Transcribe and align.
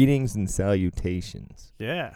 Greetings 0.00 0.34
and 0.34 0.48
salutations. 0.50 1.72
Yeah. 1.78 2.14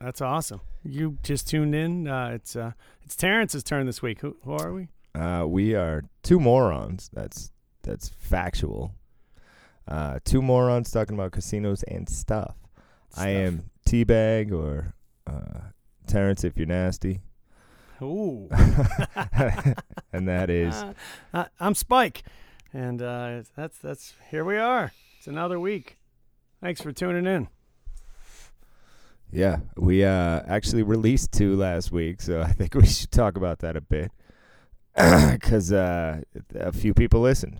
That's 0.00 0.22
awesome. 0.22 0.62
You 0.82 1.18
just 1.22 1.46
tuned 1.46 1.74
in. 1.74 2.08
Uh, 2.08 2.30
it's 2.32 2.56
uh, 2.56 2.72
it's 3.04 3.14
Terrence's 3.14 3.62
turn 3.62 3.84
this 3.84 4.00
week. 4.00 4.20
Who, 4.20 4.38
who 4.42 4.52
are 4.54 4.72
we? 4.72 4.88
Uh, 5.14 5.44
we 5.46 5.74
are 5.74 6.02
two 6.22 6.40
morons. 6.40 7.10
That's 7.12 7.52
that's 7.82 8.08
factual. 8.08 8.94
Uh, 9.86 10.20
two 10.24 10.40
morons 10.40 10.90
talking 10.90 11.14
about 11.14 11.32
casinos 11.32 11.82
and 11.82 12.08
stuff. 12.08 12.56
I 13.18 13.28
am 13.28 13.68
Teabag 13.86 14.50
or 14.50 14.94
uh, 15.26 15.60
Terrence 16.06 16.42
if 16.42 16.56
you're 16.56 16.64
nasty, 16.66 17.20
Ooh. 18.00 18.48
and 20.10 20.26
that 20.26 20.48
is 20.48 20.74
Uh, 20.74 20.94
I- 21.34 21.46
I'm 21.60 21.74
Spike, 21.74 22.22
and 22.72 23.02
uh, 23.02 23.42
that's 23.54 23.76
that's 23.76 24.14
here 24.30 24.42
we 24.46 24.56
are. 24.56 24.92
It's 25.18 25.26
another 25.26 25.60
week. 25.60 25.98
Thanks 26.62 26.80
for 26.80 26.92
tuning 26.92 27.26
in. 27.26 27.48
yeah. 29.32 29.58
We 29.76 30.04
uh, 30.04 30.40
actually 30.46 30.82
released 30.84 31.32
two 31.32 31.56
last 31.56 31.90
week, 31.92 32.20
so 32.22 32.40
I 32.40 32.52
think 32.52 32.74
we 32.76 32.86
should 32.86 33.10
talk 33.10 33.36
about 33.36 33.58
that 33.60 33.76
a 33.76 33.80
bit 33.80 34.10
because 34.94 35.72
uh, 35.72 36.20
a 36.54 36.72
few 36.72 36.94
people 36.94 37.20
listened. 37.20 37.58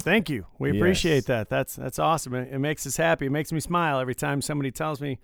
Thank 0.00 0.30
you. 0.30 0.46
We 0.60 0.70
appreciate 0.70 1.14
Yes. 1.16 1.24
that. 1.24 1.48
That's 1.50 1.74
that's 1.74 1.98
awesome. 1.98 2.34
It, 2.34 2.52
it 2.52 2.58
makes 2.60 2.86
us 2.86 2.96
happy. 2.96 3.26
It 3.26 3.30
makes 3.32 3.50
me 3.52 3.58
smile 3.60 3.98
every 3.98 4.14
time 4.14 4.40
somebody 4.40 4.70
tells 4.70 5.00
me 5.00 5.18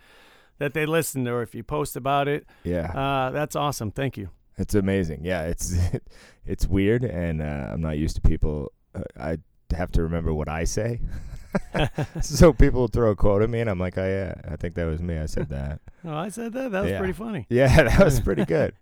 that 0.58 0.74
they 0.74 0.84
listened, 0.84 1.28
or 1.28 1.42
if 1.42 1.54
you 1.54 1.62
post 1.62 1.94
about 1.94 2.26
it. 2.26 2.44
Yeah. 2.64 2.90
Uh, 2.90 3.30
that's 3.30 3.54
awesome. 3.54 3.92
Thank 3.92 4.16
you. 4.16 4.30
It's 4.58 4.74
amazing. 4.74 5.24
Yeah, 5.24 5.42
it's 5.44 5.76
it's 6.46 6.66
weird, 6.66 7.04
and 7.04 7.40
uh, 7.40 7.68
I'm 7.72 7.80
not 7.82 7.98
used 7.98 8.16
to 8.16 8.20
people. 8.22 8.72
Uh, 8.94 9.02
I 9.18 9.38
have 9.76 9.92
to 9.92 10.02
remember 10.02 10.34
what 10.34 10.48
I 10.48 10.64
say, 10.64 11.00
so 12.22 12.52
people 12.52 12.88
throw 12.88 13.10
a 13.10 13.16
quote 13.16 13.42
at 13.42 13.50
me, 13.50 13.60
and 13.60 13.70
I'm 13.70 13.78
like, 13.78 13.96
"Oh 13.98 14.06
yeah, 14.06 14.34
I 14.50 14.56
think 14.56 14.74
that 14.74 14.84
was 14.84 15.00
me. 15.02 15.18
I 15.18 15.26
said 15.26 15.48
that." 15.50 15.80
Oh, 16.06 16.14
I 16.14 16.28
said 16.28 16.52
that. 16.52 16.70
That 16.72 16.82
was 16.82 16.90
Yeah. 16.90 16.98
pretty 16.98 17.14
funny. 17.14 17.46
Yeah, 17.48 17.82
that 17.84 18.04
was 18.04 18.20
pretty 18.20 18.44
good. 18.44 18.74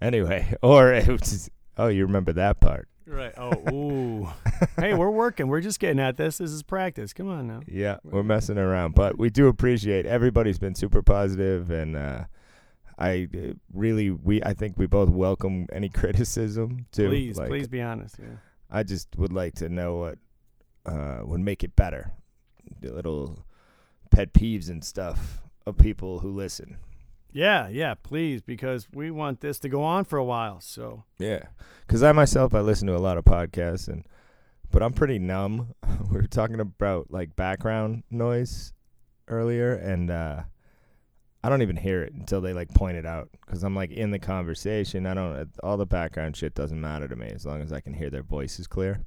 anyway, 0.00 0.54
or 0.62 0.94
it 0.94 1.06
was 1.06 1.50
oh, 1.76 1.88
you 1.88 2.06
remember 2.06 2.32
that 2.32 2.60
part? 2.60 2.88
Right. 3.06 3.32
Oh, 3.36 3.52
ooh. 3.72 4.28
hey, 4.78 4.94
we're 4.94 5.10
working. 5.10 5.48
We're 5.48 5.60
just 5.60 5.80
getting 5.80 5.98
at 6.00 6.16
this. 6.16 6.38
This 6.38 6.50
is 6.50 6.62
practice. 6.62 7.12
Come 7.12 7.28
on 7.28 7.46
now. 7.48 7.60
Yeah, 7.66 7.96
we're 8.04 8.22
messing 8.22 8.56
around, 8.56 8.94
but 8.94 9.18
we 9.18 9.28
do 9.30 9.48
appreciate 9.48 10.06
everybody's 10.06 10.58
been 10.58 10.74
super 10.74 11.02
positive, 11.02 11.70
and 11.70 11.96
uh, 11.96 12.24
I 12.98 13.28
uh, 13.34 13.52
really 13.72 14.10
we 14.10 14.42
I 14.42 14.52
think 14.54 14.78
we 14.78 14.86
both 14.86 15.08
welcome 15.08 15.66
any 15.72 15.88
criticism 15.88 16.86
too. 16.92 17.08
Please, 17.08 17.36
Like, 17.38 17.48
please 17.48 17.68
be 17.68 17.82
honest. 17.82 18.16
Yeah. 18.18 18.36
I 18.70 18.82
just 18.82 19.08
would 19.16 19.32
like 19.32 19.54
to 19.56 19.68
know 19.68 19.96
what 19.96 20.18
uh, 20.86 21.20
would 21.24 21.40
make 21.40 21.64
it 21.64 21.76
better. 21.76 22.12
The 22.80 22.92
little 22.92 23.44
pet 24.10 24.32
peeves 24.32 24.68
and 24.68 24.84
stuff 24.84 25.42
of 25.66 25.76
people 25.76 26.20
who 26.20 26.30
listen. 26.30 26.78
Yeah, 27.32 27.68
yeah, 27.68 27.94
please, 27.94 28.42
because 28.42 28.88
we 28.92 29.10
want 29.10 29.40
this 29.40 29.58
to 29.60 29.68
go 29.68 29.82
on 29.82 30.04
for 30.04 30.18
a 30.18 30.24
while. 30.24 30.60
So 30.60 31.04
Yeah, 31.18 31.44
because 31.86 32.02
I 32.02 32.12
myself 32.12 32.54
I 32.54 32.60
listen 32.60 32.88
to 32.88 32.96
a 32.96 32.98
lot 32.98 33.18
of 33.18 33.24
podcasts 33.24 33.88
and, 33.88 34.04
but 34.70 34.82
I'm 34.82 34.92
pretty 34.92 35.18
numb. 35.18 35.74
we 36.10 36.16
were 36.16 36.26
talking 36.26 36.60
about 36.60 37.10
like 37.10 37.36
background 37.36 38.04
noise 38.10 38.72
earlier, 39.28 39.74
and 39.74 40.10
uh, 40.10 40.42
I 41.42 41.48
don't 41.48 41.62
even 41.62 41.76
hear 41.76 42.02
it 42.02 42.12
until 42.12 42.40
they 42.40 42.52
like 42.52 42.68
point 42.74 42.96
it 42.98 43.06
out 43.06 43.30
because 43.44 43.62
I'm 43.62 43.74
like 43.74 43.90
in 43.90 44.10
the 44.10 44.18
conversation. 44.18 45.06
I 45.06 45.14
don't 45.14 45.48
all 45.62 45.76
the 45.76 45.86
background 45.86 46.36
shit 46.36 46.54
doesn't 46.54 46.80
matter 46.80 47.08
to 47.08 47.16
me 47.16 47.28
as 47.34 47.46
long 47.46 47.62
as 47.62 47.72
I 47.72 47.80
can 47.80 47.94
hear 47.94 48.10
their 48.10 48.22
voices 48.22 48.66
clear. 48.66 49.04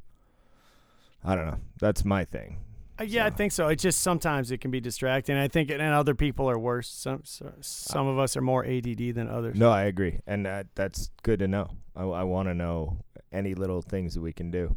I 1.24 1.36
don't 1.36 1.46
know. 1.46 1.60
That's 1.80 2.04
my 2.04 2.26
thing. 2.26 2.58
uh, 3.00 3.04
yeah, 3.04 3.26
I 3.26 3.30
think 3.30 3.52
so. 3.52 3.68
It's 3.68 3.84
just 3.84 4.02
sometimes 4.02 4.52
it 4.52 4.60
can 4.60 4.72
be 4.72 4.82
distracting. 4.82 5.38
I 5.38 5.48
think, 5.48 5.70
and 5.72 5.82
other 5.82 6.16
people 6.16 6.50
are 6.50 6.60
worse. 6.60 6.90
Some 6.90 7.22
so, 7.24 7.54
some 7.62 8.08
of 8.08 8.18
us 8.18 8.36
are 8.36 8.42
more 8.42 8.66
ADD 8.66 9.16
than 9.16 9.30
others. 9.30 9.58
No, 9.58 9.70
I 9.70 9.84
agree, 9.84 10.20
and 10.26 10.46
that 10.46 10.68
that's 10.76 11.12
good 11.22 11.40
to 11.40 11.48
know. 11.48 11.70
I, 11.96 12.04
I 12.04 12.24
want 12.24 12.50
to 12.50 12.56
know 12.56 12.98
any 13.32 13.54
little 13.54 13.82
things 13.82 14.16
that 14.16 14.22
we 14.22 14.34
can 14.34 14.52
do. 14.52 14.76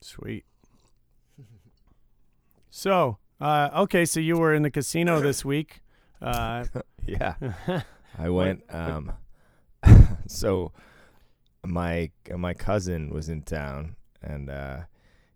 Sweet. 0.00 0.44
So, 2.70 3.18
uh, 3.40 3.68
okay, 3.74 4.04
so 4.04 4.20
you 4.20 4.38
were 4.38 4.54
in 4.54 4.62
the 4.62 4.70
casino 4.70 5.20
this 5.20 5.44
week. 5.44 5.82
Uh, 6.20 6.64
Yeah, 7.06 7.34
I 8.18 8.28
went. 8.28 8.62
Um, 8.70 9.12
so 10.26 10.72
my 11.64 12.10
my 12.34 12.54
cousin 12.54 13.10
was 13.10 13.28
in 13.28 13.42
town, 13.42 13.96
and 14.22 14.48
uh, 14.50 14.80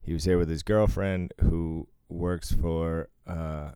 he 0.02 0.12
was 0.12 0.24
here 0.24 0.38
with 0.38 0.48
his 0.48 0.62
girlfriend, 0.62 1.32
who 1.40 1.88
works 2.08 2.52
for 2.52 3.08
uh, 3.26 3.72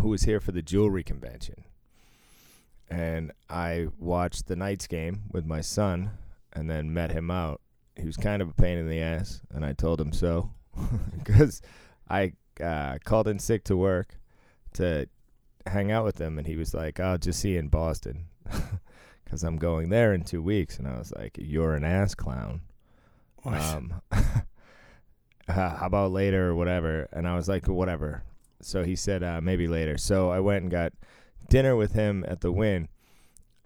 who 0.00 0.08
was 0.08 0.22
here 0.22 0.40
for 0.40 0.52
the 0.52 0.62
jewelry 0.62 1.04
convention. 1.04 1.64
And 2.90 3.32
I 3.48 3.88
watched 3.98 4.46
the 4.46 4.56
Knights 4.56 4.86
game 4.86 5.22
with 5.30 5.46
my 5.46 5.60
son, 5.60 6.10
and 6.52 6.68
then 6.68 6.92
met 6.92 7.12
him 7.12 7.30
out. 7.30 7.60
He 7.96 8.06
was 8.06 8.16
kind 8.16 8.42
of 8.42 8.48
a 8.48 8.54
pain 8.54 8.76
in 8.76 8.88
the 8.88 9.00
ass, 9.00 9.40
and 9.52 9.64
I 9.64 9.72
told 9.72 10.00
him 10.00 10.12
so, 10.12 10.50
because 11.16 11.62
I 12.08 12.32
uh, 12.62 12.98
called 13.04 13.28
in 13.28 13.38
sick 13.38 13.64
to 13.64 13.76
work 13.76 14.18
to 14.74 15.08
hang 15.66 15.90
out 15.90 16.04
with 16.04 16.20
him, 16.20 16.38
and 16.38 16.46
he 16.46 16.56
was 16.56 16.74
like, 16.74 17.00
"I'll 17.00 17.18
just 17.18 17.40
see 17.40 17.52
you 17.52 17.58
in 17.58 17.68
Boston." 17.68 18.26
Because 19.24 19.42
I'm 19.42 19.56
going 19.56 19.88
there 19.88 20.12
in 20.12 20.22
two 20.22 20.42
weeks, 20.42 20.78
and 20.78 20.86
I 20.86 20.98
was 20.98 21.10
like, 21.16 21.38
"You're 21.40 21.74
an 21.74 21.82
ass 21.82 22.14
clown." 22.14 22.60
um, 23.44 24.00
uh, 24.12 24.22
how 25.48 25.86
about 25.86 26.12
later 26.12 26.50
or 26.50 26.54
whatever? 26.54 27.08
And 27.12 27.28
I 27.28 27.36
was 27.36 27.48
like, 27.48 27.68
whatever. 27.68 28.22
So 28.62 28.82
he 28.82 28.96
said, 28.96 29.22
uh, 29.22 29.40
maybe 29.40 29.66
later. 29.68 29.98
So 29.98 30.30
I 30.30 30.40
went 30.40 30.62
and 30.62 30.70
got 30.70 30.92
dinner 31.48 31.76
with 31.76 31.92
him 31.92 32.24
at 32.26 32.40
the 32.40 32.52
Wynn. 32.52 32.88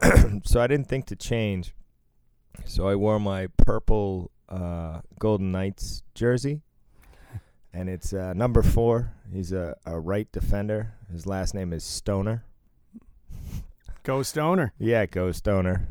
so 0.45 0.61
I 0.61 0.67
didn't 0.67 0.89
think 0.89 1.07
to 1.07 1.17
change. 1.17 1.75
So 2.65 2.89
I 2.89 2.97
wore 2.97 3.21
my 3.21 3.49
purple 3.57 4.31
uh, 4.49 5.01
Golden 5.19 5.53
Knights 5.53 6.03
jersey. 6.15 6.63
And 7.73 7.89
it's 7.89 8.13
uh, 8.13 8.33
number 8.33 8.63
four. 8.63 9.13
He's 9.33 9.53
a, 9.53 9.77
a 9.87 10.01
right 10.01 10.31
defender. 10.33 10.95
His 11.13 11.27
last 11.27 11.55
name 11.55 11.73
is 11.73 11.85
Stoner. 11.85 12.45
Go 14.03 14.23
Stoner. 14.23 14.73
Yeah, 14.79 15.07
go 15.07 15.33
Stoner. 15.33 15.89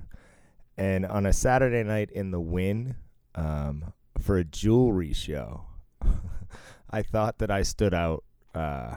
And 0.78 1.06
on 1.06 1.26
a 1.26 1.34
Saturday 1.34 1.84
night 1.84 2.12
in 2.12 2.32
the 2.32 2.40
Wynn, 2.40 2.96
um, 3.36 3.94
for 4.20 4.38
a 4.38 4.44
jewelry 4.44 5.14
show, 5.14 5.64
I 6.90 7.02
thought 7.02 7.40
that 7.40 7.50
I 7.52 7.64
stood 7.64 7.94
out 7.94 8.24
uh, 8.54 8.96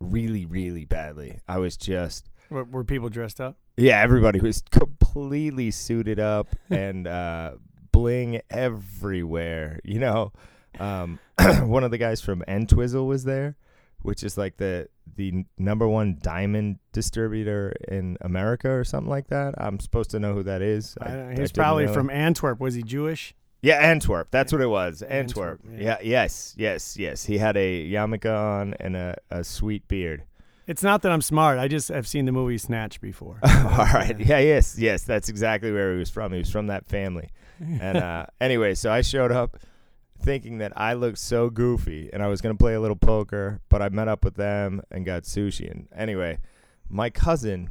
really, 0.00 0.44
really 0.44 0.84
badly. 0.84 1.40
I 1.48 1.58
was 1.58 1.76
just 1.76 2.28
Were, 2.50 2.64
were 2.64 2.84
people 2.84 3.08
dressed 3.08 3.40
up? 3.40 3.56
yeah, 3.76 4.00
everybody 4.02 4.40
was 4.40 4.62
completely 4.70 5.70
suited 5.70 6.20
up 6.20 6.48
and 6.70 7.06
uh, 7.06 7.52
bling 7.90 8.42
everywhere. 8.50 9.80
You 9.82 9.98
know, 10.00 10.32
um, 10.78 11.18
one 11.62 11.84
of 11.84 11.90
the 11.90 11.98
guys 11.98 12.20
from 12.20 12.44
N 12.46 12.66
Twizzle 12.66 13.06
was 13.06 13.24
there, 13.24 13.56
which 14.02 14.22
is 14.24 14.36
like 14.38 14.56
the 14.56 14.88
the 15.16 15.44
number 15.58 15.86
one 15.88 16.18
diamond 16.22 16.78
distributor 16.92 17.74
in 17.88 18.16
America 18.20 18.70
or 18.70 18.84
something 18.84 19.10
like 19.10 19.28
that. 19.28 19.54
I'm 19.58 19.80
supposed 19.80 20.10
to 20.12 20.18
know 20.20 20.34
who 20.34 20.42
that 20.44 20.62
is. 20.62 20.96
I- 21.00 21.20
I, 21.30 21.34
he's 21.38 21.52
probably 21.52 21.86
from 21.88 22.10
Antwerp. 22.10 22.60
Was 22.60 22.74
he 22.74 22.82
Jewish? 22.82 23.34
Yeah, 23.62 23.74
Antwerp. 23.74 24.28
That's 24.30 24.52
what 24.52 24.62
it 24.62 24.68
was. 24.68 25.02
Antwerp. 25.02 25.60
Antwerp, 25.64 25.80
yeah. 25.82 25.98
yeah. 26.00 26.22
Yes. 26.22 26.54
Yes. 26.56 26.96
Yes. 26.96 27.24
He 27.26 27.36
had 27.38 27.56
a 27.58 27.90
yarmulke 27.90 28.24
on 28.34 28.74
and 28.80 28.96
a, 28.96 29.16
a 29.30 29.44
sweet 29.44 29.86
beard. 29.86 30.22
It's 30.66 30.82
not 30.82 31.02
that 31.02 31.12
I'm 31.12 31.20
smart. 31.20 31.58
I 31.58 31.68
just 31.68 31.88
have 31.88 32.06
seen 32.08 32.24
the 32.24 32.32
movie 32.32 32.56
Snatch 32.56 33.00
before. 33.02 33.38
All 33.42 33.86
right. 33.92 34.18
Yeah. 34.18 34.38
Yes. 34.38 34.78
Yes. 34.78 35.02
That's 35.02 35.28
exactly 35.28 35.72
where 35.72 35.92
he 35.92 35.98
was 35.98 36.08
from. 36.08 36.32
He 36.32 36.38
was 36.38 36.50
from 36.50 36.68
that 36.68 36.86
family. 36.86 37.28
And 37.60 37.98
uh, 37.98 38.26
anyway, 38.40 38.74
so 38.74 38.90
I 38.90 39.02
showed 39.02 39.32
up 39.32 39.58
thinking 40.20 40.58
that 40.58 40.72
I 40.76 40.92
looked 40.92 41.18
so 41.18 41.50
goofy 41.50 42.10
and 42.12 42.22
I 42.22 42.28
was 42.28 42.40
going 42.40 42.54
to 42.54 42.58
play 42.58 42.74
a 42.74 42.80
little 42.80 42.96
poker, 42.96 43.60
but 43.68 43.82
I 43.82 43.88
met 43.88 44.08
up 44.08 44.24
with 44.24 44.34
them 44.34 44.82
and 44.90 45.04
got 45.04 45.24
sushi. 45.24 45.70
And 45.70 45.88
anyway, 45.94 46.38
my 46.88 47.10
cousin, 47.10 47.70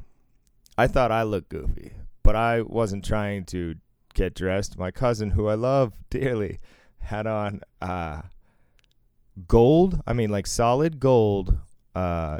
I 0.77 0.87
thought 0.87 1.11
I 1.11 1.23
looked 1.23 1.49
goofy, 1.49 1.93
but 2.23 2.35
I 2.35 2.61
wasn't 2.61 3.05
trying 3.05 3.45
to 3.45 3.75
get 4.13 4.35
dressed. 4.35 4.77
My 4.77 4.91
cousin, 4.91 5.31
who 5.31 5.47
I 5.47 5.55
love 5.55 5.93
dearly, 6.09 6.59
had 6.99 7.27
on 7.27 7.61
uh, 7.81 8.23
gold. 9.47 10.01
I 10.05 10.13
mean, 10.13 10.29
like 10.29 10.47
solid 10.47 10.99
gold. 10.99 11.57
Uh, 11.95 12.39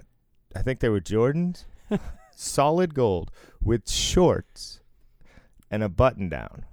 I 0.55 0.61
think 0.61 0.79
they 0.79 0.89
were 0.89 1.01
Jordans. 1.01 1.65
solid 2.35 2.93
gold 2.93 3.31
with 3.61 3.89
shorts 3.89 4.79
and 5.69 5.83
a 5.83 5.89
button 5.89 6.29
down. 6.29 6.65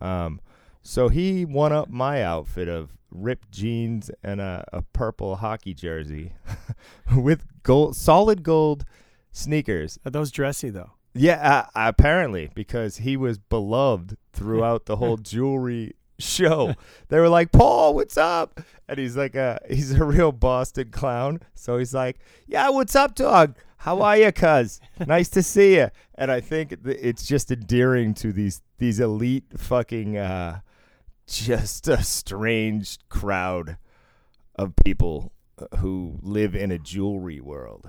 Um, 0.00 0.40
so 0.84 1.08
he 1.08 1.44
won 1.44 1.72
up 1.72 1.88
my 1.88 2.22
outfit 2.22 2.68
of 2.68 2.90
ripped 3.10 3.50
jeans 3.50 4.10
and 4.22 4.40
a, 4.40 4.64
a 4.72 4.82
purple 4.82 5.36
hockey 5.36 5.72
jersey 5.72 6.34
with 7.16 7.46
gold, 7.62 7.96
solid 7.96 8.42
gold 8.42 8.84
sneakers. 9.32 9.98
Are 10.04 10.10
those 10.10 10.30
dressy 10.30 10.70
though? 10.70 10.90
Yeah, 11.14 11.66
uh, 11.74 11.88
apparently 11.88 12.50
because 12.54 12.98
he 12.98 13.16
was 13.16 13.38
beloved 13.38 14.16
throughout 14.32 14.86
the 14.86 14.96
whole 14.96 15.16
jewelry 15.32 15.94
show. 16.18 16.74
They 17.08 17.18
were 17.18 17.28
like, 17.28 17.50
"Paul, 17.52 17.94
what's 17.94 18.16
up?" 18.16 18.60
And 18.88 18.98
he's 18.98 19.16
like 19.16 19.34
a 19.34 19.60
he's 19.68 19.92
a 19.92 20.04
real 20.04 20.32
Boston 20.32 20.90
clown. 20.90 21.40
So 21.54 21.78
he's 21.78 21.94
like, 21.94 22.18
"Yeah, 22.46 22.68
what's 22.70 22.94
up, 22.94 23.14
dog? 23.14 23.56
How 23.78 24.00
are 24.02 24.16
you, 24.16 24.32
cuz? 24.32 24.80
Nice 25.06 25.28
to 25.30 25.42
see 25.42 25.76
you." 25.76 25.90
And 26.16 26.30
I 26.30 26.40
think 26.40 26.84
th- 26.84 26.98
it's 27.00 27.24
just 27.26 27.50
endearing 27.50 28.12
to 28.14 28.32
these 28.32 28.60
these 28.78 28.98
elite 28.98 29.44
fucking 29.56 30.16
uh 30.16 30.60
just 31.26 31.88
a 31.88 32.02
strange 32.02 32.98
crowd 33.08 33.76
of 34.56 34.74
people 34.84 35.32
uh, 35.58 35.76
who 35.78 36.18
live 36.22 36.54
in 36.54 36.70
a 36.70 36.78
jewelry 36.78 37.40
world. 37.40 37.88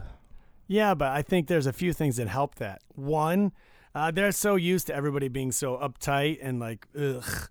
Yeah, 0.67 0.93
but 0.95 1.09
I 1.09 1.21
think 1.21 1.47
there's 1.47 1.67
a 1.67 1.73
few 1.73 1.93
things 1.93 2.17
that 2.17 2.27
help 2.27 2.55
that. 2.55 2.81
One, 2.95 3.51
uh, 3.93 4.11
they're 4.11 4.31
so 4.31 4.55
used 4.55 4.87
to 4.87 4.95
everybody 4.95 5.27
being 5.27 5.51
so 5.51 5.77
uptight 5.77 6.39
and 6.41 6.59
like, 6.59 6.87
ugh. 6.99 7.49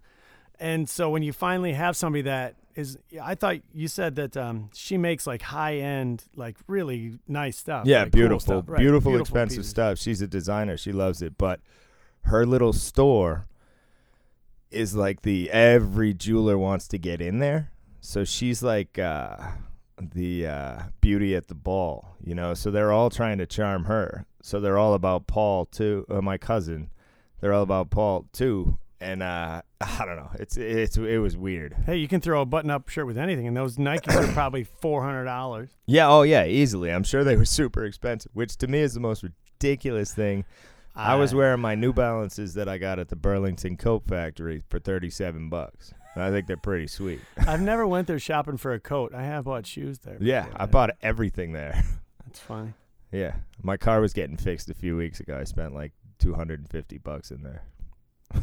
And 0.59 0.89
so 0.89 1.11
when 1.11 1.23
you 1.23 1.33
finally 1.33 1.73
have 1.73 1.97
somebody 1.97 2.23
that 2.23 2.55
is, 2.75 2.99
I 3.21 3.35
thought 3.35 3.57
you 3.73 3.89
said 3.89 4.17
that 4.17 4.37
um, 4.37 4.71
she 4.75 4.97
makes 4.97 5.27
like 5.27 5.43
high 5.43 5.77
end, 5.77 6.25
like 6.37 6.57
really 6.67 7.19
nice 7.29 7.57
stuff. 7.57 7.87
Yeah, 7.87 8.03
like 8.03 8.13
cool 8.13 8.21
beautiful, 8.21 8.41
stuff. 8.41 8.65
Right, 8.67 8.79
beautiful, 8.79 9.19
expensive 9.19 9.59
pieces. 9.59 9.71
stuff. 9.71 9.99
She's 9.99 10.21
a 10.23 10.27
designer. 10.27 10.77
She 10.77 10.93
loves 10.93 11.23
it. 11.23 11.37
But 11.39 11.61
her 12.23 12.47
little 12.47 12.73
store 12.73 13.47
is 14.70 14.94
like 14.94 15.22
the 15.22 15.50
every 15.50 16.14
jeweler 16.14 16.58
wants 16.58 16.88
to 16.88 16.99
get 16.99 17.20
in 17.20 17.38
there. 17.38 17.70
So 18.00 18.25
she's 18.25 18.62
like 18.62 18.99
uh, 18.99 19.37
the 19.99 20.46
uh, 20.46 20.82
beauty 21.00 21.34
at 21.34 21.49
the 21.49 21.55
ball, 21.55 22.16
you 22.22 22.34
know. 22.34 22.55
So 22.55 22.70
they're 22.70 22.93
all 22.93 23.11
trying 23.11 23.38
to 23.38 23.46
charm 23.46 23.84
her. 23.84 24.26
So 24.43 24.61
they're 24.61 24.78
all 24.78 24.94
about 24.94 25.26
Paul 25.26 25.66
too. 25.66 26.05
Uh, 26.11 26.20
my 26.20 26.37
cousin, 26.37 26.90
they're 27.40 27.52
all 27.52 27.62
about 27.62 27.90
Paul 27.90 28.26
too. 28.32 28.78
And 29.00 29.22
uh, 29.22 29.62
I 29.81 30.05
don't 30.05 30.16
know. 30.16 30.31
It's 30.34 30.56
it's 30.56 30.96
it 30.96 31.19
was 31.19 31.37
weird. 31.37 31.75
Hey, 31.87 31.96
you 31.96 32.08
can 32.08 32.20
throw 32.20 32.43
a 32.43 32.46
button 32.46 32.70
up 32.70 32.88
shirt 32.88 33.06
with 33.06 33.19
anything, 33.19 33.46
and 33.46 33.56
those 33.56 33.76
Nikes 33.76 34.14
are 34.14 34.31
probably 34.32 34.64
four 34.81 35.02
hundred 35.02 35.25
dollars. 35.25 35.70
Yeah. 35.87 36.08
Oh 36.11 36.22
yeah. 36.22 36.44
Easily. 36.44 36.90
I'm 36.90 37.05
sure 37.05 37.25
they 37.25 37.37
were 37.37 37.44
super 37.44 37.84
expensive, 37.84 38.32
which 38.34 38.56
to 38.58 38.66
me 38.66 38.81
is 38.81 38.94
the 38.94 39.00
most 39.00 39.22
ridiculous 39.22 40.12
thing. 40.12 40.44
I 40.96 41.17
was 41.17 41.35
wearing 41.35 41.61
my 41.61 41.75
New 41.75 41.93
Balances 41.93 42.55
that 42.55 42.69
I 42.69 42.79
got 42.79 42.99
at 42.99 43.08
the 43.08 43.17
Burlington 43.17 43.76
Coat 43.76 44.05
Factory 44.06 44.62
for 44.69 44.79
37 44.79 45.49
bucks. 45.49 45.93
I 46.17 46.31
think 46.31 46.46
they're 46.46 46.56
pretty 46.56 46.87
sweet. 46.87 47.20
I've 47.46 47.61
never 47.61 47.87
went 47.87 48.06
there 48.06 48.20
shopping 48.20 48.56
for 48.56 48.73
a 48.73 48.79
coat. 48.79 49.12
I 49.12 49.25
have 49.25 49.44
bought 49.44 49.67
shoes 49.67 49.99
there. 49.99 50.17
Yeah, 50.20 50.46
I 50.55 50.67
but 50.67 50.70
bought 50.70 50.91
everything 51.02 51.52
there. 51.52 51.82
That's 52.25 52.38
funny. 52.38 52.75
Yeah, 53.11 53.35
my 53.62 53.76
car 53.76 54.00
was 54.00 54.12
getting 54.12 54.37
fixed 54.37 54.70
a 54.70 54.75
few 54.75 54.96
weeks 54.96 55.19
ago. 55.19 55.37
I 55.37 55.44
spent 55.44 55.75
like 55.75 55.93
250 56.20 56.99
bucks 56.99 57.32
in 57.32 57.43
there. 57.43 57.62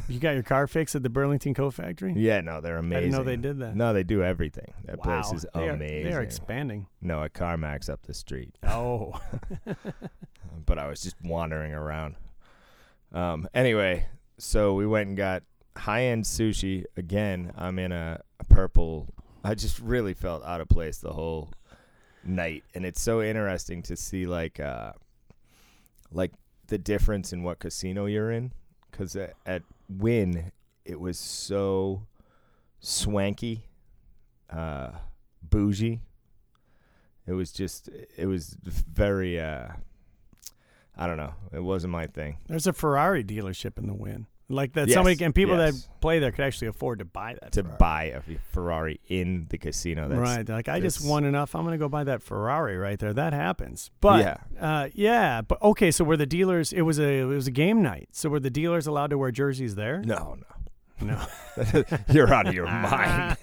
You 0.08 0.20
got 0.20 0.32
your 0.32 0.44
car 0.44 0.68
fixed 0.68 0.96
at 0.96 1.04
the 1.04 1.10
Burlington 1.10 1.54
Coat 1.54 1.74
Factory? 1.74 2.14
Yeah, 2.16 2.42
no, 2.42 2.62
they're 2.62 2.78
I 2.78 2.80
amazing. 2.80 3.12
didn't 3.12 3.18
know 3.18 3.24
they 3.24 3.38
did 3.38 3.60
that. 3.60 3.76
No, 3.76 3.94
they 3.94 4.04
do 4.04 4.24
everything. 4.24 4.74
That 4.86 4.98
wow. 5.00 5.22
place 5.22 5.34
is 5.34 5.46
they 5.54 5.68
are, 5.68 5.72
amazing. 5.72 6.04
They 6.04 6.14
are 6.14 6.22
expanding. 6.22 6.88
no, 7.02 7.24
at 7.24 7.34
CarMax 7.34 7.90
up 7.90 8.04
the 8.04 8.14
street. 8.14 8.58
Oh. 8.64 9.20
but 10.66 10.78
I 10.78 10.88
was 10.88 11.02
just 11.02 11.16
wandering 11.24 11.74
around. 11.74 12.16
Um, 13.14 13.48
anyway, 13.54 14.06
so 14.38 14.74
we 14.74 14.88
went 14.88 15.10
and 15.10 15.18
got 15.18 15.44
high 15.76 16.06
end 16.06 16.24
sushi 16.26 16.86
again. 16.98 17.54
I'm 17.58 17.80
in 17.80 17.92
a, 17.92 18.22
a 18.40 18.44
purple. 18.46 19.14
I 19.44 19.56
just 19.56 19.80
really 19.80 20.14
felt 20.14 20.44
out 20.44 20.62
of 20.62 20.70
place 20.70 20.98
the 20.98 21.14
whole 21.14 21.50
night, 22.24 22.64
and 22.74 22.86
it's 22.86 23.02
so 23.02 23.22
interesting 23.22 23.82
to 23.84 23.96
see 23.96 24.26
like 24.26 24.60
uh, 24.60 24.94
like 26.12 26.32
the 26.68 26.78
difference 26.78 27.34
in 27.34 27.44
what 27.44 27.60
casino 27.60 28.06
you're 28.06 28.32
in. 28.32 28.52
Because 28.90 29.16
at, 29.16 29.34
at 29.46 29.64
Wynn, 29.90 30.52
it 30.86 31.00
was 31.00 31.18
so 31.18 32.06
swanky, 32.80 33.64
uh, 34.50 34.92
bougie. 35.42 36.02
It 37.28 37.34
was 37.34 37.52
just, 37.52 37.90
it 38.18 38.26
was 38.26 38.58
very. 38.64 39.40
Uh, 39.40 39.70
I 41.02 41.08
don't 41.08 41.18
know. 41.18 41.34
It 41.52 41.64
wasn't 41.64 41.92
my 41.94 42.06
thing. 42.08 42.38
There's 42.48 42.68
a 42.68 42.74
Ferrari 42.74 43.24
dealership 43.24 43.78
in 43.80 43.88
the 43.88 43.94
Wynn. 43.94 44.28
Like 44.50 44.74
that 44.74 44.88
Yes, 44.90 44.96
somebody 44.96 45.16
can 45.16 45.32
people 45.34 45.58
yes. 45.58 45.84
that 45.86 46.02
play 46.02 46.20
there 46.20 46.30
could 46.32 46.44
actually 46.44 46.68
afford 46.68 47.00
to 47.00 47.06
buy 47.06 47.36
that. 47.42 47.54
To 47.54 47.64
Ferrari. 47.64 47.78
buy 47.80 48.04
a 48.04 48.22
Ferrari 48.52 49.00
in 49.08 49.48
the 49.50 49.58
casino. 49.58 50.10
That's, 50.10 50.20
right. 50.20 50.48
Like 50.48 50.68
I 50.68 50.82
just 50.82 51.04
won 51.06 51.24
enough. 51.24 51.56
I'm 51.56 51.64
gonna 51.64 51.78
go 51.78 51.88
buy 51.88 52.04
that 52.04 52.22
Ferrari 52.22 52.78
right 52.78 53.00
there. 53.00 53.14
That 53.14 53.32
happens. 53.34 53.90
But 54.02 54.20
yeah. 54.20 54.38
uh, 54.60 54.90
yeah. 54.94 55.42
But 55.42 55.62
okay. 55.62 55.90
So 55.90 56.04
were 56.04 56.18
the 56.18 56.26
dealers? 56.26 56.74
It 56.74 56.82
was 56.82 57.00
a 57.00 57.20
it 57.22 57.24
was 57.26 57.48
a 57.48 57.52
game 57.52 57.82
night. 57.82 58.10
So 58.12 58.30
were 58.30 58.42
the 58.42 58.50
dealers 58.50 58.88
allowed 58.88 59.12
to 59.12 59.18
wear 59.18 59.32
jerseys 59.32 59.76
there? 59.76 60.02
No, 60.06 60.38
No. 61.00 61.16
no. 61.16 61.84
You're 62.12 62.32
out 62.34 62.46
of 62.48 62.54
your 62.54 62.66
mind. 62.70 63.38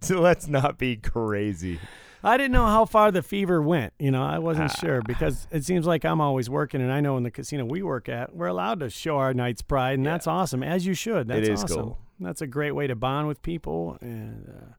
So 0.00 0.20
Let's 0.22 0.48
not 0.48 0.78
be 0.78 0.96
crazy. 0.96 1.78
I 2.24 2.36
didn't 2.36 2.52
know 2.52 2.66
how 2.66 2.84
far 2.86 3.10
the 3.12 3.22
fever 3.22 3.60
went. 3.60 3.92
You 3.98 4.10
know, 4.10 4.22
I 4.22 4.38
wasn't 4.38 4.70
Ah. 4.70 4.80
sure 4.80 5.02
because 5.02 5.46
it 5.50 5.64
seems 5.64 5.86
like 5.86 6.04
I'm 6.04 6.20
always 6.20 6.48
working, 6.48 6.80
and 6.80 6.90
I 6.92 7.00
know 7.00 7.16
in 7.16 7.22
the 7.22 7.30
casino 7.30 7.64
we 7.64 7.82
work 7.82 8.08
at, 8.08 8.34
we're 8.34 8.46
allowed 8.46 8.80
to 8.80 8.90
show 8.90 9.18
our 9.18 9.34
Knights 9.34 9.62
pride, 9.62 9.94
and 9.94 10.04
Yeah. 10.04 10.12
that's 10.12 10.26
awesome, 10.26 10.62
as 10.62 10.86
you 10.86 10.94
should. 10.94 11.28
That's 11.28 11.46
It 11.46 11.52
is 11.52 11.64
awesome. 11.64 11.80
cool. 11.82 11.98
That's 12.20 12.40
a 12.40 12.46
great 12.46 12.72
way 12.72 12.86
to 12.86 12.94
bond 12.96 13.28
with 13.28 13.42
people, 13.42 13.98
and 14.00 14.48
uh, 14.48 14.72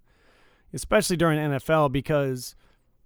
especially 0.73 1.17
during 1.17 1.37
NFL 1.39 1.89
because 1.89 2.55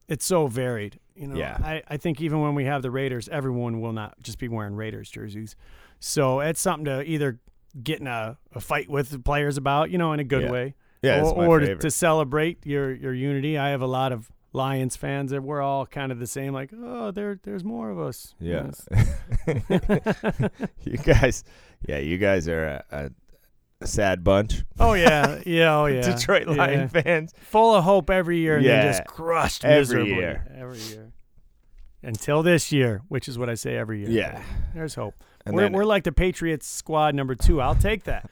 it's 0.08 0.26
so 0.26 0.48
varied. 0.48 1.00
You 1.16 1.28
know, 1.28 1.36
Yeah. 1.36 1.58
I, 1.62 1.84
I 1.88 1.98
think 1.98 2.22
even 2.22 2.40
when 2.42 2.56
we 2.56 2.66
have 2.66 2.82
the 2.82 2.92
Raiders, 2.92 3.28
everyone 3.30 3.82
will 3.82 3.94
not 3.94 4.16
just 4.22 4.40
be 4.40 4.48
wearing 4.48 4.76
Raiders 4.76 5.10
jerseys. 5.12 5.56
So 6.00 6.40
it's 6.40 6.62
something 6.62 6.86
to 6.86 7.04
either 7.04 7.40
get 7.84 8.00
in 8.00 8.08
a, 8.08 8.38
a 8.54 8.62
fight 8.62 8.90
with 8.90 9.10
the 9.10 9.20
players 9.20 9.58
about, 9.58 9.92
you 9.92 9.98
know, 9.98 10.14
in 10.14 10.20
a 10.20 10.24
good 10.24 10.44
Yeah. 10.44 10.52
way 10.52 10.76
Yeah, 11.02 11.22
or, 11.24 11.46
or 11.46 11.60
to, 11.60 11.76
to 11.76 11.92
celebrate 11.92 12.66
your 12.66 12.94
your 12.94 13.14
unity. 13.14 13.58
I 13.58 13.70
have 13.70 13.82
a 13.82 13.88
lot 13.88 14.12
of 14.12 14.32
Lions 14.52 14.96
fans 14.96 15.32
that 15.32 15.42
we're 15.44 15.62
all 15.62 15.86
kind 15.86 16.12
of 16.12 16.20
the 16.20 16.28
same. 16.28 16.54
Like, 16.54 16.72
oh, 16.76 17.12
there 17.12 17.40
there's 17.44 17.64
more 17.64 17.90
of 17.90 18.00
us. 18.00 18.34
Yeah. 18.40 18.72
Yes. 19.48 19.70
you 20.84 20.98
guys, 20.98 21.44
yeah, 21.88 22.00
you 22.00 22.18
guys 22.18 22.48
are 22.48 22.84
a, 22.92 23.12
a, 23.82 23.88
sad 23.88 24.24
bunch. 24.24 24.64
Oh 24.80 24.94
yeah, 24.94 25.40
yeah, 25.46 25.78
oh 25.78 25.86
yeah. 25.88 26.02
Detroit 26.02 26.48
Yeah. 26.48 26.56
Lion 26.56 26.88
fans. 26.90 27.34
full 27.40 27.76
of 27.76 27.84
hope 27.84 28.10
every 28.10 28.40
year, 28.40 28.58
and 28.58 28.66
then 28.66 28.86
Yeah. 28.86 28.92
just 28.92 29.06
crushed 29.06 29.64
Every 29.64 29.80
miserably 29.80 30.16
year. 30.16 30.46
every 30.58 30.80
year. 30.80 31.12
Until 32.02 32.44
this 32.44 32.72
year, 32.72 33.02
which 33.10 33.28
is 33.28 33.38
what 33.38 33.50
I 33.50 33.56
say 33.56 33.76
every 33.76 34.00
year. 34.00 34.10
Yeah. 34.10 34.42
there's 34.74 34.96
hope. 34.96 35.16
And 35.46 35.56
we're 35.56 35.64
then, 35.64 35.74
we're 35.74 35.86
like 35.86 36.04
the 36.04 36.12
Patriots 36.12 36.68
squad 36.68 37.14
number 37.14 37.36
two. 37.36 37.62
I'll 37.62 37.76
take 37.76 38.06
that. 38.06 38.30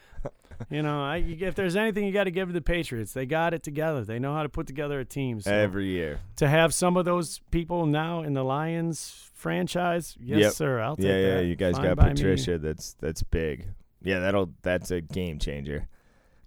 You 0.70 0.82
know, 0.82 1.04
I, 1.04 1.18
if 1.18 1.56
there's 1.56 1.76
anything 1.76 2.06
you 2.06 2.12
got 2.12 2.26
to 2.26 2.32
give 2.32 2.50
to 2.50 2.54
the 2.54 2.62
Patriots, 2.62 3.14
they 3.14 3.26
got 3.26 3.54
it 3.54 3.64
together. 3.64 4.04
They 4.04 4.20
know 4.20 4.34
how 4.34 4.44
to 4.44 4.50
put 4.50 4.68
together 4.68 5.00
a 5.00 5.06
team. 5.06 5.42
So. 5.42 5.52
every 5.52 5.88
year. 5.88 6.20
to 6.38 6.48
have 6.48 6.74
some 6.74 6.98
of 6.98 7.06
those 7.06 7.40
people 7.52 7.86
now 7.86 8.22
in 8.24 8.34
the 8.34 8.44
Lions 8.44 9.30
franchise, 9.34 10.16
yes, 10.20 10.40
Yep. 10.40 10.54
sir. 10.54 10.80
I'll 10.80 10.96
take 10.96 11.06
Yeah, 11.06 11.18
yeah. 11.18 11.40
You 11.42 11.56
guys 11.56 11.76
Fine 11.76 11.86
got 11.86 11.98
by 11.98 12.06
me. 12.10 12.16
Patricia. 12.16 12.58
That's 12.58 12.94
that's 13.00 13.24
big. 13.24 13.68
Yeah, 14.04 14.20
that'll 14.20 14.52
that's 14.62 14.92
a 14.92 15.02
game 15.02 15.40
changer. 15.40 15.88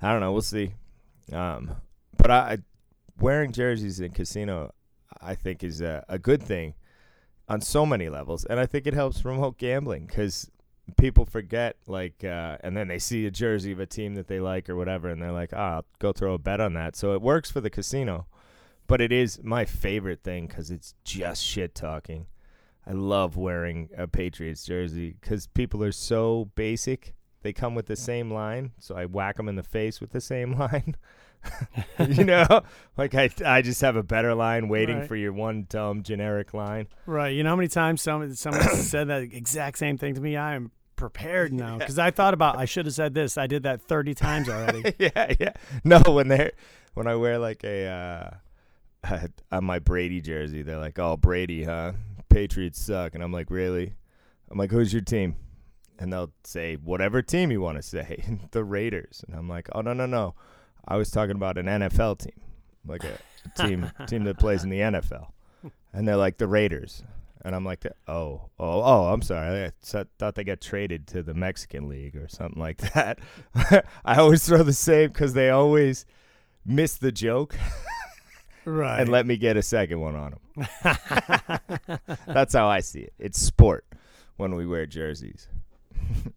I 0.02 0.12
don't 0.12 0.20
know. 0.20 0.32
We'll 0.32 0.42
see. 0.42 0.74
Um, 1.32 1.76
but 2.16 2.30
I, 2.30 2.38
I 2.38 2.58
wearing 3.20 3.52
jerseys 3.52 4.00
in 4.00 4.12
casino, 4.12 4.72
I 5.20 5.34
think 5.34 5.62
is 5.62 5.80
a, 5.80 6.04
a 6.08 6.18
good 6.18 6.42
thing 6.42 6.74
on 7.48 7.60
so 7.60 7.84
many 7.84 8.08
levels, 8.08 8.44
and 8.44 8.58
I 8.58 8.66
think 8.66 8.86
it 8.86 8.94
helps 8.94 9.20
promote 9.22 9.58
gambling 9.58 10.06
because 10.06 10.50
people 10.96 11.24
forget 11.24 11.76
like, 11.86 12.22
uh, 12.24 12.56
and 12.62 12.76
then 12.76 12.88
they 12.88 12.98
see 12.98 13.26
a 13.26 13.30
jersey 13.30 13.72
of 13.72 13.80
a 13.80 13.86
team 13.86 14.14
that 14.14 14.28
they 14.28 14.40
like 14.40 14.68
or 14.68 14.76
whatever, 14.76 15.08
and 15.08 15.20
they're 15.22 15.32
like, 15.32 15.50
ah, 15.54 15.76
I'll 15.76 15.84
go 15.98 16.12
throw 16.12 16.34
a 16.34 16.38
bet 16.38 16.60
on 16.60 16.74
that. 16.74 16.96
So 16.96 17.12
it 17.14 17.22
works 17.22 17.50
for 17.50 17.60
the 17.60 17.70
casino, 17.70 18.26
but 18.86 19.00
it 19.00 19.12
is 19.12 19.40
my 19.42 19.64
favorite 19.64 20.22
thing 20.22 20.46
because 20.46 20.70
it's 20.70 20.94
just 21.04 21.44
shit 21.44 21.74
talking. 21.74 22.26
I 22.86 22.92
love 22.92 23.36
wearing 23.36 23.90
a 23.96 24.08
Patriots 24.08 24.64
jersey 24.64 25.16
because 25.20 25.46
people 25.46 25.84
are 25.84 25.92
so 25.92 26.50
basic. 26.54 27.14
They 27.42 27.52
come 27.52 27.74
with 27.74 27.86
the 27.86 27.96
same 27.96 28.30
line, 28.32 28.72
so 28.78 28.96
I 28.96 29.06
whack 29.06 29.36
them 29.36 29.48
in 29.48 29.56
the 29.56 29.62
face 29.62 30.00
with 30.00 30.10
the 30.12 30.20
same 30.20 30.52
line. 30.58 30.96
you 32.06 32.24
know, 32.24 32.46
like 32.98 33.14
I, 33.14 33.30
I 33.46 33.62
just 33.62 33.80
have 33.80 33.96
a 33.96 34.02
better 34.02 34.34
line 34.34 34.68
waiting 34.68 34.98
Right. 34.98 35.08
for 35.08 35.16
your 35.16 35.32
one 35.32 35.64
dumb 35.70 36.02
generic 36.02 36.52
line. 36.52 36.86
Right. 37.06 37.30
You 37.34 37.42
know 37.42 37.48
how 37.50 37.56
many 37.56 37.68
times 37.68 38.02
some 38.02 38.34
someone 38.34 38.62
said 38.74 39.08
that 39.08 39.22
exact 39.22 39.78
same 39.78 39.96
thing 39.96 40.14
to 40.16 40.20
me? 40.20 40.36
I 40.36 40.54
am 40.54 40.70
prepared 41.00 41.50
now 41.52 41.78
because 41.78 41.98
I 41.98 42.10
thought 42.10 42.34
about 42.34 42.58
I 42.58 42.66
should 42.66 42.84
have 42.84 42.94
said 42.94 43.14
this. 43.14 43.38
I 43.38 43.46
did 43.46 43.62
that 43.64 43.80
thirty 43.82 44.14
times 44.14 44.48
already. 44.48 44.94
yeah, 44.98 45.32
yeah. 45.40 45.52
No, 45.82 46.00
when 46.06 46.28
they 46.28 46.52
when 46.94 47.06
I 47.06 47.16
wear 47.16 47.38
like 47.38 47.64
a 47.64 48.40
uh, 49.04 49.26
on 49.52 49.64
my 49.64 49.78
Brady 49.78 50.20
jersey, 50.20 50.62
they're 50.62 50.78
like, 50.78 50.98
"Oh, 50.98 51.16
Brady, 51.16 51.64
huh? 51.64 51.92
Patriots 52.28 52.80
suck," 52.80 53.14
and 53.14 53.24
I'm 53.24 53.32
like, 53.32 53.50
"Really?" 53.50 53.94
I'm 54.50 54.58
like, 54.58 54.70
"Who's 54.70 54.92
your 54.92 55.02
team?" 55.02 55.36
And 55.98 56.12
they'll 56.12 56.32
say 56.44 56.76
whatever 56.76 57.22
team 57.22 57.50
you 57.50 57.60
want 57.60 57.78
to 57.78 57.82
say, 57.82 58.38
the 58.52 58.62
Raiders, 58.62 59.24
and 59.26 59.34
I'm 59.34 59.48
like, 59.48 59.68
"Oh 59.72 59.80
no, 59.80 59.94
no, 59.94 60.04
no, 60.04 60.34
I 60.86 60.96
was 60.96 61.10
talking 61.10 61.34
about 61.34 61.56
an 61.56 61.66
NFL 61.66 62.18
team, 62.18 62.40
like 62.86 63.04
a 63.04 63.18
team 63.56 63.90
team 64.06 64.24
that 64.24 64.38
plays 64.38 64.64
in 64.64 64.70
the 64.70 64.80
NFL," 64.80 65.28
and 65.94 66.06
they're 66.06 66.16
like, 66.16 66.36
"The 66.36 66.46
Raiders," 66.46 67.02
And 67.42 67.54
I'm 67.54 67.64
like, 67.64 67.86
oh, 68.06 68.50
oh, 68.58 68.82
oh, 68.82 69.04
I'm 69.12 69.22
sorry. 69.22 69.66
I 69.66 69.72
thought 70.18 70.34
they 70.34 70.44
got 70.44 70.60
traded 70.60 71.06
to 71.08 71.22
the 71.22 71.32
Mexican 71.34 71.88
League 71.88 72.16
or 72.16 72.28
something 72.28 72.60
like 72.60 72.78
that. 72.92 73.18
I 74.04 74.16
always 74.16 74.46
throw 74.46 74.62
the 74.62 74.72
same 74.74 75.08
because 75.08 75.32
they 75.32 75.48
always 75.50 76.04
miss 76.66 76.96
the 76.98 77.10
joke 77.12 77.56
Right. 78.66 79.00
and 79.00 79.08
let 79.08 79.26
me 79.26 79.38
get 79.38 79.56
a 79.56 79.62
second 79.62 80.00
one 80.00 80.14
on 80.16 80.32
them. 80.32 80.38
That's 82.26 82.52
how 82.52 82.68
I 82.68 82.80
see 82.80 83.00
it. 83.00 83.14
It's 83.18 83.40
sport 83.40 83.86
when 84.36 84.54
we 84.54 84.66
wear 84.66 84.84
jerseys. 84.84 85.48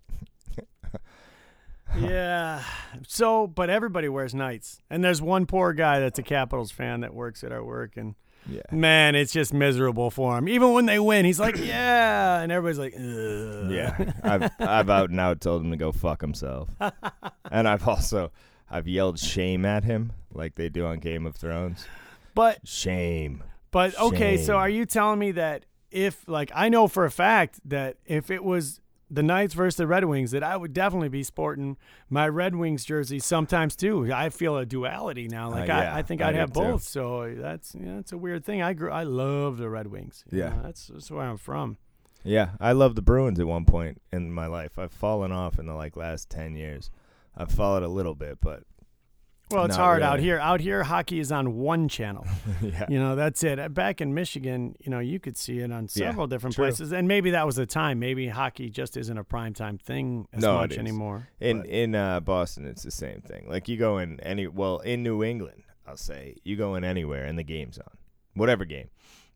yeah. 1.97 2.63
So, 3.07 3.47
but 3.47 3.69
everybody 3.69 4.09
wears 4.09 4.33
Knights, 4.33 4.81
and 4.89 5.03
there's 5.03 5.21
one 5.21 5.45
poor 5.45 5.73
guy 5.73 5.99
that's 5.99 6.19
a 6.19 6.23
Capitals 6.23 6.71
fan 6.71 7.01
that 7.01 7.13
works 7.13 7.43
at 7.43 7.51
our 7.51 7.63
work, 7.63 7.97
and 7.97 8.15
Yeah. 8.49 8.61
man, 8.71 9.15
it's 9.15 9.31
just 9.31 9.53
miserable 9.53 10.11
for 10.11 10.37
him. 10.37 10.49
Even 10.49 10.73
when 10.73 10.85
they 10.85 10.99
win, 10.99 11.25
he's 11.25 11.39
like, 11.39 11.57
"Yeah," 11.65 12.41
and 12.41 12.51
everybody's 12.51 12.79
like, 12.79 12.93
Ugh. 12.95 13.71
Yeah, 13.71 14.13
I've 14.23 14.51
I've 14.59 14.89
out 14.89 15.09
and 15.09 15.19
out 15.19 15.41
told 15.41 15.63
him 15.63 15.71
to 15.71 15.77
go 15.77 15.91
fuck 15.91 16.21
himself, 16.21 16.69
and 17.51 17.67
I've 17.67 17.87
also 17.87 18.31
I've 18.69 18.87
yelled 18.87 19.19
shame 19.19 19.65
at 19.65 19.83
him 19.83 20.13
like 20.33 20.55
they 20.55 20.69
do 20.69 20.85
on 20.85 20.99
Game 20.99 21.25
of 21.25 21.35
Thrones. 21.35 21.85
But 22.35 22.67
Shame. 22.67 23.43
but 23.71 23.97
okay, 23.99 24.37
so 24.37 24.57
are 24.57 24.69
you 24.69 24.85
telling 24.85 25.19
me 25.19 25.31
that 25.31 25.65
if 25.91 26.27
like 26.27 26.51
I 26.55 26.69
know 26.69 26.87
for 26.87 27.05
a 27.05 27.11
fact 27.11 27.59
that 27.65 27.97
if 28.05 28.31
it 28.31 28.43
was 28.43 28.81
the 29.11 29.21
Knights 29.23 29.53
versus 29.53 29.77
the 29.77 29.85
Red 29.87 30.05
Wings, 30.05 30.31
that 30.31 30.43
I 30.43 30.57
would 30.57 30.73
definitely 30.73 31.09
be 31.09 31.23
sporting 31.23 31.77
my 32.09 32.27
Red 32.27 32.55
Wings 32.55 32.83
jersey 32.85 33.19
sometimes 33.19 33.75
too. 33.75 34.11
I 34.11 34.29
feel 34.29 34.57
a 34.57 34.65
duality 34.65 35.27
now. 35.27 35.49
Like 35.51 35.69
Uh, 35.69 35.73
I, 35.73 35.83
yeah, 35.83 35.95
I 35.95 36.01
think 36.01 36.21
I 36.21 36.29
I'd 36.29 36.35
have 36.35 36.51
too. 36.53 36.59
both. 36.61 36.83
So 36.83 37.33
that's 37.37 37.75
yeah, 37.75 37.95
that's 37.95 38.11
a 38.11 38.17
weird 38.17 38.43
thing. 38.43 38.61
I 38.61 38.73
grew 38.73 38.91
I 38.91 39.03
love 39.03 39.57
the 39.57 39.69
Red 39.69 39.87
Wings. 39.87 40.23
You 40.31 40.39
Yeah. 40.39 40.49
know, 40.49 40.61
that's 40.63 40.87
that's 40.87 41.11
where 41.11 41.23
I'm 41.23 41.37
from. 41.37 41.77
Yeah, 42.23 42.51
I 42.59 42.71
loved 42.71 42.95
the 42.95 43.01
Bruins 43.01 43.39
at 43.39 43.47
one 43.47 43.65
point 43.65 44.01
in 44.11 44.31
my 44.31 44.47
life. 44.47 44.79
I've 44.79 44.93
fallen 44.93 45.31
off 45.31 45.59
in 45.59 45.65
the 45.65 45.73
like 45.73 45.97
last 45.97 46.29
ten 46.29 46.55
years. 46.55 46.89
I've 47.35 47.51
followed 47.51 47.83
a 47.83 47.87
little 47.89 48.15
bit, 48.15 48.37
but 48.41 48.63
Well, 49.53 49.65
it's 49.65 49.77
Not 49.77 49.83
hard 49.83 50.01
out 50.01 50.19
here. 50.19 50.39
Out 50.39 50.59
here, 50.61 50.83
hockey 50.83 51.19
is 51.19 51.31
on 51.31 51.55
one 51.55 51.87
channel. 51.87 52.25
yeah, 52.61 52.85
You 52.89 52.99
know, 52.99 53.15
that's 53.15 53.43
it. 53.43 53.73
Back 53.73 54.01
in 54.01 54.13
Michigan, 54.13 54.75
you 54.79 54.89
know, 54.89 54.99
you 54.99 55.19
could 55.19 55.37
see 55.37 55.59
it 55.59 55.71
on 55.71 55.83
Yeah, 55.83 56.07
several 56.07 56.27
different 56.27 56.55
true. 56.55 56.65
places, 56.65 56.91
and 56.91 57.07
maybe 57.07 57.31
that 57.31 57.45
was 57.45 57.55
the 57.55 57.65
time. 57.65 57.99
Maybe 57.99 58.27
hockey 58.27 58.69
just 58.69 58.97
isn't 58.97 59.17
a 59.17 59.23
primetime 59.23 59.79
thing 59.79 60.27
as 60.33 60.41
No, 60.41 60.55
much 60.57 60.77
anymore. 60.77 61.27
in 61.39 61.59
But- 61.61 61.67
in 61.69 61.95
uh, 61.95 62.19
Boston, 62.19 62.65
it's 62.65 62.83
the 62.83 62.91
same 62.91 63.21
thing. 63.21 63.47
Like 63.47 63.67
you 63.67 63.77
go 63.77 63.97
in 63.99 64.19
any 64.21 64.47
well 64.47 64.79
in 64.79 65.03
New 65.03 65.23
England, 65.23 65.63
I'll 65.85 65.97
say 65.97 66.35
you 66.43 66.55
go 66.55 66.75
in 66.75 66.83
anywhere 66.83 67.25
and 67.25 67.37
the 67.37 67.43
game's 67.43 67.77
on, 67.77 67.97
whatever 68.33 68.65
game. 68.65 68.89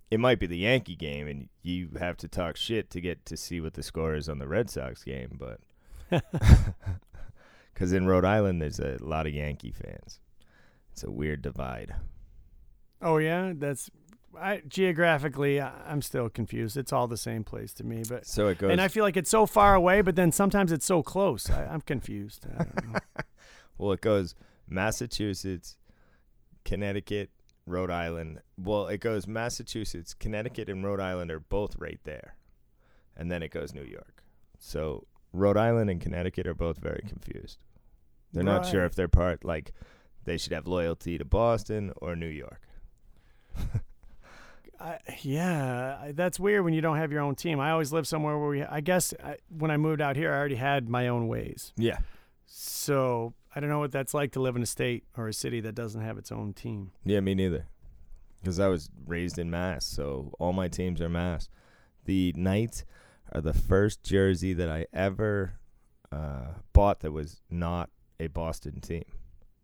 It 0.10 0.20
might 0.22 0.40
be 0.40 0.48
the 0.48 0.58
Yankee 0.58 0.96
game, 0.96 1.28
and 1.28 1.50
you 1.62 1.90
have 2.00 2.16
to 2.18 2.28
talk 2.30 2.56
shit 2.56 2.90
to 2.92 3.02
get 3.02 3.26
to 3.26 3.36
see 3.36 3.60
what 3.60 3.74
the 3.74 3.84
score 3.84 4.16
is 4.16 4.30
on 4.30 4.40
the 4.40 4.48
Red 4.48 4.70
Sox 4.70 5.04
game, 5.04 5.38
but 5.40 5.60
because 7.78 7.94
in 7.94 8.08
Rhode 8.08 8.26
Island 8.26 8.60
there's 8.60 8.80
a 8.80 8.98
lot 9.02 9.28
of 9.28 9.34
Yankee 9.36 9.72
fans. 9.72 10.20
It's 10.92 11.04
a 11.04 11.12
weird 11.12 11.44
divide. 11.44 11.94
oh 13.04 13.18
yeah, 13.18 13.54
that's 13.56 13.92
I 14.40 14.64
geographically, 14.68 15.62
I, 15.62 15.72
I'm 15.88 16.02
still 16.02 16.28
confused. 16.28 16.76
It's 16.76 16.92
all 16.92 17.08
the 17.08 17.18
same 17.18 17.44
place 17.44 17.74
to 17.74 17.84
me, 17.84 18.02
but 18.10 18.26
So 18.26 18.48
it 18.48 18.58
goes. 18.58 18.72
and 18.72 18.82
I 18.82 18.88
feel 18.88 19.04
like 19.04 19.16
it's 19.16 19.30
so 19.30 19.46
far 19.46 19.76
away, 19.76 20.02
but 20.02 20.16
then 20.16 20.32
sometimes 20.32 20.72
it's 20.72 20.88
so 20.88 21.04
close. 21.04 21.52
I, 21.52 21.66
I'm 21.66 21.82
confused. 21.82 22.48
I 22.58 22.64
don't 22.64 22.94
know. 22.94 23.00
Well, 23.80 23.92
it 23.92 24.02
goes 24.02 24.34
Massachusetts, 24.68 25.78
Connecticut, 26.66 27.30
Rhode 27.68 27.92
Island. 27.92 28.40
Well, 28.58 28.88
it 28.88 29.02
goes 29.02 29.28
Massachusetts, 29.28 30.16
Connecticut, 30.16 30.68
and 30.68 30.84
Rhode 30.84 31.00
Island 31.00 31.30
are 31.30 31.40
both 31.40 31.76
right 31.78 32.00
there. 32.04 32.38
And 33.16 33.32
then 33.32 33.44
it 33.44 33.52
goes 33.52 33.76
New 33.76 33.84
York. 33.84 34.24
So 34.58 35.06
Rhode 35.32 35.58
Island 35.58 35.92
and 35.92 36.02
Connecticut 36.02 36.48
are 36.48 36.56
both 36.56 36.80
very 36.80 37.04
confused. 37.08 37.60
They're 38.34 38.44
not 38.44 38.66
sure 38.66 38.86
if 38.86 38.94
they're 38.96 39.08
part, 39.08 39.44
like, 39.46 39.72
they 40.26 40.38
should 40.38 40.52
have 40.52 40.68
loyalty 40.68 41.18
to 41.18 41.26
Boston 41.26 41.92
or 41.98 42.16
New 42.16 42.28
York. 42.28 42.62
I, 44.80 45.00
yeah, 45.22 45.98
I- 46.02 46.12
that's 46.12 46.40
weird 46.40 46.64
when 46.64 46.74
you 46.74 46.82
don't 46.82 46.98
have 46.98 47.12
your 47.12 47.22
own 47.22 47.36
team. 47.36 47.60
I 47.60 47.72
always 47.72 47.92
lived 47.92 48.08
somewhere 48.08 48.38
where 48.38 48.50
we. 48.50 48.64
I 48.64 48.80
guess 48.82 49.14
I, 49.24 49.38
when 49.50 49.72
I 49.72 49.78
moved 49.78 50.02
out 50.02 50.16
here, 50.16 50.32
I 50.32 50.38
already 50.38 50.56
had 50.56 50.88
my 50.88 51.08
own 51.08 51.28
ways. 51.28 51.74
Yeah. 51.78 51.98
So 52.46 53.34
I 53.56 53.60
don't 53.60 53.70
know 53.70 53.80
what 53.80 53.92
that's 53.92 54.14
like 54.14 54.34
to 54.34 54.40
live 54.40 54.56
in 54.56 54.62
a 54.62 54.68
state 54.68 55.06
or 55.18 55.28
a 55.28 55.34
city 55.34 55.62
that 55.62 55.74
doesn't 55.74 56.02
have 56.02 56.18
its 56.18 56.32
own 56.32 56.54
team. 56.54 56.92
Yeah, 57.04 57.22
me 57.22 57.34
neither. 57.34 57.66
Because 58.40 58.60
I 58.60 58.68
was 58.68 58.90
raised 59.06 59.40
in 59.40 59.50
Mass, 59.50 59.84
so 59.86 60.32
all 60.40 60.54
my 60.54 60.68
teams 60.68 61.02
are 61.02 61.10
Mass. 61.10 61.50
The 62.06 62.34
Knights 62.38 62.86
are 63.32 63.42
the 63.42 63.54
first 63.54 64.04
jersey 64.04 64.54
that 64.54 64.70
I 64.70 64.86
ever 64.94 65.54
uh, 66.12 66.50
bought 66.72 67.00
that 67.00 67.12
was 67.12 67.42
not 67.50 67.90
a 68.20 68.28
Boston 68.28 68.80
team, 68.82 69.04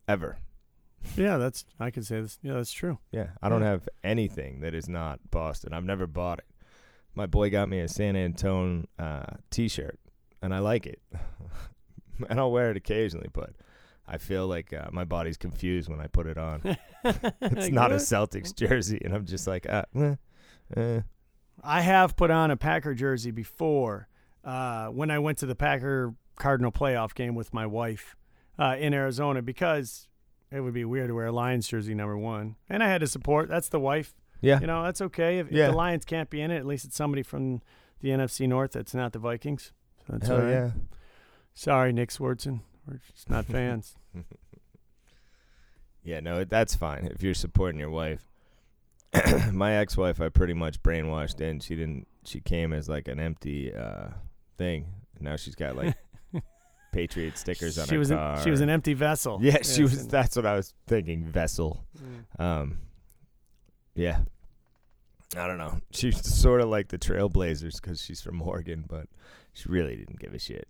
ever. 0.08 0.38
Yeah, 1.18 1.38
that's 1.38 1.66
I 1.80 1.92
can 1.92 2.04
say 2.04 2.22
this. 2.22 2.40
Yeah, 2.42 2.54
that's 2.54 2.72
true. 2.72 2.98
Yeah, 3.12 3.28
I 3.42 3.50
don't 3.50 3.62
Yeah. 3.62 3.72
have 3.72 3.90
anything 4.04 4.62
that 4.62 4.74
is 4.74 4.88
not 4.88 5.20
Boston. 5.32 5.74
I've 5.74 5.84
never 5.84 6.08
bought 6.08 6.40
it. 6.40 6.46
My 7.16 7.26
boy 7.26 7.50
got 7.50 7.70
me 7.70 7.80
a 7.80 7.88
San 7.88 8.16
Antone 8.16 8.88
uh, 8.98 9.26
T-shirt, 9.52 10.00
and 10.42 10.54
I 10.54 10.60
like 10.60 10.86
it, 10.88 11.02
and 12.30 12.40
I'll 12.40 12.52
wear 12.52 12.72
it 12.72 12.78
occasionally. 12.78 13.28
But 13.34 13.52
I 14.08 14.18
feel 14.18 14.48
like 14.48 14.74
uh, 14.74 14.88
my 14.92 15.04
body's 15.04 15.38
confused 15.38 15.90
when 15.90 16.00
I 16.00 16.08
put 16.08 16.26
it 16.26 16.38
on. 16.38 16.62
it's 17.04 17.70
not 17.70 17.92
a 17.92 17.96
Celtics 17.96 18.56
jersey, 18.56 19.00
and 19.04 19.14
I'm 19.14 19.26
just 19.26 19.46
like, 19.46 19.68
uh, 19.70 19.84
eh, 19.96 20.16
eh. 20.78 21.02
I 21.64 21.82
have 21.82 22.16
put 22.16 22.32
on 22.32 22.50
a 22.50 22.58
Packer 22.58 22.94
jersey 22.96 23.32
before 23.32 24.08
uh, 24.44 24.88
when 24.88 25.12
I 25.12 25.20
went 25.20 25.38
to 25.40 25.46
the 25.46 25.56
Packer 25.56 26.16
Cardinal 26.36 26.72
playoff 26.72 27.14
game 27.14 27.36
with 27.36 27.54
my 27.54 27.66
wife 27.68 28.16
uh, 28.60 28.76
in 28.80 28.94
Arizona 28.94 29.42
because 29.42 30.08
it 30.52 30.62
would 30.62 30.74
be 30.74 30.86
weird 30.86 31.08
to 31.10 31.16
wear 31.16 31.28
a 31.28 31.32
Lions 31.32 31.68
jersey 31.68 31.94
number 31.96 32.18
one, 32.18 32.56
and 32.70 32.84
I 32.84 32.88
had 32.90 33.02
to 33.02 33.08
support. 33.08 33.50
That's 33.50 33.70
the 33.70 33.80
wife. 33.80 34.14
yeah, 34.42 34.60
You 34.60 34.68
know, 34.68 34.84
that's 34.84 35.02
okay. 35.02 35.40
If, 35.40 35.48
if 35.48 35.54
Yeah. 35.54 35.68
the 35.68 35.74
Lions 35.76 36.06
can't 36.06 36.30
be 36.30 36.42
in 36.42 36.52
it, 36.52 36.58
at 36.58 36.66
least 36.66 36.86
it's 36.86 36.96
somebody 36.96 37.24
from 37.24 37.62
the 38.02 38.10
NFC 38.10 38.48
North 38.48 38.74
that's 38.74 38.94
not 38.94 39.14
the 39.14 39.20
Vikings. 39.20 39.72
So 40.06 40.14
that's 40.14 40.28
hell 40.28 40.40
right. 40.42 40.50
yeah. 40.52 40.72
Sorry, 41.54 41.94
Nick 41.94 42.10
Swartzen. 42.10 42.60
We're 42.88 43.00
just 43.12 43.30
not 43.30 43.46
fans. 43.56 43.96
Yeah, 46.04 46.20
no, 46.20 46.44
that's 46.44 46.76
fine 46.76 47.06
if 47.14 47.24
you're 47.24 47.34
supporting 47.34 47.80
your 47.80 47.90
wife. 47.90 48.28
My 49.54 49.74
ex-wife, 49.76 50.20
I 50.20 50.30
pretty 50.30 50.54
much 50.54 50.82
brainwashed 50.84 51.40
in. 51.40 51.60
She 51.60 51.76
didn't. 51.76 52.08
She 52.26 52.40
came 52.42 52.74
as 52.74 52.90
like 52.90 53.08
an 53.08 53.20
empty 53.20 53.74
uh, 53.74 54.08
thing. 54.58 54.88
Now 55.20 55.36
she's 55.38 55.56
got 55.56 55.76
like 55.78 55.96
Patriot 56.94 57.38
stickers 57.38 57.78
on 57.78 57.88
she 57.88 57.96
her 57.96 58.00
was 58.00 58.10
car. 58.10 58.36
An, 58.38 58.44
she 58.44 58.50
was 58.52 58.62
an 58.62 58.70
empty 58.70 58.94
vessel. 58.94 59.40
Yeah, 59.42 59.52
she 59.52 59.58
Yes, 59.58 59.80
was. 59.80 60.02
and- 60.04 60.12
That's 60.12 60.36
what 60.38 60.46
I 60.46 60.56
was 60.56 60.74
thinking. 60.88 61.26
Vessel. 61.26 61.84
Mm. 62.40 62.42
Um, 62.44 62.78
yeah. 63.96 64.20
I 65.36 65.48
don't 65.48 65.58
know. 65.58 65.80
She's 65.92 66.24
sort 66.26 66.62
of 66.62 66.70
like 66.70 66.90
the 66.90 66.98
Trailblazers 67.00 67.82
because 67.82 68.00
she's 68.02 68.22
from 68.22 68.42
Oregon, 68.42 68.86
but 68.88 69.08
she 69.54 69.68
really 69.68 69.96
didn't 69.96 70.20
give 70.20 70.34
a 70.34 70.40
shit. 70.40 70.68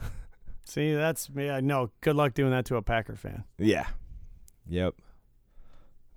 See, 0.64 0.94
that's 0.94 1.28
yeah. 1.36 1.60
No, 1.60 1.90
good 2.00 2.14
luck 2.16 2.32
doing 2.34 2.52
that 2.52 2.64
to 2.66 2.76
a 2.76 2.82
Packer 2.82 3.16
fan. 3.16 3.44
Yeah. 3.58 3.86
Yep. 4.68 4.94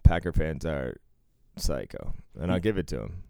Packer 0.03 0.31
fans 0.31 0.65
are 0.65 0.95
psycho, 1.57 2.13
and 2.39 2.51
I'll 2.51 2.59
give 2.59 2.77
it 2.77 2.87
to 2.87 2.97
them. 2.97 3.23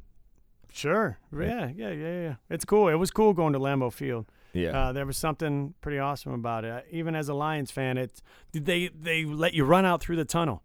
Sure. 0.71 1.17
Yeah, 1.33 1.71
yeah, 1.75 1.89
yeah, 1.91 2.21
yeah. 2.21 2.35
It's 2.49 2.65
cool. 2.65 2.87
It 2.89 2.95
was 2.95 3.09
cool 3.09 3.33
going 3.33 3.53
to 3.53 3.59
Lambeau 3.59 3.91
Field. 3.91 4.25
Yeah. 4.53 4.69
Uh, 4.89 4.91
there 4.93 5.05
was 5.05 5.17
something 5.17 5.73
pretty 5.81 5.99
awesome 5.99 6.33
about 6.33 6.65
it. 6.65 6.85
Even 6.91 7.15
as 7.15 7.29
a 7.29 7.33
Lions 7.33 7.69
fan, 7.71 7.97
it 7.97 8.21
they 8.53 8.87
they 8.87 9.25
let 9.25 9.53
you 9.53 9.65
run 9.65 9.85
out 9.85 10.01
through 10.01 10.15
the 10.15 10.25
tunnel, 10.25 10.63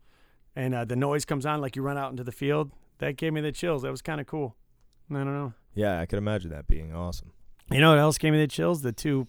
and 0.57 0.75
uh, 0.75 0.85
the 0.85 0.97
noise 0.97 1.25
comes 1.25 1.45
on 1.45 1.61
like 1.61 1.77
you 1.77 1.83
run 1.83 1.99
out 1.99 2.11
into 2.11 2.25
the 2.25 2.33
field. 2.33 2.71
That 2.99 3.17
gave 3.17 3.33
me 3.33 3.41
the 3.41 3.53
chills. 3.53 3.83
That 3.83 3.91
was 3.91 4.01
kind 4.03 4.21
of 4.21 4.27
cool. 4.27 4.55
I 5.11 5.15
don't 5.15 5.35
know. 5.35 5.53
yeah, 5.75 6.01
I 6.01 6.07
could 6.07 6.19
imagine 6.19 6.51
that 6.51 6.69
being 6.69 6.95
awesome. 6.95 7.33
You 7.71 7.81
know 7.81 7.91
what 7.91 7.99
else 7.99 8.17
gave 8.19 8.33
me 8.33 8.39
the 8.39 8.47
chills? 8.47 8.83
The 8.83 8.93
two 8.93 9.27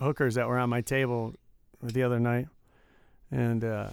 hookers 0.00 0.34
that 0.34 0.46
were 0.48 0.58
on 0.58 0.68
my 0.70 0.80
table 0.80 1.34
the 1.82 2.02
other 2.02 2.18
night, 2.20 2.48
and 3.30 3.64
uh, 3.64 3.88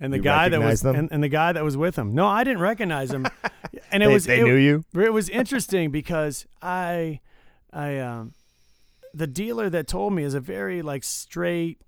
and 0.00 0.12
the 0.12 0.18
You 0.18 0.22
guy 0.22 0.48
that 0.48 0.60
was 0.60 0.82
and, 0.84 1.08
and 1.10 1.22
the 1.22 1.28
guy 1.28 1.52
that 1.52 1.62
was 1.64 1.76
with 1.76 1.96
him. 1.96 2.14
No, 2.14 2.26
I 2.26 2.44
didn't 2.44 2.60
recognize 2.60 3.10
him, 3.10 3.26
and 3.92 4.02
it 4.02 4.06
they 4.06 4.12
was 4.12 4.24
they 4.24 4.40
it, 4.40 4.44
knew 4.44 4.54
you. 4.56 4.84
it 4.94 5.12
was 5.12 5.28
interesting 5.28 5.90
because 5.90 6.46
I, 6.62 7.20
I 7.72 7.98
um, 7.98 8.32
the 9.14 9.26
dealer 9.26 9.70
that 9.70 9.86
told 9.86 10.12
me 10.12 10.22
is 10.22 10.34
a 10.34 10.40
very 10.40 10.82
like 10.82 11.04
straight, 11.04 11.80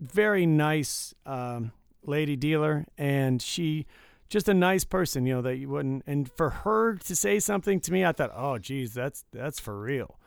very 0.00 0.46
nice 0.46 1.14
um, 1.26 1.72
lady 2.02 2.36
dealer, 2.36 2.86
and 2.98 3.40
she 3.40 3.86
just 4.28 4.48
a 4.48 4.54
nice 4.54 4.84
person, 4.84 5.26
you 5.26 5.34
know 5.34 5.42
that 5.42 5.56
you 5.56 5.68
wouldn't. 5.68 6.02
And 6.06 6.30
for 6.32 6.50
her 6.50 6.96
to 6.96 7.16
say 7.16 7.38
something 7.38 7.80
to 7.80 7.92
me, 7.92 8.04
I 8.04 8.12
thought, 8.12 8.32
oh, 8.34 8.58
geez, 8.58 8.94
that's 8.94 9.24
that's 9.32 9.60
for 9.60 9.78
real. 9.78 10.18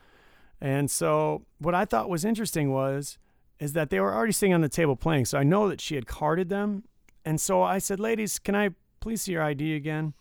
And 0.62 0.90
so 0.90 1.44
what 1.60 1.76
I 1.76 1.86
thought 1.86 2.10
was 2.10 2.26
interesting 2.26 2.72
was 2.72 3.18
is 3.60 3.74
that 3.74 3.90
they 3.90 4.00
were 4.00 4.14
already 4.14 4.32
sitting 4.32 4.54
on 4.54 4.62
the 4.62 4.70
table 4.70 4.96
playing, 4.96 5.26
so 5.26 5.38
I 5.38 5.44
know 5.44 5.68
that 5.70 5.82
she 5.82 5.96
had 5.96 6.06
carded 6.06 6.50
them, 6.50 6.84
and 7.26 7.42
so 7.42 7.62
I 7.62 7.80
said, 7.80 8.00
ladies, 8.00 8.40
can 8.40 8.56
I 8.56 8.70
please 9.00 9.24
see 9.24 9.34
your 9.34 9.44
ID 9.44 9.76
again? 9.76 10.14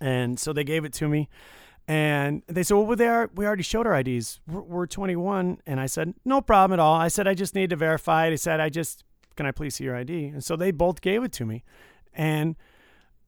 And 0.00 0.38
so 0.38 0.52
they 0.52 0.64
gave 0.64 0.84
it 0.84 0.92
to 0.94 1.08
me. 1.08 1.28
And 1.88 2.42
they 2.46 2.62
said, 2.62 2.74
"Well, 2.74 2.94
they 2.96 3.08
are, 3.08 3.30
we 3.34 3.46
already 3.46 3.62
showed 3.62 3.86
our 3.86 3.98
IDs. 3.98 4.40
We're, 4.46 4.60
we're 4.60 4.86
21." 4.86 5.62
And 5.66 5.80
I 5.80 5.86
said, 5.86 6.12
"No 6.24 6.40
problem 6.42 6.78
at 6.78 6.82
all." 6.82 6.94
I 6.94 7.08
said, 7.08 7.26
"I 7.26 7.32
just 7.34 7.54
need 7.54 7.70
to 7.70 7.76
verify 7.76 8.26
it." 8.26 8.32
He 8.32 8.36
said, 8.36 8.60
"I 8.60 8.68
just 8.68 9.04
can 9.36 9.46
I 9.46 9.52
please 9.52 9.76
see 9.76 9.84
your 9.84 9.96
ID?" 9.96 10.26
And 10.26 10.44
so 10.44 10.54
they 10.54 10.70
both 10.70 11.00
gave 11.00 11.24
it 11.24 11.32
to 11.32 11.46
me, 11.46 11.64
and 12.12 12.56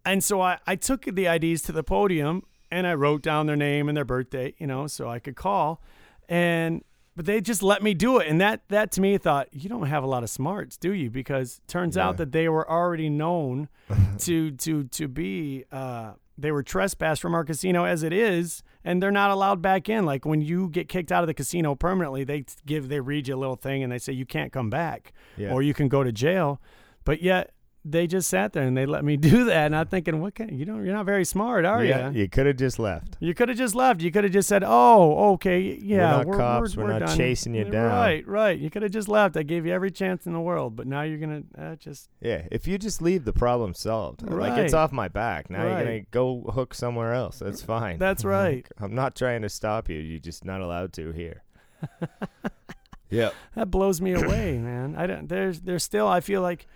and 0.04 0.22
so 0.22 0.40
I, 0.42 0.58
I 0.66 0.76
took 0.76 1.06
the 1.06 1.26
IDs 1.26 1.62
to 1.62 1.72
the 1.72 1.82
podium 1.82 2.42
and 2.70 2.86
I 2.86 2.94
wrote 2.94 3.22
down 3.22 3.46
their 3.46 3.56
name 3.56 3.88
and 3.88 3.96
their 3.96 4.04
birthday, 4.04 4.54
you 4.58 4.66
know, 4.66 4.86
so 4.86 5.08
I 5.08 5.18
could 5.18 5.34
call, 5.36 5.82
and 6.28 6.84
but 7.16 7.26
they 7.26 7.40
just 7.40 7.62
let 7.62 7.82
me 7.82 7.94
do 7.94 8.18
it, 8.18 8.28
and 8.28 8.40
that 8.42 8.62
that 8.68 8.92
to 8.92 9.00
me 9.00 9.16
thought 9.18 9.48
you 9.52 9.68
don't 9.70 9.86
have 9.86 10.04
a 10.04 10.06
lot 10.06 10.22
of 10.22 10.28
smarts, 10.30 10.76
do 10.76 10.92
you? 10.92 11.10
Because 11.10 11.60
turns 11.66 11.96
Yeah. 11.96 12.08
out 12.08 12.18
that 12.18 12.32
they 12.32 12.46
were 12.48 12.68
already 12.70 13.08
known 13.08 13.68
to 14.18 14.50
to 14.52 14.84
to 14.84 15.08
be 15.08 15.64
uh, 15.72 16.12
they 16.40 16.52
were 16.52 16.62
trespassed 16.62 17.20
from 17.22 17.34
our 17.34 17.44
casino 17.44 17.84
as 17.84 18.02
it 18.02 18.12
is, 18.12 18.62
and 18.84 19.02
they're 19.02 19.10
not 19.10 19.30
allowed 19.30 19.60
back 19.62 19.88
in. 19.88 20.04
Like 20.04 20.24
when 20.24 20.40
you 20.40 20.68
get 20.68 20.88
kicked 20.88 21.12
out 21.12 21.22
of 21.22 21.26
the 21.26 21.34
casino 21.34 21.74
permanently, 21.74 22.24
they 22.24 22.44
give 22.66 22.88
they 22.88 23.00
read 23.00 23.28
you 23.28 23.34
a 23.34 23.38
little 23.38 23.56
thing 23.56 23.82
and 23.82 23.92
they 23.92 23.98
say 23.98 24.12
you 24.12 24.26
can't 24.26 24.52
come 24.52 24.70
back, 24.70 25.12
Yeah. 25.36 25.52
or 25.52 25.62
you 25.62 25.74
can 25.74 25.88
go 25.88 26.02
to 26.04 26.12
jail. 26.12 26.60
But 27.04 27.22
yet 27.22 27.52
they 27.84 28.06
just 28.06 28.28
sat 28.28 28.52
there 28.52 28.64
and 28.64 28.76
they 28.76 28.86
let 28.86 29.04
me 29.04 29.16
do 29.30 29.44
that, 29.44 29.66
and 29.66 29.76
I'm 29.76 29.86
thinking, 29.86 30.20
what 30.20 30.34
can 30.34 30.58
you 30.58 30.64
don't 30.64 30.84
you're 30.84 30.94
not 30.94 31.06
very 31.06 31.24
smart, 31.24 31.64
are 31.64 31.84
yeah, 31.84 32.10
you? 32.10 32.20
you 32.20 32.28
could 32.28 32.46
have 32.46 32.56
just 32.56 32.78
left. 32.78 33.16
You 33.20 33.34
could 33.34 33.48
have 33.48 33.58
just 33.58 33.74
left. 33.74 34.02
You 34.02 34.10
could 34.10 34.24
have 34.24 34.32
just 34.32 34.48
said, 34.48 34.62
"Oh, 34.64 35.32
okay, 35.34 35.78
yeah, 35.80 36.24
we're 36.24 36.36
not 36.36 36.38
cops. 36.38 36.76
We're 36.76 36.88
not 36.88 37.06
done." 37.06 37.16
chasing 37.16 37.54
you 37.54 37.64
down. 37.64 37.90
Right, 37.90 38.26
right. 38.26 38.58
You 38.58 38.70
could 38.70 38.82
have 38.82 38.92
just 38.92 39.08
left. 39.08 39.36
I 39.36 39.42
gave 39.42 39.66
you 39.66 39.72
every 39.72 39.90
chance 39.90 40.26
in 40.26 40.32
the 40.32 40.40
world, 40.40 40.76
but 40.76 40.86
now 40.86 41.02
you're 41.02 41.18
gonna 41.18 41.42
uh, 41.58 41.76
just 41.76 42.08
Yeah, 42.20 42.46
if 42.50 42.66
you 42.66 42.78
just 42.78 43.00
leave, 43.00 43.24
the 43.24 43.32
problem 43.32 43.74
solved. 43.74 44.22
Right. 44.22 44.50
Like 44.50 44.58
it's 44.58 44.74
off 44.74 44.92
my 44.92 45.08
back. 45.08 45.50
Now 45.50 45.62
you're 45.62 45.78
gonna 45.78 46.00
go 46.10 46.42
hook 46.54 46.74
somewhere 46.74 47.14
else. 47.14 47.38
That's 47.38 47.62
fine. 47.62 47.98
That's 47.98 48.24
right. 48.30 48.66
I'm 48.78 48.94
not 48.94 49.16
trying 49.16 49.42
to 49.42 49.48
stop 49.48 49.88
you. 49.88 49.98
You're 49.98 50.20
just 50.20 50.44
not 50.44 50.60
allowed 50.60 50.92
to 50.94 51.12
here. 51.12 51.42
yeah, 53.10 53.30
that 53.54 53.70
blows 53.70 54.00
me 54.00 54.12
away, 54.12 54.58
man. 54.58 54.94
I 54.96 55.06
don't. 55.06 55.28
There's 55.28 55.60
there's 55.60 55.84
still. 55.84 56.06
I 56.06 56.20
feel 56.20 56.42
like, 56.42 56.66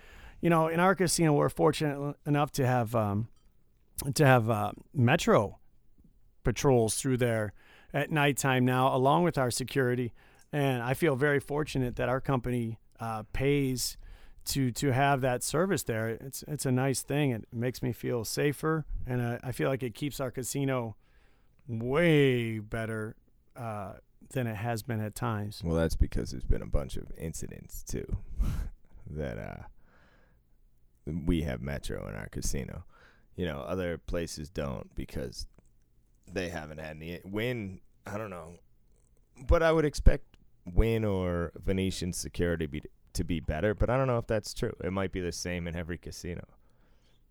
you 0.41 0.49
know, 0.49 0.67
in 0.67 0.79
our 0.79 0.95
casino, 0.95 1.33
we're 1.33 1.49
fortunate 1.49 2.15
enough 2.25 2.51
to 2.53 2.65
have 2.65 2.95
um, 2.95 3.29
to 4.13 4.25
have 4.25 4.49
uh, 4.49 4.71
metro 4.93 5.59
patrols 6.43 6.95
through 6.95 7.17
there 7.17 7.53
at 7.93 8.11
nighttime 8.11 8.65
now, 8.65 8.95
along 8.95 9.23
with 9.23 9.37
our 9.37 9.51
security. 9.51 10.13
And 10.51 10.81
I 10.81 10.93
feel 10.93 11.15
very 11.15 11.39
fortunate 11.39 11.95
that 11.95 12.09
our 12.09 12.21
company 12.21 12.79
uh, 12.99 13.23
pays 13.33 13.97
to 14.45 14.71
to 14.71 14.93
have 14.93 15.21
that 15.21 15.43
service 15.43 15.83
there. 15.83 16.09
It's 16.09 16.43
it's 16.47 16.65
a 16.65 16.71
nice 16.71 17.01
thing. 17.01 17.31
It 17.31 17.45
makes 17.51 17.81
me 17.81 17.91
feel 17.91 18.23
safer, 18.23 18.85
and 19.07 19.21
I, 19.21 19.39
I 19.43 19.51
feel 19.51 19.69
like 19.69 19.83
it 19.83 19.95
keeps 19.95 20.19
our 20.19 20.31
casino 20.31 20.95
way 21.67 22.59
better 22.59 23.15
uh, 23.55 23.93
than 24.31 24.47
it 24.47 24.55
has 24.55 24.83
been 24.83 25.01
at 25.01 25.15
times. 25.15 25.61
Well, 25.63 25.75
that's 25.75 25.95
because 25.95 26.31
there's 26.31 26.45
been 26.45 26.61
a 26.61 26.67
bunch 26.67 26.95
of 26.95 27.11
incidents 27.17 27.83
too 27.83 28.05
that 29.09 29.37
uh 29.37 29.63
we 31.05 31.41
have 31.43 31.61
metro 31.61 32.07
in 32.07 32.15
our 32.15 32.27
casino. 32.27 32.83
You 33.35 33.45
know, 33.45 33.59
other 33.59 33.97
places 33.97 34.49
don't 34.49 34.93
because 34.95 35.45
they 36.31 36.49
haven't 36.49 36.79
had 36.79 36.97
any 36.97 37.19
win. 37.25 37.79
I 38.05 38.17
don't 38.17 38.29
know, 38.29 38.59
but 39.47 39.61
I 39.61 39.71
would 39.71 39.85
expect 39.85 40.37
Wynn 40.65 41.03
or 41.03 41.51
Venetian 41.55 42.13
security 42.13 42.65
be, 42.65 42.83
to 43.13 43.23
be 43.23 43.39
better. 43.39 43.73
But 43.73 43.89
I 43.89 43.97
don't 43.97 44.07
know 44.07 44.17
if 44.17 44.27
that's 44.27 44.53
true. 44.53 44.75
It 44.83 44.91
might 44.91 45.11
be 45.11 45.19
the 45.19 45.31
same 45.31 45.67
in 45.67 45.75
every 45.75 45.97
casino. 45.97 46.43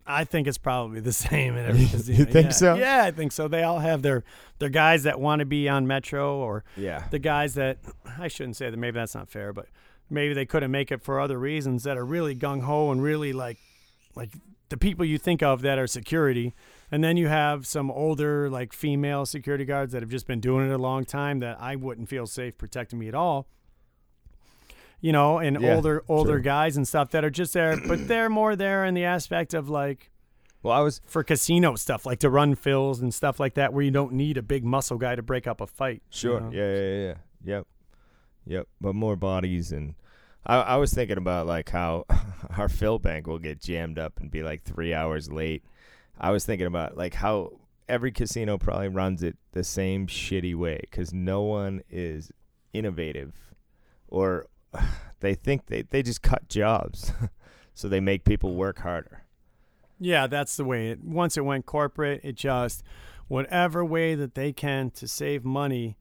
I 0.06 0.24
think 0.24 0.46
it's 0.46 0.58
probably 0.58 1.00
the 1.00 1.12
same 1.14 1.56
in 1.56 1.64
every 1.68 1.86
casino. 1.86 2.18
You 2.18 2.24
think 2.26 2.46
yeah. 2.46 2.52
so? 2.52 2.74
Yeah, 2.74 3.04
I 3.04 3.10
think 3.10 3.32
so. 3.32 3.48
They 3.48 3.62
all 3.62 3.78
have 3.78 4.02
their 4.02 4.24
their 4.58 4.68
guys 4.68 5.04
that 5.04 5.18
want 5.18 5.40
to 5.40 5.46
be 5.46 5.68
on 5.68 5.86
Metro, 5.86 6.36
or 6.36 6.64
Yeah, 6.76 7.04
the 7.10 7.18
guys 7.18 7.54
that 7.54 7.78
I 8.18 8.28
shouldn't 8.28 8.56
say 8.56 8.70
that. 8.70 8.76
Maybe 8.76 8.96
that's 8.96 9.14
not 9.14 9.30
fair, 9.30 9.52
but 9.52 9.66
maybe 10.10 10.34
they 10.34 10.46
couldn't 10.46 10.70
make 10.70 10.92
it 10.92 11.02
for 11.02 11.20
other 11.20 11.38
reasons 11.38 11.84
that 11.84 11.96
are 11.96 12.04
really 12.04 12.36
gung 12.36 12.62
ho 12.62 12.90
and 12.90 13.02
really 13.02 13.32
like 13.32 13.58
like 14.14 14.30
the 14.68 14.76
people 14.76 15.04
you 15.04 15.18
think 15.18 15.42
of 15.42 15.62
that 15.62 15.78
are 15.78 15.86
security. 15.86 16.54
And 16.90 17.02
then 17.02 17.16
you 17.16 17.28
have 17.28 17.66
some 17.66 17.90
older 17.90 18.48
like 18.50 18.72
female 18.72 19.26
security 19.26 19.64
guards 19.64 19.92
that 19.92 20.02
have 20.02 20.10
just 20.10 20.26
been 20.26 20.40
doing 20.40 20.68
it 20.68 20.72
a 20.72 20.78
long 20.78 21.04
time 21.04 21.40
that 21.40 21.60
I 21.60 21.76
wouldn't 21.76 22.08
feel 22.08 22.26
safe 22.26 22.56
protecting 22.56 22.98
me 22.98 23.08
at 23.08 23.14
all. 23.14 23.46
You 25.00 25.12
know, 25.12 25.38
and 25.38 25.60
Yeah, 25.60 25.74
older 25.74 26.02
older 26.08 26.34
true. 26.34 26.42
guys 26.42 26.76
and 26.76 26.88
stuff 26.88 27.10
that 27.10 27.24
are 27.24 27.30
just 27.30 27.52
there, 27.52 27.76
but 27.86 28.08
they're 28.08 28.30
more 28.30 28.56
there 28.56 28.84
in 28.84 28.94
the 28.94 29.04
aspect 29.04 29.52
of 29.52 29.68
like 29.68 30.10
Well, 30.62 30.72
I 30.72 30.80
was 30.80 31.00
for 31.06 31.22
casino 31.22 31.74
stuff, 31.76 32.06
like 32.06 32.20
to 32.20 32.30
run 32.30 32.54
fills 32.54 33.00
and 33.00 33.12
stuff 33.12 33.38
like 33.38 33.54
that, 33.54 33.72
where 33.74 33.82
you 33.82 33.90
don't 33.90 34.12
need 34.14 34.38
a 34.38 34.42
big 34.42 34.64
muscle 34.64 34.96
guy 34.96 35.14
to 35.14 35.22
break 35.22 35.46
up 35.46 35.60
a 35.60 35.66
fight. 35.66 35.96
you 36.10 36.18
Sure. 36.18 36.40
know? 36.40 36.50
Yeah, 36.52 36.74
yeah, 36.74 36.96
yeah. 37.08 37.14
Yep. 37.44 37.66
Yep. 38.46 38.68
But 38.80 38.94
more 38.94 39.16
bodies 39.16 39.72
and 39.72 39.94
I, 40.46 40.56
I 40.56 40.76
was 40.76 40.92
thinking 40.92 41.18
about 41.18 41.46
like 41.46 41.70
how 41.70 42.06
our 42.56 42.68
fill 42.68 42.98
bank 42.98 43.26
will 43.26 43.38
get 43.38 43.60
jammed 43.60 43.98
up 43.98 44.20
and 44.20 44.30
be 44.30 44.42
like 44.42 44.62
three 44.62 44.92
hours 44.92 45.30
late. 45.30 45.64
I 46.18 46.30
was 46.30 46.44
thinking 46.44 46.66
about 46.66 46.96
like 46.96 47.14
how 47.14 47.58
every 47.88 48.12
casino 48.12 48.58
probably 48.58 48.88
runs 48.88 49.22
it 49.22 49.36
the 49.52 49.64
same 49.64 50.06
shitty 50.06 50.54
way 50.54 50.78
because 50.82 51.12
no 51.12 51.42
one 51.42 51.82
is 51.90 52.30
innovative 52.72 53.34
or 54.08 54.46
they 55.20 55.34
think 55.34 55.66
they, 55.66 55.82
they 55.82 56.02
just 56.02 56.22
cut 56.22 56.48
jobs. 56.48 57.12
so 57.74 57.88
they 57.88 58.00
make 58.00 58.24
people 58.24 58.54
work 58.54 58.80
harder. 58.80 59.22
Yeah, 59.98 60.26
that's 60.26 60.56
the 60.56 60.64
way. 60.64 60.90
It 60.90 61.04
once 61.04 61.36
it 61.36 61.44
went 61.44 61.66
corporate, 61.66 62.20
it 62.24 62.34
just 62.34 62.82
whatever 63.28 63.84
way 63.84 64.14
that 64.14 64.34
they 64.34 64.52
can 64.52 64.90
to 64.90 65.08
save 65.08 65.44
money. 65.44 65.96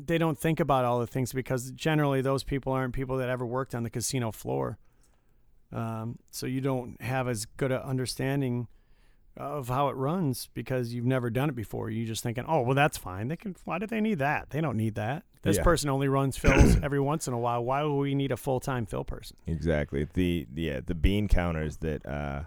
They 0.00 0.16
don't 0.16 0.38
think 0.38 0.60
about 0.60 0.84
all 0.84 1.00
the 1.00 1.06
things 1.08 1.32
because 1.32 1.72
generally 1.72 2.20
those 2.20 2.44
people 2.44 2.72
aren't 2.72 2.94
people 2.94 3.16
that 3.16 3.28
ever 3.28 3.44
worked 3.44 3.74
on 3.74 3.82
the 3.82 3.90
casino 3.90 4.30
floor. 4.30 4.78
Um, 5.72 6.18
so 6.30 6.46
you 6.46 6.60
don't 6.60 7.00
have 7.02 7.26
as 7.28 7.44
good 7.44 7.72
an 7.72 7.82
understanding 7.82 8.68
of 9.36 9.68
how 9.68 9.88
it 9.88 9.92
runs 9.96 10.48
because 10.54 10.94
you've 10.94 11.04
never 11.04 11.30
done 11.30 11.48
it 11.48 11.54
before. 11.54 11.90
You're 11.90 12.06
just 12.06 12.22
thinking, 12.22 12.44
oh 12.48 12.60
well, 12.62 12.74
that's 12.74 12.96
fine. 12.96 13.28
They 13.28 13.36
can. 13.36 13.54
Why 13.64 13.78
do 13.78 13.86
they 13.86 14.00
need 14.00 14.18
that? 14.20 14.50
They 14.50 14.60
don't 14.60 14.76
need 14.76 14.94
that. 14.94 15.24
This 15.42 15.56
Yeah. 15.58 15.62
person 15.64 15.90
only 15.90 16.08
runs 16.08 16.36
fills 16.36 16.76
every 16.82 17.00
once 17.00 17.28
in 17.28 17.34
a 17.34 17.38
while. 17.38 17.64
Why 17.64 17.82
would 17.82 17.94
we 17.94 18.14
need 18.14 18.32
a 18.32 18.36
full 18.36 18.60
time 18.60 18.86
fill 18.86 19.04
person? 19.04 19.36
Exactly. 19.46 20.06
The 20.12 20.46
yeah, 20.54 20.80
the 20.84 20.94
bean 20.94 21.28
counters 21.28 21.76
that 21.78 22.04
uh, 22.06 22.44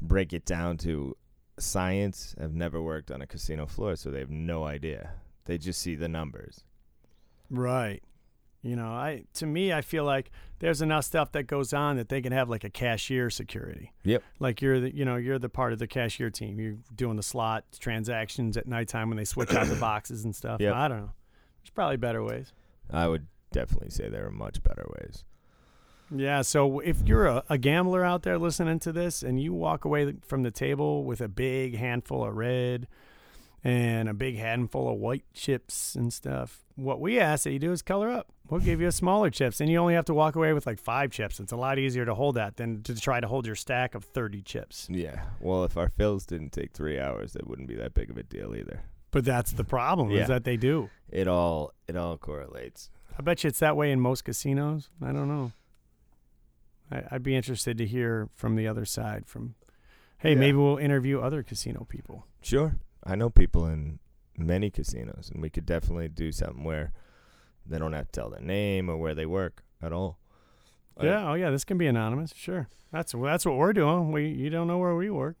break 0.00 0.32
it 0.32 0.44
down 0.44 0.76
to 0.78 1.16
science 1.58 2.34
have 2.38 2.54
never 2.54 2.80
worked 2.80 3.10
on 3.10 3.20
a 3.22 3.26
casino 3.26 3.66
floor, 3.66 3.96
so 3.96 4.10
they 4.10 4.20
have 4.20 4.30
no 4.30 4.64
idea. 4.64 5.10
They 5.46 5.58
just 5.58 5.80
see 5.80 5.94
the 5.94 6.08
numbers. 6.08 6.64
Right. 7.50 8.02
You 8.62 8.74
know, 8.74 8.88
I 8.88 9.24
to 9.34 9.46
me 9.46 9.72
I 9.72 9.80
feel 9.80 10.04
like 10.04 10.30
there's 10.58 10.82
enough 10.82 11.04
stuff 11.04 11.32
that 11.32 11.44
goes 11.44 11.72
on 11.72 11.96
that 11.96 12.08
they 12.08 12.20
can 12.20 12.32
have 12.32 12.48
like 12.48 12.64
a 12.64 12.70
cashier 12.70 13.30
security. 13.30 13.92
Yep. 14.04 14.24
Like 14.40 14.60
you're 14.60 14.80
the 14.80 14.94
you 14.94 15.04
know, 15.04 15.16
you're 15.16 15.38
the 15.38 15.48
part 15.48 15.72
of 15.72 15.78
the 15.78 15.86
cashier 15.86 16.30
team. 16.30 16.58
You're 16.58 16.76
doing 16.94 17.16
the 17.16 17.22
slot 17.22 17.64
transactions 17.78 18.56
at 18.56 18.66
nighttime 18.66 19.08
when 19.08 19.18
they 19.18 19.24
switch 19.24 19.54
out 19.54 19.68
the 19.68 19.76
boxes 19.80 20.24
and 20.24 20.34
stuff. 20.34 20.60
Yep. 20.60 20.74
I 20.74 20.88
don't 20.88 20.98
know. 20.98 21.12
There's 21.62 21.70
probably 21.70 21.96
better 21.96 22.24
ways. 22.24 22.52
I 22.90 23.06
would 23.06 23.26
definitely 23.52 23.90
say 23.90 24.08
there 24.08 24.26
are 24.26 24.32
much 24.32 24.62
better 24.62 24.86
ways. 25.00 25.24
Yeah, 26.14 26.42
so 26.42 26.78
if 26.80 27.02
you're 27.04 27.26
a, 27.26 27.42
a 27.48 27.58
gambler 27.58 28.04
out 28.04 28.22
there 28.22 28.38
listening 28.38 28.78
to 28.80 28.92
this 28.92 29.22
and 29.24 29.40
you 29.40 29.52
walk 29.52 29.84
away 29.84 30.14
from 30.24 30.44
the 30.44 30.52
table 30.52 31.04
with 31.04 31.20
a 31.20 31.28
big 31.28 31.76
handful 31.76 32.24
of 32.24 32.36
red 32.36 32.86
and 33.68 34.08
a 34.08 34.14
big 34.14 34.36
handful 34.36 34.88
of 34.88 34.96
white 34.98 35.24
chips 35.34 35.96
and 35.96 36.12
stuff, 36.12 36.60
what 36.76 37.00
we 37.00 37.18
ask 37.18 37.44
that 37.44 37.52
you 37.52 37.58
do 37.58 37.72
is 37.72 37.82
color 37.82 38.08
up. 38.10 38.28
We'll 38.48 38.60
give 38.60 38.80
you 38.80 38.86
a 38.86 38.92
smaller 38.92 39.28
chips, 39.28 39.60
and 39.60 39.68
you 39.68 39.78
only 39.78 39.94
have 39.94 40.04
to 40.04 40.14
walk 40.14 40.36
away 40.36 40.52
with 40.52 40.66
like 40.66 40.78
five 40.78 41.10
chips. 41.10 41.40
It's 41.40 41.50
a 41.50 41.56
lot 41.56 41.78
easier 41.78 42.04
to 42.04 42.14
hold 42.14 42.36
that 42.36 42.56
than 42.58 42.82
to 42.84 42.94
try 42.94 43.18
to 43.18 43.26
hold 43.26 43.44
your 43.44 43.56
stack 43.56 43.96
of 43.96 44.04
30 44.04 44.42
chips. 44.42 44.86
Yeah. 44.88 45.22
Well, 45.40 45.64
if 45.64 45.76
our 45.76 45.88
fills 45.88 46.26
didn't 46.26 46.50
take 46.52 46.72
three 46.72 47.00
hours, 47.00 47.32
that 47.32 47.48
wouldn't 47.48 47.66
be 47.66 47.74
that 47.74 47.92
big 47.92 48.08
of 48.08 48.16
a 48.16 48.22
deal 48.22 48.54
either. 48.54 48.82
But 49.10 49.24
that's 49.24 49.50
the 49.52 49.64
problem 49.64 50.10
Yeah. 50.10 50.22
is 50.22 50.28
that 50.28 50.44
they 50.44 50.56
do. 50.56 50.90
It 51.10 51.26
all 51.26 51.72
it 51.88 51.96
all 51.96 52.16
correlates. 52.18 52.90
I 53.18 53.22
bet 53.22 53.42
you 53.42 53.48
it's 53.48 53.58
that 53.58 53.76
way 53.76 53.90
in 53.90 54.00
most 54.00 54.24
casinos. 54.24 54.90
I 55.02 55.10
don't 55.10 55.26
know. 55.28 55.52
I, 56.92 57.02
I'd 57.10 57.22
be 57.24 57.34
interested 57.34 57.78
to 57.78 57.86
hear 57.86 58.28
from 58.34 58.54
the 58.54 58.68
other 58.68 58.84
side. 58.84 59.26
From, 59.26 59.54
hey, 60.18 60.34
Yeah. 60.34 60.38
maybe 60.38 60.58
we'll 60.58 60.76
interview 60.76 61.18
other 61.20 61.42
casino 61.42 61.84
people. 61.88 62.26
Sure. 62.42 62.76
I 63.06 63.14
know 63.14 63.30
people 63.30 63.66
in 63.66 63.98
many 64.36 64.70
casinos, 64.70 65.30
and 65.32 65.40
we 65.40 65.48
could 65.50 65.64
definitely 65.64 66.08
do 66.08 66.32
something 66.32 66.64
where 66.64 66.92
they 67.64 67.78
don't 67.78 67.92
have 67.92 68.06
to 68.06 68.12
tell 68.20 68.30
their 68.30 68.40
name 68.40 68.88
or 68.90 68.96
where 68.96 69.14
they 69.14 69.26
work 69.26 69.62
at 69.82 69.92
all. 69.92 70.18
Uh, 71.00 71.06
Yeah, 71.06 71.30
oh 71.30 71.34
yeah, 71.34 71.50
this 71.50 71.64
can 71.64 71.78
be 71.78 71.86
anonymous. 71.86 72.32
Sure, 72.34 72.68
that's 72.92 73.12
that's 73.12 73.46
what 73.46 73.56
we're 73.56 73.72
doing. 73.72 74.12
We 74.12 74.28
you 74.28 74.50
don't 74.50 74.66
know 74.66 74.78
where 74.78 74.94
we 74.94 75.10
work, 75.10 75.36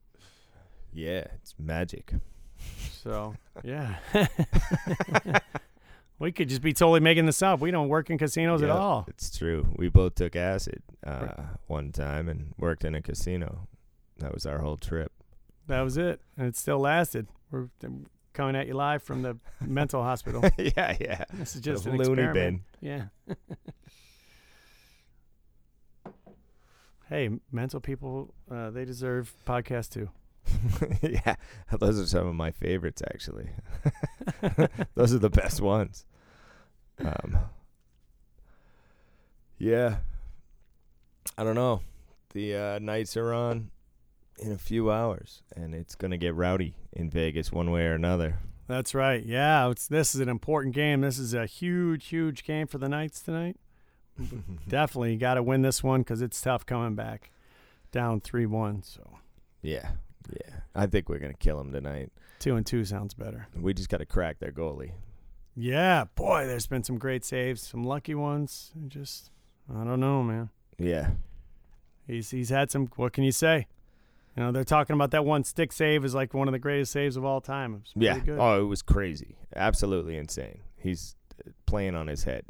Yeah, 0.92 1.24
it's 1.34 1.54
magic. 1.58 2.14
so 3.02 3.34
yeah. 3.64 3.96
we 6.18 6.32
could 6.32 6.48
just 6.48 6.62
be 6.62 6.72
totally 6.72 7.00
making 7.00 7.26
this 7.26 7.42
up. 7.42 7.60
We 7.60 7.70
don't 7.70 7.88
work 7.88 8.10
in 8.10 8.18
casinos 8.18 8.62
at 8.62 8.70
all. 8.70 9.04
It's 9.08 9.36
true. 9.36 9.66
We 9.76 9.88
both 9.88 10.14
took 10.14 10.34
acid 10.36 10.82
uh, 11.06 11.28
one 11.66 11.92
time 11.92 12.28
and 12.28 12.54
worked 12.58 12.84
in 12.84 12.94
a 12.94 13.02
casino. 13.02 13.68
That 14.18 14.32
was 14.32 14.46
our 14.46 14.58
whole 14.58 14.76
trip. 14.78 15.12
That 15.66 15.80
was 15.80 15.96
it, 15.96 16.20
and 16.36 16.46
it 16.46 16.56
still 16.56 16.78
lasted. 16.78 17.26
We're 17.50 17.68
coming 18.32 18.54
at 18.54 18.66
you 18.66 18.74
live 18.74 19.02
from 19.02 19.22
the 19.22 19.38
mental 19.60 20.02
hospital. 20.02 20.42
yeah, 20.58 20.96
yeah. 21.00 21.24
This 21.32 21.56
is 21.56 21.62
just 21.62 21.84
The 21.84 21.90
an 21.90 21.96
loony 21.96 22.22
experiment. 22.22 22.62
Yeah. 22.80 23.06
hey, 27.08 27.30
mental 27.50 27.80
people, 27.80 28.34
uh, 28.50 28.70
they 28.70 28.84
deserve 28.84 29.32
podcasts 29.46 29.90
too. 29.90 30.10
yeah, 31.02 31.34
those 31.78 31.98
are 32.00 32.06
some 32.06 32.28
of 32.28 32.34
my 32.36 32.52
favorites 32.52 33.02
actually. 33.12 33.48
those 34.94 35.12
are 35.12 35.18
the 35.18 35.30
best 35.30 35.60
ones. 35.60 36.04
Um, 37.00 37.38
yeah, 39.58 39.96
I 41.36 41.42
don't 41.42 41.56
know. 41.56 41.80
The 42.32 42.54
uh, 42.54 42.78
Knights 42.78 43.16
are 43.16 43.32
on 43.32 43.70
in 44.38 44.52
a 44.52 44.58
few 44.58 44.90
hours, 44.90 45.42
and 45.54 45.74
it's 45.74 45.94
gonna 45.94 46.16
get 46.18 46.34
rowdy 46.34 46.74
in 46.92 47.10
Vegas 47.10 47.50
one 47.52 47.70
way 47.70 47.86
or 47.86 47.94
another. 47.94 48.38
That's 48.68 48.94
right. 48.94 49.24
Yeah, 49.24 49.70
it's, 49.70 49.86
this 49.86 50.14
is 50.14 50.20
an 50.20 50.28
important 50.28 50.74
game. 50.74 51.00
This 51.00 51.18
is 51.18 51.34
a 51.34 51.46
huge, 51.46 52.06
huge 52.08 52.42
game 52.42 52.66
for 52.66 52.78
the 52.78 52.88
Knights 52.88 53.20
tonight. 53.22 53.56
Definitely 54.68 55.16
got 55.16 55.34
to 55.34 55.42
win 55.42 55.62
this 55.62 55.84
one 55.84 56.00
because 56.00 56.20
it's 56.20 56.40
tough 56.40 56.66
coming 56.66 56.94
back 56.94 57.30
down 57.92 58.20
three 58.20 58.46
one. 58.46 58.82
So 58.82 59.02
yeah, 59.62 59.90
yeah. 60.30 60.56
I 60.74 60.86
think 60.86 61.08
we're 61.08 61.18
gonna 61.18 61.34
kill 61.34 61.58
them 61.58 61.72
tonight. 61.72 62.10
two 62.38 62.56
and 62.56 62.66
two 62.66 62.84
sounds 62.84 63.14
better. 63.14 63.46
We 63.58 63.72
just 63.74 63.88
got 63.88 63.98
to 63.98 64.06
crack 64.06 64.38
their 64.38 64.52
goalie. 64.52 64.92
Yeah, 65.54 66.04
boy, 66.14 66.46
there's 66.46 66.66
been 66.66 66.82
some 66.84 66.98
great 66.98 67.24
saves, 67.24 67.62
some 67.62 67.82
lucky 67.84 68.14
ones. 68.14 68.72
Just 68.88 69.30
I 69.72 69.84
don't 69.84 70.00
know, 70.00 70.22
man. 70.22 70.50
Yeah, 70.78 71.10
He's 72.06 72.30
he's 72.30 72.50
had 72.50 72.70
some. 72.70 72.88
What 72.96 73.12
can 73.12 73.24
you 73.24 73.32
say? 73.32 73.66
You 74.36 74.42
know, 74.42 74.52
they're 74.52 74.64
talking 74.64 74.94
about 74.94 75.12
that 75.12 75.24
one 75.24 75.44
stick 75.44 75.72
save 75.72 76.04
is 76.04 76.14
like 76.14 76.34
one 76.34 76.46
of 76.46 76.52
the 76.52 76.58
greatest 76.58 76.92
saves 76.92 77.16
of 77.16 77.24
all 77.24 77.40
time. 77.40 77.82
Yeah. 77.94 78.18
good. 78.18 78.38
Oh, 78.38 78.60
it 78.60 78.64
was 78.66 78.82
crazy. 78.82 79.36
Absolutely 79.54 80.16
insane. 80.16 80.60
He's 80.76 81.16
uh, 81.46 81.50
playing 81.64 81.94
on 81.94 82.06
his 82.06 82.24
head. 82.24 82.44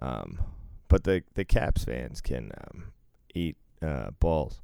Um, 0.00 0.40
but 0.88 1.04
the 1.04 1.22
the 1.34 1.44
Caps 1.44 1.84
fans 1.84 2.20
can 2.20 2.50
um, 2.66 2.92
eat 3.34 3.56
uh, 3.80 4.10
balls 4.18 4.60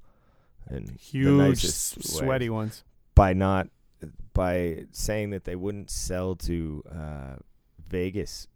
and 0.67 0.91
Huge, 0.99 1.65
sweaty 1.65 2.51
ones. 2.51 2.85
by 3.15 3.33
not 3.33 3.69
by 4.35 4.85
saying 4.91 5.31
that 5.31 5.45
they 5.45 5.57
wouldn't 5.57 5.91
sell 5.91 6.35
to 6.37 6.83
uh, 6.91 7.37
Vegas 7.89 8.49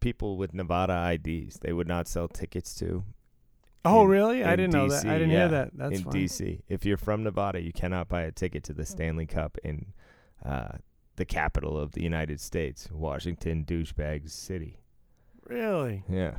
people 0.00 0.36
with 0.36 0.54
Nevada 0.54 1.12
IDs. 1.12 1.58
They 1.60 1.72
would 1.72 1.88
not 1.88 2.08
sell 2.08 2.28
tickets 2.28 2.74
to 2.76 3.04
Oh, 3.86 4.02
in- 4.02 4.08
really? 4.08 4.44
I 4.44 4.56
didn't 4.56 4.72
know 4.72 4.88
that. 4.88 5.06
I 5.06 5.14
didn't 5.14 5.30
yeah, 5.30 5.38
hear 5.38 5.48
that. 5.48 5.70
That's 5.74 5.98
in 5.98 6.04
fine. 6.04 6.12
DC. 6.12 6.62
If 6.68 6.84
you're 6.84 6.96
from 6.96 7.22
Nevada, 7.22 7.60
you 7.60 7.72
cannot 7.72 8.08
buy 8.08 8.22
a 8.22 8.32
ticket 8.32 8.64
to 8.64 8.72
the 8.72 8.84
Stanley 8.84 9.26
Cup 9.26 9.58
in 9.64 9.86
uh, 10.44 10.78
the 11.16 11.24
capital 11.24 11.78
of 11.78 11.92
the 11.92 12.02
United 12.02 12.40
States, 12.40 12.88
Washington 12.92 13.64
douchebag 13.64 14.30
city. 14.30 14.78
Really? 15.48 16.04
Yeah. 16.08 16.36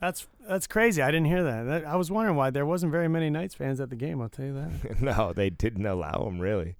That's 0.00 0.26
that's 0.46 0.66
crazy. 0.66 1.00
I 1.02 1.10
didn't 1.10 1.26
hear 1.26 1.42
that. 1.42 1.62
that. 1.64 1.84
I 1.86 1.96
was 1.96 2.10
wondering 2.10 2.36
why 2.36 2.50
there 2.50 2.66
wasn't 2.66 2.92
very 2.92 3.08
many 3.08 3.30
Knights 3.30 3.54
fans 3.54 3.80
at 3.80 3.90
the 3.90 3.96
game. 3.96 4.20
I'll 4.20 4.28
tell 4.28 4.44
you 4.44 4.54
that. 4.54 5.00
no, 5.00 5.32
they 5.32 5.50
didn't 5.50 5.86
allow 5.86 6.24
them. 6.24 6.38
Really, 6.38 6.76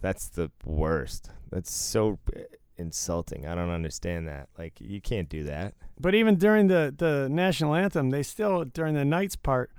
that's 0.00 0.28
the 0.28 0.50
worst. 0.64 1.30
That's 1.50 1.70
so 1.70 2.18
uh, 2.34 2.40
insulting. 2.76 3.46
I 3.46 3.54
don't 3.54 3.70
understand 3.70 4.26
that. 4.28 4.48
Like, 4.58 4.80
you 4.80 5.00
can't 5.00 5.28
do 5.28 5.44
that. 5.44 5.74
But 6.00 6.14
even 6.14 6.36
during 6.36 6.66
the 6.68 6.94
the 6.96 7.28
national 7.30 7.74
anthem, 7.74 8.10
they 8.10 8.22
still 8.22 8.64
during 8.64 8.94
the 8.94 9.04
Knights 9.04 9.36
part, 9.36 9.70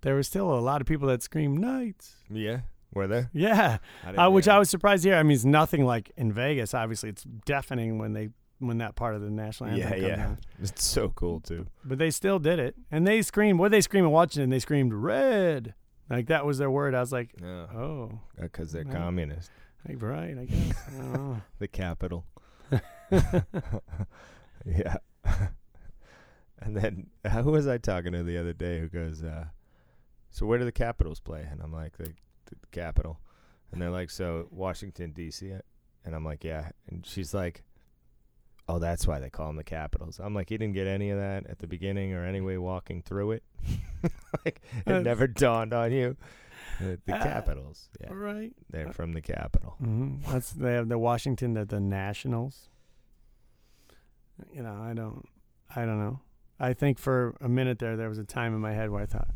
there 0.00 0.14
was 0.14 0.26
still 0.26 0.52
a 0.52 0.60
lot 0.60 0.80
of 0.80 0.86
people 0.86 1.08
that 1.08 1.22
screamed 1.22 1.58
Knights. 1.60 2.16
Yeah, 2.30 2.60
were 2.94 3.06
there? 3.06 3.30
Yeah, 3.32 3.78
didn't 4.04 4.18
uh, 4.18 4.30
which 4.30 4.48
I 4.48 4.58
was 4.58 4.70
surprised 4.70 5.02
to 5.04 5.10
hear. 5.10 5.18
I 5.18 5.22
mean, 5.22 5.34
it's 5.34 5.44
nothing 5.44 5.84
like 5.84 6.10
in 6.16 6.32
Vegas. 6.32 6.72
Obviously, 6.74 7.10
it's 7.10 7.24
deafening 7.44 7.98
when 7.98 8.12
they 8.14 8.30
when 8.60 8.78
that 8.78 8.94
part 8.94 9.14
of 9.14 9.20
the 9.20 9.28
national 9.30 9.70
anthem 9.70 10.00
Yeah, 10.00 10.06
yeah. 10.08 10.26
on. 10.26 10.38
It's 10.62 10.84
so 10.84 11.08
cool 11.10 11.40
too. 11.40 11.66
But 11.84 11.98
they 11.98 12.10
still 12.10 12.38
did 12.38 12.58
it, 12.58 12.74
and 12.90 13.06
they 13.06 13.20
screamed. 13.22 13.58
What 13.58 13.68
did 13.68 13.76
they 13.76 13.80
scream 13.82 14.04
in 14.04 14.10
Washington? 14.10 14.50
They 14.50 14.60
screamed 14.60 14.94
red. 14.94 15.74
Like 16.08 16.26
that 16.28 16.44
was 16.46 16.58
their 16.58 16.70
word. 16.70 16.94
I 16.94 17.00
was 17.00 17.12
like, 17.12 17.34
Yeah, 17.42 17.66
oh, 17.74 18.18
because 18.40 18.72
they're 18.72 18.84
Right. 18.84 18.94
communist. 18.94 19.50
like, 19.88 20.00
right. 20.02 20.36
I 20.38 20.44
guess. 20.46 20.76
I. 21.00 21.36
The 21.58 21.68
capital. 21.68 22.24
yeah. 24.66 24.96
and 26.60 26.76
then 26.76 27.06
who 27.30 27.50
was 27.52 27.66
I 27.66 27.78
talking 27.78 28.12
to 28.12 28.22
the 28.22 28.38
other 28.38 28.52
day 28.52 28.78
who 28.80 28.88
goes, 28.88 29.22
uh, 29.22 29.46
so 30.30 30.46
where 30.46 30.58
do 30.58 30.64
the 30.64 30.72
Capitals 30.72 31.20
play? 31.20 31.46
And 31.50 31.60
I'm 31.60 31.72
like, 31.72 31.96
the, 31.98 32.12
the 32.46 32.56
capital. 32.70 33.20
And 33.70 33.80
they're 33.80 33.90
like, 33.90 34.10
so 34.10 34.48
Washington 34.50 35.12
D.C. 35.12 35.52
And 36.04 36.14
I'm 36.14 36.24
like, 36.24 36.44
yeah. 36.44 36.70
And 36.88 37.06
she's 37.06 37.32
like, 37.32 37.64
oh, 38.68 38.78
that's 38.78 39.06
why 39.06 39.18
they 39.18 39.30
call 39.30 39.46
them 39.48 39.56
the 39.56 39.64
Capitals. 39.64 40.20
I'm 40.22 40.34
like, 40.34 40.48
he 40.50 40.58
didn't 40.58 40.74
get 40.74 40.86
any 40.86 41.10
of 41.10 41.18
that 41.18 41.46
at 41.48 41.58
the 41.58 41.66
beginning 41.66 42.12
or 42.12 42.24
anyway 42.24 42.56
walking 42.56 43.02
through 43.02 43.32
it. 43.32 43.42
like 44.44 44.60
it 44.86 44.92
Uh, 44.92 45.00
never 45.00 45.26
dawned 45.26 45.72
on 45.72 45.92
you. 45.92 46.16
The, 46.80 46.98
the 47.06 47.14
uh, 47.14 47.22
Capitals. 47.22 47.88
Yeah, 48.00 48.10
right. 48.12 48.52
they're 48.70 48.92
from 48.92 49.12
the 49.12 49.20
capital. 49.20 49.74
hmm 49.78 50.16
That's 50.28 50.52
they 50.52 50.72
have 50.74 50.88
the 50.88 50.98
Washington, 50.98 51.54
the, 51.54 51.64
the 51.64 51.80
Nationals. 51.80 52.68
You 54.54 54.62
know, 54.62 54.80
I 54.82 54.92
don't, 54.94 55.26
I 55.74 55.84
don't 55.84 55.98
know. 55.98 56.20
I 56.60 56.72
think 56.74 56.98
for 56.98 57.34
a 57.40 57.48
minute 57.48 57.78
there, 57.78 57.96
there 57.96 58.08
was 58.08 58.18
a 58.18 58.24
time 58.24 58.54
in 58.54 58.60
my 58.60 58.72
head 58.72 58.90
where 58.90 59.02
I 59.02 59.06
thought, 59.06 59.28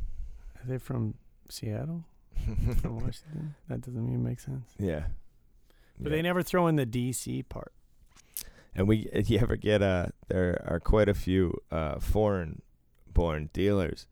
are 0.56 0.66
they 0.66 0.78
from 0.78 1.14
Seattle, 1.50 2.04
from 2.80 2.96
Washington? 3.00 3.54
That 3.68 3.80
doesn't 3.80 4.06
even 4.06 4.22
make 4.22 4.40
sense. 4.40 4.70
yeah. 4.78 5.04
But 5.98 6.10
Yeah. 6.10 6.16
they 6.16 6.22
never 6.22 6.42
throw 6.42 6.66
in 6.66 6.76
the 6.76 6.86
DC 6.86 7.48
part. 7.48 7.72
And 8.74 8.86
we, 8.86 9.08
if 9.12 9.30
you 9.30 9.38
ever 9.38 9.56
get 9.56 9.82
uh 9.82 10.06
there 10.28 10.62
are 10.68 10.78
quite 10.80 11.08
a 11.08 11.14
few 11.14 11.54
uh, 11.70 11.98
foreign-born 12.00 13.50
dealers 13.52 14.06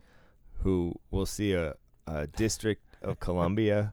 who 0.63 0.95
will 1.11 1.27
see 1.27 1.53
a, 1.53 1.75
a 2.07 2.27
District 2.27 2.83
of 3.03 3.21
Columbia 3.21 3.93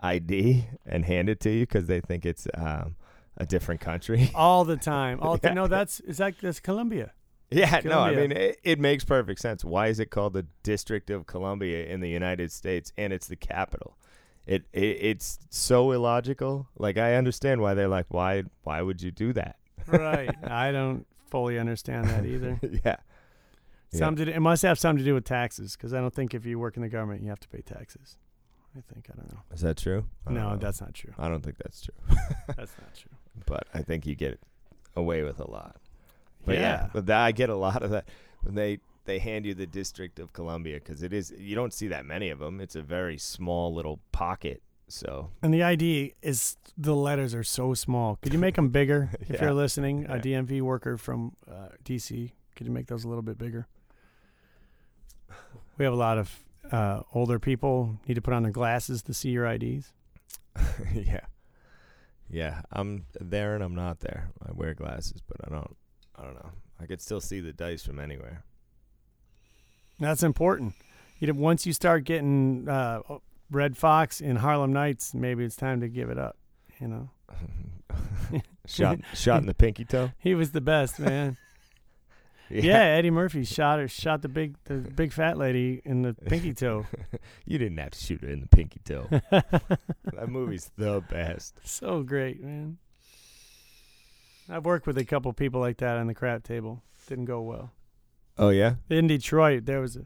ID 0.00 0.66
and 0.86 1.04
hand 1.04 1.28
it 1.28 1.40
to 1.40 1.50
you 1.50 1.60
because 1.66 1.86
they 1.86 2.00
think 2.00 2.24
it's 2.24 2.46
um, 2.54 2.94
a 3.36 3.46
different 3.46 3.80
country. 3.80 4.30
all 4.34 4.64
the 4.64 4.76
time. 4.76 5.18
Oh, 5.22 5.28
all 5.30 5.36
the 5.36 5.48
Yeah. 5.48 5.54
no, 5.54 5.66
that's 5.66 6.00
is 6.00 6.18
that 6.18 6.34
that's 6.40 6.60
Colombia. 6.60 7.12
yeah, 7.50 7.80
no, 7.84 8.00
I 8.00 8.14
mean 8.14 8.32
it, 8.32 8.58
it 8.62 8.78
makes 8.78 9.04
perfect 9.04 9.40
sense. 9.40 9.64
Why 9.64 9.88
is 9.88 10.00
it 10.00 10.10
called 10.10 10.32
the 10.32 10.46
District 10.62 11.10
of 11.10 11.26
Columbia 11.26 11.86
in 11.86 12.00
the 12.00 12.08
United 12.08 12.50
States 12.52 12.92
and 12.96 13.12
it's 13.12 13.26
the 13.26 13.36
capital? 13.36 13.96
It, 14.46 14.64
it 14.72 14.80
it's 15.00 15.38
so 15.50 15.92
illogical. 15.92 16.66
Like 16.76 16.96
I 16.98 17.14
understand 17.14 17.60
why 17.60 17.74
they're 17.74 17.88
like, 17.88 18.06
why 18.08 18.44
why 18.62 18.80
would 18.82 19.00
you 19.02 19.10
do 19.10 19.32
that? 19.34 19.56
Right. 19.86 20.34
I 20.44 20.72
don't 20.72 21.06
fully 21.30 21.58
understand 21.58 22.08
that 22.08 22.24
either. 22.26 22.58
yeah. 22.62 22.96
Yeah. 23.92 23.98
Something 23.98 24.26
to, 24.26 24.34
it 24.34 24.40
must 24.40 24.62
have 24.62 24.78
something 24.78 24.98
to 24.98 25.04
do 25.04 25.12
with 25.14 25.24
taxes 25.24 25.76
because 25.76 25.92
I 25.92 26.00
don't 26.00 26.14
think 26.14 26.32
if 26.32 26.46
you 26.46 26.58
work 26.58 26.76
in 26.76 26.82
the 26.82 26.88
government 26.88 27.22
you 27.22 27.28
have 27.28 27.40
to 27.40 27.48
pay 27.48 27.60
taxes. 27.60 28.16
I 28.74 28.80
think 28.92 29.08
I 29.12 29.16
don't 29.16 29.30
know. 29.30 29.40
Is 29.52 29.60
that 29.60 29.76
true? 29.76 30.06
No, 30.28 30.48
uh, 30.50 30.56
that's 30.56 30.80
not 30.80 30.94
true. 30.94 31.12
I 31.18 31.28
don't 31.28 31.42
think 31.44 31.58
that's 31.58 31.82
true. 31.82 31.94
That's 32.56 32.72
not 32.80 32.94
true. 32.96 33.10
But 33.46 33.66
I 33.74 33.82
think 33.82 34.06
you 34.06 34.14
get 34.14 34.38
away 34.96 35.22
with 35.22 35.40
a 35.40 35.50
lot. 35.50 35.76
But 36.44 36.56
yeah, 36.56 36.60
yeah. 36.60 36.88
but 36.92 37.06
that, 37.06 37.20
I 37.20 37.32
get 37.32 37.50
a 37.50 37.56
lot 37.56 37.82
of 37.82 37.90
that 37.90 38.08
when 38.42 38.54
they 38.54 38.78
they 39.04 39.18
hand 39.18 39.46
you 39.46 39.54
the 39.54 39.66
District 39.66 40.18
of 40.18 40.32
Columbia 40.32 40.76
because 40.78 41.02
it 41.02 41.12
is 41.12 41.32
you 41.36 41.54
don't 41.54 41.72
see 41.72 41.88
that 41.88 42.04
many 42.04 42.30
of 42.30 42.38
them. 42.38 42.60
It's 42.60 42.76
a 42.76 42.82
very 42.82 43.18
small 43.18 43.72
little 43.74 44.00
pocket. 44.12 44.62
So 44.88 45.30
And 45.42 45.54
the 45.54 45.62
ID 45.62 46.12
is 46.20 46.56
the 46.76 46.94
letters 46.94 47.34
are 47.34 47.44
so 47.44 47.72
small. 47.72 48.18
Could 48.20 48.32
you 48.34 48.38
make 48.38 48.56
them 48.56 48.68
bigger? 48.68 49.10
If 49.20 49.30
Yeah. 49.30 49.42
you're 49.44 49.54
listening, 49.54 50.02
Yeah. 50.02 50.16
a 50.16 50.20
DMV 50.20 50.60
worker 50.60 50.98
from 50.98 51.34
uh, 51.50 51.68
DC, 51.84 52.32
could 52.56 52.66
you 52.66 52.72
make 52.72 52.88
those 52.88 53.04
a 53.04 53.08
little 53.08 53.22
bit 53.22 53.38
bigger? 53.38 53.66
We 55.78 55.84
have 55.86 55.94
a 55.94 55.96
lot 55.96 56.18
of 56.18 56.44
uh, 56.70 57.02
older 57.14 57.38
people 57.38 57.98
need 58.06 58.14
to 58.14 58.20
put 58.20 58.34
on 58.34 58.42
their 58.42 58.52
glasses 58.52 59.02
to 59.04 59.14
see 59.14 59.30
your 59.30 59.46
IDs. 59.46 59.92
yeah, 60.94 61.20
yeah, 62.32 62.62
I'm 62.72 63.04
there 63.20 63.54
and 63.54 63.62
I'm 63.62 63.74
not 63.74 64.00
there. 64.00 64.30
I 64.44 64.52
wear 64.52 64.74
glasses, 64.74 65.20
but 65.28 65.36
I 65.46 65.50
don't. 65.50 65.76
I 66.16 66.24
don't 66.24 66.34
know. 66.34 66.50
I 66.80 66.86
could 66.86 67.00
still 67.00 67.20
see 67.20 67.40
the 67.40 67.52
dice 67.52 67.84
from 67.84 68.00
anywhere. 68.00 68.44
That's 70.00 70.22
important. 70.22 70.74
You 71.18 71.28
know, 71.28 71.38
once 71.38 71.66
you 71.66 71.72
start 71.72 72.04
getting 72.04 72.68
uh, 72.68 73.00
Redd 73.50 73.76
Foxx 73.76 74.20
in 74.20 74.36
Harlem 74.36 74.72
Nights, 74.72 75.14
maybe 75.14 75.44
it's 75.44 75.56
time 75.56 75.80
to 75.80 75.88
give 75.88 76.10
it 76.10 76.18
up. 76.18 76.36
You 76.80 76.88
know, 76.88 77.10
shot 78.66 78.98
shot 79.14 79.40
in 79.40 79.46
the 79.46 79.54
pinky 79.54 79.84
toe. 79.84 80.12
he 80.18 80.34
was 80.34 80.52
the 80.52 80.60
best 80.60 80.98
man. 80.98 81.36
Yeah. 82.52 82.82
Eddie 82.82 83.10
Murphy 83.10 83.44
shot 83.44 83.78
her, 83.78 83.88
shot 83.88 84.22
the 84.22 84.28
big, 84.28 84.56
the 84.64 84.74
big 84.74 85.12
fat 85.12 85.38
lady 85.38 85.80
in 85.84 86.02
the 86.02 86.14
pinky 86.14 86.52
toe. 86.54 86.86
you 87.44 87.58
didn't 87.58 87.78
have 87.78 87.90
to 87.92 87.98
shoot 87.98 88.22
her 88.22 88.28
in 88.28 88.40
the 88.40 88.48
pinky 88.48 88.80
toe. 88.84 89.06
that 89.30 90.28
movie's 90.28 90.70
the 90.76 91.02
best. 91.10 91.56
so 91.64 92.02
great, 92.02 92.42
man. 92.42 92.78
I've 94.48 94.64
worked 94.64 94.86
with 94.86 94.98
a 94.98 95.04
couple 95.04 95.32
people 95.32 95.60
like 95.60 95.78
that 95.78 95.96
on 95.96 96.06
the 96.08 96.14
crap 96.14 96.42
table. 96.42 96.82
Didn't 97.08 97.24
go 97.26 97.40
well. 97.40 97.70
Oh 98.38 98.50
yeah. 98.50 98.74
In 98.90 99.06
Detroit, 99.06 99.66
there 99.66 99.80
was 99.80 99.96
a, 99.96 100.04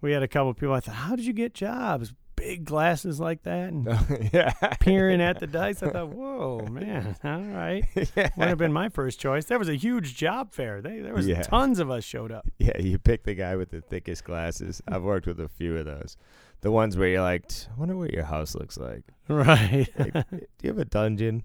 we 0.00 0.12
had 0.12 0.22
a 0.22 0.28
couple 0.28 0.52
people. 0.54 0.74
I 0.74 0.80
thought, 0.80 0.94
how 0.94 1.16
did 1.16 1.24
you 1.24 1.32
get 1.32 1.54
jobs? 1.54 2.12
Big 2.44 2.64
glasses 2.64 3.18
like 3.18 3.42
that 3.44 3.70
and 3.70 4.30
yeah. 4.32 4.52
peering 4.80 5.20
at 5.22 5.40
the 5.40 5.46
dice. 5.60 5.82
I 5.82 5.90
thought, 5.90 6.10
whoa, 6.10 6.66
man, 6.70 7.16
all 7.24 7.40
right. 7.40 7.84
yeah. 8.16 8.30
Would 8.36 8.48
have 8.48 8.58
been 8.58 8.72
my 8.72 8.88
first 8.90 9.18
choice. 9.18 9.46
There 9.46 9.58
was 9.58 9.68
a 9.68 9.74
huge 9.76 10.14
job 10.14 10.52
fair. 10.52 10.82
They, 10.82 10.98
there 11.00 11.14
was 11.14 11.26
Yeah. 11.26 11.42
tons 11.42 11.78
of 11.78 11.90
us 11.90 12.04
showed 12.04 12.30
up. 12.30 12.46
Yeah, 12.58 12.76
you 12.78 12.98
pick 12.98 13.24
the 13.24 13.34
guy 13.34 13.56
with 13.56 13.70
the 13.70 13.80
thickest 13.80 14.24
glasses. 14.24 14.82
I've 14.86 15.02
worked 15.02 15.26
with 15.26 15.40
a 15.40 15.48
few 15.48 15.76
of 15.78 15.86
those. 15.86 16.16
The 16.60 16.70
ones 16.70 16.96
where 16.96 17.08
you're 17.08 17.22
like, 17.22 17.44
I 17.74 17.78
wonder 17.78 17.96
what 17.96 18.12
your 18.12 18.24
house 18.24 18.54
looks 18.54 18.76
like. 18.78 19.02
Right. 19.28 19.88
Like, 19.98 20.12
do 20.30 20.38
you 20.62 20.68
have 20.70 20.78
a 20.78 20.84
dungeon? 20.84 21.42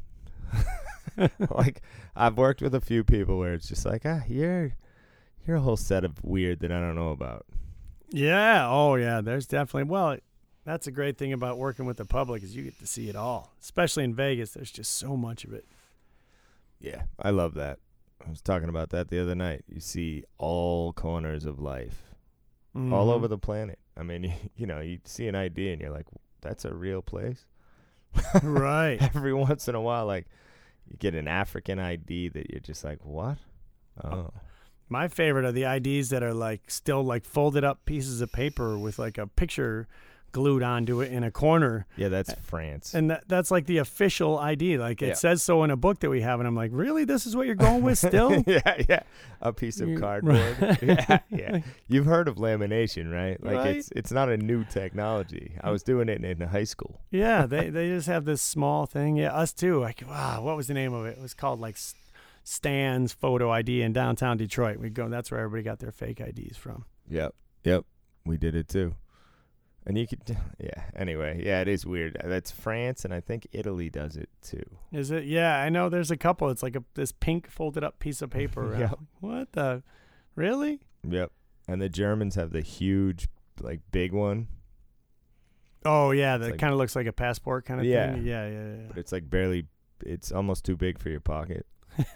like, 1.49 1.81
I've 2.15 2.37
worked 2.37 2.61
with 2.61 2.73
a 2.75 2.81
few 2.81 3.03
people 3.03 3.37
where 3.37 3.53
it's 3.53 3.67
just 3.67 3.85
like, 3.85 4.01
ah, 4.05 4.21
you're 4.27 4.73
you're 5.47 5.57
a 5.57 5.61
whole 5.61 5.77
set 5.77 6.03
of 6.03 6.23
weird 6.23 6.59
that 6.59 6.71
I 6.71 6.79
don't 6.79 6.95
know 6.95 7.09
about. 7.09 7.45
yeah. 8.11 8.67
Oh, 8.69 8.95
yeah. 8.95 9.21
There's 9.21 9.47
definitely, 9.47 9.89
well, 9.89 10.17
that's 10.65 10.87
a 10.87 10.91
great 10.91 11.17
thing 11.17 11.33
about 11.33 11.57
working 11.57 11.85
with 11.85 11.97
the 11.97 12.05
public 12.05 12.43
is 12.43 12.55
you 12.55 12.63
get 12.63 12.77
to 12.79 12.87
see 12.87 13.09
it 13.09 13.15
all, 13.15 13.53
especially 13.61 14.03
in 14.03 14.13
Vegas. 14.13 14.51
There's 14.51 14.71
just 14.71 14.97
so 14.97 15.15
much 15.17 15.43
of 15.43 15.53
it. 15.53 15.65
Yeah, 16.79 17.03
I 17.19 17.29
love 17.31 17.53
that. 17.55 17.79
I 18.25 18.29
was 18.29 18.41
talking 18.41 18.69
about 18.69 18.89
that 18.91 19.09
the 19.09 19.21
other 19.21 19.35
night. 19.35 19.63
You 19.67 19.79
see 19.79 20.23
all 20.37 20.93
corners 20.93 21.45
of 21.45 21.59
life, 21.59 22.03
all 22.75 22.81
Mhm. 23.07 23.13
over 23.13 23.27
the 23.27 23.37
planet. 23.37 23.79
I 23.97 24.03
mean, 24.03 24.23
you, 24.25 24.33
you 24.55 24.65
know, 24.67 24.79
you 24.79 24.99
see 25.05 25.27
an 25.27 25.35
ID 25.35 25.71
and 25.71 25.81
you're 25.81 25.91
like, 25.91 26.07
that's 26.41 26.65
a 26.65 26.73
real 26.73 27.01
place. 27.01 27.45
right. 28.43 28.97
Every 29.15 29.33
once 29.33 29.67
in 29.67 29.75
a 29.75 29.81
while, 29.81 30.05
like 30.05 30.27
you 30.89 30.97
get 30.97 31.15
an 31.15 31.27
African 31.27 31.79
ID 31.79 32.29
that 32.29 32.49
you're 32.49 32.59
just 32.59 32.83
like, 32.83 33.05
what? 33.05 33.37
Oh, 34.03 34.29
My 34.87 35.07
favorite 35.07 35.45
are 35.45 35.51
the 35.51 35.65
IDs 35.65 36.09
that 36.09 36.23
are 36.23 36.33
like 36.33 36.69
still 36.71 37.03
like 37.03 37.25
folded 37.25 37.63
up 37.63 37.85
pieces 37.85 38.21
of 38.21 38.31
paper 38.31 38.77
with 38.77 38.97
like 38.99 39.17
a 39.17 39.27
picture 39.27 39.87
glued 40.31 40.63
onto 40.63 41.01
it 41.01 41.11
in 41.11 41.23
a 41.23 41.31
corner. 41.31 41.85
yeah, 41.97 42.07
that's 42.09 42.33
France. 42.43 42.93
And 42.93 43.11
that, 43.11 43.23
that's 43.27 43.51
like 43.51 43.65
the 43.65 43.77
official 43.79 44.37
ID. 44.37 44.77
Like 44.77 45.01
it 45.01 45.07
Yeah. 45.09 45.13
says 45.15 45.43
so 45.43 45.63
in 45.63 45.71
a 45.71 45.75
book 45.77 45.99
that 45.99 46.09
we 46.09 46.21
have. 46.21 46.39
And 46.39 46.47
I'm 46.47 46.55
like, 46.55 46.71
really? 46.73 47.05
This 47.05 47.25
is 47.25 47.35
what 47.35 47.45
you're 47.45 47.55
going 47.55 47.81
with 47.83 47.97
still? 47.97 48.43
yeah, 48.47 48.81
yeah, 48.87 49.03
a 49.41 49.51
piece 49.53 49.79
of 49.81 49.89
cardboard. 49.99 50.57
Yeah, 50.81 51.19
yeah. 51.29 51.59
You've 51.87 52.05
heard 52.05 52.27
of 52.27 52.35
lamination, 52.37 53.11
right? 53.13 53.41
Like 53.43 53.55
Right. 53.57 53.75
it's 53.77 53.89
it's 53.95 54.11
not 54.11 54.29
a 54.29 54.37
new 54.37 54.63
technology. 54.65 55.53
I 55.61 55.71
was 55.71 55.83
doing 55.83 56.09
it 56.09 56.23
in, 56.23 56.41
in 56.41 56.47
high 56.47 56.63
school. 56.63 57.01
yeah, 57.11 57.45
they, 57.45 57.69
they 57.69 57.87
just 57.89 58.07
have 58.07 58.25
this 58.25 58.41
small 58.41 58.85
thing. 58.85 59.17
Yeah, 59.17 59.33
us 59.33 59.53
too. 59.53 59.79
Like, 59.79 60.03
wow, 60.07 60.41
what 60.43 60.55
was 60.55 60.67
the 60.67 60.73
name 60.73 60.93
of 60.93 61.05
it? 61.05 61.17
It 61.17 61.21
was 61.21 61.33
called 61.33 61.59
like 61.59 61.77
Stan's 62.43 63.11
Photo 63.13 63.51
ID 63.51 63.81
in 63.81 63.93
downtown 63.93 64.37
Detroit. 64.37 64.77
We 64.77 64.89
go. 64.89 65.07
That's 65.09 65.29
where 65.31 65.39
everybody 65.39 65.63
got 65.63 65.79
their 65.79 65.91
fake 65.91 66.19
IDs 66.19 66.57
from. 66.57 66.85
Yep. 67.09 67.35
Yep. 67.63 67.85
We 68.25 68.37
did 68.37 68.55
it 68.55 68.67
too. 68.67 68.95
And 69.89 69.97
you 69.97 70.05
could 70.05 70.21
yeah, 70.59 70.83
anyway, 70.95 71.41
yeah, 71.43 71.61
it 71.61 71.67
is 71.67 71.83
weird. 71.83 72.15
That's 72.23 72.51
France 72.51 73.03
and 73.05 73.11
I 73.13 73.19
think 73.21 73.47
Italy 73.51 73.89
does 73.89 74.15
it 74.17 74.29
too. 74.43 74.61
Is 74.91 75.09
it? 75.09 75.23
Yeah, 75.23 75.57
I 75.57 75.69
know. 75.69 75.89
There's 75.89 76.11
a 76.11 76.15
couple. 76.17 76.49
It's 76.49 76.61
like 76.61 76.75
a 76.75 76.83
this 76.93 77.11
pink 77.11 77.49
folded 77.49 77.83
up 77.83 77.97
piece 77.97 78.21
of 78.21 78.29
paper. 78.29 78.75
Yep. 78.79 78.91
Uh, 78.93 78.95
What 79.19 79.51
the? 79.53 79.81
Really? 80.35 80.79
Yep. 81.09 81.31
And 81.67 81.81
the 81.81 81.89
Germans 81.89 82.35
have 82.35 82.51
the 82.51 82.61
huge 82.61 83.27
like 83.59 83.79
big 83.91 84.13
one, 84.13 84.47
Oh 85.85 86.11
yeah, 86.11 86.37
that 86.37 86.51
like- 86.51 86.59
kind 86.59 86.71
of 86.71 86.77
looks 86.77 86.95
like 86.95 87.07
a 87.07 87.11
passport 87.13 87.65
kind 87.65 87.79
of 87.79 87.85
Yeah. 87.87 88.13
thing. 88.13 88.25
Yeah, 88.27 88.47
yeah, 88.47 88.67
yeah, 88.75 88.87
but 88.89 88.97
it's 88.99 89.11
like 89.11 89.27
barely 89.27 89.65
it's 90.05 90.31
almost 90.31 90.65
too 90.65 90.77
big 90.77 90.99
for 90.99 91.09
your 91.09 91.19
pocket. 91.19 91.65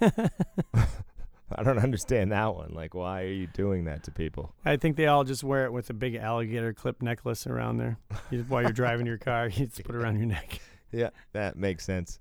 I 1.54 1.62
don't 1.62 1.78
understand 1.88 2.32
that 2.32 2.54
one. 2.54 2.72
Like 2.74 2.94
why 2.94 3.22
are 3.22 3.32
you 3.32 3.46
doing 3.46 3.84
that 3.84 4.04
to 4.04 4.10
people? 4.10 4.54
I 4.64 4.76
think 4.76 4.96
they 4.96 5.06
all 5.06 5.24
just 5.24 5.44
wear 5.44 5.64
it 5.64 5.72
with 5.72 5.90
a 5.90 5.94
big 5.94 6.14
alligator 6.16 6.72
clip 6.72 7.02
necklace 7.02 7.46
around 7.46 7.78
there. 7.78 7.98
You, 8.30 8.44
while 8.48 8.62
you're 8.62 8.72
driving 8.72 9.06
your 9.06 9.18
car, 9.18 9.48
you 9.48 9.66
just 9.66 9.84
put 9.84 9.94
it 9.94 9.98
around 9.98 10.18
your 10.18 10.26
neck. 10.26 10.60
Yeah, 10.92 11.10
that 11.32 11.56
makes 11.56 11.84
sense. 11.84 12.20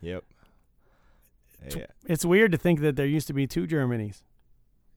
Yep. 0.00 0.24
Yeah. 1.76 1.84
It's 2.06 2.24
weird 2.24 2.52
to 2.52 2.56
think 2.56 2.80
that 2.80 2.96
there 2.96 3.04
used 3.04 3.26
to 3.26 3.34
be 3.34 3.46
two 3.46 3.66
Germanys. 3.66 4.22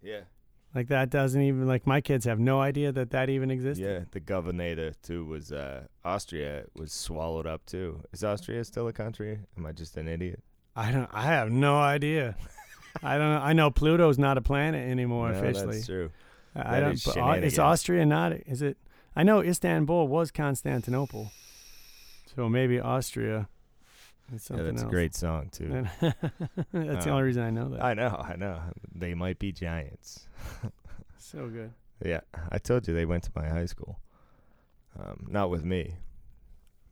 Yeah. 0.02 0.22
Like 0.74 0.90
that 0.90 1.10
doesn't 1.10 1.42
even 1.42 1.68
like 1.68 1.88
my 1.88 2.02
kids 2.02 2.26
have 2.26 2.38
no 2.40 2.60
idea 2.60 2.92
that 2.92 3.12
that 3.12 3.30
even 3.30 3.50
existed. 3.50 3.86
Yeah, 3.86 4.00
the 4.12 4.20
governor 4.20 4.92
too 5.04 5.24
was 5.24 5.54
uh 5.54 5.86
Austria 6.04 6.66
was 6.76 6.92
swallowed 6.92 7.48
up 7.48 7.66
too. 7.66 8.02
Is 8.12 8.26
Austria 8.26 8.64
still 8.66 8.88
a 8.90 8.94
country? 8.94 9.40
Am 9.58 9.66
I 9.66 9.72
just 9.72 9.96
an 9.96 10.10
idiot? 10.10 10.44
I 10.76 10.92
don't. 10.92 11.10
I 11.14 11.22
have 11.24 11.50
no 11.50 11.78
idea. 11.78 12.36
I 13.04 13.18
don't 13.18 13.34
know. 13.34 13.40
I 13.42 13.54
know 13.54 13.70
Pluto's 13.72 14.18
not 14.18 14.38
a 14.38 14.42
planet 14.42 14.90
anymore 14.90 15.32
no, 15.32 15.38
officially. 15.40 15.76
that's 15.76 15.86
true. 15.88 16.12
I 16.56 16.64
That 16.76 16.80
don't. 16.82 16.92
is 16.94 17.04
but 17.04 17.14
shenanigans. 17.16 17.54
is 17.54 17.60
Austria 17.60 18.06
not? 18.06 18.32
Is 18.34 18.62
it? 18.62 18.78
I 19.16 19.24
know 19.24 19.42
Istanbul 19.42 20.08
was 20.08 20.32
Constantinople, 20.32 21.32
so 22.36 22.50
maybe 22.50 22.80
Austria. 22.80 23.48
Is 24.34 24.50
Yeah, 24.50 24.64
that's 24.64 24.82
a 24.82 24.86
else. 24.86 24.92
great 24.92 25.14
song 25.16 25.50
too. 25.52 25.86
that's 26.02 26.20
the 26.72 27.00
Um, 27.04 27.10
only 27.10 27.24
reason 27.24 27.44
I 27.44 27.50
know 27.52 27.70
that. 27.70 27.84
I 27.84 27.94
know, 27.94 28.16
I 28.28 28.36
know. 28.36 28.60
They 28.94 29.14
might 29.14 29.38
be 29.40 29.52
giants. 29.52 30.28
so 31.18 31.48
good. 31.48 31.72
Yeah, 32.04 32.22
I 32.52 32.58
told 32.58 32.88
you 32.88 32.94
they 32.94 33.06
went 33.06 33.24
to 33.24 33.32
my 33.36 33.48
high 33.48 33.66
school. 33.68 34.00
Um, 35.00 35.28
not 35.30 35.50
with 35.50 35.64
me. 35.64 35.96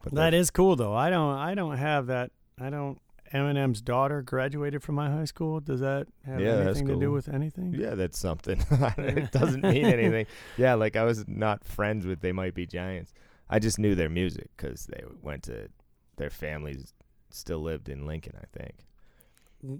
But 0.03 0.13
That 0.15 0.33
is 0.33 0.51
cool 0.51 0.75
though. 0.75 0.93
I 0.93 1.09
don't. 1.09 1.35
I 1.37 1.55
don't 1.55 1.77
have 1.77 2.07
that. 2.07 2.31
I 2.59 2.69
don't. 2.69 2.99
Eminem's 3.33 3.81
daughter 3.81 4.21
graduated 4.21 4.83
from 4.83 4.95
my 4.95 5.09
high 5.09 5.25
school. 5.25 5.59
Does 5.59 5.79
that 5.79 6.07
have 6.25 6.39
Yeah, 6.39 6.57
anything 6.59 6.87
to 6.87 6.95
do 6.95 7.11
with 7.11 7.27
anything? 7.29 7.73
Yeah, 7.73 7.95
that's 7.95 8.19
something. 8.19 8.63
it 8.97 9.31
doesn't 9.31 9.63
mean 9.63 9.85
anything. 9.85 10.25
Yeah, 10.57 10.75
like 10.75 10.95
I 10.95 11.03
was 11.03 11.27
not 11.27 11.63
friends 11.63 12.05
with 12.05 12.21
They 12.21 12.31
Might 12.31 12.53
Be 12.53 12.65
Giants. 12.67 13.13
I 13.49 13.59
just 13.59 13.79
knew 13.79 13.95
their 13.95 14.09
music 14.09 14.49
because 14.55 14.85
they 14.85 15.03
went 15.21 15.43
to 15.43 15.69
their 16.17 16.29
families 16.29 16.93
still 17.31 17.59
lived 17.59 17.89
in 17.89 18.05
Lincoln, 18.05 18.33
I 18.37 18.45
think. 18.57 18.85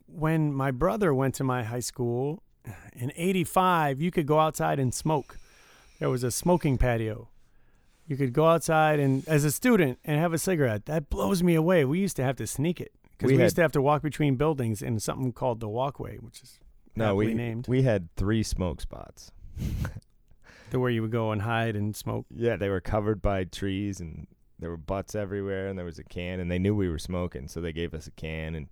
when 0.08 0.54
my 0.54 0.72
brother 0.72 1.14
went 1.14 1.36
to 1.36 1.44
my 1.44 1.64
high 1.64 1.80
school 1.82 2.42
in 2.94 3.12
85 3.16 4.02
you 4.02 4.10
could 4.12 4.26
go 4.26 4.40
outside 4.40 4.80
and 4.80 4.94
smoke 4.94 5.38
there 6.00 6.10
was 6.10 6.24
a 6.24 6.32
smoking 6.32 6.78
patio 6.78 7.28
you 8.08 8.16
could 8.16 8.32
go 8.32 8.48
outside 8.48 9.00
and 9.00 9.28
as 9.28 9.44
a 9.44 9.52
student 9.52 10.00
and 10.06 10.18
have 10.18 10.32
a 10.34 10.38
cigarette 10.38 10.86
that 10.86 11.10
blows 11.10 11.44
me 11.44 11.56
away 11.56 11.84
we 11.84 12.00
used 12.00 12.16
to 12.16 12.24
have 12.24 12.38
to 12.38 12.48
sneak 12.48 12.80
it 12.80 12.94
because 13.24 13.32
We 13.32 13.38
we, 13.38 13.40
had- 13.40 13.46
used 13.46 13.56
to 13.56 13.62
have 13.64 13.72
to 13.72 13.82
walk 13.82 14.02
between 14.04 14.36
buildings 14.36 14.82
in 14.82 15.00
something 15.00 15.32
called 15.34 15.60
the 15.60 15.70
walkway 15.70 16.18
which 16.18 16.42
is 16.44 16.60
No, 16.96 17.16
we 17.16 17.34
named 17.34 17.68
we 17.68 17.82
had 17.84 18.10
three 18.16 18.44
smoke 18.44 18.82
spots. 18.82 19.32
to 20.72 20.80
where 20.80 20.90
you 20.92 21.02
would 21.02 21.12
go 21.12 21.32
and 21.32 21.42
hide 21.42 21.76
and 21.76 21.96
smoke 21.96 22.26
Yeah, 22.36 22.56
they 22.56 22.70
were 22.70 22.82
covered 22.82 23.22
by 23.22 23.44
trees 23.46 24.00
and 24.00 24.28
there 24.60 24.70
were 24.70 24.78
butts 24.78 25.14
everywhere 25.16 25.68
and 25.68 25.78
there 25.78 25.86
was 25.86 26.00
a 26.00 26.04
can 26.04 26.40
and 26.40 26.50
they 26.50 26.60
knew 26.60 26.76
we 26.76 26.90
were 26.90 27.00
smoking, 27.00 27.48
so 27.48 27.62
they 27.62 27.74
gave 27.74 27.94
us 27.94 28.08
a 28.08 28.12
can 28.12 28.56
and 28.56 28.68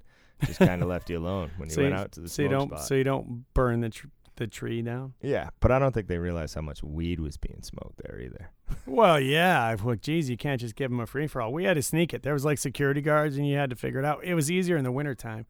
just 0.45 0.59
kind 0.59 0.81
of 0.81 0.87
left 0.89 1.09
you 1.09 1.17
alone 1.19 1.51
when 1.57 1.69
you 1.69 1.75
So 1.75 1.81
went 1.83 1.93
you- 1.95 1.99
out 2.01 2.11
to 2.13 2.21
the 2.21 2.29
so 2.29 2.41
you 2.41 2.47
smoke 2.49 2.59
don't 2.59 2.69
spot. 2.69 2.87
so 2.87 2.95
you 2.95 3.03
don't 3.03 3.45
burn 3.53 3.81
the 3.81 3.89
tr- 3.89 4.07
the 4.41 4.47
tree 4.47 4.81
down 4.81 5.13
yeah, 5.21 5.51
but 5.59 5.71
I 5.71 5.77
don't 5.77 5.93
think 5.93 6.07
they 6.07 6.17
realized 6.17 6.55
how 6.55 6.61
much 6.61 6.81
weed 6.83 7.19
was 7.19 7.37
being 7.37 7.61
smoked 7.61 8.01
there 8.03 8.19
either. 8.19 8.49
Well, 8.87 9.19
yeah. 9.19 9.63
I've 9.63 9.83
well, 9.83 9.95
geez, 9.95 10.29
you 10.29 10.37
can't 10.37 10.59
just 10.59 10.75
give 10.75 10.89
them 10.89 10.99
a 10.99 11.05
free 11.05 11.27
for 11.27 11.41
all. 11.41 11.53
We 11.53 11.65
had 11.65 11.75
to 11.75 11.81
sneak 11.81 12.13
it. 12.13 12.23
There 12.23 12.33
was 12.33 12.45
like 12.45 12.57
security 12.57 13.01
guards, 13.01 13.37
and 13.37 13.47
you 13.47 13.55
had 13.57 13.69
to 13.69 13.75
figure 13.75 13.99
it 13.99 14.05
out. 14.05 14.23
It 14.23 14.33
was 14.33 14.49
easier 14.49 14.75
in 14.77 14.83
the 14.83 14.91
wintertime 14.91 15.45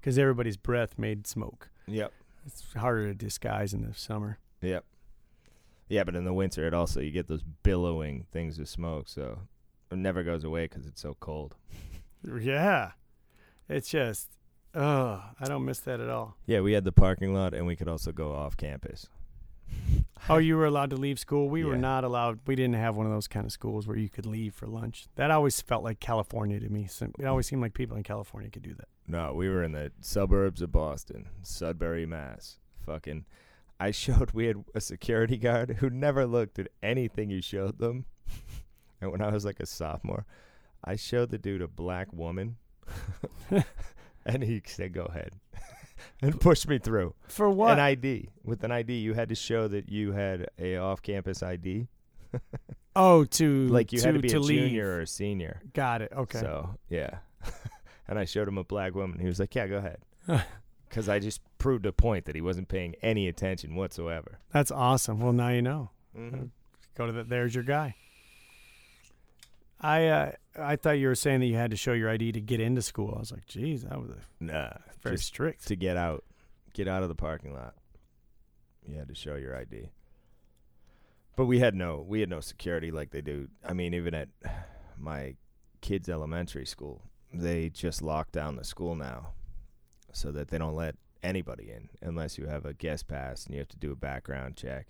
because 0.00 0.18
everybody's 0.18 0.56
breath 0.56 0.98
made 0.98 1.26
smoke. 1.26 1.70
Yep. 1.86 2.12
It's 2.46 2.74
harder 2.74 3.08
to 3.08 3.14
disguise 3.14 3.74
in 3.74 3.82
the 3.82 3.94
summer. 3.94 4.38
Yep. 4.60 4.84
Yeah, 5.88 6.04
but 6.04 6.14
in 6.14 6.24
the 6.24 6.32
winter, 6.32 6.66
it 6.66 6.74
also 6.74 7.00
you 7.00 7.10
get 7.10 7.28
those 7.28 7.42
billowing 7.62 8.26
things 8.32 8.58
of 8.58 8.68
smoke, 8.68 9.08
so 9.08 9.40
it 9.90 9.98
never 9.98 10.22
goes 10.22 10.44
away 10.44 10.64
because 10.66 10.86
it's 10.86 11.00
so 11.00 11.16
cold. 11.18 11.54
Yeah, 12.40 12.92
it's 13.68 13.88
just, 13.88 14.30
oh, 14.76 15.22
I 15.40 15.46
don't 15.46 15.64
miss 15.64 15.80
that 15.80 16.00
at 16.00 16.08
all. 16.08 16.36
Yeah, 16.46 16.60
we 16.60 16.72
had 16.72 16.84
the 16.84 16.92
parking 16.92 17.34
lot, 17.34 17.54
and 17.54 17.66
we 17.66 17.76
could 17.76 17.88
also 17.88 18.12
go 18.12 18.32
off 18.32 18.56
campus. 18.56 19.08
Oh, 20.28 20.38
you 20.38 20.56
were 20.56 20.66
allowed 20.66 20.90
to 20.90 20.96
leave 20.96 21.20
school. 21.20 21.48
We 21.48 21.62
were 21.62 21.76
not 21.76 22.02
allowed. 22.02 22.40
We 22.46 22.56
didn't 22.56 22.74
have 22.74 22.96
one 22.96 23.06
of 23.06 23.12
those 23.12 23.28
kind 23.28 23.46
of 23.46 23.52
schools 23.52 23.86
where 23.86 23.96
you 23.96 24.08
could 24.08 24.26
leave 24.26 24.54
for 24.54 24.66
lunch. 24.66 25.06
That 25.14 25.30
always 25.30 25.60
felt 25.60 25.84
like 25.84 26.00
California 26.00 26.58
to 26.58 26.68
me. 26.68 26.88
It 27.18 27.24
always 27.26 27.46
seemed 27.46 27.62
like 27.62 27.74
people 27.74 27.96
in 27.96 28.02
California 28.02 28.50
could 28.50 28.62
do 28.62 28.74
that. 28.74 28.88
No, 29.06 29.34
we 29.34 29.48
were 29.48 29.62
in 29.62 29.70
the 29.70 29.92
suburbs 30.00 30.62
of 30.62 30.72
Boston, 30.72 31.28
Sudbury, 31.42 32.06
Mass. 32.06 32.58
Fucking, 32.84 33.24
I 33.78 33.92
showed 33.92 34.32
we 34.32 34.46
had 34.46 34.64
a 34.74 34.80
security 34.80 35.36
guard 35.36 35.76
who 35.78 35.90
never 35.90 36.26
looked 36.26 36.58
at 36.58 36.68
anything 36.82 37.30
you 37.30 37.40
showed 37.40 37.78
them. 37.78 38.06
and 39.00 39.12
when 39.12 39.20
I 39.22 39.30
was 39.30 39.44
like 39.44 39.60
a 39.60 39.66
sophomore, 39.66 40.26
I 40.84 40.96
showed 40.96 41.30
the 41.30 41.38
dude 41.38 41.62
a 41.62 41.68
black 41.68 42.12
woman, 42.12 42.56
and 44.26 44.42
he 44.42 44.60
said, 44.66 44.92
"Go 44.92 45.04
ahead," 45.04 45.30
and 46.22 46.38
pushed 46.40 46.68
me 46.68 46.78
through. 46.78 47.14
For 47.28 47.48
what? 47.48 47.72
An 47.72 47.78
ID. 47.80 48.28
With 48.44 48.62
an 48.64 48.72
ID, 48.72 48.94
you 48.98 49.14
had 49.14 49.28
to 49.30 49.34
show 49.34 49.68
that 49.68 49.88
you 49.90 50.12
had 50.12 50.48
a 50.58 50.76
off-campus 50.76 51.42
ID. 51.42 51.88
oh, 52.96 53.24
to 53.24 53.68
Like 53.68 53.92
you 53.92 54.00
to, 54.00 54.06
had 54.06 54.14
to 54.14 54.20
be 54.20 54.32
a 54.32 54.40
leave. 54.40 54.60
junior 54.68 54.88
or 54.96 55.00
a 55.00 55.06
senior. 55.06 55.62
Got 55.72 56.02
it. 56.02 56.12
Okay. 56.14 56.40
So 56.40 56.76
yeah, 56.90 57.18
and 58.08 58.18
I 58.18 58.24
showed 58.24 58.48
him 58.48 58.58
a 58.58 58.64
black 58.64 58.94
woman. 58.94 59.18
He 59.18 59.26
was 59.26 59.40
like, 59.40 59.54
"Yeah, 59.54 59.66
go 59.68 59.76
ahead," 59.78 60.44
because 60.88 61.08
I 61.08 61.18
just 61.18 61.40
proved 61.58 61.86
a 61.86 61.92
point 61.92 62.26
that 62.26 62.34
he 62.34 62.40
wasn't 62.42 62.68
paying 62.68 62.94
any 63.02 63.28
attention 63.28 63.74
whatsoever. 63.74 64.38
That's 64.52 64.70
awesome. 64.70 65.20
Well, 65.20 65.32
now 65.32 65.48
you 65.48 65.62
know. 65.62 65.90
Mm-hmm. 66.18 66.44
Go 66.96 67.06
to 67.06 67.12
the, 67.12 67.24
there's 67.24 67.54
your 67.54 67.64
guy. 67.64 67.94
I 69.80 70.06
uh, 70.06 70.32
I 70.58 70.76
thought 70.76 70.92
you 70.98 71.08
were 71.08 71.14
saying 71.14 71.40
that 71.40 71.46
you 71.46 71.56
had 71.56 71.70
to 71.70 71.76
show 71.76 71.92
your 71.92 72.08
ID 72.10 72.32
to 72.32 72.40
get 72.40 72.60
into 72.60 72.82
school. 72.82 73.12
I 73.14 73.18
was 73.20 73.30
like, 73.32 73.46
geez, 73.46 73.82
that 73.82 74.00
was 74.00 74.10
a, 74.10 74.16
Nah, 74.40 74.70
very 75.02 75.18
strict. 75.18 75.66
to 75.68 75.76
get 75.76 75.96
out, 75.96 76.24
get 76.72 76.88
out 76.88 77.02
of 77.02 77.08
the 77.08 77.14
parking 77.14 77.52
lot. 77.52 77.74
You 78.88 78.96
had 78.98 79.08
to 79.08 79.14
show 79.14 79.34
your 79.34 79.56
ID. 79.56 79.90
But 81.36 81.44
we 81.46 81.58
had 81.58 81.74
no, 81.74 82.02
we 82.06 82.20
had 82.20 82.30
no 82.30 82.40
security 82.40 82.90
like 82.90 83.10
they 83.10 83.20
do. 83.20 83.48
I 83.62 83.74
mean, 83.74 83.92
even 83.92 84.14
at 84.14 84.28
my 84.96 85.34
kids' 85.82 86.08
elementary 86.08 86.64
school, 86.64 87.02
they 87.34 87.68
just 87.68 88.00
lock 88.00 88.32
down 88.32 88.56
the 88.56 88.64
school 88.64 88.94
now, 88.94 89.32
so 90.12 90.32
that 90.32 90.48
they 90.48 90.56
don't 90.56 90.74
let 90.76 90.94
anybody 91.22 91.70
in 91.70 91.90
unless 92.00 92.38
you 92.38 92.46
have 92.46 92.64
a 92.64 92.72
guest 92.72 93.08
pass 93.08 93.44
and 93.44 93.54
you 93.54 93.58
have 93.58 93.68
to 93.68 93.76
do 93.76 93.92
a 93.92 93.96
background 93.96 94.56
check. 94.56 94.86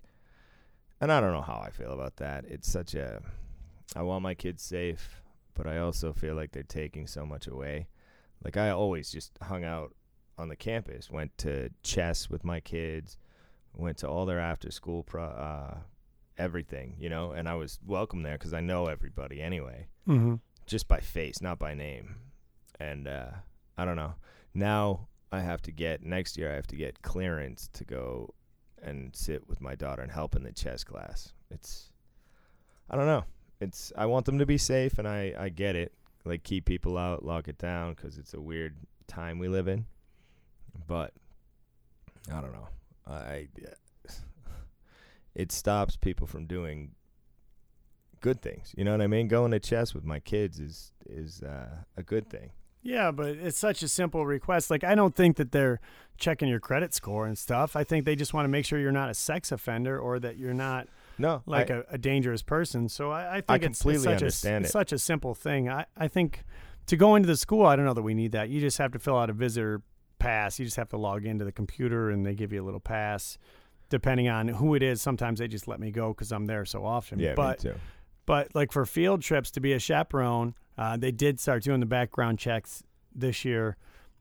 And 1.00 1.10
I 1.10 1.20
don't 1.20 1.32
know 1.32 1.42
how 1.42 1.60
I 1.64 1.70
feel 1.70 1.92
about 1.92 2.16
that. 2.16 2.44
It's 2.46 2.70
such 2.70 2.94
a, 2.94 3.22
I 3.94 4.02
want 4.02 4.22
my 4.22 4.34
kids 4.34 4.62
safe, 4.62 5.22
but 5.54 5.66
I 5.66 5.78
also 5.78 6.12
feel 6.12 6.34
like 6.34 6.52
they're 6.52 6.62
taking 6.62 7.06
so 7.06 7.24
much 7.24 7.46
away. 7.46 7.88
Like 8.44 8.56
I 8.56 8.70
always 8.70 9.10
just 9.10 9.32
hung 9.42 9.64
out 9.64 9.94
on 10.38 10.48
the 10.48 10.56
campus, 10.56 11.10
went 11.10 11.36
to 11.38 11.70
chess 11.82 12.28
with 12.28 12.44
my 12.44 12.60
kids, 12.60 13.16
went 13.72 13.98
to 13.98 14.08
all 14.08 14.26
their 14.26 14.40
after 14.40 14.70
school 14.70 15.02
pro, 15.02 15.24
uh, 15.24 15.76
everything, 16.36 16.96
you 16.98 17.08
know, 17.08 17.30
and 17.32 17.48
I 17.48 17.54
was 17.54 17.78
welcome 17.86 18.22
there 18.22 18.34
because 18.34 18.52
I 18.52 18.60
know 18.60 18.86
everybody 18.86 19.40
anyway, 19.40 19.86
Mm-hmm. 20.06 20.34
just 20.66 20.88
by 20.88 21.00
face, 21.00 21.40
not 21.40 21.58
by 21.58 21.72
name. 21.74 22.16
And 22.78 23.08
uh, 23.08 23.30
I 23.78 23.84
don't 23.86 23.96
know. 23.96 24.14
Now 24.52 25.08
I 25.32 25.40
have 25.40 25.62
to 25.62 25.72
get 25.72 26.02
next 26.04 26.36
year. 26.36 26.52
I 26.52 26.54
have 26.56 26.66
to 26.68 26.76
get 26.76 27.00
clearance 27.02 27.68
to 27.72 27.84
go 27.84 28.34
and 28.82 29.16
sit 29.16 29.48
with 29.48 29.60
my 29.62 29.74
daughter 29.74 30.02
and 30.02 30.12
help 30.12 30.36
in 30.36 30.42
the 30.42 30.52
chess 30.52 30.84
class. 30.84 31.32
It's, 31.50 31.90
I 32.90 32.96
don't 32.96 33.06
know. 33.06 33.24
It's 33.60 33.92
I 33.96 34.06
want 34.06 34.26
them 34.26 34.38
to 34.38 34.46
be 34.46 34.58
safe, 34.58 34.98
and 34.98 35.08
I 35.08 35.34
I 35.38 35.48
get 35.48 35.76
it. 35.76 35.92
Like 36.24 36.42
keep 36.42 36.64
people 36.64 36.98
out, 36.98 37.24
lock 37.24 37.48
it 37.48 37.58
down, 37.58 37.94
because 37.94 38.18
it's 38.18 38.34
a 38.34 38.40
weird 38.40 38.74
time 39.06 39.38
we 39.38 39.48
live 39.48 39.68
in. 39.68 39.86
But 40.86 41.12
I 42.32 42.40
don't 42.40 42.52
know. 42.52 42.68
I 43.06 43.48
it 45.34 45.52
stops 45.52 45.96
people 45.96 46.26
from 46.26 46.46
doing 46.46 46.92
good 48.20 48.42
things. 48.42 48.74
You 48.76 48.84
know 48.84 48.92
what 48.92 49.02
I 49.02 49.06
mean? 49.06 49.28
Going 49.28 49.52
to 49.52 49.60
chess 49.60 49.94
with 49.94 50.04
my 50.04 50.18
kids 50.18 50.58
is 50.58 50.92
is 51.08 51.42
uh, 51.42 51.84
a 51.96 52.02
good 52.02 52.28
thing. 52.28 52.50
Yeah, 52.82 53.10
but 53.10 53.30
it's 53.30 53.58
such 53.58 53.82
a 53.82 53.88
simple 53.88 54.24
request. 54.24 54.70
Like 54.70 54.84
I 54.84 54.94
don't 54.94 55.14
think 55.14 55.36
that 55.36 55.52
they're 55.52 55.80
checking 56.18 56.48
your 56.48 56.60
credit 56.60 56.94
score 56.94 57.26
and 57.26 57.36
stuff. 57.36 57.76
I 57.76 57.84
think 57.84 58.04
they 58.04 58.16
just 58.16 58.32
want 58.32 58.44
to 58.44 58.48
make 58.48 58.64
sure 58.64 58.78
you're 58.78 58.92
not 58.92 59.10
a 59.10 59.14
sex 59.14 59.52
offender 59.52 59.98
or 59.98 60.18
that 60.20 60.38
you're 60.38 60.54
not 60.54 60.88
No, 61.18 61.42
like 61.46 61.70
I- 61.70 61.74
a 61.76 61.82
a 61.92 61.98
dangerous 61.98 62.42
person. 62.42 62.88
So 62.88 63.10
I, 63.10 63.36
I 63.36 63.40
think 63.40 63.62
I 63.62 63.66
it's, 63.66 63.84
it's 63.84 64.02
such 64.02 64.12
understand 64.12 64.64
a, 64.64 64.68
it. 64.68 64.70
such 64.70 64.92
a 64.92 64.98
simple 64.98 65.34
thing. 65.34 65.68
I, 65.68 65.86
I 65.96 66.08
think 66.08 66.44
to 66.86 66.96
go 66.96 67.14
into 67.16 67.26
the 67.26 67.36
school, 67.36 67.66
I 67.66 67.76
don't 67.76 67.84
know 67.84 67.94
that 67.94 68.02
we 68.02 68.14
need 68.14 68.32
that. 68.32 68.48
You 68.48 68.60
just 68.60 68.78
have 68.78 68.92
to 68.92 68.98
fill 68.98 69.16
out 69.18 69.30
a 69.30 69.32
visitor 69.32 69.82
pass. 70.18 70.58
You 70.58 70.64
just 70.64 70.76
have 70.76 70.88
to 70.90 70.96
log 70.96 71.24
into 71.26 71.44
the 71.44 71.52
computer 71.52 72.10
and 72.10 72.24
they 72.24 72.34
give 72.34 72.52
you 72.52 72.62
a 72.62 72.64
little 72.66 72.80
pass. 72.80 73.38
Depending 73.88 74.28
on 74.28 74.48
who 74.48 74.74
it 74.74 74.82
is, 74.82 75.00
sometimes 75.00 75.38
they 75.38 75.46
just 75.46 75.68
let 75.68 75.78
me 75.78 75.90
go 75.92 76.08
because 76.08 76.32
I'm 76.32 76.46
there 76.46 76.64
so 76.64 76.84
often. 76.84 77.18
yeah, 77.20 77.34
but 77.34 77.62
me 77.64 77.70
too. 77.70 77.76
but 78.26 78.52
like 78.54 78.72
for 78.72 78.84
field 78.84 79.22
trips 79.22 79.50
to 79.52 79.60
be 79.60 79.72
a 79.74 79.78
chaperone, 79.78 80.54
uh, 80.76 80.96
they 80.96 81.12
did 81.12 81.38
start 81.38 81.62
doing 81.62 81.78
the 81.80 81.86
background 81.86 82.38
checks 82.40 82.82
this 83.14 83.44
year, 83.44 83.76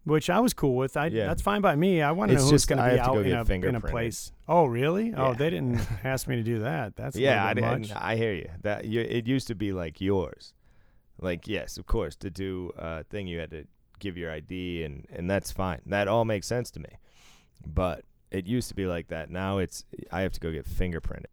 which 0.05 0.29
I 0.29 0.39
was 0.39 0.53
cool 0.53 0.75
with. 0.75 0.95
I 0.95 1.07
Yeah. 1.07 1.25
that's 1.27 1.41
fine 1.41 1.61
by 1.61 1.75
me. 1.75 2.01
I 2.01 2.11
want 2.13 2.31
to 2.31 2.37
know 2.37 2.45
who's 2.47 2.65
going 2.65 2.77
to 2.77 2.95
be 2.95 2.99
out 2.99 3.17
in 3.25 3.63
a, 3.63 3.67
in 3.69 3.75
a 3.75 3.81
place. 3.81 4.31
Oh, 4.47 4.65
really? 4.65 5.13
Oh, 5.15 5.33
they 5.33 5.49
didn't 5.49 5.81
ask 6.03 6.27
me 6.27 6.35
to 6.37 6.43
do 6.43 6.59
that. 6.59 6.95
That's 6.95 7.15
yeah, 7.17 7.45
I, 7.45 7.53
didn't- 7.53 7.89
much. 7.89 7.91
I 7.95 8.15
hear 8.15 8.33
you. 8.33 8.49
That 8.61 8.85
you, 8.85 9.01
it 9.01 9.27
used 9.27 9.47
to 9.47 9.55
be 9.55 9.73
like 9.73 9.99
yours. 9.99 10.53
Like 11.19 11.47
yes, 11.47 11.77
of 11.77 11.85
course, 11.85 12.15
to 12.17 12.29
do 12.29 12.71
a 12.77 13.03
thing 13.03 13.27
you 13.27 13.39
had 13.39 13.51
to 13.51 13.65
give 13.99 14.17
your 14.17 14.31
ID 14.31 14.83
and 14.83 15.05
and 15.11 15.29
that's 15.29 15.51
fine. 15.51 15.79
That 15.85 16.07
all 16.09 16.25
makes 16.25 16.45
sense 16.47 16.69
to 16.71 16.79
me. 16.79 16.89
But 17.65 18.03
it 18.31 18.45
used 18.47 18.67
to 18.69 18.75
be 18.75 18.85
like 18.85 19.07
that. 19.07 19.29
Now 19.29 19.59
it's 19.59 19.85
I 20.11 20.21
have 20.21 20.33
to 20.33 20.39
go 20.39 20.51
get 20.51 20.65
fingerprinted. 20.65 21.27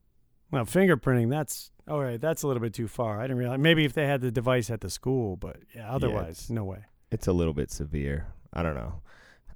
Well, 0.52 0.64
fingerprinting, 0.66 1.30
that's 1.30 1.72
all 1.88 2.00
right. 2.00 2.20
That's 2.20 2.42
a 2.44 2.46
little 2.46 2.60
bit 2.62 2.74
too 2.74 2.86
far. 2.86 3.18
I 3.18 3.22
didn't 3.24 3.38
realize. 3.38 3.58
Maybe 3.58 3.84
if 3.84 3.92
they 3.94 4.06
had 4.06 4.20
the 4.20 4.30
device 4.30 4.70
at 4.70 4.82
the 4.82 4.90
school, 4.90 5.36
but 5.36 5.56
yeah, 5.74 5.92
otherwise, 5.92 6.30
it's- 6.44 6.50
no 6.50 6.64
way. 6.64 6.84
It's 7.10 7.26
a 7.26 7.32
little 7.32 7.52
bit 7.54 7.70
severe. 7.70 8.28
I 8.52 8.62
don't 8.62 8.74
know. 8.74 8.94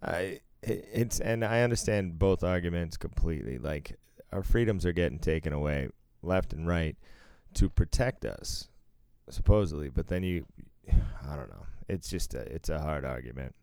I 0.03 0.41
it's 0.63 1.21
and 1.21 1.45
I 1.45 1.63
understand 1.63 2.19
both 2.19 2.43
arguments 2.43 2.97
completely. 2.97 3.59
Like 3.59 3.97
our 4.33 4.43
freedoms 4.43 4.85
are 4.87 4.93
getting 4.93 5.19
taken 5.19 5.53
away 5.53 5.89
left 6.23 6.53
and 6.53 6.67
right 6.67 6.97
to 7.55 7.69
protect 7.69 8.25
us, 8.25 8.69
supposedly. 9.29 9.89
But 9.89 10.09
then 10.09 10.23
you, 10.23 10.47
I 10.89 11.37
don't 11.37 11.49
know. 11.49 11.67
It's 11.89 12.09
just 12.09 12.35
a 12.35 12.41
it's 12.41 12.69
a 12.69 12.81
hard 12.81 13.05
argument. 13.05 13.55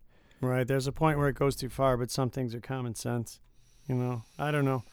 Right. 0.42 0.68
There's 0.68 0.88
a 0.88 0.92
point 0.92 1.18
where 1.18 1.30
it 1.30 1.36
goes 1.36 1.56
too 1.56 1.70
far, 1.70 1.96
but 1.96 2.12
some 2.12 2.30
things 2.30 2.54
are 2.54 2.60
common 2.60 2.96
sense. 2.96 3.40
You 3.88 3.96
know, 3.96 4.24
I 4.38 4.52
don't 4.52 4.66
know. 4.66 4.84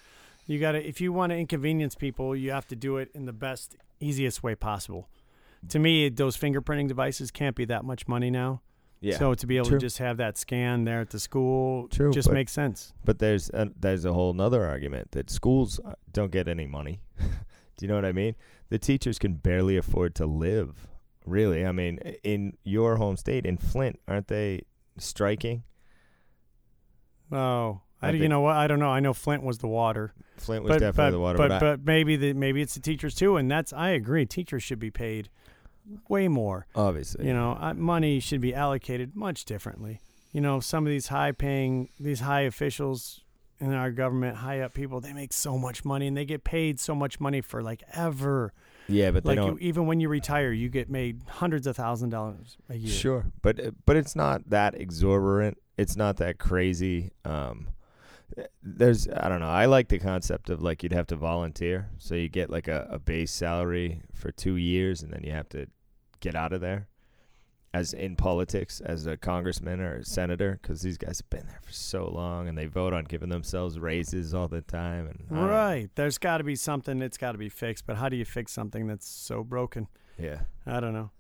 You 0.47 0.59
got 0.59 0.73
to, 0.73 0.85
if 0.85 1.01
you 1.01 1.13
want 1.13 1.31
to 1.31 1.37
inconvenience 1.37 1.95
people, 1.95 2.35
you 2.35 2.51
have 2.51 2.67
to 2.69 2.77
do 2.77 2.97
it 2.97 3.11
in 3.15 3.25
the 3.25 3.33
best, 3.33 3.77
easiest 4.01 4.43
way 4.43 4.55
possible. 4.55 5.09
To 5.69 5.79
me, 5.79 6.09
those 6.09 6.37
fingerprinting 6.37 6.89
devices 6.89 7.31
can't 7.31 7.55
be 7.55 7.65
that 7.67 7.85
much 7.85 8.09
money 8.09 8.31
now. 8.31 8.61
Yeah. 9.01 9.19
So 9.19 9.35
to 9.35 9.47
be 9.47 9.57
able 9.57 9.69
True. 9.69 9.79
to 9.79 9.87
just 9.87 9.99
have 9.99 10.19
that 10.19 10.37
scan 10.37 10.85
there 10.85 11.01
at 11.01 11.11
the 11.11 11.19
school 11.19 11.89
True, 11.89 12.13
just 12.13 12.29
but- 12.29 12.35
makes 12.35 12.53
sense. 12.53 12.93
But 13.05 13.19
there's 13.19 13.49
a, 13.51 13.71
there's 13.79 14.05
a 14.05 14.13
whole 14.13 14.35
nother 14.35 14.67
argument 14.67 15.13
that 15.13 15.31
schools 15.31 15.81
uh, 15.85 15.95
don't 16.13 16.31
get 16.31 16.49
any 16.49 16.67
money. 16.67 17.01
Do 17.19 17.87
you 17.87 17.89
know 17.89 17.95
what 17.95 18.05
I 18.05 18.13
mean? 18.13 18.35
The 18.69 18.79
teachers 18.79 19.19
can 19.19 19.35
barely 19.35 19.77
afford 19.79 20.15
to 20.17 20.27
live. 20.27 20.87
Really, 21.27 21.65
I 21.65 21.73
mean, 21.73 21.99
in 22.23 22.57
your 22.65 22.97
home 22.97 23.17
state, 23.17 23.47
in 23.47 23.57
Flint, 23.57 24.01
aren't 24.09 24.29
they 24.29 24.63
striking? 24.99 25.65
Oh, 27.33 27.81
I, 28.03 28.09
I 28.09 28.11
you 28.13 28.29
know 28.29 28.41
what? 28.41 28.57
I 28.57 28.67
don't 28.67 28.79
know. 28.79 28.91
I 28.91 29.01
know 29.01 29.13
Flint 29.13 29.43
was 29.43 29.59
the 29.59 29.69
water. 29.69 30.13
Flint 30.37 30.65
was 30.65 30.71
but, 30.71 30.79
definitely 30.81 31.05
but, 31.05 31.11
the 31.11 31.21
water, 31.21 31.39
but, 31.39 31.49
but, 31.49 31.57
I- 31.57 31.59
but 31.59 31.87
maybe 31.87 32.17
the, 32.17 32.33
maybe 32.33 32.61
it's 32.63 32.75
the 32.75 32.81
teachers 32.81 33.15
too, 33.15 33.37
and 33.37 33.51
that's 33.51 33.73
I 33.73 33.91
agree. 33.91 34.27
Teachers 34.27 34.63
should 34.63 34.79
be 34.79 34.91
paid 34.91 35.29
way 36.09 36.29
more. 36.29 36.67
obviously, 36.75 37.27
You 37.27 37.35
know, 37.35 37.73
money 37.77 38.21
should 38.21 38.41
be 38.41 38.55
allocated 38.55 39.15
much 39.17 39.45
differently. 39.45 40.01
You 40.33 40.41
know, 40.41 40.61
some 40.61 40.87
of 40.87 40.91
these 40.91 41.09
high-paying, 41.09 41.89
these 41.99 42.21
high 42.21 42.43
officials 42.43 43.23
in 43.59 43.73
our 43.75 43.91
government, 43.91 44.37
high 44.39 44.61
up 44.61 44.73
people, 44.75 45.01
they 45.01 45.13
make 45.13 45.33
so 45.33 45.59
much 45.59 45.85
money 45.85 46.07
and 46.07 46.17
they 46.17 46.25
get 46.25 46.45
paid 46.45 46.81
so 46.81 46.95
much 46.95 47.21
money 47.21 47.41
for 47.41 47.63
like 47.63 47.83
ever. 47.93 48.53
yeah, 48.89 49.11
but 49.11 49.25
Like 49.25 49.37
you, 49.39 49.59
even 49.61 49.87
when 49.87 50.01
you 50.01 50.09
retire, 50.09 50.53
you 50.53 50.69
get 50.69 50.89
made 50.89 51.23
hundreds 51.29 51.67
of 51.67 51.77
thousand 51.77 52.11
dollars 52.11 52.57
a 52.69 52.77
year. 52.77 52.93
Sure, 52.93 53.27
but 53.43 53.61
uh, 53.61 53.71
but 53.85 53.97
it's 53.97 54.17
not 54.17 54.49
that 54.51 54.75
exorbitant. 54.81 55.59
It's 55.77 55.97
not 55.97 56.17
that 56.19 56.39
crazy. 56.39 57.11
Um, 57.25 57.69
there's 58.63 59.09
I 59.09 59.29
don't 59.29 59.41
know. 59.41 59.49
I 59.49 59.67
like 59.67 59.89
the 59.89 59.99
concept 59.99 60.49
of 60.51 60.63
like 60.63 60.83
you'd 60.83 60.93
have 60.93 61.09
to 61.09 61.17
volunteer, 61.17 61.91
so 61.99 62.15
you 62.15 62.29
get 62.29 62.49
like 62.51 62.69
a, 62.69 62.87
a 62.91 62.99
base 62.99 63.33
salary 63.33 64.03
for 64.15 64.31
two 64.31 64.57
years, 64.57 65.03
and 65.03 65.13
then 65.13 65.23
you 65.25 65.33
have 65.33 65.49
to 65.51 65.67
get 66.21 66.35
out 66.35 66.53
of 66.53 66.61
there. 66.61 66.89
As 67.73 67.93
in 67.93 68.17
politics, 68.17 68.81
as 68.81 69.07
a 69.07 69.17
congressman 69.17 69.81
or 69.81 69.99
a 69.99 70.05
senator, 70.05 70.59
because 70.61 70.83
these 70.83 70.99
guys 70.99 71.19
have 71.19 71.31
been 71.31 71.47
there 71.47 71.61
for 71.63 71.73
so 71.73 72.05
long, 72.09 72.49
and 72.49 72.59
they 72.59 72.67
vote 72.67 72.93
on 72.93 73.05
giving 73.05 73.29
themselves 73.29 73.79
raises 73.79 74.35
all 74.35 74.49
the 74.49 74.61
time. 74.61 75.07
And 75.07 75.31
know. 75.31 75.47
Right. 75.47 75.89
There's 75.95 76.19
got 76.19 76.39
to 76.39 76.45
be 76.45 76.57
something 76.57 76.99
that's 76.99 77.17
got 77.17 77.33
to 77.33 77.39
be 77.39 77.49
fixed. 77.49 77.87
But 77.87 77.97
how 77.97 78.09
do 78.09 78.17
you 78.17 78.25
fix 78.25 78.51
something 78.51 78.89
that's 78.89 79.09
so 79.09 79.45
broken? 79.45 79.87
yeah, 80.19 80.41
I 80.67 80.81
don't 80.81 80.93
know. 80.93 81.11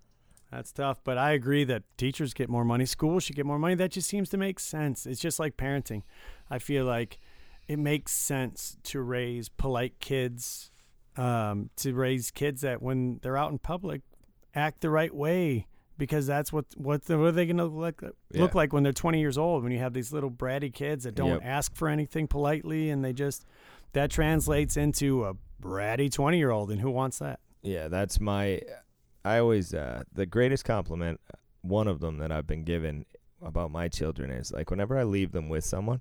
That's 0.50 0.72
tough, 0.72 1.00
but 1.04 1.16
I 1.16 1.30
agree 1.32 1.62
that 1.64 1.84
teachers 1.96 2.34
get 2.34 2.48
more 2.48 2.64
money, 2.64 2.84
schools 2.84 3.22
should 3.22 3.36
get 3.36 3.46
more 3.46 3.58
money. 3.58 3.76
That 3.76 3.92
just 3.92 4.08
seems 4.08 4.28
to 4.30 4.36
make 4.36 4.58
sense. 4.58 5.06
It's 5.06 5.20
just 5.20 5.38
like 5.38 5.56
parenting. 5.56 6.02
I 6.50 6.58
feel 6.58 6.84
like 6.84 7.20
it 7.68 7.78
makes 7.78 8.10
sense 8.10 8.76
to 8.84 9.00
raise 9.00 9.48
polite 9.48 10.00
kids, 10.00 10.72
um, 11.16 11.70
to 11.76 11.94
raise 11.94 12.32
kids 12.32 12.62
that 12.62 12.82
when 12.82 13.20
they're 13.22 13.36
out 13.36 13.52
in 13.52 13.58
public 13.58 14.02
act 14.54 14.80
the 14.80 14.90
right 14.90 15.14
way 15.14 15.66
because 15.98 16.26
that's 16.26 16.52
what 16.52 16.64
what, 16.76 17.04
the, 17.04 17.18
what 17.18 17.26
are 17.28 17.32
they 17.32 17.46
going 17.46 17.56
to 17.58 17.64
look 17.66 18.02
look 18.02 18.14
Yeah. 18.32 18.48
like 18.54 18.72
when 18.72 18.82
they're 18.82 18.92
20 18.92 19.20
years 19.20 19.36
old 19.38 19.62
when 19.62 19.72
you 19.72 19.78
have 19.78 19.92
these 19.92 20.12
little 20.12 20.30
bratty 20.30 20.72
kids 20.72 21.04
that 21.04 21.14
don't 21.14 21.28
Yep. 21.30 21.40
ask 21.44 21.74
for 21.74 21.88
anything 21.88 22.26
politely 22.26 22.90
and 22.90 23.04
they 23.04 23.12
just 23.12 23.44
that 23.92 24.10
translates 24.10 24.76
into 24.76 25.24
a 25.24 25.34
bratty 25.62 26.10
20 26.10 26.38
year 26.38 26.50
old 26.50 26.70
and 26.70 26.80
who 26.80 26.90
wants 26.90 27.18
that? 27.18 27.40
Yeah, 27.62 27.88
that's 27.88 28.18
my. 28.20 28.62
I 29.24 29.38
always 29.38 29.74
uh, 29.74 30.04
the 30.12 30.24
greatest 30.24 30.64
compliment, 30.64 31.20
one 31.60 31.86
of 31.88 32.00
them 32.00 32.16
that 32.18 32.32
I've 32.32 32.46
been 32.46 32.64
given 32.64 33.04
about 33.42 33.70
my 33.70 33.88
children 33.88 34.30
is 34.30 34.50
like 34.52 34.70
whenever 34.70 34.96
I 34.98 35.02
leave 35.04 35.32
them 35.32 35.50
with 35.50 35.64
someone, 35.64 36.00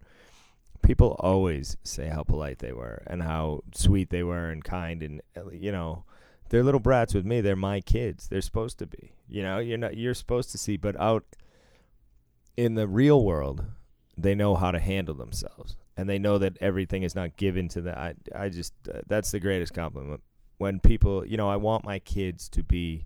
people 0.82 1.18
always 1.20 1.76
say 1.84 2.08
how 2.08 2.24
polite 2.24 2.60
they 2.60 2.72
were 2.72 3.04
and 3.08 3.22
how 3.24 3.62
sweet 3.74 4.10
they 4.10 4.24
were 4.24 4.50
and 4.50 4.64
kind 4.64 5.04
and 5.04 5.22
uh, 5.36 5.50
you 5.50 5.72
know 5.74 6.06
they're 6.50 6.64
little 6.64 6.80
brats 6.80 7.14
with 7.14 7.26
me. 7.26 7.42
They're 7.42 7.56
my 7.56 7.82
kids. 7.82 8.28
They're 8.28 8.42
supposed 8.42 8.80
to 8.80 8.88
be. 8.88 9.14
You 9.28 9.44
know, 9.44 9.60
you're 9.60 9.78
not. 9.78 9.98
You're 9.98 10.14
supposed 10.14 10.52
to 10.52 10.58
see, 10.58 10.78
but 10.78 11.00
out 11.00 11.24
in 12.58 12.76
the 12.76 12.88
real 12.88 13.24
world, 13.24 13.66
they 14.18 14.36
know 14.36 14.56
how 14.56 14.72
to 14.72 14.80
handle 14.80 15.16
themselves 15.16 15.78
and 16.00 16.10
they 16.10 16.18
know 16.18 16.38
that 16.38 16.58
everything 16.62 17.04
is 17.04 17.14
not 17.14 17.36
given 17.36 17.68
to 17.68 17.82
them. 17.82 17.96
I, 17.98 18.14
I 18.34 18.48
just 18.48 18.74
uh, 18.88 19.00
that's 19.08 19.32
the 19.32 19.40
greatest 19.40 19.74
compliment 19.74 20.22
when 20.58 20.80
people, 20.80 21.26
you 21.26 21.36
know, 21.36 21.50
I 21.50 21.58
want 21.58 21.84
my 21.84 22.00
kids 22.00 22.48
to 22.50 22.64
be 22.64 23.06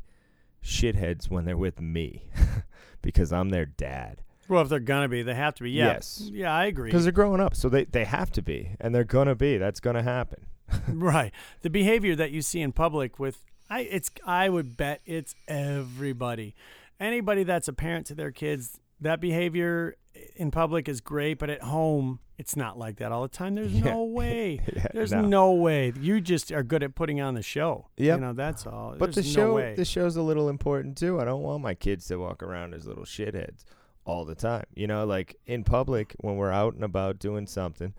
shitheads 0.63 1.29
when 1.29 1.45
they're 1.45 1.57
with 1.57 1.81
me 1.81 2.25
because 3.01 3.33
I'm 3.33 3.49
their 3.49 3.65
dad. 3.65 4.21
Well, 4.47 4.61
if 4.61 4.69
they're 4.69 4.79
gonna 4.79 5.07
be, 5.07 5.23
they 5.23 5.33
have 5.33 5.55
to 5.55 5.63
be. 5.63 5.71
Yeah. 5.71 5.93
Yes. 5.93 6.29
Yeah, 6.31 6.53
I 6.53 6.65
agree. 6.65 6.89
Because 6.89 7.03
they're 7.03 7.11
growing 7.11 7.39
up, 7.39 7.55
so 7.55 7.69
they, 7.69 7.85
they 7.85 8.05
have 8.05 8.31
to 8.33 8.41
be, 8.41 8.75
and 8.79 8.93
they're 8.93 9.03
gonna 9.03 9.35
be. 9.35 9.57
That's 9.57 9.79
gonna 9.79 10.03
happen. 10.03 10.45
right. 10.87 11.31
The 11.61 11.69
behavior 11.69 12.15
that 12.15 12.31
you 12.31 12.41
see 12.41 12.61
in 12.61 12.71
public 12.71 13.19
with 13.19 13.43
I 13.69 13.81
it's 13.81 14.09
I 14.25 14.49
would 14.49 14.77
bet 14.77 15.01
it's 15.05 15.35
everybody. 15.47 16.55
Anybody 16.99 17.43
that's 17.43 17.67
a 17.67 17.73
parent 17.73 18.05
to 18.07 18.15
their 18.15 18.31
kids, 18.31 18.79
that 19.01 19.19
behavior 19.19 19.95
in 20.35 20.51
public 20.51 20.87
is 20.87 21.01
great, 21.01 21.39
but 21.39 21.49
at 21.49 21.61
home 21.61 22.19
it's 22.37 22.55
not 22.55 22.77
like 22.77 22.97
that 22.97 23.11
all 23.11 23.21
the 23.23 23.27
time. 23.27 23.55
There's 23.55 23.71
Yeah. 23.73 23.91
no 23.93 24.03
way. 24.19 24.59
Yeah, 24.75 24.87
There's 24.93 25.11
no. 25.11 25.21
no. 25.21 25.53
way. 25.53 25.93
You 25.99 26.19
just 26.21 26.51
are 26.51 26.63
good 26.63 26.83
at 26.83 26.95
putting 26.95 27.21
on 27.21 27.35
the 27.35 27.41
show. 27.43 27.87
Yeah, 27.97 28.15
You 28.15 28.21
know, 28.21 28.33
that's 28.33 28.65
all. 28.65 28.95
But 28.97 29.13
the 29.13 29.23
show 29.23 29.57
no 29.57 29.75
the 29.75 29.85
show's 29.85 30.15
a 30.15 30.21
little 30.21 30.49
important 30.49 30.97
too. 30.97 31.19
I 31.19 31.25
don't 31.25 31.41
want 31.43 31.61
my 31.61 31.73
kids 31.73 32.05
to 32.07 32.17
walk 32.17 32.41
around 32.43 32.73
as 32.73 32.85
little 32.85 33.05
shitheads 33.05 33.63
all 34.05 34.25
the 34.25 34.35
time. 34.35 34.65
You 34.75 34.87
know, 34.87 35.05
like 35.05 35.35
in 35.45 35.63
public 35.63 36.15
when 36.19 36.35
we're 36.35 36.51
out 36.51 36.73
and 36.73 36.83
about 36.83 37.19
doing 37.19 37.47
something, 37.47 37.93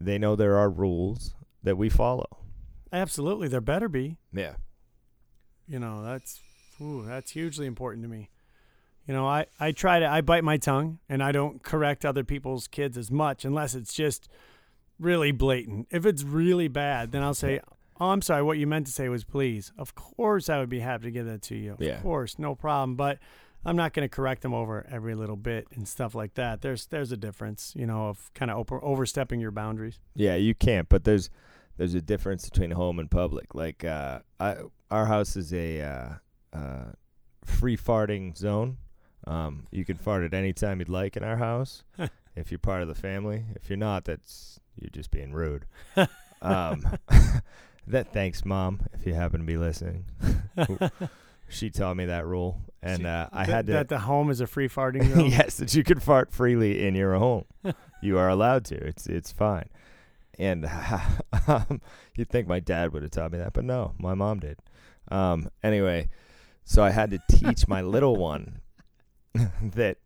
they 0.00 0.18
know 0.18 0.36
there 0.36 0.56
are 0.58 0.70
rules 0.70 1.34
that 1.62 1.76
we 1.76 1.88
follow. 1.88 2.26
Absolutely. 2.92 3.48
There 3.48 3.60
better 3.60 3.88
be. 3.88 4.16
Yeah. 4.32 4.54
you 5.66 5.78
know 5.78 6.02
that's 6.02 6.40
ooh, 6.80 7.04
that's 7.06 7.30
hugely 7.32 7.66
important 7.66 8.02
to 8.02 8.08
me 8.08 8.28
you 9.06 9.14
know 9.14 9.26
i 9.26 9.46
i 9.60 9.70
try 9.72 9.98
to 10.00 10.06
i 10.06 10.20
bite 10.20 10.42
my 10.44 10.56
tongue 10.56 10.98
and 11.08 11.22
i 11.22 11.30
don't 11.32 11.62
correct 11.62 12.04
other 12.04 12.24
people's 12.24 12.66
kids 12.68 12.96
as 12.98 13.10
much 13.10 13.44
unless 13.44 13.74
it's 13.74 13.94
just 13.94 14.28
really 14.98 15.30
blatant 15.32 15.86
if 15.90 16.04
it's 16.06 16.22
really 16.24 16.68
bad 16.68 17.12
then 17.12 17.22
i'll 17.22 17.34
say 17.34 17.60
oh 18.00 18.10
i'm 18.10 18.22
sorry 18.22 18.42
what 18.42 18.58
you 18.58 18.66
meant 18.66 18.86
to 18.86 18.92
say 18.92 19.08
was 19.08 19.24
please 19.24 19.72
of 19.78 19.94
course 19.94 20.48
i 20.48 20.58
would 20.58 20.68
be 20.68 20.80
happy 20.80 21.04
to 21.04 21.10
give 21.10 21.26
that 21.26 21.42
to 21.42 21.54
you 21.56 21.76
Yeah. 21.78 21.96
of 21.96 22.02
course 22.02 22.38
no 22.38 22.54
problem 22.54 22.96
but 22.96 23.18
i'm 23.64 23.76
not 23.76 23.92
going 23.92 24.08
to 24.08 24.14
correct 24.14 24.42
them 24.42 24.54
over 24.54 24.86
every 24.90 25.14
little 25.14 25.36
bit 25.36 25.66
and 25.74 25.86
stuff 25.86 26.14
like 26.14 26.34
that 26.34 26.60
there's 26.62 26.86
there's 26.86 27.12
a 27.12 27.16
difference 27.16 27.72
you 27.76 27.86
know 27.86 28.08
of 28.08 28.30
kind 28.34 28.50
of 28.50 28.58
over, 28.58 28.82
overstepping 28.84 29.40
your 29.40 29.52
boundaries 29.52 29.98
Yeah, 30.14 30.34
you 30.34 30.54
can't, 30.54 30.88
but 30.88 31.04
there's 31.04 31.30
there's 31.76 31.94
a 31.94 32.02
difference 32.02 32.48
between 32.48 32.70
home 32.72 32.98
and 32.98 33.10
public. 33.10 33.54
Like 33.54 33.84
uh 33.84 34.20
I 34.40 34.56
our 34.90 35.06
house 35.06 35.36
is 35.36 35.52
a 35.52 35.80
uh 35.82 36.08
uh 36.56 36.92
free 37.44 37.76
farting 37.76 38.36
zone. 38.36 38.76
Um 39.26 39.64
you 39.70 39.84
can 39.84 39.96
fart 39.96 40.24
at 40.24 40.34
any 40.34 40.52
time 40.52 40.78
you'd 40.80 40.88
like 40.88 41.16
in 41.16 41.22
our 41.24 41.36
house 41.36 41.84
if 42.36 42.50
you're 42.50 42.58
part 42.58 42.82
of 42.82 42.88
the 42.88 42.94
family. 42.94 43.44
If 43.56 43.68
you're 43.70 43.76
not, 43.76 44.04
that's 44.04 44.60
you're 44.80 44.90
just 44.90 45.10
being 45.10 45.32
rude. 45.32 45.66
um 46.42 46.82
that 47.86 48.12
thanks 48.12 48.44
mom 48.44 48.80
if 48.92 49.06
you 49.06 49.14
happen 49.14 49.40
to 49.40 49.46
be 49.46 49.56
listening. 49.56 50.04
she 51.48 51.68
taught 51.70 51.96
me 51.96 52.06
that 52.06 52.26
rule 52.26 52.60
and 52.82 53.06
uh 53.06 53.28
I 53.32 53.44
That- 53.46 53.52
had 53.52 53.66
to 53.66 53.72
that 53.72 53.88
the 53.88 53.98
home 54.00 54.30
is 54.30 54.40
a 54.40 54.46
free 54.46 54.68
farting 54.68 55.08
zone 55.14 55.26
yes, 55.30 55.56
that 55.56 55.74
you 55.74 55.84
can 55.84 56.00
fart 56.00 56.32
freely 56.32 56.84
in 56.86 56.94
your 56.94 57.14
home. 57.14 57.44
you 58.02 58.18
are 58.18 58.28
allowed 58.28 58.64
to. 58.66 58.76
It's 58.76 59.06
it's 59.06 59.30
fine. 59.32 59.68
And 60.38 60.66
um, 61.48 61.80
you'd 62.16 62.30
think 62.30 62.48
my 62.48 62.60
dad 62.60 62.92
would 62.92 63.02
have 63.02 63.10
taught 63.12 63.32
me 63.32 63.38
that, 63.38 63.52
but 63.52 63.64
no, 63.64 63.92
my 63.98 64.14
mom 64.14 64.40
did. 64.40 64.58
Um, 65.10 65.50
anyway, 65.62 66.08
so 66.64 66.82
I 66.82 66.90
had 66.90 67.10
to 67.10 67.18
teach 67.28 67.68
my 67.68 67.82
little 67.82 68.16
one 68.16 68.60
that 69.62 69.98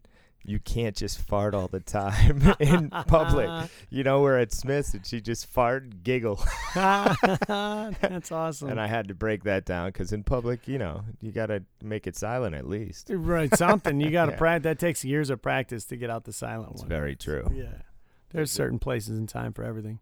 you 0.49 0.59
can't 0.61 0.95
just 0.97 1.19
fart 1.19 1.55
all 1.55 1.67
the 1.69 1.81
time 1.81 2.41
in 2.61 2.89
public. 2.91 3.69
You 3.91 4.05
know, 4.05 4.21
we're 4.23 4.39
at 4.39 4.53
Smith's 4.53 4.95
and 4.95 5.05
she 5.05 5.21
just 5.21 5.47
fart 5.47 5.83
and 5.83 6.03
giggle. 6.05 6.41
That's 6.75 8.31
awesome. 8.33 8.69
And 8.71 8.81
I 8.81 8.87
had 8.87 9.09
to 9.09 9.15
break 9.15 9.45
that 9.45 9.65
down 9.65 9.89
because 9.89 10.13
in 10.13 10.23
public, 10.23 10.69
you 10.69 10.79
know, 10.79 11.03
you 11.21 11.33
got 11.33 11.47
to 11.47 11.65
make 11.83 12.07
it 12.07 12.17
silent 12.17 12.55
at 12.55 12.69
least. 12.69 13.11
right, 13.13 13.55
something 13.57 14.01
you 14.01 14.11
got 14.11 14.27
to 14.27 14.33
Yeah. 14.33 14.39
practice. 14.39 14.65
That 14.65 14.79
takes 14.79 15.05
years 15.05 15.31
of 15.31 15.43
practice 15.43 15.85
to 15.87 15.97
get 15.97 16.11
out 16.11 16.25
the 16.25 16.33
silent 16.33 16.69
one. 16.69 16.75
It's 16.75 16.83
one. 16.83 16.89
very 16.89 17.17
true. 17.17 17.51
Yeah, 17.53 17.83
there's 18.31 18.51
certain 18.51 18.79
places 18.79 19.19
and 19.19 19.29
time 19.29 19.53
for 19.53 19.65
everything. 19.65 19.99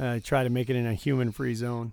I 0.00 0.18
try 0.18 0.44
to 0.44 0.50
make 0.50 0.70
it 0.70 0.76
in 0.76 0.86
a 0.86 0.94
human-free 0.94 1.54
zone. 1.54 1.92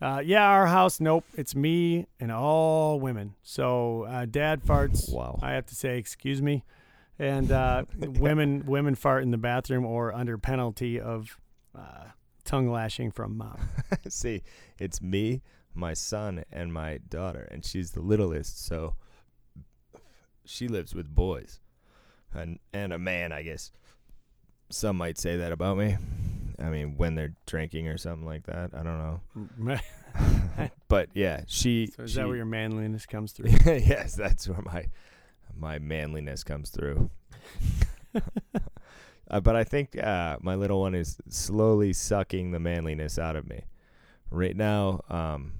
Uh, 0.00 0.22
yeah, 0.24 0.46
our 0.46 0.66
house. 0.66 1.00
Nope, 1.00 1.24
it's 1.36 1.54
me 1.54 2.06
and 2.18 2.32
all 2.32 2.98
women. 2.98 3.34
So 3.42 4.04
uh, 4.04 4.26
dad 4.26 4.62
farts. 4.64 5.12
Wow. 5.12 5.38
I 5.42 5.52
have 5.52 5.66
to 5.66 5.74
say, 5.74 5.98
excuse 5.98 6.40
me, 6.40 6.64
and 7.18 7.52
uh, 7.52 7.84
women 7.98 8.64
women 8.66 8.94
fart 8.94 9.22
in 9.22 9.30
the 9.30 9.38
bathroom 9.38 9.84
or 9.84 10.14
under 10.14 10.38
penalty 10.38 10.98
of 10.98 11.38
uh, 11.76 12.04
tongue 12.44 12.70
lashing 12.70 13.10
from 13.10 13.36
mom. 13.36 13.58
See, 14.08 14.42
it's 14.78 15.02
me, 15.02 15.42
my 15.74 15.92
son, 15.92 16.44
and 16.50 16.72
my 16.72 16.98
daughter, 17.08 17.46
and 17.50 17.64
she's 17.64 17.90
the 17.90 18.00
littlest, 18.00 18.64
so 18.64 18.96
she 20.46 20.66
lives 20.66 20.94
with 20.94 21.14
boys, 21.14 21.60
and 22.32 22.58
and 22.72 22.92
a 22.92 22.98
man, 22.98 23.32
I 23.32 23.42
guess. 23.42 23.70
Some 24.72 24.96
might 24.96 25.18
say 25.18 25.36
that 25.36 25.52
about 25.52 25.76
me. 25.76 25.96
I 26.60 26.68
mean, 26.68 26.96
when 26.96 27.14
they're 27.14 27.34
drinking 27.46 27.88
or 27.88 27.96
something 27.96 28.26
like 28.26 28.44
that, 28.46 28.70
I 28.74 28.82
don't 28.82 28.98
know. 29.66 29.78
but 30.88 31.08
yeah, 31.14 31.42
she. 31.46 31.86
so 31.96 32.02
is 32.02 32.10
she 32.10 32.16
that 32.18 32.26
where 32.26 32.36
your 32.36 32.44
manliness 32.44 33.06
comes 33.06 33.32
through? 33.32 33.50
yes, 33.64 34.14
that's 34.14 34.48
where 34.48 34.60
my 34.62 34.86
my 35.56 35.78
manliness 35.78 36.44
comes 36.44 36.70
through. 36.70 37.10
uh, 39.30 39.40
but 39.40 39.56
I 39.56 39.64
think 39.64 39.96
uh, 40.02 40.38
my 40.40 40.54
little 40.54 40.80
one 40.80 40.94
is 40.94 41.18
slowly 41.28 41.92
sucking 41.92 42.50
the 42.50 42.58
manliness 42.60 43.18
out 43.18 43.36
of 43.36 43.48
me. 43.48 43.62
Right 44.30 44.56
now, 44.56 45.00
um, 45.08 45.54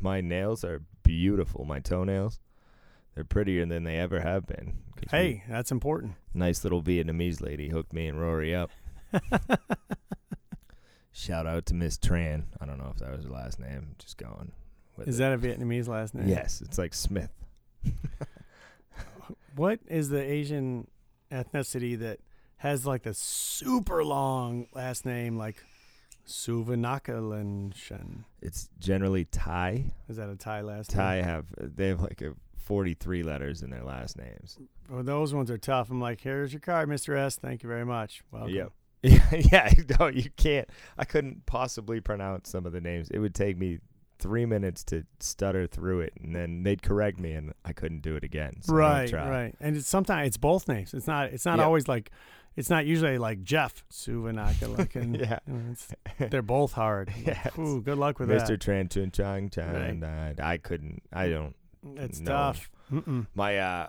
my 0.00 0.20
nails 0.20 0.64
are 0.64 0.82
beautiful. 1.02 1.64
My 1.64 1.80
toenails, 1.80 2.38
they're 3.14 3.24
prettier 3.24 3.64
than 3.66 3.84
they 3.84 3.96
ever 3.96 4.20
have 4.20 4.46
been. 4.46 4.74
we- 4.96 5.08
Hey, 5.10 5.44
that's 5.48 5.70
important. 5.70 6.14
nice 6.34 6.64
little 6.64 6.82
Vietnamese 6.82 7.40
lady 7.40 7.68
hooked 7.68 7.92
me 7.92 8.06
and 8.08 8.20
Rory 8.20 8.54
up. 8.54 8.70
Shout 11.12 11.46
out 11.46 11.66
to 11.66 11.74
Miss 11.74 11.96
Tran. 11.98 12.44
I 12.60 12.66
don't 12.66 12.78
know 12.78 12.90
if 12.92 12.98
that 12.98 13.16
was 13.16 13.24
her 13.24 13.30
last 13.30 13.58
name. 13.58 13.94
Just 13.98 14.18
going. 14.18 14.52
With 14.96 15.08
Is 15.08 15.16
it. 15.16 15.18
that 15.18 15.32
a 15.32 15.38
Vietnamese 15.38 15.88
last 15.88 16.14
name? 16.14 16.28
Yes, 16.28 16.60
it's 16.60 16.78
like 16.78 16.94
Smith. 16.94 17.30
What 19.56 19.80
is 19.88 20.10
the 20.10 20.20
Asian 20.22 20.86
ethnicity 21.32 21.98
that 22.00 22.18
has 22.58 22.84
like 22.86 23.04
the 23.04 23.14
super 23.14 24.04
long 24.04 24.66
last 24.74 25.06
name, 25.06 25.38
like 25.38 25.64
Suvanakalanshan? 26.28 28.24
It's 28.42 28.68
generally 28.78 29.24
Thai. 29.24 29.92
Is 30.10 30.18
that 30.18 30.28
a 30.28 30.36
Thai 30.36 30.60
last 30.60 30.90
name? 30.94 30.98
Thai 31.02 31.14
have 31.22 31.46
they 31.56 31.88
have 31.88 32.02
like 32.02 32.20
a 32.20 32.34
43 32.58 33.22
letters 33.22 33.62
in 33.62 33.70
their 33.70 33.82
last 33.82 34.18
names. 34.18 34.58
Well, 34.90 35.02
those 35.02 35.32
ones 35.32 35.50
are 35.50 35.56
tough. 35.56 35.88
I'm 35.90 36.02
like, 36.02 36.20
here's 36.20 36.52
your 36.52 36.60
card, 36.60 36.90
Mr. 36.90 37.16
S. 37.16 37.36
Thank 37.36 37.62
you 37.62 37.68
very 37.70 37.86
much. 37.86 38.22
Welcome. 38.30 38.54
Yep. 38.54 38.72
Yeah, 39.32 39.70
yeah. 39.70 39.72
No, 40.00 40.06
you 40.08 40.30
can't. 40.36 40.68
I 40.98 41.04
couldn't 41.04 41.46
possibly 41.46 42.00
pronounce 42.00 42.50
some 42.50 42.66
of 42.66 42.72
the 42.72 42.80
names. 42.80 43.08
It 43.10 43.18
would 43.18 43.34
take 43.34 43.56
me 43.56 43.78
three 44.18 44.46
minutes 44.46 44.82
to 44.84 45.04
stutter 45.20 45.66
through 45.66 46.00
it, 46.00 46.12
and 46.22 46.34
then 46.34 46.62
they'd 46.62 46.82
correct 46.82 47.18
me, 47.20 47.32
and 47.32 47.52
I 47.64 47.72
couldn't 47.72 48.00
do 48.02 48.16
it 48.16 48.24
again. 48.24 48.62
So 48.62 48.74
right, 48.74 49.12
right. 49.12 49.54
And 49.60 49.76
it's 49.76 49.88
sometimes 49.88 50.26
it's 50.28 50.36
both 50.38 50.68
names. 50.68 50.94
It's 50.94 51.06
not. 51.06 51.32
It's 51.32 51.44
not 51.44 51.58
Yeah. 51.58 51.64
always 51.66 51.86
like. 51.88 52.10
It's 52.56 52.70
not 52.70 52.86
usually 52.86 53.18
like 53.18 53.42
Jeff 53.44 53.84
Suvanakalakan. 53.92 55.20
Yeah. 55.20 55.38
It's, 55.70 55.88
they're 56.30 56.40
both 56.42 56.72
hard. 56.72 57.12
yeah. 57.22 57.48
Ooh, 57.58 57.82
good 57.82 57.98
luck 57.98 58.18
with 58.18 58.30
Mr. 58.30 58.46
that. 58.46 58.48
Mr. 58.48 58.58
Tran 58.58 58.90
Chun 58.90 59.10
Chang 59.10 59.50
Chan. 59.50 60.02
Uh, 60.02 60.32
I 60.42 60.56
couldn't. 60.56 61.02
I 61.12 61.28
don't. 61.28 61.54
It's 61.96 62.18
no. 62.20 62.30
tough. 62.32 62.70
Mm-mm. 62.92 63.26
My 63.34 63.58
uh, 63.58 63.88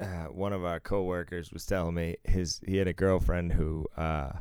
uh, 0.00 0.26
one 0.26 0.52
of 0.52 0.64
our 0.64 0.80
coworkers 0.80 1.52
was 1.52 1.66
telling 1.66 1.94
me 1.94 2.16
his 2.24 2.60
he 2.66 2.76
had 2.76 2.88
a 2.88 2.92
girlfriend 2.92 3.52
who 3.52 3.86
uh 3.96 4.32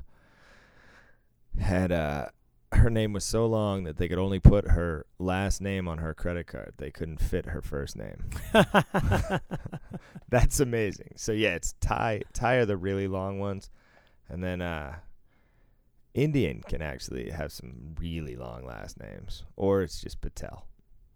had 1.60 1.92
uh 1.92 2.28
her 2.74 2.90
name 2.90 3.12
was 3.14 3.26
so 3.26 3.46
long 3.46 3.84
that 3.84 3.98
they 3.98 4.08
could 4.08 4.18
only 4.18 4.40
put 4.40 4.70
her 4.70 5.06
last 5.20 5.62
name 5.62 5.88
on 5.88 5.98
her 5.98 6.14
credit 6.14 6.48
card. 6.48 6.74
They 6.78 6.90
couldn't 6.90 7.20
fit 7.20 7.48
her 7.48 7.62
first 7.62 7.98
name. 7.98 8.30
That's 10.30 10.60
amazing. 10.62 11.14
So 11.18 11.34
yeah, 11.34 11.56
it's 11.56 11.76
Thai. 11.82 12.22
Thai 12.34 12.56
are 12.56 12.66
the 12.66 12.78
really 12.78 13.08
long 13.08 13.40
ones, 13.40 13.70
and 14.30 14.42
then 14.42 14.62
uh, 14.62 14.96
Indian 16.14 16.62
can 16.68 16.82
actually 16.82 17.30
have 17.32 17.52
some 17.52 17.96
really 18.00 18.38
long 18.38 18.66
last 18.66 19.00
names, 19.00 19.44
or 19.58 19.82
it's 19.82 20.02
just 20.02 20.22
Patel. 20.22 20.66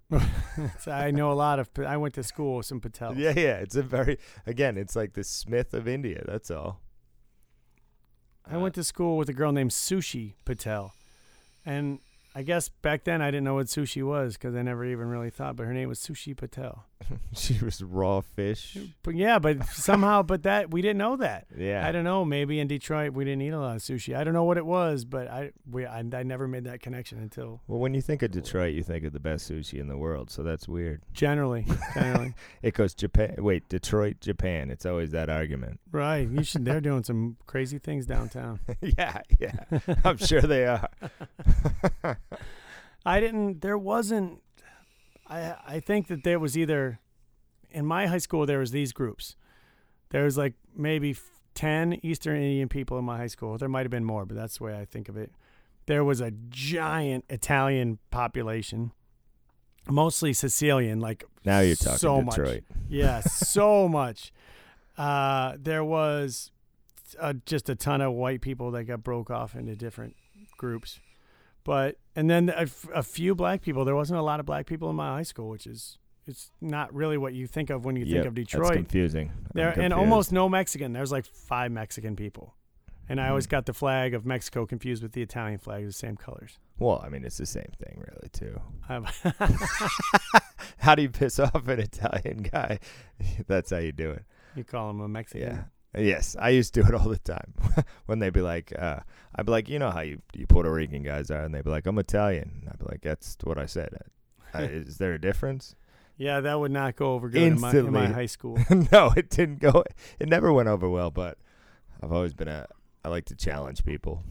So 0.80 0.92
I 0.92 1.12
know 1.12 1.32
a 1.32 1.34
lot 1.34 1.60
of. 1.60 1.70
I 1.86 1.98
went 1.98 2.14
to 2.16 2.24
school 2.24 2.58
with 2.58 2.66
some 2.66 2.80
Patels. 2.80 3.18
Yeah, 3.18 3.34
yeah. 3.36 3.58
It's 3.58 3.76
a 3.76 3.84
very 3.84 4.18
again. 4.46 4.78
It's 4.78 4.96
like 4.96 5.14
the 5.14 5.24
Smith 5.24 5.74
of 5.74 5.88
India. 5.88 6.24
That's 6.26 6.50
all. 6.50 6.82
I 8.50 8.58
went 8.58 8.76
to 8.76 8.84
school 8.84 9.18
with 9.18 9.28
a 9.28 9.34
girl 9.34 9.52
named 9.52 9.72
Sushi 9.72 10.36
Patel, 10.46 10.94
and 11.66 12.00
I 12.38 12.44
guess 12.44 12.68
back 12.68 13.06
then 13.06 13.22
I 13.22 13.32
didn't 13.32 13.46
know 13.46 13.54
what 13.56 13.68
sushi 13.68 14.06
was 14.06 14.34
because 14.34 14.56
I 14.56 14.62
never 14.62 14.84
even 14.86 15.08
really 15.08 15.30
thought. 15.30 15.56
But 15.56 15.68
her 15.68 15.74
name 15.74 15.88
was 15.88 16.00
Sushi 16.00 16.36
Patel. 16.36 16.86
she 17.34 17.58
was 17.64 17.82
raw 17.82 18.20
fish. 18.22 18.78
But 19.04 19.16
yeah, 19.16 19.40
but 19.40 19.66
somehow, 19.68 20.22
but 20.22 20.44
that 20.44 20.70
we 20.72 20.82
didn't 20.82 20.98
know 20.98 21.16
that. 21.18 21.48
Yeah. 21.58 21.88
I 21.88 21.94
don't 21.94 22.04
know. 22.04 22.26
Maybe 22.26 22.60
in 22.60 22.68
Detroit 22.68 23.14
we 23.14 23.24
didn't 23.24 23.42
eat 23.42 23.50
a 23.52 23.60
lot 23.60 23.78
of 23.78 23.82
sushi. 23.82 24.16
I 24.18 24.26
don't 24.26 24.34
know 24.34 24.44
what 24.44 24.58
it 24.58 24.66
was, 24.66 25.06
but 25.06 25.30
I 25.30 25.52
we 25.70 25.86
I, 25.86 26.00
I 26.00 26.24
never 26.24 26.46
made 26.48 26.66
that 26.66 26.82
connection 26.82 27.20
until 27.20 27.62
Well, 27.68 27.80
when 27.80 27.94
you 27.94 28.02
think 28.02 28.22
of 28.22 28.32
Detroit, 28.32 28.74
you 28.74 28.84
think 28.84 29.06
of 29.06 29.14
the 29.14 29.20
best 29.22 29.50
sushi 29.50 29.80
in 29.80 29.88
the 29.88 29.98
world, 29.98 30.30
so 30.30 30.44
that's 30.44 30.68
weird. 30.68 31.02
generally, 31.14 31.66
generally. 31.94 32.34
It 32.62 32.74
goes 32.74 32.94
Japan. 32.94 33.36
Wait, 33.40 33.70
Detroit, 33.70 34.20
Japan. 34.20 34.72
It's 34.72 34.86
always 34.86 35.12
that 35.12 35.30
argument. 35.30 35.80
right. 35.92 36.28
You 36.28 36.44
should. 36.44 36.66
They're 36.66 36.82
doing 36.92 37.04
some 37.06 37.38
crazy 37.48 37.78
things 37.78 38.06
downtown. 38.06 38.60
yeah, 38.82 39.22
yeah. 39.40 39.80
I'm 40.04 40.18
sure 40.18 40.42
they 40.42 40.66
are. 40.66 40.90
I 43.06 43.20
didn't. 43.20 43.62
There 43.62 43.78
wasn't. 43.78 44.42
I 45.28 45.56
I 45.68 45.80
think 45.80 46.08
that 46.08 46.24
there 46.24 46.40
was 46.40 46.58
either 46.58 47.00
in 47.72 47.86
my 47.86 48.08
high 48.08 48.18
school 48.20 48.46
there 48.46 48.60
was 48.60 48.72
these 48.72 48.92
groups. 48.94 49.36
There 50.10 50.24
was 50.24 50.38
like 50.38 50.54
maybe 50.76 51.12
f- 51.12 51.22
ten 51.54 52.00
Eastern 52.04 52.38
Indian 52.38 52.70
people 52.70 52.98
in 52.98 53.06
my 53.06 53.18
high 53.18 53.28
school. 53.28 53.58
There 53.58 53.70
might 53.70 53.82
have 53.84 53.92
been 53.92 54.06
more, 54.06 54.26
but 54.26 54.36
that's 54.36 54.58
the 54.58 54.64
way 54.64 54.80
I 54.80 54.86
think 54.86 55.10
of 55.10 55.18
it. 55.18 55.32
There 55.88 56.04
was 56.04 56.22
a 56.22 56.32
giant 56.50 57.26
Italian 57.30 58.00
population, 58.10 58.92
mostly 59.88 60.34
Sicilian. 60.34 61.00
Like 61.00 61.26
Now 61.44 61.60
you're 61.60 61.76
talking 61.76 62.00
so 62.00 62.22
much. 62.22 62.36
Detroit. 62.36 62.64
Yeah, 62.90 63.20
so 63.26 63.88
much. 63.88 64.32
Uh, 64.98 65.58
there 65.60 65.84
was 65.84 66.52
uh, 67.20 67.34
just 67.46 67.70
a 67.70 67.76
ton 67.76 68.02
of 68.02 68.14
white 68.14 68.42
people 68.42 68.72
that 68.72 68.86
got 68.86 69.04
broke 69.04 69.30
off 69.30 69.54
into 69.56 69.76
different 69.76 70.16
groups, 70.58 71.00
but 71.64 71.98
and 72.16 72.30
then 72.30 72.50
a, 72.50 72.62
f- 72.62 72.88
a 72.94 73.04
few 73.04 73.36
black 73.36 73.62
people. 73.62 73.86
There 73.86 73.96
wasn't 73.96 74.20
a 74.20 74.24
lot 74.24 74.40
of 74.40 74.46
black 74.46 74.66
people 74.66 74.90
in 74.90 74.96
my 74.96 75.10
high 75.18 75.24
school, 75.24 75.50
which 75.50 75.68
is 75.68 75.98
it's 76.28 76.52
not 76.62 76.94
really 76.94 77.18
what 77.18 77.34
you 77.34 77.46
think 77.48 77.70
of 77.70 77.86
when 77.86 77.96
you 77.96 78.06
Yep, 78.06 78.14
think 78.16 78.26
of 78.28 78.36
That's 78.36 78.52
Detroit. 78.52 78.74
confusing. 78.76 79.32
I'm 79.36 79.46
There 79.54 79.80
and 79.80 79.94
almost 79.94 80.32
no 80.32 80.50
Mexican. 80.50 80.94
There's 80.94 81.12
like 81.12 81.26
five 81.26 81.72
Mexican 81.72 82.16
people, 82.16 82.56
and 83.08 83.22
I 83.22 83.30
always 83.30 83.46
Mhm. 83.46 83.52
got 83.52 83.66
the 83.68 83.74
flag 83.74 84.14
of 84.14 84.26
Mexico 84.26 84.66
confused 84.66 85.04
with 85.04 85.12
the 85.12 85.22
Italian 85.22 85.60
flag, 85.60 85.86
the 85.86 85.92
same 85.94 86.16
colors. 86.18 86.58
Well, 86.80 87.02
I 87.06 87.10
mean, 87.10 87.24
it's 87.24 87.38
the 87.38 87.46
same 87.46 87.72
thing, 87.78 88.04
really, 88.08 88.30
too. 88.30 88.60
Um, 88.90 89.06
How 90.78 90.96
do 90.96 91.02
you 91.02 91.10
piss 91.10 91.40
off 91.40 91.68
an 91.68 91.80
Italian 91.80 92.44
guy? 92.52 92.80
That's 93.48 93.70
how 93.72 93.78
you 93.78 93.92
do 93.92 94.12
it. 94.12 94.24
you 94.56 94.64
call 94.64 94.90
him 94.90 95.00
a 95.02 95.08
Mexican. 95.08 95.42
Yeah. 95.48 95.64
Yes, 95.98 96.36
I 96.40 96.50
used 96.50 96.74
to 96.74 96.82
do 96.82 96.88
it 96.88 96.94
all 96.94 97.10
the 97.10 97.18
time. 97.18 97.54
when 98.06 98.20
they'd 98.20 98.34
be 98.34 98.42
like, 98.42 98.74
uh, 98.78 99.00
I'd 99.36 99.46
be 99.46 99.52
like, 99.52 99.70
you 99.70 99.80
know 99.80 99.92
how 99.92 100.02
you, 100.02 100.22
you 100.34 100.46
Puerto 100.48 100.72
Rican 100.72 101.04
guys 101.04 101.32
are, 101.32 101.44
and 101.44 101.54
they'd 101.54 101.64
be 101.64 101.70
like, 101.70 101.86
I'm 101.86 101.98
Italian. 101.98 102.68
I'd 102.70 102.80
be 102.80 102.86
like, 102.86 103.02
that's 103.02 103.38
what 103.44 103.58
I 103.58 103.66
said. 103.66 103.90
Uh, 104.54 104.60
is 104.64 104.98
there 104.98 105.14
a 105.14 105.22
difference? 105.22 105.76
Yeah, 106.18 106.40
that 106.42 106.60
would 106.60 106.72
not 106.72 106.96
go 106.96 107.14
over 107.14 107.30
good 107.30 107.42
in 107.42 107.60
my, 107.60 107.72
in 107.72 107.92
my 107.92 108.08
high 108.08 108.26
school. 108.26 108.58
no, 108.92 109.12
it 109.18 109.30
didn't 109.30 109.60
go. 109.60 109.84
It 110.20 110.30
never 110.30 110.52
went 110.54 110.70
over 110.70 110.90
well. 110.90 111.12
But 111.12 111.38
I've 112.02 112.12
always 112.12 112.34
been 112.34 112.48
a. 112.48 112.68
I 113.04 113.10
like 113.10 113.26
to 113.26 113.36
challenge 113.36 113.86
people. 113.86 114.24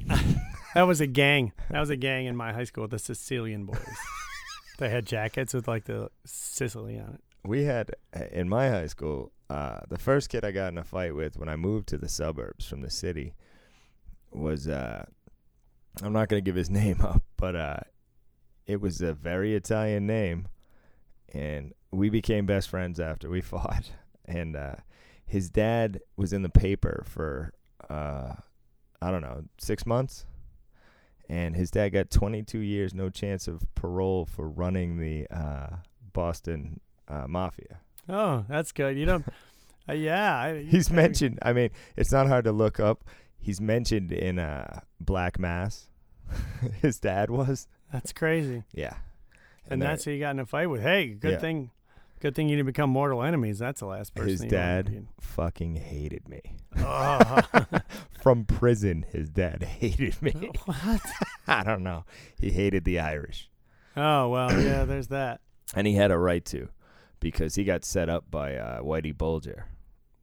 That 0.75 0.89
was 0.89 1.01
a 1.01 1.07
gang. 1.07 1.53
That 1.71 1.79
was 1.79 1.91
a 1.91 1.97
gang 1.97 2.27
in 2.27 2.35
my 2.35 2.53
high 2.53 2.65
school, 2.65 2.89
the 2.89 2.99
Sicilian 2.99 3.67
boys. 3.67 3.79
they 4.79 4.89
had 4.89 5.07
jackets 5.07 5.55
with 5.55 5.69
like 5.69 5.85
the 5.85 6.11
Sicily 6.25 6.99
on 6.99 7.15
it. 7.15 7.21
We 7.45 7.65
had 7.65 7.95
in 8.33 8.49
my 8.49 8.71
high 8.71 8.87
school. 8.87 9.31
Uh, 9.51 9.81
the 9.89 9.99
first 9.99 10.31
kid 10.31 10.45
I 10.45 10.53
got 10.53 10.73
in 10.73 10.79
a 10.79 10.85
fight 10.85 11.15
with 11.15 11.37
when 11.37 11.49
I 11.49 11.57
moved 11.57 11.89
to 11.89 11.99
the 11.99 12.09
suburbs 12.09 12.67
from 12.67 12.81
the 12.81 12.91
city 12.91 13.35
was. 14.31 14.69
Uh, 14.69 15.05
I'm 16.03 16.13
not 16.13 16.29
gonna 16.29 16.41
give 16.41 16.57
his 16.57 16.71
name 16.83 17.01
up, 17.01 17.23
but 17.37 17.55
uh, 17.55 17.81
it 18.67 18.81
was 18.81 19.01
a 19.01 19.13
very 19.13 19.55
Italian 19.55 20.07
name, 20.07 20.49
and 21.33 21.73
we 21.91 22.11
became 22.11 22.47
best 22.47 22.69
friends 22.69 22.99
after 22.99 23.29
we 23.29 23.41
fought. 23.43 23.93
And 24.25 24.57
uh, 24.57 24.77
his 25.27 25.51
dad 25.51 26.01
was 26.17 26.33
in 26.33 26.43
the 26.43 26.49
paper 26.49 27.05
for 27.07 27.53
uh, 27.89 28.35
I 29.01 29.11
don't 29.11 29.23
know 29.23 29.45
six 29.59 29.85
months, 29.85 30.25
and 31.29 31.55
his 31.55 31.71
dad 31.71 31.91
got 31.91 32.11
22 32.11 32.59
years, 32.59 32.95
no 32.95 33.11
chance 33.11 33.47
of 33.47 33.63
parole 33.75 34.25
for 34.25 34.49
running 34.49 34.99
the 34.99 35.27
uh, 35.31 35.77
Boston 36.13 36.81
Mafia. 37.29 37.81
Oh, 38.09 38.45
that's 38.49 38.73
good. 38.73 38.97
You 38.99 39.07
don't. 39.07 39.25
Uh, 39.89 39.93
yeah, 39.95 40.37
I, 40.39 40.63
He's 40.63 40.91
I- 40.91 40.95
mentioned. 40.95 41.39
I 41.43 41.53
mean, 41.53 41.71
it's 41.97 42.13
not 42.13 42.27
hard 42.27 42.45
to 42.45 42.53
look 42.53 42.81
up. 42.81 43.05
He's 43.39 43.61
mentioned 43.61 44.13
in 44.13 44.39
uh, 44.39 44.81
Black 45.01 45.39
Mass. 45.39 45.89
his 46.83 46.99
dad 46.99 47.31
was. 47.31 47.69
That's 47.93 48.13
crazy. 48.13 48.65
Yeah. 48.73 48.95
And, 49.69 49.81
they're- 49.81 49.89
that's 49.91 50.05
who 50.05 50.13
you 50.13 50.21
got 50.21 50.31
in 50.31 50.41
a 50.41 50.47
fight 50.47 50.67
with. 50.69 50.83
Hey, 50.83 51.09
good 51.09 51.33
Yeah. 51.33 51.39
thing. 51.39 51.71
Good 52.21 52.35
thing 52.35 52.49
you 52.49 52.57
didn't 52.57 52.69
become 52.69 52.89
mortal 52.89 53.23
enemies. 53.23 53.59
That's 53.59 53.81
the 53.81 53.87
last 53.87 54.15
person. 54.15 54.31
his 54.31 54.41
dad 54.51 55.07
fucking 55.21 55.77
hated 55.77 56.27
me. 56.27 56.41
Oh. 56.79 57.41
From 58.23 58.47
prison, 58.47 59.05
his 59.13 59.29
dad 59.29 59.63
hated 59.81 60.23
me. 60.23 60.51
what? 60.65 61.03
I 61.47 61.63
don't 61.63 61.83
know. 61.83 62.07
He 62.41 62.51
hated 62.51 62.85
the 62.87 62.99
Irish. 63.01 63.51
Oh 63.95 64.31
well, 64.31 64.51
yeah. 64.59 64.85
There's 64.87 65.09
that. 65.09 65.41
And 65.75 65.87
he 65.87 65.95
had 65.97 66.11
a 66.11 66.17
right 66.17 66.43
to 66.47 66.71
because 67.21 67.55
he 67.55 67.65
got 67.65 67.85
set 67.85 68.09
up 68.09 68.31
by 68.31 68.57
uh, 68.57 68.81
Whitey 68.81 69.17
Bulger. 69.17 69.67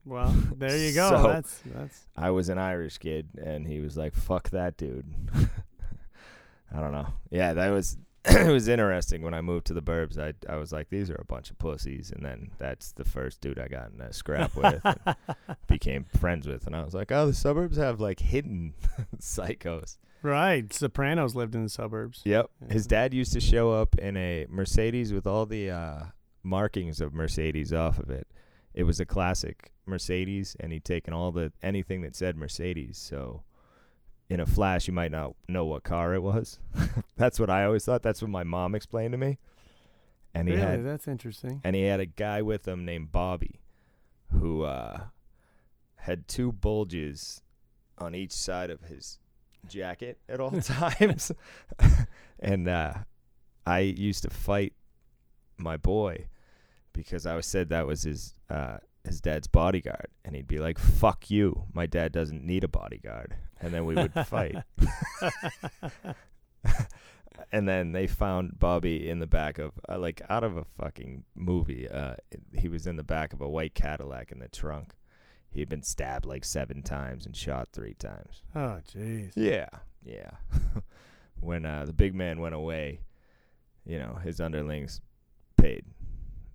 Well, 0.06 0.34
there 0.58 0.78
you 0.78 0.94
go. 0.96 1.10
So- 1.10 1.24
that's 1.28 1.60
that's. 1.66 2.06
I 2.18 2.32
was 2.32 2.50
an 2.50 2.58
Irish 2.58 2.98
kid, 2.98 3.30
and 3.44 3.68
he 3.68 3.80
was 3.80 3.98
like, 3.98 4.14
"Fuck 4.16 4.50
that 4.52 4.78
dude." 4.78 5.06
I 6.74 6.80
don't 6.80 6.92
know. 6.94 7.08
Yeah, 7.30 7.54
that 7.54 7.70
was 7.70 7.98
it 8.26 8.52
was 8.52 8.68
interesting 8.68 9.22
when 9.24 9.34
I 9.34 9.42
moved 9.42 9.68
to 9.68 9.74
the 9.74 9.82
burbs. 9.82 10.18
I 10.18 10.34
I 10.52 10.58
was 10.58 10.72
like, 10.72 10.90
"These 10.90 11.10
are 11.10 11.20
a 11.20 11.26
bunch 11.26 11.52
of 11.52 11.58
pussies," 11.60 12.12
and 12.12 12.24
then 12.26 12.52
that's 12.58 12.94
the 12.94 13.04
first 13.06 13.42
dude 13.42 13.60
I 13.60 13.68
got 13.68 13.92
in 13.94 14.02
a 14.02 14.14
scrap 14.14 14.56
with, 14.56 14.80
and 14.86 15.16
became 15.68 16.06
friends 16.20 16.48
with, 16.48 16.66
and 16.68 16.76
I 16.76 16.84
was 16.84 16.94
like, 16.94 17.12
"Oh, 17.12 17.28
the 17.28 17.34
suburbs 17.34 17.78
have 17.78 18.00
like 18.00 18.20
hidden 18.20 18.74
psychos." 19.20 19.98
Right. 20.24 20.72
Sopranos 20.72 21.34
lived 21.36 21.56
in 21.56 21.64
the 21.64 21.70
suburbs. 21.70 22.22
Yep. 22.26 22.52
His 22.70 22.86
dad 22.86 23.12
used 23.12 23.34
to 23.34 23.40
show 23.40 23.72
up 23.72 23.96
in 23.98 24.16
a 24.18 24.46
Mercedes 24.50 25.12
with 25.12 25.26
all 25.26 25.48
the 25.48 25.72
uh, 25.72 26.04
markings 26.44 27.02
of 27.02 27.14
Mercedes 27.14 27.74
off 27.74 28.00
of 28.00 28.10
it. 28.10 28.28
It 28.74 28.84
was 28.84 29.00
a 29.00 29.06
classic 29.06 29.72
Mercedes, 29.86 30.56
and 30.60 30.72
he'd 30.72 30.86
taken 30.86 31.14
all 31.14 31.32
the 31.32 31.52
anything 31.62 32.02
that 32.02 32.16
said 32.16 32.38
Mercedes. 32.38 32.98
So, 32.98 33.44
in 34.30 34.40
a 34.40 34.46
flash, 34.46 34.88
you 34.88 34.94
might 34.94 35.12
not 35.12 35.36
know 35.50 35.66
what 35.66 35.84
car 35.84 36.14
it 36.14 36.24
was. 36.24 36.60
That's 37.18 37.40
what 37.40 37.50
I 37.50 37.66
always 37.66 37.84
thought. 37.86 38.02
That's 38.02 38.22
what 38.22 38.32
my 38.32 38.44
mom 38.44 38.76
explained 38.76 39.12
to 39.12 39.18
me. 39.18 39.40
And 40.34 40.48
he 40.48 40.56
really, 40.56 40.66
had 40.66 40.86
that's 40.86 41.10
interesting. 41.10 41.60
and 41.66 41.76
he 41.76 41.84
had 41.84 42.00
a 42.00 42.06
guy 42.06 42.42
with 42.42 42.66
him 42.66 42.86
named 42.86 43.12
Bobby, 43.12 43.60
who 44.32 44.64
uh, 44.64 45.02
had 45.98 46.30
two 46.30 46.54
bulges 46.54 47.42
on 47.98 48.16
each 48.16 48.32
side 48.32 48.70
of 48.70 48.84
his 48.84 49.20
jacket 49.68 50.20
at 50.30 50.40
all 50.40 50.52
times. 50.62 51.34
and 52.40 52.70
uh, 52.70 52.94
I 53.66 53.80
used 53.80 54.24
to 54.24 54.30
fight 54.30 54.74
my 55.62 55.78
boy 55.78 56.28
because 56.94 57.26
I 57.26 57.36
was 57.36 57.46
said 57.46 57.70
that 57.70 57.88
was 57.88 58.04
his 58.04 58.34
uh, 58.50 58.78
his 59.04 59.22
dad's 59.22 59.48
bodyguard, 59.48 60.08
and 60.24 60.36
he'd 60.36 60.48
be 60.48 60.60
like, 60.60 60.78
"Fuck 60.78 61.30
you, 61.32 61.64
my 61.74 61.86
dad 61.86 62.12
doesn't 62.12 62.44
need 62.44 62.64
a 62.64 62.68
bodyguard," 62.68 63.36
and 63.60 63.74
then 63.74 63.86
we 63.86 63.96
would 63.96 64.14
fight. 64.26 64.56
and 67.52 67.68
then 67.68 67.92
they 67.92 68.08
found 68.08 68.60
Bobby 68.60 69.10
in 69.10 69.20
the 69.20 69.28
back 69.28 69.58
of 69.60 69.74
uh, 69.90 69.98
like 69.98 70.22
out 70.30 70.44
of 70.44 70.58
a 70.58 70.64
fucking 70.64 71.24
movie. 71.36 71.88
Uh, 71.90 72.16
he 72.58 72.68
was 72.68 72.88
in 72.88 72.96
the 72.96 73.04
back 73.04 73.34
of 73.34 73.42
a 73.42 73.50
white 73.50 73.74
Cadillac 73.74 74.32
in 74.32 74.40
the 74.40 74.48
trunk. 74.48 74.94
He 75.50 75.60
had 75.60 75.70
been 75.70 75.84
stabbed 75.84 76.26
like 76.26 76.46
seven 76.46 76.82
times 76.82 77.26
and 77.26 77.36
shot 77.36 77.70
three 77.74 77.94
times. 77.96 78.42
Oh, 78.56 78.80
jeez. 78.90 79.34
Yeah, 79.36 79.68
yeah. 80.02 80.32
when 81.42 81.66
uh, 81.66 81.84
the 81.86 81.94
big 81.94 82.16
man 82.16 82.40
went 82.40 82.56
away, 82.56 83.02
you 83.86 84.00
know 84.00 84.20
his 84.24 84.40
underlings 84.40 85.02
paid, 85.62 85.86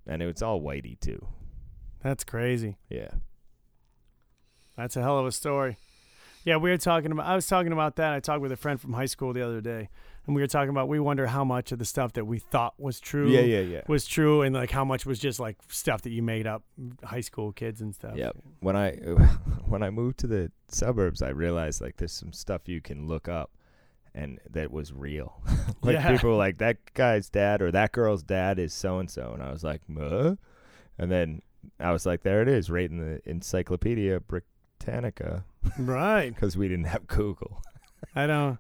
and 0.07 0.23
it 0.23 0.27
was 0.27 0.43
all 0.43 0.61
whitey 0.61 0.99
too. 0.99 1.27
That's 2.03 2.25
crazy. 2.25 2.77
Yeah. 2.89 3.09
That's 4.77 4.97
a 4.97 5.03
hell 5.03 5.19
of 5.19 5.27
a 5.27 5.33
story. 5.33 5.77
Yeah, 6.45 6.59
we 6.59 6.71
were 6.71 6.77
talking 6.77 7.11
about. 7.11 7.27
I 7.27 7.35
was 7.35 7.47
talking 7.47 7.73
about 7.73 7.97
that. 7.97 8.13
I 8.13 8.21
talked 8.21 8.41
with 8.41 8.53
a 8.53 8.57
friend 8.57 8.81
from 8.81 8.93
high 8.93 9.07
school 9.07 9.33
the 9.33 9.43
other 9.43 9.61
day, 9.61 9.89
and 10.27 10.37
we 10.37 10.41
were 10.43 10.47
talking 10.47 10.69
about. 10.69 10.87
We 10.87 11.01
wonder 11.01 11.27
how 11.27 11.43
much 11.45 11.73
of 11.73 11.81
the 11.81 11.85
stuff 11.85 12.13
that 12.13 12.25
we 12.25 12.39
thought 12.39 12.75
was 12.79 13.01
true, 13.01 13.29
Yeah, 13.29 13.41
yeah, 13.41 13.61
yeah. 13.61 13.81
was 13.89 14.07
true, 14.07 14.43
and 14.43 14.55
like 14.55 14.71
how 14.71 14.85
much 14.85 15.05
was 15.07 15.19
just 15.19 15.41
like 15.41 15.57
stuff 15.69 16.03
that 16.03 16.11
you 16.11 16.23
made 16.23 16.47
up, 16.47 16.63
high 17.03 17.21
school 17.23 17.51
kids 17.51 17.81
and 17.81 17.93
stuff. 17.93 18.17
Yep. 18.17 18.37
When 18.61 18.77
I 18.77 18.93
when 19.67 19.83
I 19.83 19.91
moved 19.91 20.19
to 20.19 20.29
the 20.29 20.53
suburbs, 20.69 21.21
I 21.21 21.31
realized 21.31 21.81
like 21.81 21.97
there's 21.97 22.13
some 22.13 22.33
stuff 22.33 22.69
you 22.69 22.81
can 22.81 23.09
look 23.09 23.27
up, 23.29 23.51
and 24.17 24.41
that 24.51 24.73
was 24.73 24.93
real. 24.93 25.41
like 25.83 25.95
Yeah. 25.95 26.11
people 26.13 26.31
were 26.31 26.37
like 26.37 26.59
that 26.59 26.79
guy's 26.95 27.29
dad 27.29 27.61
or 27.63 27.71
that 27.71 27.93
girl's 27.93 28.23
dad 28.25 28.59
is 28.59 28.73
so 28.75 28.99
and 28.99 29.09
so, 29.11 29.31
and 29.35 29.43
I 29.43 29.53
was 29.53 29.63
like, 29.63 29.83
huh? 29.97 30.35
And 30.99 31.11
then 31.13 31.43
I 31.79 31.93
was 31.93 32.07
like, 32.07 32.23
there 32.23 32.43
it 32.43 32.49
is, 32.49 32.71
right 32.71 32.91
in 32.91 32.99
the 32.99 33.21
Encyclopedia 33.29 34.21
Britannica, 34.21 35.45
Right. 35.79 36.31
because 36.35 36.57
we 36.57 36.67
didn't 36.69 36.87
have 36.87 37.07
Google. 37.07 37.63
I 38.15 38.27
don't. 38.27 38.59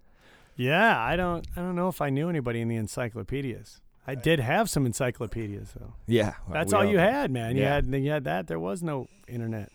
Yeah, 0.56 0.98
I 1.00 1.16
don't. 1.16 1.46
I 1.56 1.60
don't 1.60 1.76
know 1.76 1.88
if 1.88 2.00
I 2.00 2.10
knew 2.10 2.28
anybody 2.30 2.60
in 2.60 2.68
the 2.68 2.76
encyclopedias. 2.76 3.80
I 4.06 4.14
did 4.14 4.38
have 4.40 4.70
some 4.70 4.86
encyclopedias 4.86 5.72
though. 5.78 5.94
Yeah, 6.06 6.34
well, 6.46 6.54
That's 6.54 6.72
all 6.72 6.84
you 6.84 6.98
had, 6.98 7.30
man. 7.30 7.56
You 7.56 7.62
Yeah. 7.62 7.74
had 7.74 7.86
you 7.86 8.10
had 8.10 8.24
that. 8.24 8.46
There 8.46 8.58
was 8.60 8.82
no 8.82 9.08
internet. 9.28 9.70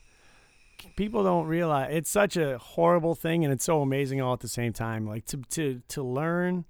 People 0.95 1.23
don't 1.23 1.47
realize 1.47 1.89
it's 1.91 2.09
such 2.09 2.37
a 2.37 2.57
horrible 2.57 3.15
thing, 3.15 3.43
and 3.43 3.53
it's 3.53 3.63
so 3.63 3.81
amazing 3.81 4.21
all 4.21 4.33
at 4.33 4.39
the 4.39 4.47
same 4.47 4.73
time. 4.73 5.07
Like 5.07 5.25
to 5.27 5.37
to 5.51 5.81
to 5.89 6.03
learn 6.03 6.65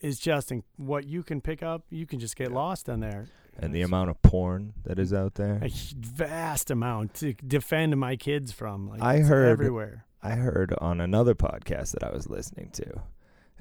is 0.00 0.18
just 0.18 0.52
in, 0.52 0.62
what 0.76 1.06
you 1.06 1.22
can 1.22 1.40
pick 1.40 1.62
up. 1.62 1.84
You 1.90 2.06
can 2.06 2.18
just 2.18 2.36
get 2.36 2.52
lost 2.52 2.88
in 2.88 3.00
there. 3.00 3.26
And 3.58 3.74
the 3.74 3.80
amount 3.82 4.10
of 4.10 4.20
porn 4.20 4.74
that 4.84 4.98
is 4.98 5.14
out 5.14 5.34
there, 5.36 5.58
a 5.62 5.70
vast 5.96 6.70
amount 6.70 7.14
to 7.14 7.32
defend 7.32 7.96
my 7.96 8.16
kids 8.16 8.52
from. 8.52 8.88
Like, 8.88 9.00
I 9.00 9.20
heard- 9.20 9.48
everywhere. 9.48 10.04
I 10.22 10.32
heard 10.32 10.74
on 10.78 11.00
another 11.00 11.34
podcast 11.34 11.92
that 11.92 12.02
I 12.02 12.10
was 12.10 12.28
listening 12.28 12.70
to, 12.72 13.02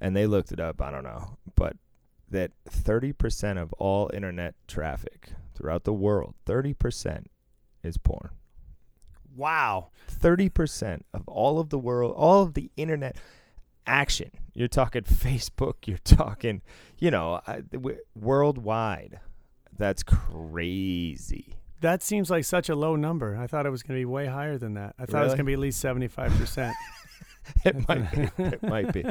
and 0.02 0.16
they 0.16 0.26
looked 0.26 0.52
it 0.52 0.60
up. 0.60 0.82
I 0.82 0.90
don't 0.90 1.04
know, 1.04 1.38
but 1.56 1.78
that 2.30 2.52
30% 2.68 3.62
of 3.62 3.72
all 3.74 4.10
internet 4.14 4.56
traffic 4.68 5.30
throughout 5.54 5.84
the 5.84 5.94
world, 5.94 6.34
30% 6.46 7.26
is 7.84 7.98
porn. 7.98 8.32
Wow. 9.36 9.90
30% 10.12 11.02
of 11.14 11.28
all 11.28 11.60
of 11.60 11.70
the 11.70 11.78
world, 11.80 12.14
all 12.16 12.44
of 12.44 12.54
the 12.54 12.72
internet 12.78 13.18
action. 13.88 14.32
You're 14.54 14.68
talking 14.68 15.02
Facebook, 15.04 15.86
you're 15.86 15.98
talking, 16.00 16.62
you 16.98 17.12
know, 17.12 17.42
I- 17.46 17.62
w- 17.72 18.00
worldwide. 18.16 19.20
That's 19.78 20.04
crazy. 20.04 21.56
That 21.82 22.02
seems 22.02 22.30
like 22.30 22.46
such 22.46 22.70
a 22.70 22.76
low 22.76 22.96
number. 22.96 23.36
I 23.38 23.48
thought 23.48 23.66
it 23.66 23.70
was 23.70 23.84
going 23.84 23.98
to 23.98 24.02
be 24.02 24.06
way 24.06 24.26
higher 24.26 24.58
than 24.58 24.76
that. 24.76 24.96
I 24.98 25.06
thought 25.06 25.22
it 25.22 25.26
was 25.26 25.34
going 25.34 25.40
to 25.40 25.44
be 25.46 25.54
at 25.54 25.60
least 25.60 25.84
75%. 25.84 26.72
It 27.64 27.88
might 27.88 28.12
be. 28.12 28.44
It 28.44 28.64
might 28.64 28.92
be. 28.92 29.04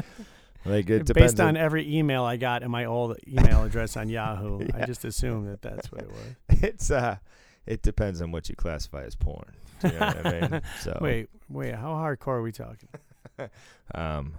Like 0.64 0.90
it 0.90 1.04
Based 1.04 1.06
depends 1.06 1.38
on 1.40 1.56
every 1.56 1.96
email 1.96 2.24
I 2.24 2.36
got 2.36 2.64
in 2.64 2.70
my 2.70 2.86
old 2.86 3.16
email 3.28 3.62
address 3.62 3.96
on 3.96 4.08
Yahoo, 4.08 4.66
I 4.74 4.86
just 4.86 5.04
assumed 5.04 5.46
that 5.48 5.62
that's 5.62 5.92
what 5.92 6.00
it 6.02 6.10
was. 6.10 6.62
it's 6.62 6.90
uh 6.90 7.18
it 7.64 7.82
depends 7.82 8.20
on 8.20 8.32
what 8.32 8.48
you 8.48 8.56
classify 8.56 9.04
as 9.04 9.14
porn. 9.14 9.52
You 9.84 9.90
know 9.98 10.06
what 10.06 10.26
I 10.26 10.40
mean? 10.40 10.62
So 10.80 10.98
Wait, 11.00 11.28
wait, 11.48 11.74
how 11.74 11.92
hardcore 11.94 12.28
are 12.38 12.42
we 12.42 12.52
talking? 12.52 12.88
um 13.94 14.34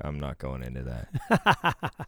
I'm 0.00 0.18
not 0.18 0.38
going 0.38 0.62
into 0.62 0.82
that. 0.84 1.94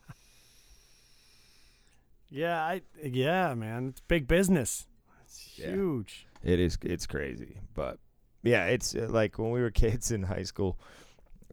Yeah, 2.31 2.61
I 2.63 2.83
yeah, 3.03 3.55
man, 3.55 3.89
it's 3.89 4.01
big 4.01 4.27
business. 4.29 4.87
It's 5.25 5.53
Yeah. 5.59 5.71
huge. 5.71 6.27
It 6.43 6.61
is 6.61 6.79
it's 6.83 7.07
crazy, 7.07 7.59
but 7.75 7.99
yeah, 8.43 8.67
it's 8.67 8.95
uh, 8.95 9.07
like 9.11 9.39
when 9.39 9.51
we 9.51 9.61
were 9.61 9.71
kids 9.71 10.11
in 10.11 10.25
high 10.25 10.43
school, 10.43 10.79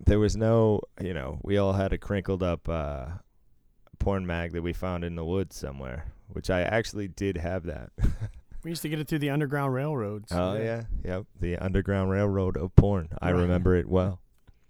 there 0.05 0.19
was 0.19 0.35
no, 0.35 0.81
you 1.01 1.13
know, 1.13 1.39
we 1.43 1.57
all 1.57 1.73
had 1.73 1.93
a 1.93 1.97
crinkled 1.97 2.43
up 2.43 2.67
uh 2.67 3.05
porn 3.99 4.25
mag 4.25 4.51
that 4.51 4.61
we 4.61 4.73
found 4.73 5.03
in 5.05 5.15
the 5.15 5.23
woods 5.25 5.55
somewhere, 5.55 6.11
which 6.27 6.49
I 6.49 6.61
actually 6.61 7.07
did 7.07 7.37
have 7.37 7.63
that. 7.63 7.91
We 8.65 8.71
used 8.71 8.81
to 8.81 8.89
get 8.89 8.99
it 8.99 9.07
through 9.07 9.19
the 9.19 9.29
underground 9.29 9.75
railroads. 9.75 10.31
oh 10.31 10.55
yeah, 10.57 10.85
yep, 11.03 11.25
the 11.39 11.55
underground 11.57 12.09
railroad 12.09 12.57
of 12.57 12.75
porn. 12.75 13.09
I 13.21 13.31
Right. 13.31 13.41
remember 13.41 13.75
it 13.75 13.87
well. 13.87 14.19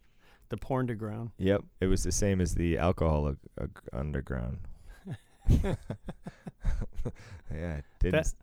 the 0.50 0.58
porn 0.58 0.88
to 0.88 0.96
ground. 0.96 1.32
Yep, 1.38 1.64
it 1.80 1.88
was 1.88 2.04
the 2.04 2.12
same 2.12 2.42
as 2.42 2.56
the 2.56 2.78
alcohol 2.78 3.28
ug- 3.28 3.38
ug- 3.58 3.82
underground. 3.94 4.58
yeah, 5.50 5.76
it 7.52 7.86
didn't. 8.00 8.12
That- 8.24 8.34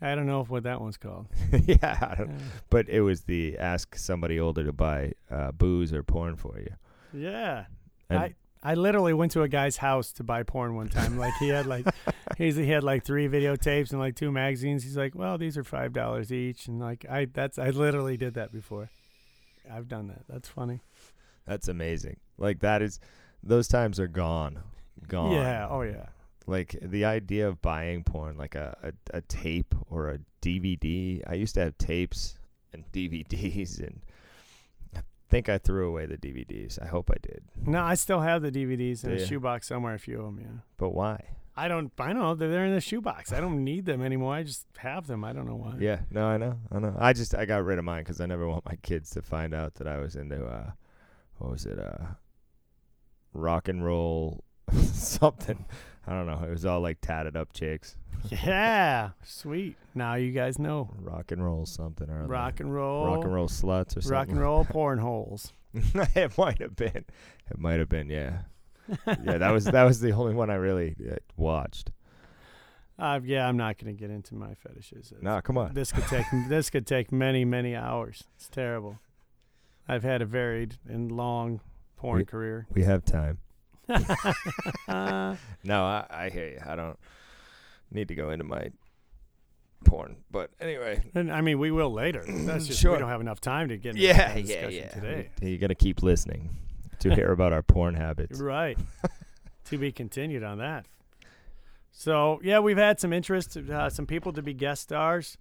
I 0.00 0.14
don't 0.16 0.26
know 0.26 0.40
if 0.40 0.50
what 0.50 0.62
that 0.64 0.80
one's 0.80 0.96
called. 0.96 1.26
yeah, 1.64 1.98
I 2.00 2.14
don't, 2.16 2.30
Uh, 2.30 2.38
but 2.70 2.88
it 2.88 3.00
was 3.02 3.22
the 3.22 3.56
ask 3.58 3.94
somebody 3.96 4.38
older 4.38 4.64
to 4.64 4.72
buy 4.72 5.12
uh, 5.30 5.50
booze 5.52 5.92
or 5.92 6.02
porn 6.02 6.34
for 6.36 6.58
you. 6.58 6.74
yeah. 7.12 7.64
And 8.10 8.18
I 8.18 8.34
I 8.62 8.74
literally 8.74 9.12
went 9.12 9.32
to 9.32 9.42
a 9.42 9.48
guy's 9.48 9.78
house 9.78 10.12
to 10.12 10.22
buy 10.24 10.44
porn 10.44 10.76
one 10.76 10.88
time. 10.88 11.18
Like 11.18 11.34
he 11.40 11.48
had 11.48 11.66
like 11.66 11.86
he's 12.38 12.56
he 12.56 12.68
had 12.68 12.84
like 12.84 13.04
three 13.04 13.28
videotapes 13.28 13.90
and 13.90 13.98
like 13.98 14.14
two 14.14 14.30
magazines. 14.30 14.84
He's 14.84 14.96
like, 14.96 15.14
well, 15.14 15.36
these 15.36 15.58
are 15.58 15.64
five 15.64 15.92
dollars 15.92 16.32
each, 16.32 16.68
and 16.68 16.78
like 16.80 17.04
I 17.10 17.26
that's 17.32 17.58
I 17.58 17.70
literally 17.70 18.16
did 18.16 18.34
that 18.34 18.52
before. 18.52 18.90
I've 19.70 19.88
done 19.88 20.08
that. 20.08 20.22
That's 20.28 20.48
funny. 20.48 20.80
that's 21.46 21.68
amazing. 21.68 22.18
Like 22.38 22.60
that 22.60 22.82
is, 22.82 23.00
those 23.42 23.68
times 23.68 23.98
are 24.00 24.08
gone, 24.08 24.60
gone. 25.08 25.32
Yeah. 25.32 25.66
Oh 25.68 25.82
yeah. 25.82 26.06
Like 26.46 26.76
the 26.82 27.04
idea 27.04 27.48
of 27.48 27.62
buying 27.62 28.02
porn, 28.02 28.36
like 28.36 28.54
a, 28.56 28.76
a, 28.82 29.18
a 29.18 29.20
tape 29.22 29.74
or 29.88 30.10
a 30.10 30.18
DVD. 30.40 31.22
I 31.26 31.34
used 31.34 31.54
to 31.54 31.60
have 31.60 31.78
tapes 31.78 32.36
and 32.72 32.84
DVDs, 32.92 33.78
and 33.80 34.00
think 35.32 35.48
I 35.48 35.58
threw 35.58 35.88
away 35.88 36.06
the 36.06 36.18
DVDs. 36.18 36.80
I 36.80 36.86
hope 36.86 37.10
I 37.10 37.16
did. 37.22 37.42
No, 37.66 37.82
I 37.82 37.94
still 37.94 38.20
have 38.20 38.42
the 38.42 38.52
DVDs 38.52 39.02
in 39.02 39.10
Do 39.10 39.16
a 39.16 39.18
ya? 39.20 39.26
shoebox 39.26 39.66
somewhere. 39.66 39.94
A 39.94 39.98
few 39.98 40.18
of 40.20 40.26
them. 40.26 40.38
Yeah. 40.40 40.58
But 40.76 40.90
why? 40.90 41.24
I 41.56 41.68
don't. 41.68 41.90
I 41.98 42.12
don't 42.12 42.22
know. 42.22 42.34
They're 42.34 42.50
they're 42.50 42.66
in 42.66 42.74
the 42.74 42.80
shoebox. 42.80 43.32
I 43.32 43.40
don't 43.40 43.64
need 43.64 43.86
them 43.86 44.02
anymore. 44.02 44.34
I 44.34 44.42
just 44.42 44.66
have 44.78 45.06
them. 45.06 45.24
I 45.24 45.32
don't 45.32 45.46
know 45.46 45.56
why. 45.56 45.74
Yeah, 45.78 46.00
no, 46.10 46.26
I 46.26 46.36
know, 46.36 46.58
I 46.70 46.78
know. 46.78 46.94
I 46.98 47.12
just 47.12 47.34
I 47.34 47.44
got 47.46 47.64
rid 47.64 47.78
of 47.78 47.84
mine 47.84 48.02
because 48.02 48.20
I 48.20 48.26
never 48.26 48.46
want 48.48 48.64
my 48.64 48.76
kids 48.82 49.10
to 49.10 49.22
find 49.22 49.52
out 49.54 49.74
that 49.76 49.86
I 49.86 49.98
was 49.98 50.16
into 50.16 50.44
uh, 50.44 50.70
what 51.38 51.50
was 51.50 51.66
it, 51.66 51.78
uh, 51.78 52.06
rock 53.34 53.68
and 53.68 53.84
roll 53.84 54.44
something. 54.92 55.64
I 56.06 56.12
don't 56.12 56.26
know. 56.26 56.42
It 56.46 56.50
was 56.50 56.66
all 56.66 56.80
like 56.80 57.00
tatted 57.00 57.36
up 57.36 57.52
chicks. 57.52 57.96
Yeah. 58.28 59.10
Sweet. 59.22 59.76
Now 59.94 60.14
you 60.14 60.32
guys 60.32 60.58
know. 60.58 60.90
Rock 61.00 61.30
and 61.32 61.44
roll 61.44 61.66
something 61.66 62.08
or 62.10 62.20
other. 62.20 62.28
Rock 62.28 62.60
and 62.60 62.74
roll. 62.74 63.06
rock 63.06 63.24
and 63.24 63.34
roll 63.34 63.48
sluts 63.48 63.96
or 63.96 64.00
something. 64.00 64.10
Rock 64.12 64.28
and 64.28 64.40
roll 64.40 64.64
porn 64.70 64.98
holes. 64.98 65.52
it 65.74 66.36
might 66.36 66.60
have 66.60 66.76
been. 66.76 67.04
It 67.50 67.58
might 67.58 67.78
have 67.78 67.88
been. 67.88 68.10
Yeah. 68.10 68.40
yeah, 69.06 69.38
that 69.38 69.50
was 69.52 69.64
that 69.66 69.84
was 69.84 70.00
the 70.00 70.10
only 70.10 70.34
one 70.34 70.50
I 70.50 70.54
really 70.54 70.96
uh, 71.10 71.16
watched. 71.36 71.92
Uh, 72.98 73.20
yeah, 73.24 73.48
I'm 73.48 73.56
not 73.56 73.78
going 73.78 73.94
to 73.94 73.98
get 73.98 74.10
into 74.10 74.34
my 74.34 74.54
fetishes. 74.54 75.12
No, 75.20 75.40
come 75.40 75.56
on. 75.56 75.72
This 75.72 75.92
could 75.92 76.06
take 76.08 76.26
this 76.48 76.68
could 76.68 76.86
take 76.86 77.10
many 77.12 77.44
many 77.44 77.74
hours. 77.74 78.24
It's 78.36 78.48
terrible. 78.48 78.98
I've 79.88 80.02
had 80.02 80.20
a 80.20 80.26
varied 80.26 80.76
and 80.88 81.10
long 81.10 81.60
porn 81.96 82.18
We- 82.18 82.24
career. 82.24 82.66
We 82.72 82.82
have 82.82 83.04
time. 83.04 83.38
Uh, 83.88 85.36
No, 85.64 85.82
I, 85.84 86.06
I 86.10 86.30
hear 86.30 86.48
you. 86.48 86.60
I 86.66 86.74
don't 86.76 86.98
need 87.90 88.08
to 88.08 88.14
go 88.14 88.30
into 88.30 88.44
my 88.44 88.70
porn, 89.84 90.16
but 90.30 90.50
anyway, 90.60 91.02
and 91.14 91.30
I 91.32 91.40
mean, 91.40 91.58
we 91.58 91.70
will 91.70 91.92
later. 91.92 92.24
That's 92.28 92.66
just 92.66 92.80
Sure. 92.80 92.92
we 92.92 92.98
don't 92.98 93.08
have 93.08 93.20
enough 93.20 93.40
time 93.40 93.68
to 93.68 93.76
get 93.76 93.90
into 93.90 94.02
Yeah, 94.02 94.34
that 94.34 94.36
yeah, 94.36 94.42
discussion 94.68 94.72
yeah. 94.74 94.88
today. 94.88 95.30
You 95.40 95.58
got 95.58 95.68
to 95.68 95.74
keep 95.74 96.02
listening 96.02 96.56
to 97.00 97.14
hear 97.14 97.30
about 97.32 97.52
our 97.52 97.62
porn 97.62 97.94
habits. 97.94 98.40
Right. 98.40 98.78
to 99.66 99.78
be 99.78 99.92
continued 99.92 100.42
on 100.42 100.58
that. 100.58 100.86
So 101.92 102.40
yeah, 102.42 102.58
we've 102.60 102.78
had 102.78 102.98
some 103.00 103.12
interest, 103.12 103.56
uh, 103.56 103.90
some 103.90 104.06
people 104.06 104.32
to 104.32 104.42
be 104.42 104.54
guest 104.54 104.82
stars. 104.82 105.36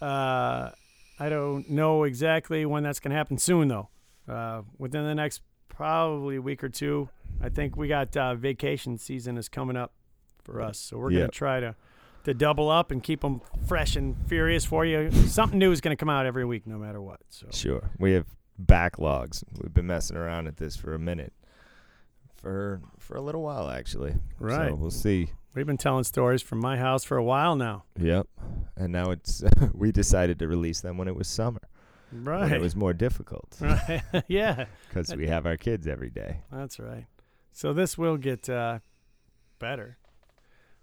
Uh, 0.00 0.70
I 1.18 1.28
don't 1.28 1.68
know 1.70 2.04
exactly 2.04 2.64
when 2.66 2.82
that's 2.82 3.00
going 3.00 3.10
to 3.10 3.16
happen. 3.16 3.38
Soon 3.38 3.68
though, 3.68 3.88
uh, 4.28 4.62
within 4.78 5.04
the 5.04 5.14
next 5.14 5.42
probably 5.80 6.36
a 6.36 6.42
week 6.42 6.62
or 6.62 6.68
two. 6.68 7.08
I 7.42 7.48
think 7.48 7.74
we 7.74 7.88
got 7.88 8.14
uh, 8.14 8.34
vacation 8.34 8.98
season 8.98 9.38
is 9.38 9.48
coming 9.48 9.78
up 9.78 9.92
for 10.44 10.60
us, 10.60 10.78
so 10.78 10.98
we're 10.98 11.10
Yeah. 11.10 11.18
going 11.20 11.30
to 11.30 11.36
try 11.36 11.60
to 11.60 11.74
to 12.24 12.34
double 12.34 12.68
up 12.68 12.90
and 12.90 13.02
keep 13.02 13.22
them 13.22 13.40
fresh 13.66 13.96
and 13.96 14.14
furious 14.28 14.62
for 14.66 14.84
you. 14.84 15.10
Something 15.10 15.58
new 15.58 15.72
is 15.72 15.80
going 15.80 15.96
to 15.96 15.98
come 15.98 16.10
out 16.10 16.26
every 16.26 16.44
week, 16.44 16.66
no 16.66 16.76
matter 16.76 17.00
what. 17.00 17.20
So 17.30 17.46
Sure. 17.50 17.88
We 17.98 18.12
have 18.12 18.26
backlogs. 18.62 19.42
We've 19.58 19.72
been 19.72 19.86
messing 19.86 20.18
around 20.18 20.46
at 20.46 20.58
this 20.58 20.76
for 20.76 20.92
a 20.92 20.98
minute. 20.98 21.32
For 22.36 22.82
for 22.98 23.16
a 23.16 23.22
little 23.22 23.40
while 23.42 23.70
actually. 23.70 24.16
right, 24.38 24.68
So 24.68 24.74
we'll 24.74 24.90
see. 24.90 25.30
we've 25.54 25.66
been 25.66 25.78
telling 25.78 26.04
stories 26.04 26.42
from 26.42 26.58
my 26.60 26.76
house 26.76 27.04
for 27.04 27.16
a 27.16 27.24
while 27.24 27.56
now. 27.56 27.84
Yep. 27.98 28.26
And 28.76 28.92
now 28.92 29.12
it's 29.12 29.42
we 29.72 29.90
decided 29.90 30.38
to 30.40 30.46
release 30.46 30.82
them 30.82 30.98
when 30.98 31.08
it 31.08 31.16
was 31.16 31.26
summer. 31.26 31.62
Right. 32.12 32.52
it 32.52 32.60
was 32.60 32.74
more 32.76 32.92
difficult 32.92 33.56
Right. 33.60 34.02
yeah, 34.28 34.66
because 34.88 35.14
we 35.14 35.26
have 35.28 35.46
our 35.46 35.56
kids 35.56 35.86
every 35.86 36.10
day. 36.10 36.40
that's 36.52 36.78
right. 36.78 37.06
So 37.52 37.72
this 37.72 37.96
will 37.98 38.16
get 38.16 38.48
uh, 38.48 38.78
better, 39.58 39.98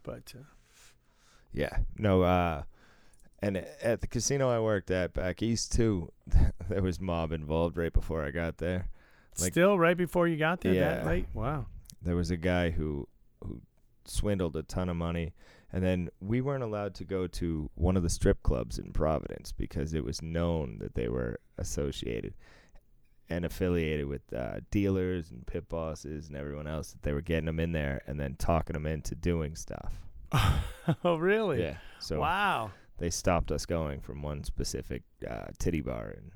but 0.03 0.34
uh, 0.38 0.43
Yeah. 1.53 1.80
No, 1.97 2.21
uh 2.23 2.63
and 3.41 3.57
at 3.84 4.01
the 4.01 4.07
casino 4.07 4.49
I 4.49 4.59
worked 4.59 4.89
at 4.89 5.13
back 5.13 5.41
east 5.43 5.71
too, 5.71 6.11
there 6.69 6.82
was 6.82 6.99
mob 6.99 7.32
involved 7.32 7.78
right 7.78 7.93
before 7.93 8.23
I 8.23 8.32
got 8.32 8.57
there. 8.57 8.89
Like- 9.39 9.51
still 9.53 9.78
right 9.78 9.95
before 9.97 10.28
you 10.28 10.38
got 10.38 10.61
there 10.61 10.73
that 10.73 11.03
Yeah. 11.03 11.09
late. 11.09 11.28
Wow. 11.34 11.67
there 12.01 12.15
was 12.15 12.32
a 12.32 12.38
guy 12.38 12.71
who 12.71 13.07
who 13.43 13.61
swindled 14.05 14.55
a 14.55 14.63
ton 14.63 14.89
of 14.89 14.95
money 14.95 15.34
and 15.72 15.84
then 15.84 16.09
we 16.22 16.41
weren't 16.41 16.63
allowed 16.63 16.95
to 16.95 17.03
go 17.03 17.28
to 17.28 17.70
one 17.76 17.97
of 17.97 18.03
the 18.03 18.09
strip 18.09 18.41
clubs 18.43 18.80
in 18.80 18.91
Providence 18.93 19.51
because 19.51 19.93
it 19.93 20.03
was 20.03 20.22
known 20.22 20.78
that 20.80 20.95
they 20.95 21.09
were 21.09 21.39
associated 21.57 22.34
and 23.30 23.43
affiliated 23.43 24.07
with 24.07 24.22
uh, 24.34 24.59
dealers 24.72 25.32
and 25.32 25.45
pit 25.45 25.68
bosses 25.68 26.28
and 26.28 26.38
everyone 26.38 26.68
else 26.68 26.91
that 26.91 27.01
they 27.01 27.11
were 27.11 27.22
getting 27.22 27.45
them 27.45 27.59
in 27.59 27.74
there 27.74 28.01
and 28.07 28.20
then 28.20 28.36
talking 28.39 28.74
them 28.74 28.86
into 28.86 29.15
doing 29.15 29.55
stuff. 29.55 29.93
oh 31.03 31.18
really? 31.18 31.61
Yeah. 31.61 31.78
So 31.99 32.20
wow. 32.22 32.72
they 32.97 33.09
stopped 33.09 33.51
us 33.51 33.65
going 33.65 33.99
from 33.99 34.22
one 34.22 34.43
specific 34.43 35.03
uh, 35.30 35.47
titty 35.59 35.82
bar 35.82 36.11
in 36.11 36.32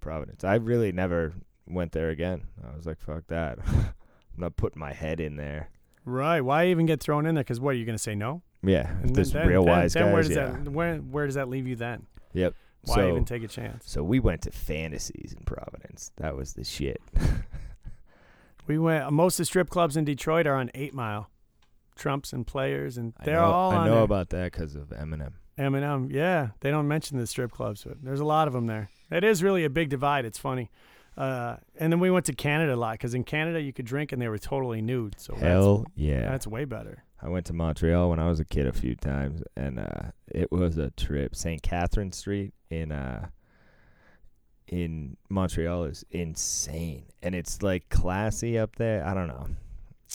Providence. 0.00 0.44
I 0.44 0.56
really 0.56 0.92
never 0.92 1.32
went 1.66 1.92
there 1.92 2.10
again. 2.10 2.42
I 2.62 2.76
was 2.76 2.86
like, 2.86 3.00
fuck 3.00 3.26
that. 3.28 3.58
I'm 3.66 3.92
not 4.36 4.56
putting 4.56 4.80
my 4.80 4.92
head 4.92 5.20
in 5.20 5.36
there. 5.36 5.70
Right. 6.08 6.40
Why 6.40 6.66
even 6.68 6.86
get 6.86 7.00
thrown 7.00 7.26
in 7.26 7.34
there? 7.34 7.44
Because 7.44 7.60
what 7.60 7.70
are 7.70 7.78
you 7.78 7.84
going 7.84 7.96
to 7.96 8.02
say? 8.02 8.14
No. 8.14 8.42
Yeah, 8.62 8.90
if 8.98 9.04
And 9.04 9.16
there's 9.16 9.32
then- 9.32 9.46
real 9.46 9.64
then- 9.64 9.72
wise 9.76 9.92
then 9.94 10.04
guys. 10.06 10.12
Where 10.12 10.22
does 10.22 10.30
yeah. 10.32 10.50
that 10.64 10.68
where 10.72 10.96
where 10.96 11.26
does 11.26 11.36
that 11.36 11.48
leave 11.48 11.66
you 11.68 11.76
then? 11.76 12.06
Yep. 12.32 12.54
Why 12.84 12.94
so, 12.94 13.08
even 13.10 13.24
take 13.24 13.42
a 13.42 13.48
chance? 13.48 13.84
so 13.90 14.02
we 14.02 14.18
went 14.20 14.42
to 14.42 14.50
fantasies 14.50 15.34
in 15.36 15.44
Providence. 15.44 16.10
That 16.16 16.36
was 16.36 16.54
the 16.54 16.64
shit. 16.64 17.00
We 18.66 18.78
went. 18.78 19.10
Most 19.12 19.34
of 19.34 19.38
the 19.38 19.44
strip 19.46 19.70
clubs 19.70 19.96
in 19.96 20.04
Detroit 20.04 20.46
are 20.46 20.54
on 20.56 20.70
Eight 20.74 20.92
Mile. 20.92 21.30
Trumps 21.96 22.32
and 22.32 22.46
players, 22.46 22.96
and 22.98 23.12
they're 23.24 23.36
know, 23.36 23.44
all 23.44 23.70
I 23.72 23.86
know 23.86 23.94
there. 23.94 24.02
about 24.04 24.28
that 24.28 24.52
because 24.52 24.76
of 24.76 24.90
Eminem. 24.90 25.32
Eminem. 25.58 26.12
Yeah, 26.12 26.48
they 26.60 26.70
don't 26.70 26.86
mention 26.86 27.18
the 27.18 27.26
strip 27.26 27.50
clubs, 27.50 27.82
but 27.84 27.96
there's 28.04 28.20
a 28.20 28.24
lot 28.24 28.46
of 28.46 28.52
them 28.52 28.66
there. 28.66 28.90
It 29.10 29.24
is 29.24 29.42
really 29.42 29.64
a 29.64 29.70
big 29.70 29.88
divide. 29.88 30.24
It's 30.24 30.38
funny. 30.38 30.70
Uh, 31.18 31.56
and 31.76 31.92
then 31.92 31.98
we 31.98 32.12
went 32.12 32.24
to 32.26 32.32
Canada 32.32 32.74
a 32.74 32.76
lot 32.76 32.92
because 32.92 33.12
in 33.12 33.24
Canada 33.24 33.60
you 33.60 33.72
could 33.72 33.84
drink 33.84 34.12
and 34.12 34.22
they 34.22 34.28
were 34.28 34.38
totally 34.38 34.80
nude. 34.80 35.18
So 35.18 35.34
Hell 35.34 35.78
that's, 35.78 35.90
yeah. 35.96 36.30
that's 36.30 36.46
way 36.46 36.64
better. 36.64 37.02
I 37.20 37.28
went 37.28 37.46
to 37.46 37.52
Montreal 37.52 38.08
when 38.10 38.20
I 38.20 38.28
was 38.28 38.38
a 38.38 38.44
kid 38.44 38.68
a 38.68 38.72
few 38.72 38.94
times, 38.94 39.42
and 39.56 39.80
uh, 39.80 40.12
it 40.28 40.52
was 40.52 40.78
a 40.78 40.90
trip. 40.92 41.34
St. 41.34 41.60
Catherine 41.60 42.12
Street 42.12 42.54
in 42.70 42.92
uh, 42.92 43.30
in 44.68 45.16
Montreal 45.28 45.84
is 45.84 46.04
insane, 46.12 47.06
and 47.20 47.34
it's 47.34 47.60
like 47.62 47.88
classy 47.88 48.56
up 48.56 48.76
there. 48.76 49.04
I 49.04 49.14
don't 49.14 49.26
know. 49.26 49.48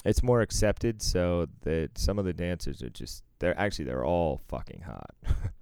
It's 0.06 0.24
more 0.24 0.39
accepted, 0.39 1.01
so 1.01 1.47
that 1.64 1.97
some 1.97 2.18
of 2.18 2.24
the 2.24 2.32
dancers 2.32 2.82
are 2.82 2.89
just 2.89 3.24
they're 3.39 3.60
actually 3.60 3.86
they're 3.86 4.06
all 4.06 4.39
fucking 4.47 4.84
hot. 4.86 5.14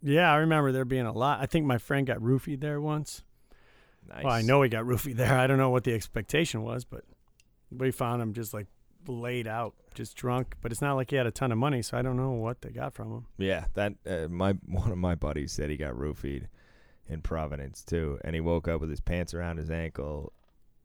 Yeah, 0.00 0.32
I 0.32 0.36
remember 0.36 0.70
there 0.70 0.84
being 0.84 1.06
a 1.06 1.12
lot. 1.12 1.40
I 1.40 1.46
think 1.46 1.66
my 1.66 1.78
friend 1.78 2.06
got 2.06 2.18
roofied 2.18 2.60
there 2.60 2.80
once. 2.80 3.24
Nice. 4.08 4.24
Well, 4.24 4.32
I 4.32 4.42
know 4.42 4.62
he 4.62 4.68
got 4.68 4.84
roofied 4.84 5.16
there. 5.16 5.38
I 5.38 5.46
don't 5.46 5.58
know 5.58 5.70
what 5.70 5.84
the 5.84 5.94
expectation 5.94 6.62
was, 6.62 6.84
but 6.84 7.04
we 7.70 7.90
found 7.90 8.22
him 8.22 8.32
just 8.32 8.54
like 8.54 8.66
laid 9.06 9.46
out, 9.46 9.74
just 9.94 10.16
drunk. 10.16 10.56
But 10.60 10.72
it's 10.72 10.80
not 10.82 10.94
like 10.94 11.10
he 11.10 11.16
had 11.16 11.26
a 11.26 11.30
ton 11.30 11.52
of 11.52 11.58
money, 11.58 11.82
so 11.82 11.96
I 11.96 12.02
don't 12.02 12.16
know 12.16 12.32
what 12.32 12.62
they 12.62 12.70
got 12.70 12.94
from 12.94 13.12
him. 13.12 13.26
Yeah, 13.38 13.66
that 13.74 13.94
uh, 14.06 14.28
my 14.28 14.52
one 14.66 14.90
of 14.90 14.98
my 14.98 15.14
buddies 15.14 15.52
said 15.52 15.70
he 15.70 15.76
got 15.76 15.94
roofied 15.94 16.46
in 17.08 17.22
Providence 17.22 17.82
too, 17.82 18.18
and 18.24 18.34
he 18.34 18.40
woke 18.40 18.68
up 18.68 18.80
with 18.80 18.90
his 18.90 19.00
pants 19.00 19.34
around 19.34 19.58
his 19.58 19.70
ankle 19.70 20.32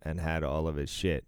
and 0.01 0.19
had 0.19 0.43
all 0.43 0.67
of 0.67 0.76
his 0.76 0.89
shit. 0.89 1.26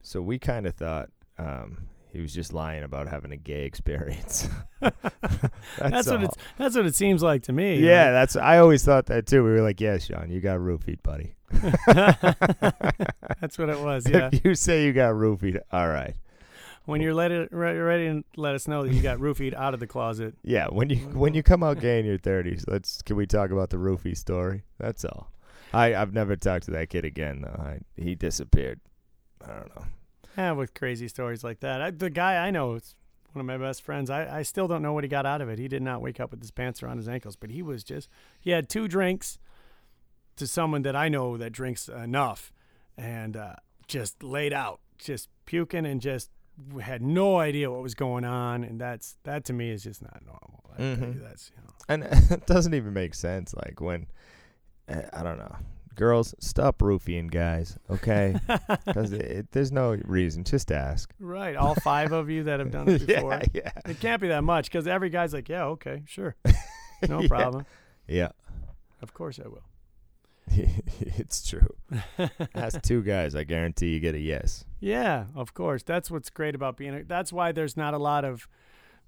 So 0.00 0.20
we 0.20 0.38
kind 0.38 0.66
of 0.66 0.74
thought 0.74 1.10
um, 1.38 1.88
he 2.12 2.20
was 2.20 2.34
just 2.34 2.52
lying 2.52 2.82
about 2.82 3.08
having 3.08 3.32
a 3.32 3.36
gay 3.36 3.64
experience. 3.64 4.48
that's 4.80 4.92
That's 5.78 6.08
what 6.08 6.22
it's. 6.24 6.36
That's 6.58 6.76
what 6.76 6.86
it 6.86 6.94
seems 6.94 7.22
like 7.22 7.42
to 7.44 7.52
me. 7.52 7.78
Yeah, 7.78 8.10
that's. 8.12 8.36
I 8.36 8.58
always 8.58 8.84
thought 8.84 9.06
that 9.06 9.26
too. 9.26 9.42
We 9.42 9.50
were 9.50 9.62
like, 9.62 9.80
"Yeah, 9.80 9.98
Sean, 9.98 10.30
you 10.30 10.40
got 10.40 10.58
roofied, 10.58 11.02
buddy." 11.02 11.34
that's 13.40 13.58
what 13.58 13.68
it 13.68 13.80
was. 13.80 14.08
Yeah. 14.08 14.28
if 14.32 14.44
you 14.44 14.54
say 14.54 14.84
you 14.84 14.92
got 14.92 15.14
roofied, 15.14 15.60
all 15.72 15.88
right. 15.88 16.14
when 16.86 17.00
you're 17.00 17.14
ready, 17.14 17.46
re- 17.50 17.78
ready 17.78 18.06
to 18.08 18.24
let 18.36 18.54
us 18.54 18.66
know 18.68 18.82
that 18.84 18.92
you 18.92 19.00
got 19.02 19.18
roofied 19.18 19.54
out 19.54 19.72
of 19.74 19.80
the 19.80 19.86
closet. 19.86 20.34
Yeah, 20.44 20.66
when 20.68 20.90
you 20.90 20.96
when 20.96 21.34
you 21.34 21.42
come 21.42 21.62
out 21.62 21.80
gay 21.80 21.98
in 21.98 22.04
your 22.06 22.18
thirties, 22.18 22.64
let's 22.68 23.00
can 23.02 23.16
we 23.16 23.26
talk 23.26 23.50
about 23.50 23.70
the 23.70 23.76
roofie 23.78 24.16
story? 24.16 24.64
That's 24.78 25.04
all. 25.04 25.30
I 25.72 25.94
I've 25.94 26.12
never 26.12 26.36
talked 26.36 26.64
to 26.66 26.72
that 26.72 26.90
kid 26.90 27.04
again 27.04 27.42
though. 27.42 27.62
I, 27.62 27.78
he 27.96 28.14
disappeared. 28.14 28.80
I 29.42 29.48
don't 29.54 29.74
know. 29.76 29.84
Yeah, 30.36 30.52
with 30.52 30.74
crazy 30.74 31.08
stories 31.08 31.44
like 31.44 31.60
that. 31.60 31.80
I, 31.82 31.90
the 31.90 32.10
guy 32.10 32.46
I 32.46 32.50
know 32.50 32.74
is 32.74 32.94
one 33.32 33.40
of 33.40 33.46
my 33.46 33.58
best 33.58 33.82
friends. 33.82 34.10
I, 34.10 34.38
I 34.38 34.42
still 34.42 34.66
don't 34.68 34.82
know 34.82 34.92
what 34.92 35.04
he 35.04 35.08
got 35.08 35.26
out 35.26 35.40
of 35.40 35.48
it. 35.48 35.58
He 35.58 35.68
did 35.68 35.82
not 35.82 36.00
wake 36.02 36.20
up 36.20 36.30
with 36.30 36.40
his 36.40 36.50
pants 36.50 36.82
around 36.82 36.98
his 36.98 37.08
ankles, 37.08 37.36
but 37.36 37.50
he 37.50 37.62
was 37.62 37.82
just, 37.84 38.08
he 38.40 38.50
had 38.50 38.68
two 38.68 38.88
drinks 38.88 39.38
to 40.36 40.46
someone 40.46 40.82
that 40.82 40.96
I 40.96 41.08
know 41.08 41.36
that 41.36 41.50
drinks 41.50 41.88
enough 41.88 42.52
and 42.96 43.36
uh, 43.36 43.54
just 43.88 44.22
laid 44.22 44.52
out, 44.52 44.80
just 44.98 45.28
puking 45.46 45.84
and 45.86 46.00
just 46.00 46.30
had 46.80 47.02
no 47.02 47.38
idea 47.38 47.70
what 47.70 47.82
was 47.82 47.94
going 47.94 48.24
on. 48.24 48.64
And 48.64 48.80
that's, 48.80 49.16
that 49.24 49.44
to 49.46 49.52
me 49.52 49.70
is 49.70 49.82
just 49.82 50.02
not 50.02 50.20
normal. 50.24 50.64
I 50.72 50.76
tell 50.76 50.86
you, 50.86 50.96
Mhm. 50.96 51.22
that's, 51.22 51.50
you 51.56 51.62
know. 51.62 51.72
And 51.88 52.04
it 52.32 52.46
doesn't 52.46 52.74
even 52.74 52.92
make 52.92 53.14
sense. 53.14 53.54
Like 53.54 53.80
when 53.80 54.06
uh, 54.88 55.02
I 55.12 55.22
don't 55.22 55.38
know, 55.38 55.56
girls 55.94 56.34
stop 56.40 56.80
roofing 56.82 57.28
guys, 57.28 57.76
okay? 57.90 58.36
Because 58.86 59.10
there's 59.52 59.72
no 59.72 59.96
reason. 60.04 60.44
Just 60.44 60.70
ask. 60.72 61.12
right. 61.20 61.56
All 61.56 61.74
five 61.76 62.12
of 62.12 62.28
you 62.30 62.44
that 62.44 62.58
have 62.60 62.70
done 62.70 62.88
it 62.90 63.06
before. 63.06 63.32
yeah, 63.52 63.62
yeah, 63.64 63.70
It 63.90 64.00
can't 64.00 64.20
be 64.20 64.28
that 64.28 64.44
much 64.44 64.66
because 64.70 64.86
every 64.86 65.10
guy's 65.10 65.32
like, 65.34 65.48
yeah, 65.48 65.64
okay, 65.66 66.02
sure. 66.06 66.34
No 67.08 67.20
Yeah. 67.20 67.28
problem. 67.28 67.66
yeah. 68.06 68.28
Of 69.00 69.12
course 69.14 69.40
I 69.44 69.48
will. 69.48 69.64
it's 71.00 71.48
true. 71.48 71.74
Ask 72.54 72.82
two 72.82 73.02
guys. 73.02 73.34
I 73.34 73.44
guarantee 73.44 73.88
you 73.88 74.00
get 74.00 74.14
a 74.14 74.18
yes. 74.20 74.64
Yeah, 74.80 75.26
of 75.34 75.54
course. 75.54 75.82
That's 75.82 76.10
what's 76.10 76.30
great 76.30 76.54
about 76.54 76.76
being. 76.76 76.94
A, 76.94 77.02
that's 77.04 77.32
why 77.32 77.52
there's 77.52 77.76
not 77.76 77.94
a 77.94 77.98
lot 77.98 78.24
of 78.24 78.48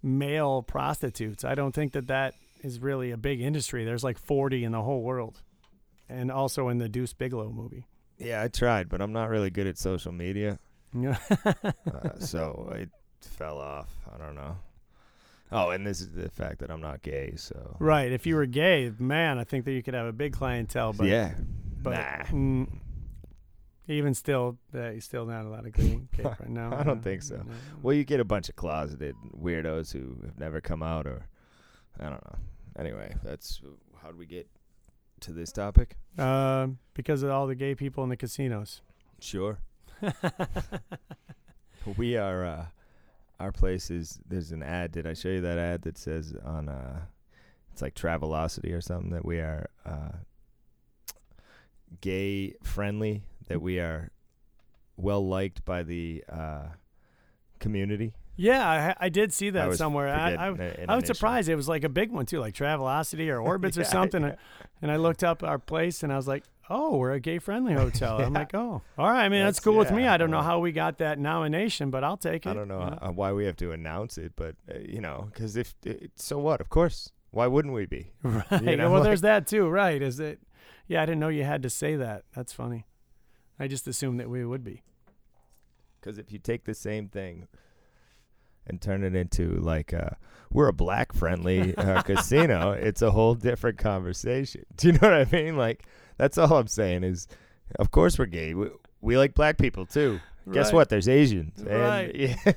male 0.03 0.63
prostitutes. 0.63 1.45
I 1.45 1.55
don't 1.55 1.75
think 1.75 1.93
that 1.93 2.07
that 2.09 2.35
is 2.63 2.79
really 2.81 3.11
a 3.11 3.17
big 3.17 3.41
industry. 3.41 3.85
There's 3.85 4.05
like 4.05 4.19
40 4.19 4.65
in 4.65 4.73
the 4.73 4.83
whole 4.83 5.03
world, 5.03 5.43
and 6.09 6.31
also 6.31 6.69
in 6.69 6.79
the 6.79 6.89
Deuce 6.89 7.13
Bigalow 7.13 7.51
movie. 7.51 7.87
Yeah, 8.19 8.43
I 8.43 8.49
tried, 8.49 8.89
but 8.89 9.01
I'm 9.01 9.13
not 9.13 9.29
really 9.29 9.51
good 9.51 9.67
at 9.67 9.79
social 9.79 10.13
media. 10.13 10.59
Yeah. 10.93 11.19
uh, 11.45 12.19
so 12.19 12.73
it 12.75 12.91
fell 13.21 13.59
off. 13.59 13.89
I 14.13 14.19
don't 14.19 14.37
know. 14.37 14.57
Oh, 15.51 15.71
and 15.71 15.87
this 15.87 16.01
is 16.01 16.11
the 16.11 16.29
fact 16.31 16.61
that 16.61 16.71
I'm 16.71 16.81
not 16.81 17.03
gay. 17.03 17.35
So 17.37 17.77
right. 17.79 18.11
If 18.11 18.27
you 18.27 18.37
were 18.37 18.47
gay, 18.47 18.93
man, 18.99 19.39
I 19.39 19.45
think 19.45 19.65
that 19.67 19.73
you 19.73 19.83
could 19.83 19.95
have 19.95 20.07
a 20.07 20.13
big 20.13 20.33
clientele. 20.33 20.93
But 20.93 21.07
yeah, 21.07 21.35
but 21.83 21.91
nah. 21.91 22.25
mm, 22.37 22.69
even 23.89 24.15
still, 24.15 24.59
uh, 24.75 24.91
you 24.91 25.01
still 25.01 25.27
not 25.27 25.45
a 25.45 25.49
lot 25.49 25.67
of 25.67 25.73
gay, 25.73 26.01
right 26.23 26.49
now. 26.49 26.75
I 26.77 26.83
don't 26.83 27.03
think 27.03 27.23
so. 27.23 27.45
Well, 27.83 27.95
you 27.95 28.05
get 28.05 28.21
a 28.21 28.25
bunch 28.25 28.49
of 28.49 28.57
closeted 28.57 29.15
weirdos 29.37 29.93
who 29.93 30.17
have 30.25 30.39
never 30.39 30.61
come 30.61 30.83
out, 30.83 31.07
or 31.07 31.27
I 32.01 32.05
don't 32.05 32.25
know. 32.25 32.39
Anyway, 32.79 33.15
that's 33.23 33.61
how 34.03 34.11
do 34.11 34.17
we 34.17 34.27
get 34.27 34.49
to 35.21 35.33
this 35.33 35.53
topic? 35.53 35.97
Uh, 36.19 36.69
because 36.95 37.23
of 37.23 37.31
all 37.31 37.47
the 37.47 37.55
gay 37.55 37.75
people 37.75 38.05
in 38.05 38.11
the 38.11 38.17
casinos. 38.17 38.81
Sure. 39.21 39.59
we 41.97 42.17
are. 42.17 42.45
Uh, 42.45 42.67
our 43.41 43.53
place 43.53 43.91
is. 43.91 44.21
There's 44.29 44.53
an 44.53 44.63
ad. 44.63 44.93
Did 44.93 45.07
I 45.07 45.15
show 45.15 45.29
you 45.29 45.41
that 45.41 45.59
ad 45.59 45.83
that 45.83 45.99
says 45.99 46.35
on? 46.45 46.69
Uh, 46.69 47.03
it's 47.73 47.83
like 47.83 47.95
Travelocity 47.95 48.73
or 48.73 48.81
something 48.81 49.11
that 49.11 49.25
we 49.25 49.39
are 49.39 49.69
uh, 49.85 50.13
gay 52.01 52.55
friendly. 52.63 53.23
That 53.49 53.61
we 53.61 53.81
are 53.81 54.11
well 54.97 55.27
liked 55.27 55.65
by 55.65 55.83
the 55.83 56.25
uh, 56.31 56.67
community. 57.59 58.15
Yeah, 58.37 58.95
I, 59.01 59.07
I 59.07 59.09
did 59.09 59.33
see 59.33 59.51
that 59.51 59.69
was 59.69 59.79
somewhere. 59.79 60.09
I, 60.09 60.35
I, 60.49 60.85
I 60.89 60.97
was 60.97 61.07
surprised. 61.07 61.49
It 61.49 61.55
was 61.57 61.69
like 61.69 61.85
a 61.85 61.89
big 61.89 62.11
one 62.11 62.27
too, 62.27 62.41
like 62.41 62.55
Travelocity 62.55 63.29
or 63.29 63.39
Orbitz 63.59 63.79
or 63.79 63.85
something. 63.85 64.23
yeah. 64.23 64.35
And 64.83 64.91
I 64.91 64.97
looked 64.97 65.23
up 65.23 65.43
our 65.45 65.59
place 65.59 66.03
and 66.03 66.13
I 66.13 66.17
was 66.17 66.27
like, 66.27 66.43
"Oh, 66.69 66.97
we're 66.97 67.13
a 67.13 67.21
gay-friendly 67.21 67.73
hotel." 67.85 68.21
I'm 68.21 68.33
like, 68.33 68.53
"Oh, 68.55 68.83
all 68.99 69.07
right." 69.11 69.25
I 69.25 69.29
mean, 69.29 69.45
that's, 69.45 69.59
That's- 69.59 69.65
cool 69.65 69.77
with 69.77 69.93
me. 69.93 70.07
I 70.09 70.17
don't 70.17 70.31
know 70.33 70.43
how 70.43 70.59
we 70.59 70.73
got 70.73 70.99
that 70.99 71.19
nomination, 71.19 71.91
but 71.91 72.03
I'll 72.03 72.17
take 72.17 72.45
it. 72.45 72.51
I 72.51 72.55
don't 72.55 72.69
know 72.69 72.99
why 73.15 73.33
we 73.33 73.45
have 73.47 73.57
to 73.59 73.71
announce 73.73 74.19
it, 74.19 74.33
but 74.37 74.57
uh, 74.69 74.79
you 74.81 75.01
know, 75.01 75.29
because 75.33 75.57
if 75.57 75.75
it, 75.85 76.11
so, 76.17 76.39
what? 76.39 76.61
Of 76.61 76.69
course, 76.71 77.13
why 77.31 77.47
wouldn't 77.47 77.73
we 77.73 77.87
be? 77.87 78.11
Right. 78.25 78.45
You 78.63 78.77
know, 78.77 78.91
well, 78.91 79.01
like- 79.01 79.05
there's 79.05 79.21
that 79.23 79.47
too, 79.47 79.69
right? 79.69 80.03
Is 80.03 80.19
it? 80.19 80.41
Yeah, 80.89 81.03
I 81.03 81.07
didn't 81.07 81.21
know 81.21 81.29
you 81.29 81.45
had 81.45 81.63
to 81.63 81.71
say 81.71 81.95
that. 81.97 82.25
That's 82.35 82.53
funny. 82.53 82.85
I 83.61 83.69
just 83.69 83.87
assumed 83.87 84.19
that 84.21 84.29
we 84.29 84.45
would 84.45 84.65
be. 84.65 84.83
Because 86.01 86.19
if 86.19 86.31
you 86.33 86.39
take 86.39 86.65
the 86.65 86.75
same 86.75 87.09
thing 87.09 87.47
and 88.67 88.81
turn 88.81 89.03
it 89.05 89.15
into 89.15 89.57
like 89.61 89.93
uh, 89.95 90.11
we're 90.51 90.69
a 90.69 90.73
black 90.73 91.13
friendly 91.13 91.75
uh, 91.77 92.03
casino, 92.05 92.73
it's 92.73 93.03
a 93.03 93.11
whole 93.11 93.35
different 93.35 93.79
conversation. 93.79 94.65
Do 94.77 94.89
you 94.89 94.93
know 94.95 94.99
what 95.11 95.15
I 95.15 95.27
mean? 95.31 95.57
Like 95.57 95.85
that's 96.17 96.39
all 96.39 96.53
I'm 96.59 96.67
saying 96.69 97.05
is, 97.05 97.27
of 97.79 97.91
course 97.91 98.19
we're 98.19 98.27
gay. 98.27 98.55
We, 98.55 98.69
we 99.01 99.17
like 99.19 99.35
black 99.35 99.59
people 99.59 99.87
too. 99.87 100.21
Guess 100.53 100.67
Right. 100.67 100.75
what? 100.75 100.89
There's 100.91 101.09
Asians, 101.09 101.59
and 101.61 101.69
Right. 101.69 102.15
yeah, 102.15 102.53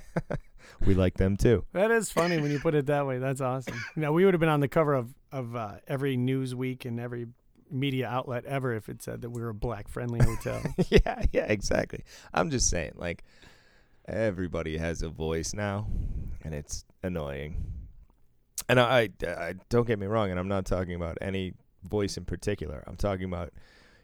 we 0.86 0.94
like 0.94 1.16
them 1.16 1.38
too. 1.38 1.64
That 1.74 1.90
is 1.92 2.12
funny 2.12 2.38
when 2.40 2.52
you 2.52 2.60
put 2.60 2.76
it 2.76 2.88
that 2.88 3.08
way. 3.08 3.18
That's 3.18 3.40
awesome. 3.42 3.76
You 3.96 4.02
know, 4.02 4.12
we 4.12 4.26
would 4.26 4.34
have 4.34 4.42
been 4.42 4.50
on 4.50 4.60
the 4.60 4.68
cover 4.68 4.94
of 4.94 5.14
of 5.32 5.56
uh, 5.56 5.76
every 5.88 6.18
Newsweek 6.18 6.86
and 6.86 7.00
every 7.00 7.28
media 7.72 8.08
outlet 8.08 8.46
ever 8.46 8.74
if 8.76 8.88
it 8.90 9.02
said 9.02 9.22
that 9.22 9.30
we 9.30 9.42
were 9.42 9.50
a 9.50 9.54
black 9.54 9.88
friendly 9.90 10.20
hotel. 10.24 10.62
yeah, 10.90 11.24
yeah, 11.34 11.46
exactly. 11.48 12.04
I'm 12.34 12.50
just 12.50 12.70
saying, 12.70 12.94
like, 12.96 13.24
everybody 14.08 14.78
has 14.78 15.02
a 15.02 15.10
voice 15.10 15.54
now, 15.54 15.88
and 16.44 16.54
it's 16.54 16.86
annoying. 17.04 17.64
And 18.70 18.80
I, 18.80 19.10
I, 19.26 19.28
I 19.28 19.54
don't 19.70 19.88
get 19.88 20.00
me 20.00 20.08
wrong, 20.08 20.32
and 20.32 20.40
I'm 20.40 20.48
not 20.48 20.66
talking 20.66 20.96
about 20.96 21.18
any 21.22 21.54
voice 21.84 22.18
in 22.18 22.26
particular. 22.26 22.84
I'm 22.88 22.98
talking 22.98 23.26
about 23.26 23.54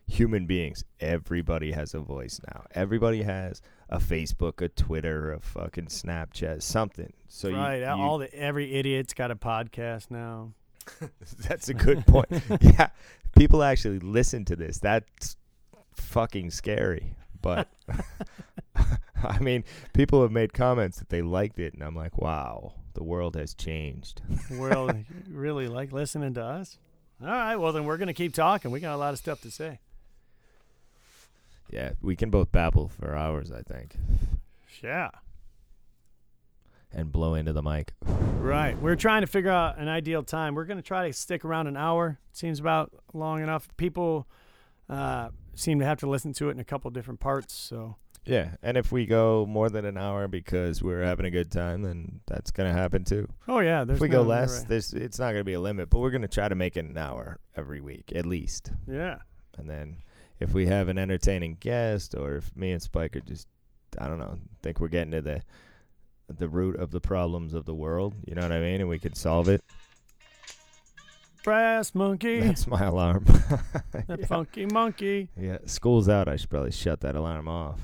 human 0.07 0.45
beings. 0.45 0.83
Everybody 0.99 1.71
has 1.71 1.93
a 1.93 1.99
voice 1.99 2.39
now. 2.47 2.65
Everybody 2.73 3.23
has 3.23 3.61
a 3.89 3.99
Facebook, 3.99 4.61
a 4.61 4.69
Twitter, 4.69 5.33
a 5.33 5.39
fucking 5.39 5.87
Snapchat, 5.87 6.61
something. 6.61 7.13
So 7.27 7.49
you- 7.49 7.55
right. 7.55 7.79
you, 7.79 7.85
all 7.85 8.17
the 8.17 8.33
every 8.33 8.73
idiot's 8.73 9.13
got 9.13 9.31
a 9.31 9.35
podcast 9.35 10.11
now. 10.11 10.53
That's 11.47 11.69
a 11.69 11.73
good 11.73 12.05
point. 12.05 12.27
yeah, 12.61 12.89
people 13.37 13.63
actually 13.63 13.99
listen 13.99 14.43
to 14.45 14.55
this. 14.55 14.79
That's 14.79 15.37
fucking 15.95 16.51
scary. 16.51 17.15
But 17.43 17.67
I 19.23 19.37
mean, 19.39 19.63
people 19.93 20.23
have 20.23 20.31
made 20.31 20.53
comments 20.53 20.97
that 20.97 21.09
they 21.09 21.21
liked 21.21 21.59
it, 21.59 21.73
and 21.75 21.83
I'm 21.83 21.95
like, 21.95 22.17
wow, 22.17 22.73
the 22.95 23.03
world 23.03 23.35
has 23.35 23.53
changed. 23.53 24.21
World 24.49 24.95
really 25.29 25.67
like 25.67 25.91
listening 25.91 26.33
to 26.33 26.43
us. 26.43 26.79
All 27.21 27.27
right, 27.27 27.55
well 27.57 27.71
then 27.71 27.85
we're 27.85 27.97
gonna 27.97 28.13
keep 28.15 28.33
talking. 28.33 28.71
We 28.71 28.79
got 28.79 28.95
a 28.95 28.97
lot 28.97 29.13
of 29.13 29.19
stuff 29.19 29.41
to 29.41 29.51
say. 29.51 29.79
Yeah, 31.69 31.91
we 32.01 32.15
can 32.15 32.29
both 32.29 32.51
babble 32.51 32.87
for 32.89 33.15
hours, 33.15 33.51
I 33.51 33.61
think, 33.61 33.95
Yeah. 34.83 35.09
and 36.91 37.11
blow 37.11 37.33
into 37.33 37.51
the 37.51 37.63
mic. 37.63 37.93
Right. 38.05 38.77
We're 38.79 38.95
trying 38.95 39.21
to 39.21 39.27
figure 39.27 39.49
out 39.49 39.79
an 39.79 39.87
ideal 39.87 40.21
time. 40.21 40.53
We're 40.53 40.65
going 40.65 40.77
to 40.77 40.83
try 40.83 41.07
to 41.07 41.13
stick 41.13 41.43
around 41.43 41.65
an 41.67 41.75
hour. 41.77 42.19
Seems 42.31 42.59
about 42.59 42.91
long 43.13 43.41
enough. 43.41 43.67
People 43.77 44.27
uh, 44.89 45.29
seem 45.55 45.79
to 45.79 45.85
have 45.85 45.99
to 45.99 46.09
listen 46.09 46.33
to 46.33 46.49
it 46.49 46.51
in 46.51 46.59
a 46.59 46.63
couple 46.63 46.89
different 46.91 47.19
parts. 47.19 47.53
So, 47.53 47.97
Yeah, 48.25 48.55
and 48.61 48.77
if 48.77 48.91
we 48.91 49.05
go 49.05 49.45
more 49.45 49.69
than 49.69 49.85
an 49.85 49.97
hour 49.97 50.27
because 50.27 50.81
we're 50.81 51.03
having 51.03 51.25
a 51.25 51.31
good 51.31 51.51
time, 51.51 51.81
then 51.81 52.21
that's 52.27 52.51
gonna 52.51 52.73
happen 52.73 53.03
too. 53.03 53.27
oh 53.47 53.59
yeah, 53.59 53.83
there's 53.83 53.97
if 53.97 54.01
we 54.01 54.07
go 54.07 54.21
less, 54.21 54.59
right. 54.59 54.67
there's 54.69 54.93
it's 54.93 55.19
not 55.19 55.31
gonna 55.31 55.43
be 55.43 55.53
a 55.53 55.59
limit, 55.59 55.89
but 55.89 55.99
we're 55.99 56.11
gonna 56.11 56.27
try 56.27 56.47
to 56.47 56.55
make 56.55 56.77
it 56.77 56.85
an 56.85 56.97
hour 56.97 57.39
every 57.55 57.81
week 57.81 58.11
at 58.15 58.25
least. 58.25 58.71
yeah. 58.87 59.17
And 59.57 59.69
then 59.69 59.97
if 60.39 60.53
we 60.53 60.65
have 60.65 60.89
an 60.89 60.97
entertaining 60.97 61.57
guest, 61.59 62.15
or 62.15 62.35
if 62.35 62.55
me 62.55 62.71
and 62.71 62.81
Spike 62.81 63.15
are 63.15 63.21
just, 63.21 63.47
I 63.99 64.07
don't 64.07 64.17
know, 64.17 64.37
think 64.63 64.79
we're 64.79 64.87
getting 64.87 65.11
to 65.11 65.21
the 65.21 65.41
the 66.29 66.47
root 66.47 66.77
of 66.77 66.89
the 66.91 67.01
problems 67.01 67.53
of 67.53 67.65
the 67.65 67.75
world, 67.75 68.15
you 68.25 68.33
know 68.33 68.41
what 68.41 68.51
I 68.51 68.59
mean, 68.59 68.81
and 68.81 68.89
we 68.89 68.97
could 68.97 69.15
solve 69.15 69.49
it. 69.49 69.61
Brass 71.43 71.93
monkey, 71.93 72.39
That's 72.39 72.67
my 72.67 72.83
alarm. 72.85 73.25
that 73.91 74.05
yeah. 74.19 74.25
funky 74.25 74.65
monkey. 74.65 75.29
yeah, 75.37 75.57
school's 75.65 76.07
out. 76.07 76.27
I 76.27 76.37
should 76.37 76.49
probably 76.49 76.71
shut 76.71 77.01
that 77.01 77.15
alarm 77.15 77.47
off. 77.47 77.79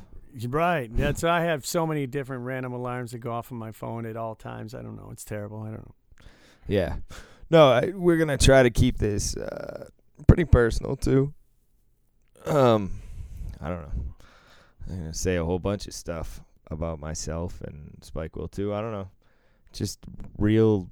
Right. 0.48 0.90
That's 0.96 1.24
I 1.24 1.42
have 1.42 1.66
so 1.66 1.86
many 1.86 2.08
different 2.08 2.44
random 2.46 2.72
alarms 2.72 3.12
that 3.12 3.20
go 3.20 3.32
off 3.32 3.52
on 3.52 3.58
my 3.58 3.72
phone 3.72 4.06
at 4.06 4.16
all 4.16 4.36
times. 4.36 4.74
I 4.74 4.82
don't 4.82 4.96
know. 4.96 5.10
It's 5.12 5.26
terrible. 5.26 5.62
I 5.64 5.72
don't 5.72 5.86
know. 5.86 5.96
Yeah. 6.68 6.98
No, 7.50 7.70
I, 7.72 7.92
we're 7.96 8.18
gonna 8.18 8.38
try 8.38 8.62
to 8.64 8.70
keep 8.70 8.98
this 9.00 9.36
uh, 9.36 9.90
pretty 10.28 10.46
personal 10.46 10.96
too. 10.96 11.34
Um, 12.46 12.92
I 13.60 13.70
don't 13.70 13.82
know. 13.82 13.92
I'm 14.90 14.98
gonna 15.00 15.14
say 15.14 15.36
a 15.36 15.44
whole 15.44 15.60
bunch 15.60 15.88
of 15.88 15.94
stuff 15.94 16.42
about 16.72 17.00
myself 17.00 17.60
and 17.62 17.98
Spike 18.02 18.36
will 18.36 18.48
too. 18.48 18.74
I 18.74 18.82
don't 18.82 18.92
know. 18.92 19.10
Just 19.74 20.00
real 20.38 20.90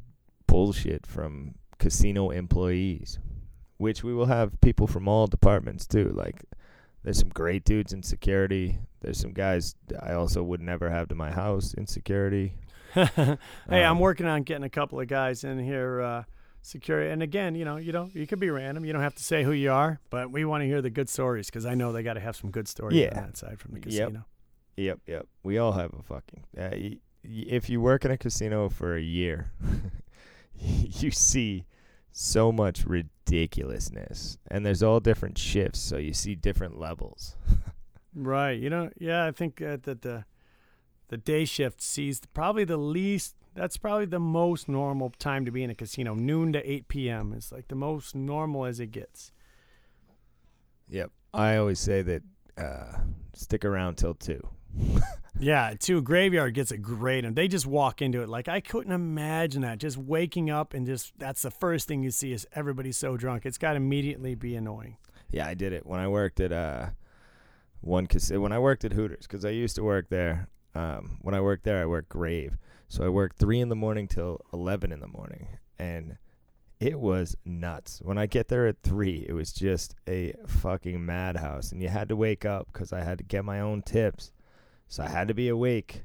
bullshit 0.47 1.05
from 1.05 1.55
casino 1.80 2.30
employees, 2.32 3.19
which 3.78 4.03
we 4.03 4.13
will 4.13 4.25
have 4.25 4.59
people 4.61 4.88
from 4.88 5.07
all 5.07 5.28
departments 5.28 5.86
too. 5.88 6.09
Like, 6.15 6.43
there's 7.03 7.19
some 7.19 7.30
great 7.30 7.63
dudes 7.63 7.93
in 7.93 8.03
security. 8.03 8.80
There's 9.01 9.19
some 9.19 9.32
guys 9.34 9.75
I 10.01 10.13
also 10.13 10.43
would 10.43 10.61
never 10.61 10.89
have 10.89 11.07
to 11.09 11.15
my 11.15 11.32
house 11.32 11.73
in 11.73 11.88
security. 11.88 12.55
hey, 12.93 13.38
I'm 13.69 13.84
Um, 13.93 13.99
working 13.99 14.25
on 14.25 14.43
getting 14.43 14.63
a 14.63 14.69
couple 14.69 14.99
of 14.99 15.07
guys 15.07 15.43
in 15.43 15.59
here, 15.59 16.01
uh, 16.01 16.23
security. 16.61 17.11
And 17.11 17.21
again, 17.21 17.55
you 17.55 17.63
know, 17.63 17.78
you 17.78 17.91
know, 17.91 18.09
you 18.13 18.25
could 18.28 18.39
be 18.39 18.49
random. 18.49 18.84
You 18.84 18.91
don't 18.93 19.01
have 19.03 19.15
to 19.15 19.23
say 19.23 19.43
who 19.43 19.51
you 19.51 19.71
are, 19.71 19.99
but 20.09 20.32
we 20.32 20.43
want 20.45 20.63
to 20.63 20.65
hear 20.67 20.82
the 20.82 20.89
good 20.89 21.07
stories 21.09 21.45
because 21.47 21.65
I 21.65 21.75
know 21.75 21.91
they 21.91 22.03
got 22.03 22.13
to 22.15 22.19
have 22.19 22.36
some 22.36 22.49
good 22.51 22.67
stories 22.67 22.97
Yeah. 22.97 23.09
on 23.17 23.28
that 23.28 23.38
side 23.38 23.59
from 23.59 23.73
the 23.73 23.80
casino. 23.80 24.25
Yep, 24.75 24.99
yep. 25.07 25.28
We 25.43 25.57
all 25.57 25.71
have 25.73 25.91
a 25.97 26.03
fucking. 26.03 26.43
Uh, 26.57 26.69
y- 26.73 26.97
if 27.23 27.69
you 27.69 27.82
work 27.82 28.05
in 28.05 28.11
a 28.11 28.17
casino 28.17 28.69
for 28.69 28.95
a 28.95 29.01
year, 29.01 29.51
you 30.99 31.12
see 31.12 31.66
so 32.12 32.51
much 32.51 32.86
ridiculousness, 32.86 34.38
and 34.49 34.66
there's 34.66 34.82
all 34.82 34.99
different 34.99 35.38
shifts, 35.38 35.80
so 35.80 35.97
you 35.97 36.14
see 36.14 36.36
different 36.36 36.80
levels. 36.80 37.36
Right. 38.16 38.60
You 38.60 38.70
know, 38.72 38.89
yeah, 38.97 39.26
I 39.26 39.32
think 39.32 39.62
uh, 39.62 39.78
that 39.84 40.01
the 40.01 40.26
the 41.10 41.18
day 41.18 41.45
shift 41.45 41.82
sees 41.82 42.22
probably 42.34 42.64
the 42.64 42.78
least. 42.78 43.36
That's 43.53 43.78
probably 43.78 44.05
the 44.05 44.20
most 44.20 44.68
normal 44.68 45.14
time 45.20 45.45
to 45.45 45.51
be 45.51 45.64
in 45.64 45.70
a 45.70 45.76
casino. 45.76 46.14
Noon 46.14 46.53
to 46.53 46.72
8 46.72 46.88
p.m. 46.88 47.34
is 47.34 47.51
like 47.51 47.68
the 47.70 47.76
most 47.76 48.16
normal 48.16 48.66
as 48.66 48.80
it 48.80 48.88
gets. 48.88 49.32
Yep. 50.89 51.12
I 51.34 51.58
always 51.58 51.80
say 51.80 52.01
that 52.03 52.24
uh, 52.58 52.99
stick 53.34 53.66
around 53.66 53.95
till 53.95 54.14
two. 54.14 54.47
Yeah, 55.39 55.76
too. 55.80 56.01
Graveyard 56.01 56.55
gets 56.55 56.72
a 56.72 56.78
great, 56.78 57.24
and 57.24 57.36
they 57.36 57.47
just 57.47 57.68
walk 57.68 58.01
into 58.01 58.22
it. 58.22 58.30
Like 58.30 58.47
I 58.47 58.59
couldn't 58.59 58.91
imagine 58.91 59.61
that. 59.61 59.78
Just 59.78 59.97
waking 59.97 60.49
up 60.49 60.74
and 60.74 60.86
just 60.86 61.13
that's 61.20 61.43
the 61.43 61.51
first 61.51 61.88
thing 61.88 62.01
you 62.01 62.11
see 62.11 62.32
is 62.32 62.47
everybody 62.53 62.91
so 62.91 63.18
drunk. 63.18 63.45
It's 63.45 63.59
got 63.59 63.72
to 63.72 63.78
immediately 63.78 64.34
be 64.34 64.55
annoying. 64.55 64.97
Yeah, 65.30 65.45
I 65.45 65.53
did 65.53 65.74
it 65.74 65.86
when 65.86 65.99
I 65.99 66.07
worked 66.07 66.39
at 66.39 66.51
uh 66.51 66.88
one 67.82 68.07
casino. 68.07 68.39
When 68.39 68.51
I 68.51 68.59
worked 68.59 68.84
at 68.86 68.93
Hooters, 68.93 69.28
because 69.28 69.45
I 69.45 69.49
used 69.49 69.76
to 69.76 69.84
work 69.84 70.09
there. 70.09 70.47
Um, 70.74 71.20
when 71.22 71.34
I 71.34 71.41
worked 71.41 71.63
there, 71.63 71.82
I 71.82 71.86
worked 71.86 72.09
grave, 72.09 72.57
so 72.88 73.03
I 73.03 73.09
worked 73.09 73.38
three 73.38 73.59
in 73.59 73.70
the 73.70 73.76
morning 73.76 74.07
till 74.07 74.41
eleven 74.53 74.91
in 74.91 74.99
the 74.99 75.07
morning, 75.07 75.47
and 75.80 76.18
it 76.80 76.99
was 76.99 77.36
nuts. 77.45 77.99
When 78.03 78.18
I 78.18 78.28
get 78.28 78.47
there 78.47 78.68
at 78.68 78.84
three, 78.84 79.26
it 79.28 79.34
was 79.34 79.51
just 79.51 79.95
a 80.07 80.34
fucking 80.47 81.03
madhouse, 81.03 81.72
and 81.72 81.82
you 81.82 81.89
had 81.89 82.09
to 82.09 82.15
wake 82.15 82.45
up 82.45 82.68
because 82.72 82.93
I 82.93 83.03
had 83.03 83.18
to 83.18 83.24
get 83.24 83.43
my 83.43 83.59
own 83.59 83.82
tips, 83.82 84.32
so 84.88 85.03
I 85.03 85.09
had 85.09 85.27
to 85.27 85.33
be 85.33 85.47
awake. 85.49 86.03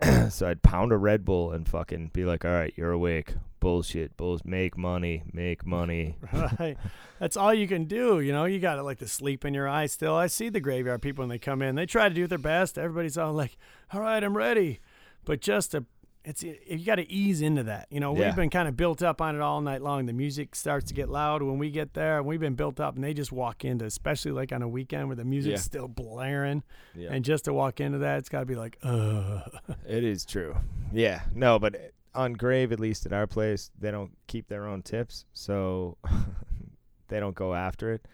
so 0.30 0.48
I'd 0.48 0.62
pound 0.62 0.92
a 0.92 0.96
Red 0.96 1.24
Bull 1.24 1.52
and 1.52 1.66
fucking 1.66 2.10
be 2.12 2.24
like, 2.24 2.44
"All 2.44 2.50
right, 2.50 2.72
you're 2.76 2.92
awake. 2.92 3.34
Bullshit, 3.60 4.16
bulls. 4.16 4.42
Make 4.44 4.76
money, 4.76 5.22
make 5.32 5.64
money." 5.66 6.16
Right. 6.32 6.76
that's 7.18 7.36
all 7.36 7.54
you 7.54 7.66
can 7.66 7.84
do. 7.86 8.20
You 8.20 8.32
know, 8.32 8.44
you 8.44 8.58
got 8.60 8.74
to 8.76 8.82
like 8.82 8.98
the 8.98 9.08
sleep 9.08 9.44
in 9.44 9.54
your 9.54 9.68
eyes 9.68 9.92
still. 9.92 10.14
I 10.14 10.26
see 10.26 10.48
the 10.50 10.60
graveyard 10.60 11.00
people 11.02 11.22
when 11.22 11.30
they 11.30 11.38
come 11.38 11.62
in. 11.62 11.74
They 11.74 11.86
try 11.86 12.08
to 12.08 12.14
do 12.14 12.26
their 12.26 12.38
best. 12.38 12.76
Everybody's 12.76 13.16
all 13.16 13.32
like, 13.32 13.56
"All 13.92 14.00
right, 14.02 14.22
I'm 14.22 14.36
ready," 14.36 14.80
but 15.24 15.40
just 15.40 15.72
to 15.72 15.84
it's 16.28 16.42
you 16.42 16.84
got 16.84 16.96
to 16.96 17.10
ease 17.10 17.40
into 17.40 17.62
that. 17.62 17.86
You 17.90 18.00
know, 18.00 18.14
Yeah. 18.16 18.26
we've 18.26 18.36
been 18.36 18.50
kind 18.50 18.66
of 18.68 18.76
built 18.76 19.00
up 19.02 19.20
on 19.22 19.34
it 19.36 19.40
all 19.40 19.60
night 19.60 19.80
long. 19.80 20.06
The 20.06 20.12
music 20.12 20.54
starts 20.56 20.86
to 20.88 20.94
get 20.94 21.08
loud 21.08 21.40
when 21.42 21.56
we 21.56 21.70
get 21.70 21.94
there, 21.94 22.18
and 22.18 22.26
we've 22.26 22.40
been 22.40 22.56
built 22.56 22.80
up, 22.80 22.96
and 22.96 23.04
they 23.04 23.14
just 23.14 23.30
walk 23.32 23.64
into, 23.64 23.84
especially 23.84 24.32
like 24.32 24.52
on 24.52 24.60
a 24.60 24.68
weekend 24.68 25.06
where 25.06 25.16
the 25.16 25.24
music's 25.24 25.60
Yeah. 25.60 25.64
still 25.64 25.88
blaring, 25.88 26.64
Yeah. 26.94 27.10
and 27.12 27.24
just 27.24 27.44
to 27.46 27.52
walk 27.54 27.80
into 27.80 27.98
that, 27.98 28.18
it's 28.18 28.28
got 28.28 28.40
to 28.40 28.46
be 28.46 28.56
like, 28.56 28.76
uh. 28.82 29.42
It 29.88 30.02
is 30.04 30.24
true. 30.24 30.56
Yeah. 30.92 31.22
No, 31.34 31.58
but 31.60 31.92
on 32.14 32.32
grave, 32.32 32.72
at 32.72 32.80
least 32.80 33.06
at 33.06 33.12
our 33.12 33.26
place, 33.28 33.70
they 33.78 33.90
don't 33.92 34.10
keep 34.26 34.48
their 34.48 34.66
own 34.66 34.82
tips, 34.82 35.26
so 35.32 35.96
they 37.08 37.20
don't 37.20 37.36
go 37.36 37.54
after 37.54 37.92
it. 37.92 38.06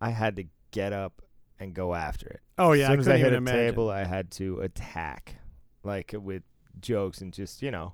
I 0.00 0.10
had 0.10 0.36
to 0.36 0.44
get 0.70 0.92
up 0.92 1.22
and 1.58 1.72
go 1.72 1.94
after 1.94 2.26
it. 2.26 2.40
Oh 2.58 2.72
yeah, 2.72 2.84
as 2.84 2.88
soon 2.90 2.98
I 2.98 3.00
as 3.00 3.08
I 3.08 3.16
hit 3.16 3.32
a 3.32 3.36
imagine. 3.36 3.60
table, 3.60 3.90
I 3.90 4.04
had 4.04 4.30
to 4.32 4.60
attack, 4.60 5.36
like 5.82 6.14
with 6.16 6.42
jokes 6.80 7.20
and 7.20 7.32
just 7.32 7.62
you 7.62 7.70
know, 7.70 7.92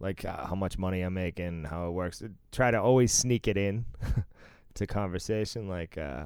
like 0.00 0.24
uh, 0.24 0.46
how 0.46 0.54
much 0.54 0.78
money 0.78 1.00
I'm 1.02 1.14
making, 1.14 1.64
how 1.64 1.88
it 1.88 1.92
works. 1.92 2.22
Try 2.52 2.70
to 2.70 2.80
always 2.80 3.12
sneak 3.12 3.48
it 3.48 3.56
in 3.56 3.84
to 4.74 4.86
conversation. 4.86 5.68
Like 5.68 5.96
uh, 5.98 6.24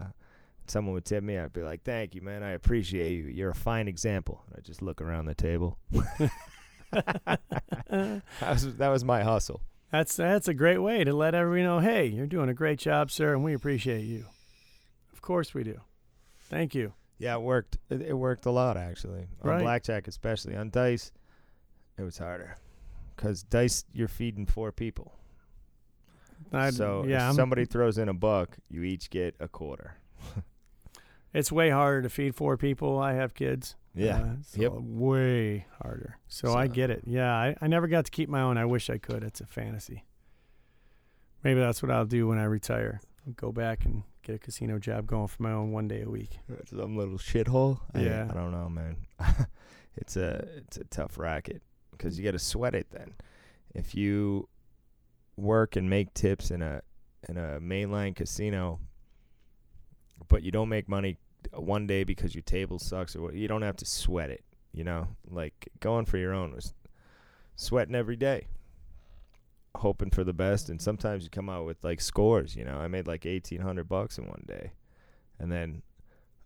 someone 0.66 0.94
would 0.94 1.04
tip 1.04 1.22
me, 1.24 1.38
I'd 1.38 1.52
be 1.52 1.62
like, 1.62 1.82
"Thank 1.82 2.14
you, 2.14 2.22
man. 2.22 2.42
I 2.42 2.50
appreciate 2.50 3.12
you. 3.12 3.24
You're 3.24 3.50
a 3.50 3.54
fine 3.54 3.88
example." 3.88 4.42
And 4.48 4.56
I 4.58 4.60
just 4.60 4.82
look 4.82 5.00
around 5.00 5.26
the 5.26 5.34
table. 5.34 5.78
that 6.92 7.40
was 8.40 8.76
that 8.76 8.88
was 8.88 9.04
my 9.04 9.22
hustle. 9.22 9.60
That's 9.92 10.14
that's 10.16 10.48
a 10.48 10.54
great 10.54 10.78
way 10.78 11.02
to 11.04 11.12
let 11.12 11.34
everybody 11.34 11.64
know, 11.64 11.80
hey, 11.80 12.06
you're 12.06 12.26
doing 12.26 12.48
a 12.48 12.54
great 12.54 12.78
job, 12.78 13.10
sir, 13.10 13.34
and 13.34 13.42
we 13.42 13.54
appreciate 13.54 14.02
you. 14.04 14.26
Of 15.12 15.20
course 15.20 15.52
we 15.52 15.64
do. 15.64 15.80
Thank 16.48 16.74
you. 16.74 16.92
Yeah, 17.18 17.34
it 17.34 17.42
worked. 17.42 17.78
It, 17.90 18.00
it 18.02 18.14
worked 18.14 18.46
a 18.46 18.50
lot 18.50 18.76
actually. 18.76 19.26
On 19.42 19.50
Right. 19.50 19.62
blackjack, 19.62 20.08
especially 20.08 20.56
on 20.56 20.70
dice, 20.70 21.12
it 22.00 22.04
was 22.04 22.18
harder 22.18 22.56
because 23.14 23.42
dice 23.42 23.84
you're 23.92 24.08
feeding 24.08 24.46
four 24.46 24.72
people. 24.72 25.12
I, 26.52 26.70
so 26.70 27.04
yeah, 27.06 27.16
if 27.16 27.22
I'm- 27.22 27.34
somebody 27.34 27.64
throws 27.66 27.98
in 27.98 28.08
a 28.08 28.14
buck, 28.14 28.56
you 28.70 28.82
each 28.82 29.10
get 29.10 29.34
a 29.38 29.46
quarter. 29.48 29.96
it's 31.34 31.52
way 31.52 31.70
harder 31.70 32.02
to 32.02 32.08
feed 32.08 32.34
four 32.34 32.56
people. 32.56 32.98
I 32.98 33.12
have 33.14 33.34
kids. 33.34 33.76
Yeah. 33.94 34.18
Uh, 34.20 34.26
so 34.46 34.60
Yep. 34.62 34.72
Way 34.76 35.66
harder. 35.82 36.18
So, 36.28 36.54
I 36.54 36.66
get 36.68 36.90
it. 36.90 37.02
Yeah, 37.06 37.32
I, 37.34 37.56
I 37.60 37.66
never 37.66 37.88
got 37.88 38.04
to 38.06 38.10
keep 38.10 38.28
my 38.28 38.40
own. 38.40 38.56
I 38.56 38.64
wish 38.64 38.88
I 38.88 38.98
could. 38.98 39.22
It's 39.24 39.40
a 39.40 39.46
fantasy. 39.46 40.04
Maybe 41.42 41.58
that's 41.60 41.82
what 41.82 41.90
I'll 41.90 42.04
do 42.06 42.28
when 42.28 42.38
I 42.38 42.44
retire. 42.44 43.00
I'll 43.26 43.32
go 43.32 43.50
back 43.52 43.84
and 43.84 44.04
get 44.22 44.36
a 44.36 44.38
casino 44.38 44.78
job 44.78 45.06
going 45.06 45.26
for 45.26 45.42
my 45.42 45.52
own 45.52 45.72
one 45.72 45.88
day 45.88 46.02
a 46.02 46.08
week. 46.08 46.38
Some 46.66 46.96
little 46.96 47.18
shithole. 47.18 47.80
I- 47.94 48.00
Yeah. 48.02 48.28
I, 48.30 48.34
don't 48.34 48.52
know, 48.52 48.68
man. 48.68 48.96
it's 49.96 50.16
a 50.16 50.46
it's 50.56 50.76
a 50.76 50.84
tough 50.84 51.18
racket 51.18 51.62
because 52.00 52.18
you 52.18 52.24
got 52.24 52.32
to 52.32 52.38
sweat 52.38 52.74
it. 52.74 52.86
Then, 52.90 53.14
if 53.74 53.94
you 53.94 54.48
work 55.36 55.76
and 55.76 55.88
make 55.88 56.14
tips 56.14 56.50
in 56.50 56.62
a 56.62 56.82
in 57.28 57.36
a 57.36 57.60
mainline 57.60 58.16
casino, 58.16 58.80
but 60.28 60.42
you 60.42 60.50
don't 60.50 60.68
make 60.68 60.88
money 60.88 61.18
one 61.52 61.86
day 61.86 62.04
because 62.04 62.34
your 62.34 62.42
table 62.42 62.78
sucks 62.78 63.14
or 63.14 63.32
you 63.32 63.48
don't 63.48 63.62
have 63.62 63.76
to 63.76 63.86
sweat 63.86 64.30
it. 64.30 64.44
You 64.72 64.84
know, 64.84 65.08
like 65.28 65.68
going 65.80 66.06
for 66.06 66.16
your 66.16 66.32
own 66.32 66.54
was 66.54 66.72
sweating 67.56 67.94
every 67.94 68.16
day, 68.16 68.46
hoping 69.76 70.10
for 70.10 70.24
the 70.24 70.32
best, 70.32 70.70
and 70.70 70.80
sometimes 70.80 71.24
you 71.24 71.30
come 71.30 71.50
out 71.50 71.66
with 71.66 71.82
like 71.84 72.00
scores. 72.00 72.56
You 72.56 72.64
know, 72.64 72.76
I 72.76 72.88
made 72.88 73.06
like 73.06 73.26
eighteen 73.26 73.60
hundred 73.60 73.88
bucks 73.88 74.16
in 74.16 74.26
one 74.26 74.44
day, 74.46 74.72
and 75.38 75.52
then 75.52 75.82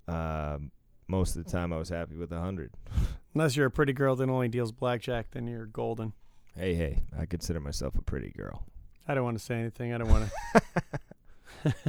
um, 0.09 0.73
most 1.07 1.37
of 1.37 1.45
the 1.45 1.51
time 1.51 1.73
I 1.73 1.77
was 1.77 1.91
happy 1.91 2.17
with 2.17 2.33
a 2.33 2.41
hundred. 2.41 2.73
Unless 3.35 3.57
you're 3.57 3.67
a 3.67 3.71
pretty 3.71 3.93
girl 3.93 4.15
that 4.17 4.29
only 4.29 4.49
deals 4.49 4.73
blackjack, 4.73 5.33
then 5.33 5.47
you're 5.47 5.67
golden. 5.67 6.13
Hey, 6.57 6.75
hey, 6.75 7.03
I 7.19 7.27
consider 7.27 7.59
myself 7.59 7.97
a 7.97 8.03
pretty 8.03 8.31
girl. 8.31 8.65
I 9.09 9.15
don't 9.15 9.25
want 9.25 9.39
to 9.39 9.45
say 9.45 9.57
anything. 9.57 9.93
I 9.93 9.99
don't 9.99 10.09
want 10.09 10.31
to. 11.65 11.75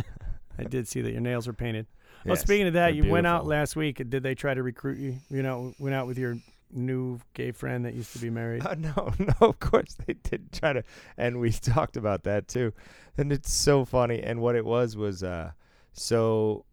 I 0.57 0.63
did 0.63 0.87
see 0.87 1.01
that 1.01 1.11
your 1.11 1.21
nails 1.21 1.47
were 1.47 1.53
painted. 1.53 1.85
Well, 2.25 2.35
speaking 2.35 2.67
of 2.67 2.73
that, 2.73 2.95
you 2.95 3.05
went 3.05 3.27
out 3.27 3.45
last 3.45 3.75
week. 3.75 3.97
Did 4.09 4.23
they 4.23 4.33
try 4.33 4.55
to 4.55 4.63
recruit 4.63 4.97
you? 4.97 5.17
You 5.29 5.43
know, 5.43 5.73
went 5.77 5.93
out 5.93 6.07
with 6.07 6.17
your 6.17 6.37
new 6.71 7.19
gay 7.33 7.51
friend 7.51 7.85
that 7.85 7.93
used 7.93 8.13
to 8.13 8.19
be 8.19 8.29
married. 8.31 8.65
Uh, 8.65 8.75
no, 8.75 9.13
no, 9.19 9.33
of 9.41 9.59
course 9.59 9.95
they 10.05 10.13
did 10.13 10.51
try 10.51 10.73
to, 10.73 10.83
and 11.17 11.39
we 11.39 11.51
talked 11.51 11.97
about 11.97 12.23
that 12.23 12.47
too, 12.47 12.73
and 13.17 13.31
it's 13.31 13.51
so 13.51 13.85
funny. 13.85 14.21
And 14.21 14.41
what 14.41 14.55
it 14.55 14.65
was 14.65 14.97
was, 14.97 15.23
uh, 15.23 15.51
so 15.93 16.65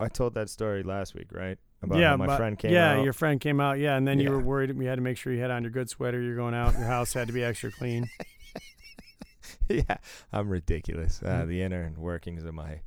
I 0.00 0.08
told 0.08 0.34
that 0.34 0.50
story 0.50 0.82
last 0.82 1.14
week, 1.14 1.28
right? 1.30 1.58
About 1.82 1.98
yeah, 2.00 2.10
how 2.10 2.16
my 2.16 2.26
but- 2.26 2.36
friend 2.38 2.58
came 2.58 2.70
out. 2.70 2.74
yeah, 2.74 2.92
out. 2.94 3.04
your 3.04 3.12
friend 3.12 3.40
came 3.40 3.60
out. 3.60 3.78
Yeah, 3.78 3.96
and 3.96 4.06
then 4.06 4.18
you 4.18 4.30
were 4.30 4.40
worried. 4.40 4.70
You 4.76 4.88
had 4.88 4.96
to 4.96 5.00
make 5.00 5.16
sure 5.16 5.32
you 5.32 5.40
had 5.40 5.50
on 5.52 5.62
your 5.62 5.70
good 5.70 5.88
sweater. 5.88 6.20
You're 6.20 6.34
going 6.36 6.54
out. 6.54 6.74
Your 6.76 6.86
house 6.86 7.12
had 7.12 7.28
to 7.28 7.32
be 7.32 7.44
extra 7.44 7.70
clean. 7.70 8.08
yeah, 9.68 9.96
I'm 10.32 10.48
ridiculous. 10.48 11.22
Uh, 11.22 11.42
Mm. 11.42 11.48
the 11.48 11.62
inner 11.62 11.92
workings 11.96 12.44
of 12.44 12.54
my 12.54 12.80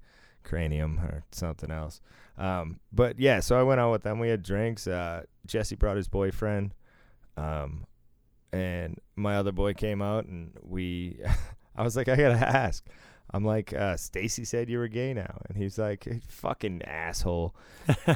cranium 0.44 1.00
or 1.00 1.24
something 1.32 1.72
else. 1.72 2.02
Um, 2.38 2.80
but 2.92 3.20
yeah, 3.20 3.40
so 3.40 3.58
I 3.60 3.64
went 3.64 3.80
out 3.80 3.92
with 3.92 4.04
them. 4.04 4.20
We 4.20 4.30
had 4.30 4.44
drinks. 4.44 4.88
Uh, 4.88 5.24
Jesse 5.46 5.76
brought 5.76 5.96
his 5.98 6.08
boyfriend, 6.08 6.74
um, 7.38 7.86
and 8.52 9.00
my 9.16 9.38
other 9.38 9.52
boy 9.52 9.74
came 9.74 10.02
out, 10.02 10.26
and 10.26 10.52
we. 10.62 11.20
I 11.76 11.84
was 11.84 11.96
like, 11.96 12.10
I 12.10 12.16
gotta 12.18 12.36
ask. 12.46 12.86
I'm 13.34 13.46
like, 13.46 13.72
uh, 13.74 13.96
Stacy 13.96 14.44
said 14.44 14.70
you 14.70 14.78
were 14.78 14.90
gay 14.90 15.14
now, 15.14 15.40
and 15.48 15.58
he's 15.58 15.78
like, 15.78 16.06
fucking 16.28 16.82
asshole. 16.84 17.56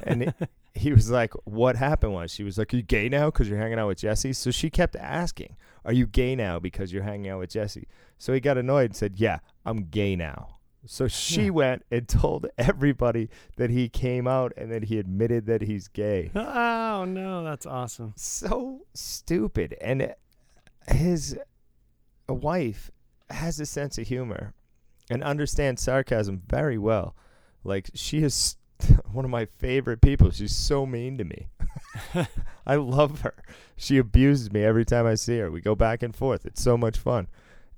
and 0.04 0.24
it, 0.24 0.36
he 0.76 0.92
was 0.92 1.10
like, 1.10 1.34
"What 1.46 1.76
happened 1.76 2.14
was 2.14 2.32
she 2.32 2.44
was 2.44 2.58
like, 2.58 2.74
"Are 2.74 2.78
you 2.78 2.84
gay 2.84 3.10
now 3.10 3.28
because 3.32 3.48
you're 3.50 3.58
hanging 3.60 3.80
out 3.80 3.88
with 3.88 4.00
Jesse?" 4.00 4.34
So 4.34 4.52
she 4.52 4.70
kept 4.70 4.96
asking, 4.96 5.56
"Are 5.86 5.94
you 5.94 6.06
gay 6.08 6.36
now 6.36 6.60
because 6.60 6.92
you're 6.92 7.04
hanging 7.04 7.30
out 7.32 7.40
with 7.40 7.50
Jesse?" 7.52 7.88
So 8.18 8.34
he 8.34 8.40
got 8.40 8.58
annoyed 8.58 8.86
and 8.92 8.96
said, 8.96 9.14
"Yeah, 9.18 9.40
I'm 9.66 9.86
gay 9.86 10.16
now." 10.16 10.50
So 10.88 11.08
she 11.08 11.46
Yeah. 11.46 11.50
went 11.52 11.86
and 11.90 12.08
told 12.22 12.46
everybody 12.58 13.30
that 13.58 13.70
he 13.72 13.90
came 13.90 14.28
out 14.28 14.54
and 14.56 14.72
that 14.72 14.84
he 14.84 15.00
admitted 15.00 15.46
that 15.48 15.62
he's 15.62 15.88
gay. 15.88 16.30
oh 16.36 17.06
no, 17.06 17.44
that's 17.44 17.66
awesome. 17.66 18.14
So 18.16 18.86
stupid. 18.94 19.76
And 19.82 20.14
his 20.88 21.38
wife 22.30 22.92
has 23.30 23.60
a 23.60 23.66
sense 23.66 23.98
of 23.98 24.08
humor 24.08 24.54
and 25.10 25.24
understands 25.24 25.82
sarcasm 25.82 26.42
very 26.48 26.78
well. 26.78 27.16
Like 27.64 27.90
she 27.94 28.20
is 28.24 28.58
one 29.12 29.26
of 29.26 29.32
my 29.32 29.46
favorite 29.46 30.02
people. 30.02 30.32
She's 30.32 30.56
so 30.56 30.86
mean 30.86 31.18
to 31.18 31.24
me. 31.24 31.48
I 32.68 32.76
love 32.76 33.22
her. 33.22 33.36
She 33.76 33.98
abuses 33.98 34.52
me 34.52 34.64
every 34.64 34.86
time 34.86 35.06
I 35.06 35.16
see 35.16 35.38
her. 35.40 35.52
We 35.52 35.62
go 35.62 35.76
back 35.76 36.04
and 36.04 36.16
forth. 36.16 36.46
It's 36.46 36.62
so 36.62 36.78
much 36.78 36.98
fun. 36.98 37.28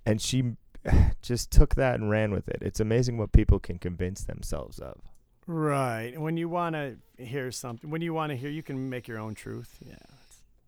And 0.06 0.22
she 0.22 0.54
just 1.22 1.52
took 1.52 1.76
that 1.76 2.00
and 2.00 2.10
ran 2.10 2.32
with 2.32 2.48
it. 2.48 2.60
It's 2.62 2.80
amazing 2.80 3.18
what 3.18 3.32
people 3.32 3.60
can 3.60 3.78
convince 3.80 4.24
themselves 4.24 4.80
of. 4.80 5.02
Right. 5.46 6.20
When 6.20 6.38
you 6.38 6.50
want 6.50 6.76
to 6.76 6.98
hear 7.18 7.52
something, 7.52 7.90
when 7.90 8.02
you 8.02 8.14
want 8.14 8.32
to 8.32 8.36
hear, 8.36 8.50
you 8.50 8.64
can 8.64 8.90
make 8.90 9.08
your 9.08 9.20
own 9.20 9.34
truth. 9.34 9.78
Yeah, 9.86 9.96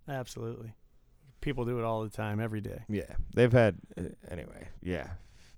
absolutely. 0.08 0.74
People 1.42 1.66
do 1.66 1.80
it 1.80 1.86
all 1.86 2.04
the 2.04 2.10
time, 2.10 2.40
every 2.40 2.62
day. 2.62 2.84
Yeah, 2.90 3.16
they've 3.34 3.52
had 3.52 3.78
uh, 3.98 4.04
anyway. 4.30 4.68
Yeah, 4.82 5.08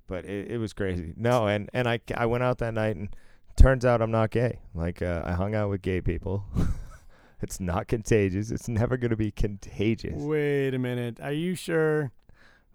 but 0.07 0.25
it, 0.25 0.51
it 0.51 0.57
was 0.57 0.73
crazy. 0.73 1.13
No, 1.17 1.47
and 1.47 1.69
and 1.73 1.87
I 1.87 1.99
I 2.15 2.27
went 2.27 2.43
out 2.43 2.59
that 2.59 2.73
night 2.75 2.95
and 2.95 3.15
turns 3.55 3.85
out 3.85 4.01
I'm 4.01 4.11
not 4.11 4.31
gay. 4.31 4.59
Like 4.73 5.01
uh, 5.01 5.21
I 5.25 5.33
hung 5.33 5.55
out 5.55 5.69
with 5.69 5.81
gay 5.81 6.01
people. 6.01 6.45
it's 7.41 7.59
not 7.59 7.87
contagious. 7.87 8.51
It's 8.51 8.67
never 8.67 8.97
gonna 8.97 9.15
be 9.15 9.31
contagious. 9.31 10.21
Wait 10.21 10.73
a 10.73 10.79
minute. 10.79 11.19
Are 11.21 11.33
you 11.33 11.55
sure? 11.55 12.11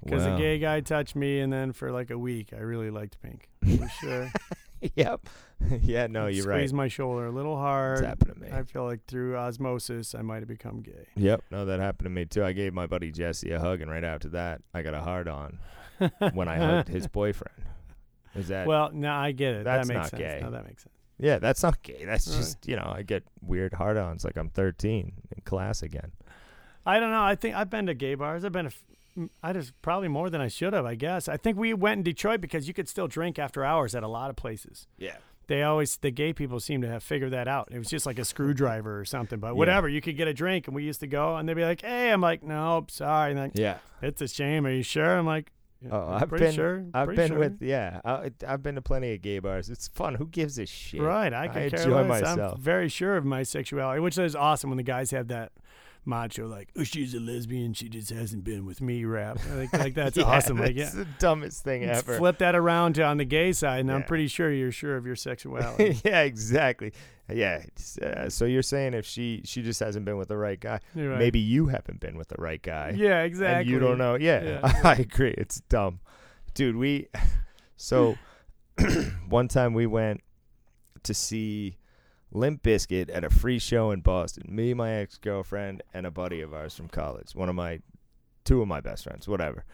Because 0.04 0.26
a 0.26 0.36
gay 0.36 0.58
guy 0.58 0.80
touched 0.80 1.16
me, 1.16 1.40
and 1.40 1.52
then 1.52 1.72
for 1.72 1.90
like 1.90 2.10
a 2.10 2.18
week, 2.18 2.52
I 2.52 2.60
really 2.60 2.90
liked 2.90 3.20
pink. 3.22 3.48
Are 3.64 3.68
you 3.68 3.88
sure? 4.00 4.32
yep. 4.94 5.26
yeah. 5.82 6.06
No, 6.06 6.26
you're 6.26 6.46
right. 6.46 6.58
Squeeze 6.58 6.72
my 6.72 6.88
shoulder 6.88 7.26
a 7.26 7.30
little 7.32 7.54
It's 7.54 7.60
hard. 7.60 8.04
happened 8.04 8.34
to 8.34 8.40
me. 8.40 8.48
I 8.52 8.62
feel 8.62 8.84
like 8.84 9.06
through 9.06 9.36
osmosis, 9.36 10.14
I 10.14 10.22
might 10.22 10.40
have 10.40 10.48
become 10.48 10.82
gay. 10.82 11.06
Yep. 11.16 11.44
No, 11.50 11.64
that 11.64 11.80
happened 11.80 12.06
to 12.06 12.10
me 12.10 12.26
too. 12.26 12.44
I 12.44 12.52
gave 12.52 12.74
my 12.74 12.86
buddy 12.86 13.10
Jesse 13.10 13.50
a 13.50 13.58
hug, 13.58 13.80
and 13.80 13.90
right 13.90 14.04
after 14.04 14.28
that, 14.30 14.60
I 14.74 14.82
got 14.82 14.94
a 14.94 15.00
hard 15.00 15.28
on 15.28 15.58
when 16.34 16.46
I 16.46 16.56
hugged 16.56 16.88
his 16.88 17.06
boyfriend. 17.08 17.56
Is 18.36 18.48
that? 18.48 18.66
well, 18.66 18.90
no, 18.92 19.12
I 19.12 19.32
get 19.32 19.54
it. 19.54 19.64
That's 19.64 19.86
that 19.88 19.94
makes 19.94 20.04
not 20.04 20.10
sense. 20.10 20.20
gay. 20.20 20.40
No, 20.42 20.50
that 20.50 20.64
makes 20.66 20.82
sense. 20.82 20.94
yeah, 21.18 21.38
that's 21.38 21.62
not 21.62 21.82
gay. 21.82 22.04
That's 22.04 22.26
Right. 22.28 22.36
just 22.36 22.66
you 22.68 22.76
know 22.76 22.92
I 22.94 23.02
get 23.02 23.24
weird 23.40 23.74
hard 23.74 23.96
ons 23.96 24.24
like 24.24 24.36
I'm 24.36 24.50
13 24.50 25.12
in 25.36 25.42
class 25.44 25.82
again. 25.82 26.12
I 26.84 27.00
don't 27.00 27.10
know. 27.10 27.22
I 27.22 27.34
think 27.34 27.56
I've 27.56 27.70
been 27.70 27.86
to 27.86 27.94
gay 27.94 28.14
bars. 28.14 28.44
I've 28.44 28.52
been 28.52 28.70
to, 29.16 29.30
I 29.42 29.52
just 29.52 29.72
probably 29.82 30.08
more 30.08 30.30
than 30.30 30.40
I 30.40 30.48
should 30.48 30.72
have. 30.72 30.86
I 30.86 30.94
guess. 30.94 31.28
I 31.28 31.36
think 31.36 31.56
we 31.58 31.74
went 31.74 31.98
in 31.98 32.02
Detroit 32.04 32.40
because 32.40 32.68
you 32.68 32.74
could 32.74 32.88
still 32.88 33.08
drink 33.08 33.38
after 33.38 33.64
hours 33.64 33.94
at 33.94 34.02
a 34.02 34.08
lot 34.08 34.30
of 34.30 34.36
places. 34.36 34.86
Yeah. 34.98 35.16
They 35.48 35.62
always 35.62 35.96
the 35.98 36.10
gay 36.10 36.32
people 36.32 36.58
seem 36.60 36.82
to 36.82 36.88
have 36.88 37.02
figured 37.04 37.32
that 37.32 37.46
out. 37.48 37.68
It 37.70 37.78
was 37.78 37.88
just 37.88 38.04
like 38.04 38.18
a 38.18 38.24
screwdriver 38.32 39.00
or 39.00 39.04
something, 39.04 39.38
but 39.40 39.48
Yeah. 39.48 39.52
whatever. 39.54 39.88
You 39.88 40.00
could 40.00 40.16
get 40.16 40.26
a 40.28 40.34
drink, 40.34 40.66
and 40.66 40.74
we 40.76 40.82
used 40.84 41.00
to 41.00 41.06
go, 41.06 41.36
and 41.36 41.48
they'd 41.48 41.54
be 41.54 41.64
like, 41.64 41.82
"Hey," 41.82 42.10
I'm 42.12 42.20
like, 42.20 42.42
"Nope, 42.42 42.90
sorry." 42.90 43.32
Like, 43.34 43.52
Yeah. 43.54 43.78
it's 44.02 44.20
a 44.20 44.28
shame. 44.28 44.66
Are 44.66 44.72
you 44.72 44.82
sure? 44.82 45.16
I'm 45.18 45.24
like, 45.26 45.52
Oh, 45.90 45.96
"I'm 46.08 46.22
I've 46.22 46.30
been- 46.30 46.54
sure. 46.54 46.84
I've 46.94 47.14
been 47.14 47.28
sure." 47.28 47.38
with 47.38 47.60
yeah. 47.62 48.00
I, 48.04 48.30
I've 48.46 48.62
been 48.62 48.76
to 48.76 48.82
plenty 48.82 49.12
of 49.14 49.20
gay 49.22 49.38
bars. 49.38 49.68
It's 49.68 49.88
fun. 49.88 50.14
Who 50.14 50.26
gives 50.26 50.58
a 50.58 50.66
shit? 50.66 51.00
Right, 51.02 51.32
I 51.32 51.48
can 51.48 51.62
I 51.62 51.68
care 51.70 51.80
enjoy 51.80 52.02
less. 52.02 52.22
myself. 52.22 52.54
I'm 52.56 52.60
very 52.60 52.88
sure 52.88 53.16
of 53.16 53.24
my 53.24 53.42
sexuality, 53.42 54.00
which 54.00 54.16
is 54.18 54.34
awesome 54.34 54.70
when 54.70 54.78
the 54.78 54.82
guys 54.82 55.10
have 55.10 55.28
that 55.28 55.52
macho 56.06 56.46
like, 56.46 56.68
"Oh, 56.76 56.84
she's 56.84 57.14
a 57.14 57.20
lesbian. 57.20 57.74
She 57.74 57.88
just 57.88 58.10
hasn't 58.10 58.44
been 58.44 58.64
with 58.64 58.80
me." 58.80 59.04
Rap 59.04 59.38
like, 59.54 59.72
like 59.72 59.94
that's 59.96 60.16
Yeah, 60.16 60.24
awesome. 60.24 60.58
Like, 60.58 60.76
yeah, 60.76 60.90
the 60.90 61.06
dumbest 61.18 61.64
thing 61.64 61.86
Let's 61.86 61.98
ever. 62.00 62.18
flip 62.18 62.38
that 62.38 62.54
around 62.54 62.94
to 62.94 63.02
on 63.02 63.16
the 63.16 63.24
gay 63.24 63.52
side, 63.52 63.80
and 63.80 63.92
I'm 63.92 64.04
pretty 64.04 64.28
sure 64.28 64.50
you're 64.52 64.72
sure 64.72 64.96
of 64.96 65.06
your 65.06 65.16
sexuality. 65.16 66.00
yeah, 66.04 66.22
exactly. 66.22 66.92
Yeah. 67.32 67.64
uh, 68.00 68.28
so 68.28 68.44
you're 68.44 68.62
saying 68.62 68.94
if 68.94 69.04
she 69.04 69.42
she 69.44 69.62
just 69.62 69.80
hasn't 69.80 70.04
been 70.04 70.16
with 70.16 70.28
the 70.28 70.36
right 70.36 70.60
guy, 70.60 70.80
right. 70.94 71.18
maybe 71.18 71.40
you 71.40 71.66
haven't 71.66 72.00
been 72.00 72.16
with 72.16 72.28
the 72.28 72.36
right 72.38 72.62
guy. 72.62 72.94
Yeah, 72.96 73.22
exactly. 73.22 73.62
And 73.62 73.70
you 73.70 73.78
don't 73.78 73.98
know. 73.98 74.14
Yeah, 74.14 74.42
Yeah. 74.42 74.80
I 74.84 74.94
agree. 74.94 75.34
It's 75.36 75.60
dumb, 75.68 76.00
dude. 76.54 76.76
We 76.76 77.08
so 77.76 78.16
one 79.28 79.48
time 79.48 79.74
we 79.74 79.86
went 79.86 80.22
to 81.02 81.14
see 81.14 81.76
Limp 82.32 82.62
Bizkit 82.62 83.10
at 83.12 83.24
a 83.24 83.30
free 83.30 83.58
show 83.58 83.90
in 83.90 84.00
Boston. 84.00 84.44
Me, 84.48 84.74
my 84.74 84.92
ex 84.92 85.18
girlfriend, 85.18 85.82
and 85.94 86.06
a 86.06 86.10
buddy 86.10 86.40
of 86.40 86.52
ours 86.52 86.74
from 86.74 86.88
college. 86.88 87.34
One 87.34 87.48
of 87.48 87.54
my 87.54 87.80
two 88.44 88.62
of 88.62 88.68
my 88.68 88.80
best 88.80 89.04
friends. 89.04 89.28
Whatever. 89.28 89.64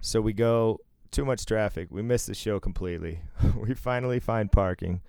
So 0.00 0.20
we 0.20 0.32
go. 0.32 0.80
Too 1.12 1.24
much 1.24 1.46
traffic. 1.46 1.88
We 1.90 2.02
miss 2.02 2.26
the 2.26 2.34
show 2.34 2.60
completely. 2.60 3.20
we 3.56 3.74
finally 3.74 4.20
find 4.20 4.50
parking. 4.50 5.00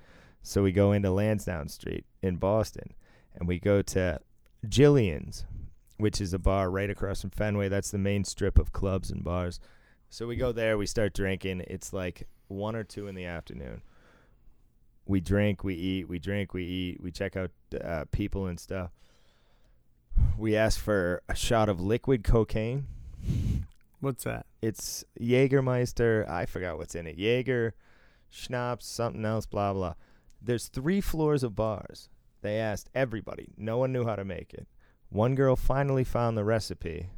So 0.44 0.64
we 0.64 0.72
go 0.72 0.92
into 0.92 1.12
Lansdowne 1.12 1.68
Street 1.68 2.06
in 2.22 2.38
Boston, 2.38 2.94
and 3.36 3.48
we 3.48 3.60
go 3.60 3.82
to 3.82 4.20
Jillian's 4.66 5.46
which 5.98 6.22
is 6.22 6.34
a 6.34 6.40
bar 6.40 6.70
right 6.70 6.90
across 6.90 7.22
from 7.22 7.32
Fenway. 7.32 7.70
That's 7.70 7.92
the 7.92 7.98
main 7.98 8.24
strip 8.24 8.58
of 8.58 8.72
clubs 8.72 9.12
and 9.12 9.24
bars. 9.24 9.60
So 10.10 10.28
we 10.28 10.36
go 10.36 10.52
there, 10.52 10.78
we 10.78 10.86
start 10.86 11.14
drinking. 11.14 11.64
It's 11.68 11.92
like 11.92 12.28
one 12.48 12.76
or 12.76 12.84
two 12.84 13.08
in 13.08 13.16
the 13.16 13.26
afternoon. 13.26 13.82
We 15.08 15.22
drink, 15.22 15.64
we 15.64 15.74
eat, 15.74 16.10
we 16.10 16.20
drink, 16.20 16.54
we 16.54 16.64
eat, 16.64 17.02
we 17.02 17.12
check 17.12 17.38
out 17.38 17.52
uh, 17.82 18.06
people 18.12 18.48
and 18.48 18.60
stuff. 18.60 18.92
We 20.38 20.56
ask 20.56 20.80
for 20.80 21.22
a 21.30 21.36
shot 21.36 21.70
of 21.70 21.80
liquid 21.80 22.24
cocaine. 22.24 22.88
What's 24.00 24.26
that? 24.26 24.46
It's 24.62 25.04
Jägermeister. 25.20 26.30
I 26.30 26.46
forgot 26.46 26.78
what's 26.78 26.96
in 26.96 27.08
it. 27.08 27.18
Jaeger, 27.18 27.74
schnapps, 28.30 28.86
something 28.86 29.26
else, 29.26 29.46
blah, 29.46 29.74
blah. 29.74 29.94
There's 30.42 30.68
three 30.68 31.02
floors 31.02 31.44
of 31.44 31.56
bars. 31.56 32.10
They 32.42 32.58
asked 32.58 32.90
everybody. 32.94 33.54
No 33.58 33.78
one 33.78 33.92
knew 33.92 34.06
how 34.06 34.16
to 34.16 34.26
make 34.26 34.54
it. 34.54 34.68
One 35.10 35.36
girl 35.36 35.56
finally 35.56 36.04
found 36.04 36.38
the 36.38 36.44
recipe. 36.44 37.10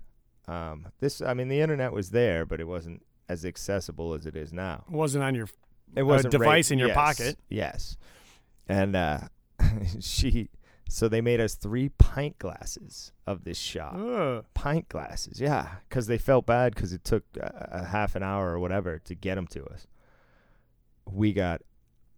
Um, 0.47 0.87
this, 0.99 1.21
I 1.21 1.33
mean, 1.33 1.49
the 1.49 1.59
internet 1.61 1.91
was 1.91 2.11
there, 2.11 2.45
but 2.45 2.59
it 2.59 2.67
wasn't 2.67 3.03
as 3.27 3.45
accessible 3.45 4.13
as 4.13 4.25
it 4.25 4.35
is 4.35 4.53
now. 4.53 4.85
wasn't 4.89 5.23
on 5.23 5.35
your 5.35 5.47
It 5.95 6.03
wasn't 6.03 6.31
device 6.31 6.69
right- 6.69 6.71
in 6.71 6.79
your 6.79 6.89
yes, 6.89 6.95
pocket. 6.95 7.39
Yes, 7.49 7.97
and 8.67 8.95
uh, 8.95 9.19
she. 9.99 10.49
So 10.91 11.07
they 11.07 11.21
made 11.21 11.39
us 11.39 11.53
three 11.53 11.89
pint 11.89 12.39
glasses 12.39 13.11
of 13.27 13.43
this 13.43 13.59
shot 13.59 13.95
Ugh. 13.95 14.43
pint 14.55 14.89
glasses. 14.89 15.39
Yeah, 15.39 15.75
because 15.87 16.07
they 16.07 16.17
felt 16.17 16.47
bad 16.47 16.73
because 16.73 16.93
it 16.93 17.03
took 17.03 17.23
a, 17.39 17.69
a 17.83 17.85
half 17.85 18.15
an 18.15 18.23
hour 18.23 18.49
or 18.53 18.59
whatever 18.59 18.97
to 18.97 19.13
get 19.13 19.35
them 19.35 19.45
to 19.47 19.63
us. 19.65 19.85
We 21.05 21.31
got 21.31 21.61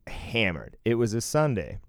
hammered. 0.07 0.77
It 0.85 0.95
was 0.95 1.13
a 1.13 1.19
Sunday, 1.19 1.79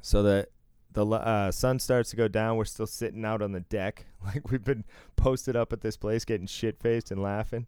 so 0.00 0.22
the 0.22 0.48
the 0.92 1.04
uh, 1.04 1.52
sun 1.52 1.78
starts 1.78 2.08
to 2.10 2.16
go 2.16 2.26
down. 2.26 2.56
We're 2.56 2.64
still 2.64 2.86
sitting 2.86 3.24
out 3.26 3.42
on 3.42 3.52
the 3.52 3.60
deck, 3.60 4.06
like 4.24 4.50
we've 4.50 4.64
been 4.64 4.84
posted 5.14 5.54
up 5.54 5.72
at 5.72 5.82
this 5.82 5.96
place, 5.96 6.24
getting 6.24 6.46
shit 6.46 6.80
faced 6.80 7.10
and 7.10 7.22
laughing. 7.22 7.66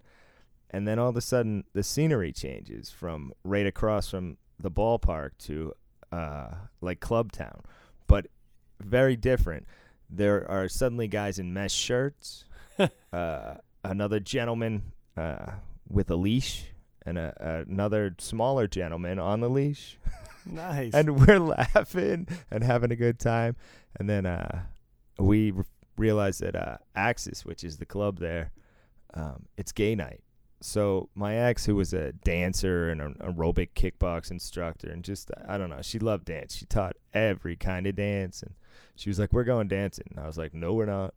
And 0.70 0.86
then 0.86 0.98
all 0.98 1.08
of 1.08 1.16
a 1.16 1.22
sudden, 1.22 1.64
the 1.72 1.82
scenery 1.82 2.32
changes 2.32 2.90
from 2.90 3.32
right 3.42 3.66
across 3.66 4.10
from 4.10 4.36
the 4.60 4.70
ballpark 4.70 5.30
to 5.38 5.72
uh, 6.12 6.48
like 6.80 7.00
Club 7.00 7.32
Town, 7.32 7.62
but 8.06 8.26
very 8.80 9.16
different 9.16 9.66
there 10.10 10.48
are 10.50 10.68
suddenly 10.68 11.08
guys 11.08 11.38
in 11.38 11.52
mesh 11.52 11.72
shirts, 11.72 12.44
uh, 13.12 13.54
another 13.84 14.20
gentleman 14.20 14.92
uh, 15.16 15.52
with 15.88 16.10
a 16.10 16.16
leash, 16.16 16.66
and 17.04 17.18
a, 17.18 17.64
another 17.68 18.14
smaller 18.18 18.66
gentleman 18.66 19.18
on 19.18 19.40
the 19.40 19.50
leash. 19.50 19.98
Nice. 20.46 20.92
and 20.94 21.26
we're 21.26 21.40
laughing 21.40 22.26
and 22.50 22.64
having 22.64 22.90
a 22.90 22.96
good 22.96 23.18
time. 23.18 23.56
And 23.98 24.08
then 24.08 24.26
uh, 24.26 24.62
we 25.18 25.52
r- 25.52 25.66
realized 25.96 26.40
that 26.40 26.56
uh, 26.56 26.78
Axis, 26.94 27.44
which 27.44 27.64
is 27.64 27.78
the 27.78 27.86
club 27.86 28.18
there, 28.18 28.52
um, 29.14 29.46
it's 29.56 29.72
gay 29.72 29.94
night. 29.94 30.22
So 30.60 31.08
my 31.14 31.36
ex, 31.36 31.66
who 31.66 31.76
was 31.76 31.92
a 31.92 32.12
dancer 32.12 32.90
and 32.90 33.00
an 33.00 33.14
aerobic 33.20 33.70
kickbox 33.74 34.30
instructor, 34.30 34.88
and 34.90 35.04
just 35.04 35.30
I 35.46 35.56
don't 35.56 35.70
know, 35.70 35.82
she 35.82 35.98
loved 35.98 36.24
dance. 36.24 36.56
She 36.56 36.66
taught 36.66 36.96
every 37.14 37.54
kind 37.56 37.86
of 37.86 37.94
dance, 37.94 38.42
and 38.42 38.54
she 38.96 39.08
was 39.08 39.18
like, 39.20 39.32
"We're 39.32 39.44
going 39.44 39.68
dancing." 39.68 40.06
And 40.10 40.18
I 40.18 40.26
was 40.26 40.36
like, 40.36 40.54
"No, 40.54 40.72
we're 40.74 40.86
not." 40.86 41.14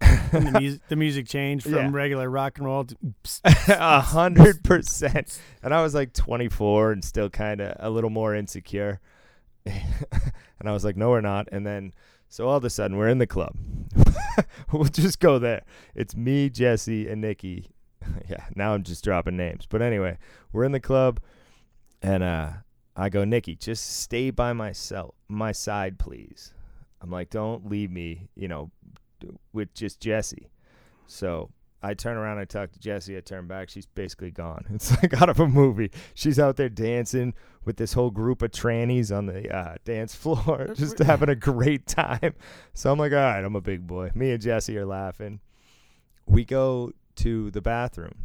The, 0.30 0.58
music, 0.60 0.80
the 0.88 0.94
music 0.96 1.26
changed 1.26 1.64
from 1.64 1.74
Yeah. 1.74 1.90
regular 1.90 2.30
rock 2.30 2.58
and 2.58 2.66
roll 2.66 2.84
to 2.84 2.96
A 3.68 4.00
hundred 4.00 4.62
percent. 4.62 5.40
And 5.62 5.74
I 5.74 5.82
was 5.82 5.92
like 5.92 6.12
24 6.12 6.92
and 6.92 7.04
still 7.04 7.28
kind 7.28 7.60
of 7.60 7.74
a 7.80 7.90
little 7.90 8.10
more 8.10 8.34
insecure. 8.36 9.00
and 9.66 10.68
I 10.68 10.70
was 10.72 10.84
like, 10.84 10.96
no, 10.96 11.10
we're 11.10 11.20
not. 11.20 11.48
And 11.50 11.66
then, 11.66 11.92
so 12.28 12.46
all 12.48 12.56
of 12.56 12.64
a 12.64 12.70
sudden, 12.70 12.96
we're 12.96 13.08
in 13.08 13.18
the 13.18 13.26
club. 13.26 13.56
we'll 14.72 14.84
just 14.84 15.18
go 15.18 15.38
there. 15.40 15.62
It's 15.96 16.14
me, 16.14 16.48
Jesse, 16.48 17.08
and 17.08 17.20
Nikki. 17.20 17.70
yeah, 18.28 18.44
now 18.54 18.74
I'm 18.74 18.82
just 18.82 19.04
dropping 19.04 19.36
names. 19.36 19.66
But 19.68 19.82
anyway, 19.82 20.18
we're 20.52 20.64
in 20.64 20.72
the 20.72 20.80
club, 20.80 21.20
and 22.02 22.22
uh, 22.22 22.50
I 22.96 23.08
go, 23.08 23.24
Nikki, 23.24 23.56
just 23.56 24.00
stay 24.00 24.30
by 24.30 24.52
myself, 24.52 25.14
my 25.28 25.52
side, 25.52 25.98
please. 25.98 26.52
I'm 27.00 27.10
like, 27.10 27.30
don't 27.30 27.68
leave 27.70 27.90
me, 27.90 28.28
you 28.34 28.48
know, 28.48 28.70
with 29.52 29.72
just 29.74 30.00
Jesse. 30.00 30.50
So 31.06 31.50
I 31.82 31.94
turn 31.94 32.16
around, 32.16 32.38
I 32.38 32.44
talk 32.44 32.72
to 32.72 32.78
Jesse, 32.78 33.16
I 33.16 33.20
turn 33.20 33.46
back, 33.46 33.70
she's 33.70 33.86
basically 33.86 34.30
gone. 34.30 34.66
It's 34.74 34.90
like 35.02 35.20
out 35.20 35.30
of 35.30 35.40
a 35.40 35.48
movie. 35.48 35.90
She's 36.14 36.38
out 36.38 36.56
there 36.56 36.68
dancing 36.68 37.34
with 37.64 37.76
this 37.76 37.94
whole 37.94 38.10
group 38.10 38.42
of 38.42 38.50
trannies 38.50 39.16
on 39.16 39.26
the 39.26 39.54
uh, 39.54 39.76
dance 39.84 40.14
floor, 40.14 40.68
just 40.74 40.98
having 40.98 41.30
a 41.30 41.34
great 41.34 41.86
time. 41.86 42.34
So 42.74 42.92
I'm 42.92 42.98
like, 42.98 43.12
all 43.12 43.18
right, 43.18 43.44
I'm 43.44 43.56
a 43.56 43.60
big 43.60 43.86
boy. 43.86 44.10
Me 44.14 44.30
and 44.32 44.42
Jesse 44.42 44.76
are 44.76 44.86
laughing. 44.86 45.40
We 46.26 46.44
go 46.44 46.92
to 47.22 47.50
the 47.50 47.60
bathroom. 47.60 48.24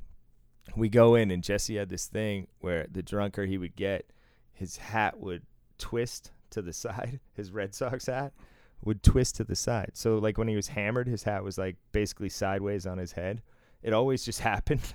We 0.76 0.89
go 0.89 1.16
in, 1.16 1.32
and 1.32 1.43
Jesse 1.43 1.76
had 1.76 1.89
this 1.89 2.08
thing 2.08 2.48
where 2.60 2.88
the 2.91 3.04
drunker 3.04 3.46
he 3.46 3.58
would 3.58 3.76
get, 3.76 4.12
his 4.54 4.78
hat 4.78 5.20
would 5.20 5.43
twist 5.78 6.32
to 6.52 6.62
the 6.62 6.74
side, 6.74 7.20
his 7.34 7.52
Red 7.52 7.76
Sox 7.76 8.08
hat 8.08 8.34
would 8.84 9.04
twist 9.04 9.36
to 9.36 9.43
the 9.43 9.56
side. 9.56 9.91
So 9.93 10.18
like 10.18 10.38
when 10.38 10.48
he 10.48 10.56
was 10.56 10.68
hammered, 10.68 11.08
his 11.08 11.24
hat 11.24 11.43
was 11.43 11.58
like 11.58 11.76
basically 11.91 12.30
sideways 12.30 12.86
on 12.86 12.98
his 12.98 13.12
head. 13.12 13.41
It 13.84 13.93
always 13.93 14.24
just 14.24 14.39
happened. 14.52 14.93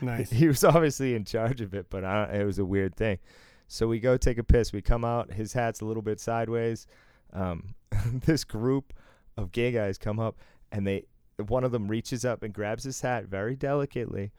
nice. 0.00 0.30
he 0.30 0.46
was 0.48 0.64
obviously 0.64 1.14
in 1.14 1.24
charge 1.24 1.60
of 1.60 1.74
it, 1.74 1.86
but 1.90 2.04
I 2.04 2.26
don't, 2.26 2.40
it 2.40 2.44
was 2.44 2.58
a 2.58 2.64
weird 2.64 2.94
thing. 2.94 3.18
So 3.66 3.86
we 3.86 4.00
go 4.00 4.16
take 4.16 4.38
a 4.38 4.44
piss. 4.44 4.72
We 4.72 4.80
come 4.80 5.04
out. 5.04 5.32
His 5.32 5.52
hat's 5.52 5.80
a 5.80 5.84
little 5.84 6.02
bit 6.02 6.20
sideways. 6.20 6.86
Um, 7.32 7.74
this 8.24 8.44
group 8.44 8.94
of 9.36 9.52
gay 9.52 9.72
guys 9.72 9.98
come 9.98 10.18
up, 10.18 10.36
and 10.72 10.86
they 10.86 11.04
one 11.46 11.64
of 11.64 11.72
them 11.72 11.88
reaches 11.88 12.24
up 12.24 12.42
and 12.42 12.52
grabs 12.52 12.84
his 12.84 13.00
hat 13.00 13.26
very 13.26 13.56
delicately, 13.56 14.32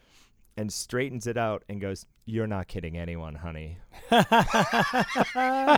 and 0.58 0.72
straightens 0.72 1.28
it 1.28 1.38
out 1.38 1.64
and 1.70 1.80
goes, 1.82 2.06
"You're 2.26 2.48
not 2.48 2.68
kidding 2.68 2.98
anyone, 2.98 3.36
honey." 3.36 3.78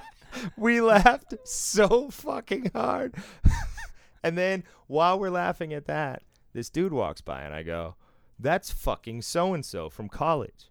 we 0.57 0.81
laughed 0.81 1.33
so 1.43 2.09
fucking 2.09 2.71
hard. 2.73 3.15
and 4.23 4.37
then 4.37 4.63
while 4.87 5.19
we're 5.19 5.29
laughing 5.29 5.73
at 5.73 5.85
that, 5.85 6.23
this 6.53 6.69
dude 6.69 6.93
walks 6.93 7.21
by 7.21 7.41
and 7.41 7.53
I 7.53 7.63
go, 7.63 7.95
That's 8.39 8.71
fucking 8.71 9.21
so 9.21 9.53
and 9.53 9.65
so 9.65 9.89
from 9.89 10.09
college. 10.09 10.69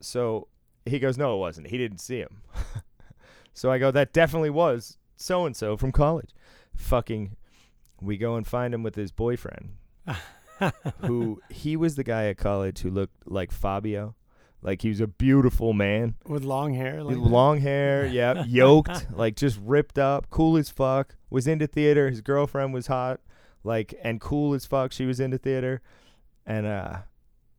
So 0.00 0.48
he 0.84 0.98
goes, 0.98 1.18
No, 1.18 1.34
it 1.36 1.38
wasn't. 1.38 1.68
He 1.68 1.78
didn't 1.78 2.00
see 2.00 2.18
him. 2.18 2.42
so 3.54 3.70
I 3.70 3.78
go, 3.78 3.90
That 3.90 4.12
definitely 4.12 4.50
was 4.50 4.98
so 5.16 5.46
and 5.46 5.56
so 5.56 5.76
from 5.76 5.92
college. 5.92 6.30
Fucking, 6.74 7.36
we 8.00 8.16
go 8.16 8.36
and 8.36 8.46
find 8.46 8.74
him 8.74 8.82
with 8.82 8.94
his 8.94 9.12
boyfriend, 9.12 9.70
who 11.00 11.40
he 11.50 11.76
was 11.76 11.96
the 11.96 12.04
guy 12.04 12.26
at 12.26 12.38
college 12.38 12.80
who 12.80 12.90
looked 12.90 13.26
like 13.26 13.52
Fabio. 13.52 14.14
Like 14.62 14.82
he 14.82 14.90
was 14.90 15.00
a 15.00 15.06
beautiful 15.06 15.72
man. 15.72 16.16
With 16.26 16.44
long 16.44 16.74
hair. 16.74 17.02
Like? 17.02 17.16
Long 17.16 17.60
hair, 17.60 18.06
yeah, 18.06 18.44
yoked, 18.44 19.06
like 19.16 19.36
just 19.36 19.58
ripped 19.62 19.98
up, 19.98 20.28
cool 20.30 20.56
as 20.56 20.68
fuck. 20.68 21.16
Was 21.30 21.46
into 21.46 21.66
theater. 21.66 22.10
His 22.10 22.20
girlfriend 22.20 22.74
was 22.74 22.88
hot, 22.88 23.20
like 23.64 23.94
and 24.02 24.20
cool 24.20 24.52
as 24.54 24.66
fuck. 24.66 24.92
She 24.92 25.06
was 25.06 25.18
into 25.20 25.38
theater, 25.38 25.80
and 26.44 26.66
uh, 26.66 26.98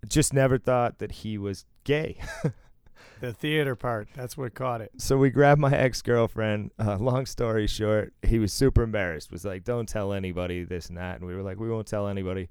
just 0.08 0.34
never 0.34 0.58
thought 0.58 1.00
that 1.00 1.12
he 1.12 1.38
was 1.38 1.66
gay. 1.84 2.20
The 3.20 3.34
theater 3.34 3.76
part. 3.76 4.08
That's 4.16 4.36
what 4.38 4.54
caught 4.54 4.82
it. 4.82 4.92
so 4.98 5.18
we 5.18 5.30
grabbed 5.30 5.62
my 5.62 5.72
ex 5.76 6.02
girlfriend. 6.02 6.72
Uh, 6.80 6.98
long 7.00 7.26
story 7.26 7.68
short, 7.68 8.14
he 8.24 8.40
was 8.40 8.52
super 8.54 8.82
embarrassed. 8.84 9.32
Was 9.32 9.46
like, 9.46 9.64
"Don't 9.64 9.88
tell 9.88 10.14
anybody 10.14 10.64
this 10.64 10.88
and 10.90 10.98
that," 10.98 11.20
and 11.20 11.28
we 11.28 11.36
were 11.36 11.44
like, 11.44 11.60
"We 11.60 11.70
won't 11.70 11.88
tell 11.88 12.08
anybody." 12.08 12.50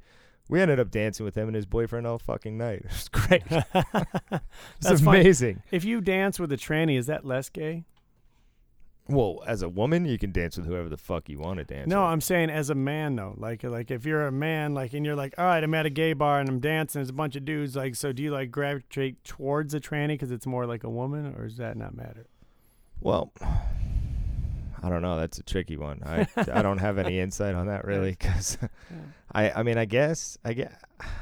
We 0.48 0.60
ended 0.60 0.80
up 0.80 0.90
dancing 0.90 1.24
with 1.24 1.36
him 1.36 1.46
and 1.46 1.54
his 1.54 1.66
boyfriend 1.66 2.06
all 2.08 2.18
fucking 2.18 2.58
night. 2.58 2.82
It 2.84 2.90
was 2.90 3.08
great. 3.08 3.42
That's 4.80 5.00
amazing. 5.00 5.62
if 5.70 5.84
you 5.84 6.00
dance 6.00 6.40
with 6.40 6.50
a 6.52 6.56
tranny, 6.56 6.98
is 6.98 7.06
that 7.06 7.24
less 7.24 7.48
gay? 7.48 7.84
Well, 9.08 9.42
as 9.46 9.62
a 9.62 9.68
woman, 9.68 10.04
you 10.04 10.18
can 10.18 10.30
dance 10.30 10.56
with 10.56 10.66
whoever 10.66 10.88
the 10.88 10.96
fuck 10.96 11.28
you 11.28 11.38
want 11.38 11.58
to 11.58 11.64
dance. 11.64 11.88
No, 11.88 12.02
with. 12.02 12.10
I'm 12.10 12.20
saying 12.20 12.50
as 12.50 12.70
a 12.70 12.74
man 12.74 13.16
though. 13.16 13.34
Like 13.36 13.64
like 13.64 13.90
if 13.90 14.06
you're 14.06 14.26
a 14.26 14.32
man, 14.32 14.74
like 14.74 14.92
and 14.92 15.04
you're 15.04 15.16
like, 15.16 15.34
all 15.36 15.44
right, 15.44 15.62
I'm 15.62 15.74
at 15.74 15.86
a 15.86 15.90
gay 15.90 16.12
bar 16.12 16.38
and 16.38 16.48
I'm 16.48 16.60
dancing. 16.60 17.00
There's 17.00 17.10
a 17.10 17.14
bunch 17.14 17.34
of 17.34 17.44
dudes. 17.44 17.74
Like, 17.74 17.96
so 17.96 18.12
do 18.12 18.22
you 18.22 18.30
like 18.30 18.50
gravitate 18.50 19.24
towards 19.24 19.74
a 19.74 19.80
tranny 19.80 20.08
because 20.08 20.30
it's 20.30 20.46
more 20.46 20.66
like 20.66 20.84
a 20.84 20.90
woman, 20.90 21.34
or 21.36 21.48
does 21.48 21.56
that 21.56 21.76
not 21.76 21.96
matter? 21.96 22.26
Well, 23.00 23.32
I 24.82 24.88
don't 24.88 25.02
know. 25.02 25.18
That's 25.18 25.38
a 25.38 25.42
tricky 25.42 25.76
one. 25.76 26.02
I 26.04 26.26
I 26.36 26.62
don't 26.62 26.78
have 26.78 26.98
any 26.98 27.18
insight 27.20 27.54
on 27.54 27.66
that 27.66 27.84
really, 27.84 28.10
because 28.10 28.58
I 29.32 29.50
I 29.50 29.62
mean 29.62 29.78
I 29.78 29.84
guess 29.84 30.38
I 30.44 30.54
get 30.54 30.72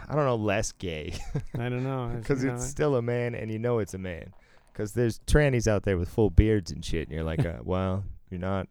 I 0.09 0.15
don't 0.15 0.25
know 0.25 0.37
less 0.37 0.73
gay 0.73 1.15
I 1.55 1.69
don't 1.69 1.85
know. 1.85 2.13
because 2.19 2.45
know, 2.45 2.55
it's 2.55 2.67
still 2.67 2.97
a 2.97 3.03
man 3.03 3.35
and 3.35 3.51
you 3.51 3.59
know 3.59 3.79
it's 3.79 3.95
a 3.95 3.99
man. 3.99 4.33
Because 4.79 4.93
there's 4.93 5.19
trannies 5.27 5.67
out 5.67 5.83
there 5.83 5.99
with 5.99 6.09
full 6.09 6.31
beards 6.31 6.71
and 6.71 6.85
shit, 6.85 7.09
and 7.09 7.17
you're 7.17 7.25
like, 7.25 7.45
uh, 7.45 7.57
well, 7.65 8.05
you're 8.31 8.39
not. 8.39 8.69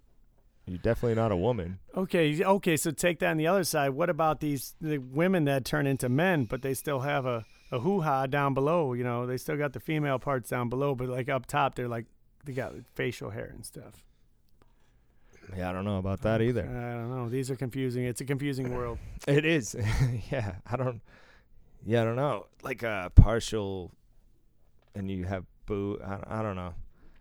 You're 0.66 0.78
definitely 0.78 1.16
not 1.16 1.34
a 1.34 1.36
woman. 1.36 1.80
Okay, 1.98 2.42
okay. 2.46 2.78
So 2.78 2.92
take 2.92 3.20
that 3.20 3.32
on 3.32 3.38
the 3.38 3.48
other 3.48 3.66
side. 3.66 3.90
What 3.90 4.10
about 4.10 4.40
these 4.40 4.76
the 4.80 5.00
women 5.00 5.44
that 5.46 5.66
turn 5.66 5.86
into 5.86 6.08
men, 6.08 6.46
but 6.46 6.62
they 6.62 6.74
still 6.74 7.02
have 7.02 7.26
a 7.26 7.44
a 7.74 7.80
hoo 7.80 8.00
ha 8.00 8.26
down 8.26 8.54
below? 8.54 8.94
You 8.94 9.04
know, 9.04 9.26
they 9.26 9.36
still 9.36 9.58
got 9.58 9.74
the 9.74 9.82
female 9.82 10.18
parts 10.18 10.50
down 10.50 10.70
below, 10.70 10.96
but 10.96 11.10
like 11.10 11.28
up 11.28 11.46
top, 11.46 11.76
they're 11.76 11.90
like 11.90 12.06
they 12.46 12.54
got 12.54 12.74
facial 12.96 13.32
hair 13.32 13.52
and 13.54 13.66
stuff. 13.66 14.06
Yeah, 15.58 15.70
I 15.70 15.74
don't 15.74 15.84
know 15.84 15.98
about 15.98 16.22
that 16.22 16.42
either. 16.42 16.64
I 16.64 16.94
don't 16.94 17.10
know. 17.10 17.28
These 17.28 17.52
are 17.52 17.58
confusing. 17.58 18.06
It's 18.06 18.22
a 18.22 18.26
confusing 18.26 18.74
world. 18.74 18.98
It 19.28 19.44
is. 19.44 19.76
yeah, 20.32 20.56
I 20.66 20.78
don't. 20.78 21.02
Yeah, 21.86 22.04
I 22.04 22.06
don't 22.06 22.16
know. 22.16 22.46
Like 22.64 22.84
a 22.84 23.12
partial, 23.14 23.92
and 24.96 25.12
you 25.12 25.26
have 25.26 25.44
boo. 25.68 26.00
I, 26.04 26.40
I 26.40 26.42
don't 26.42 26.56
know. 26.56 26.74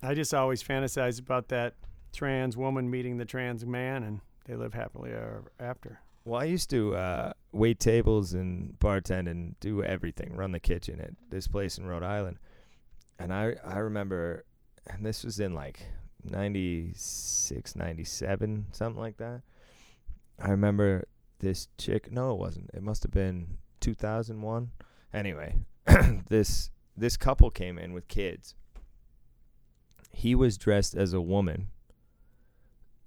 I 0.02 0.14
just 0.14 0.32
always 0.32 0.62
fantasize 0.62 1.20
about 1.20 1.48
that 1.48 1.74
trans 2.14 2.56
woman 2.56 2.90
meeting 2.90 3.18
the 3.18 3.26
trans 3.26 3.66
man, 3.66 4.02
and 4.02 4.20
they 4.46 4.56
live 4.56 4.72
happily 4.72 5.10
ever 5.10 5.52
after. 5.60 6.00
Well, 6.24 6.40
I 6.40 6.44
used 6.44 6.70
to 6.70 6.96
uh, 6.96 7.32
wait 7.52 7.78
tables 7.78 8.32
and 8.32 8.78
bartend 8.80 9.28
and 9.30 9.58
do 9.60 9.84
everything, 9.84 10.34
run 10.34 10.52
the 10.52 10.60
kitchen 10.60 11.00
at 11.00 11.10
this 11.30 11.46
place 11.46 11.78
in 11.78 11.86
Rhode 11.86 12.02
Island. 12.02 12.38
And 13.18 13.32
I 13.32 13.54
I 13.64 13.78
remember, 13.78 14.44
and 14.88 15.04
this 15.04 15.22
was 15.22 15.38
in 15.38 15.54
like 15.54 15.86
96, 16.24 17.76
97, 17.76 18.66
something 18.72 19.00
like 19.00 19.18
that. 19.18 19.42
I 20.42 20.50
remember 20.50 21.04
this 21.38 21.68
chick. 21.78 22.10
No, 22.10 22.32
it 22.32 22.38
wasn't. 22.38 22.70
It 22.74 22.82
must 22.82 23.02
have 23.04 23.12
been 23.12 23.58
2001. 23.80 24.70
Anyway, 25.14 25.54
this 26.28 26.70
this 26.96 27.16
couple 27.16 27.50
came 27.50 27.78
in 27.78 27.92
with 27.92 28.08
kids. 28.08 28.54
He 30.12 30.34
was 30.34 30.56
dressed 30.56 30.94
as 30.94 31.12
a 31.12 31.20
woman. 31.20 31.68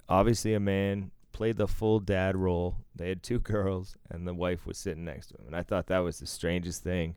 Obviously 0.07 0.53
a 0.53 0.59
man, 0.59 1.11
played 1.31 1.57
the 1.57 1.67
full 1.67 1.99
dad 1.99 2.35
role. 2.35 2.77
They 2.95 3.09
had 3.09 3.23
two 3.23 3.39
girls 3.55 3.95
and 4.09 4.27
the 4.27 4.33
wife 4.33 4.65
was 4.65 4.77
sitting 4.77 5.05
next 5.05 5.27
to 5.27 5.35
him. 5.35 5.47
And 5.47 5.55
I 5.55 5.63
thought 5.63 5.87
that 5.87 5.99
was 5.99 6.19
the 6.19 6.27
strangest 6.27 6.83
thing. 6.83 7.15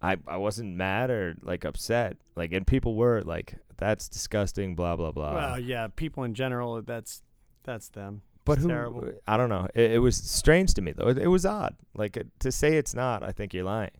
I 0.00 0.16
I 0.26 0.36
wasn't 0.36 0.74
mad 0.76 1.10
or 1.10 1.36
like 1.42 1.64
upset. 1.64 2.16
Like 2.34 2.52
and 2.52 2.66
people 2.66 2.96
were 2.96 3.22
like 3.22 3.54
that's 3.76 4.08
disgusting 4.08 4.74
blah 4.74 4.96
blah 4.96 5.12
blah. 5.12 5.34
well, 5.34 5.58
yeah, 5.60 5.86
people 5.94 6.24
in 6.24 6.34
general, 6.34 6.82
that's 6.82 7.22
that's 7.62 7.88
them. 7.90 8.22
But 8.44 8.54
It's 8.54 8.62
who? 8.62 8.68
terrible. 8.68 9.12
I 9.28 9.36
don't 9.36 9.48
know. 9.48 9.68
It, 9.74 9.92
it 9.92 9.98
was 10.00 10.16
strange 10.16 10.74
to 10.74 10.82
me 10.82 10.90
though. 10.92 11.08
It, 11.08 11.18
it 11.18 11.28
was 11.28 11.46
odd. 11.46 11.76
Like 11.94 12.16
uh, 12.16 12.24
to 12.40 12.50
say 12.50 12.76
it's 12.76 12.94
not, 12.94 13.22
I 13.22 13.30
think 13.30 13.54
you're 13.54 13.62
lying. 13.64 13.92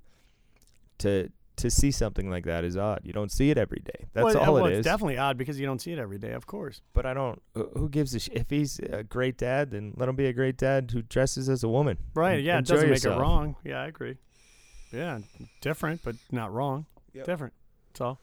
To 0.98 1.30
to 1.62 1.70
see 1.70 1.90
something 1.90 2.30
like 2.30 2.44
that 2.44 2.62
is 2.64 2.76
odd. 2.76 3.00
You 3.02 3.12
don't 3.12 3.32
see 3.32 3.50
it 3.50 3.58
every 3.58 3.80
day. 3.84 4.06
That's 4.12 4.34
well, 4.34 4.38
all 4.38 4.54
well, 4.54 4.66
it 4.66 4.74
it's 4.74 4.84
definitely 4.84 5.18
odd 5.18 5.36
because 5.38 5.58
you 5.58 5.66
don't 5.66 5.80
see 5.80 5.92
it 5.92 5.98
every 5.98 6.18
day, 6.18 6.32
of 6.32 6.46
course. 6.46 6.82
but 6.92 7.06
I 7.06 7.14
don't. 7.14 7.40
who- 7.54 7.70
Who 7.76 7.88
gives 7.88 8.14
a 8.14 8.20
sh- 8.20 8.28
If 8.32 8.50
he's 8.50 8.78
a 8.78 9.02
great 9.02 9.36
dad, 9.38 9.70
then 9.70 9.94
let 9.96 10.08
him 10.08 10.16
be 10.16 10.26
a 10.26 10.32
great 10.32 10.56
dad 10.58 10.90
who 10.92 11.02
dresses 11.02 11.48
as 11.48 11.64
a 11.64 11.68
woman. 11.68 11.96
Right? 12.14 12.38
En- 12.38 12.44
Yeah, 12.44 12.58
it 12.58 12.66
doesn't 12.66 12.88
yourself. 12.88 13.14
make 13.14 13.18
it 13.18 13.22
wrong. 13.22 13.56
Yeah, 13.64 13.80
I 13.82 13.86
agree. 13.86 14.18
Yeah, 14.92 15.20
different, 15.62 16.02
but 16.04 16.16
not 16.30 16.52
wrong. 16.52 16.86
Yep. 17.14 17.24
Different. 17.26 17.54
That's 17.88 18.00
all. 18.02 18.20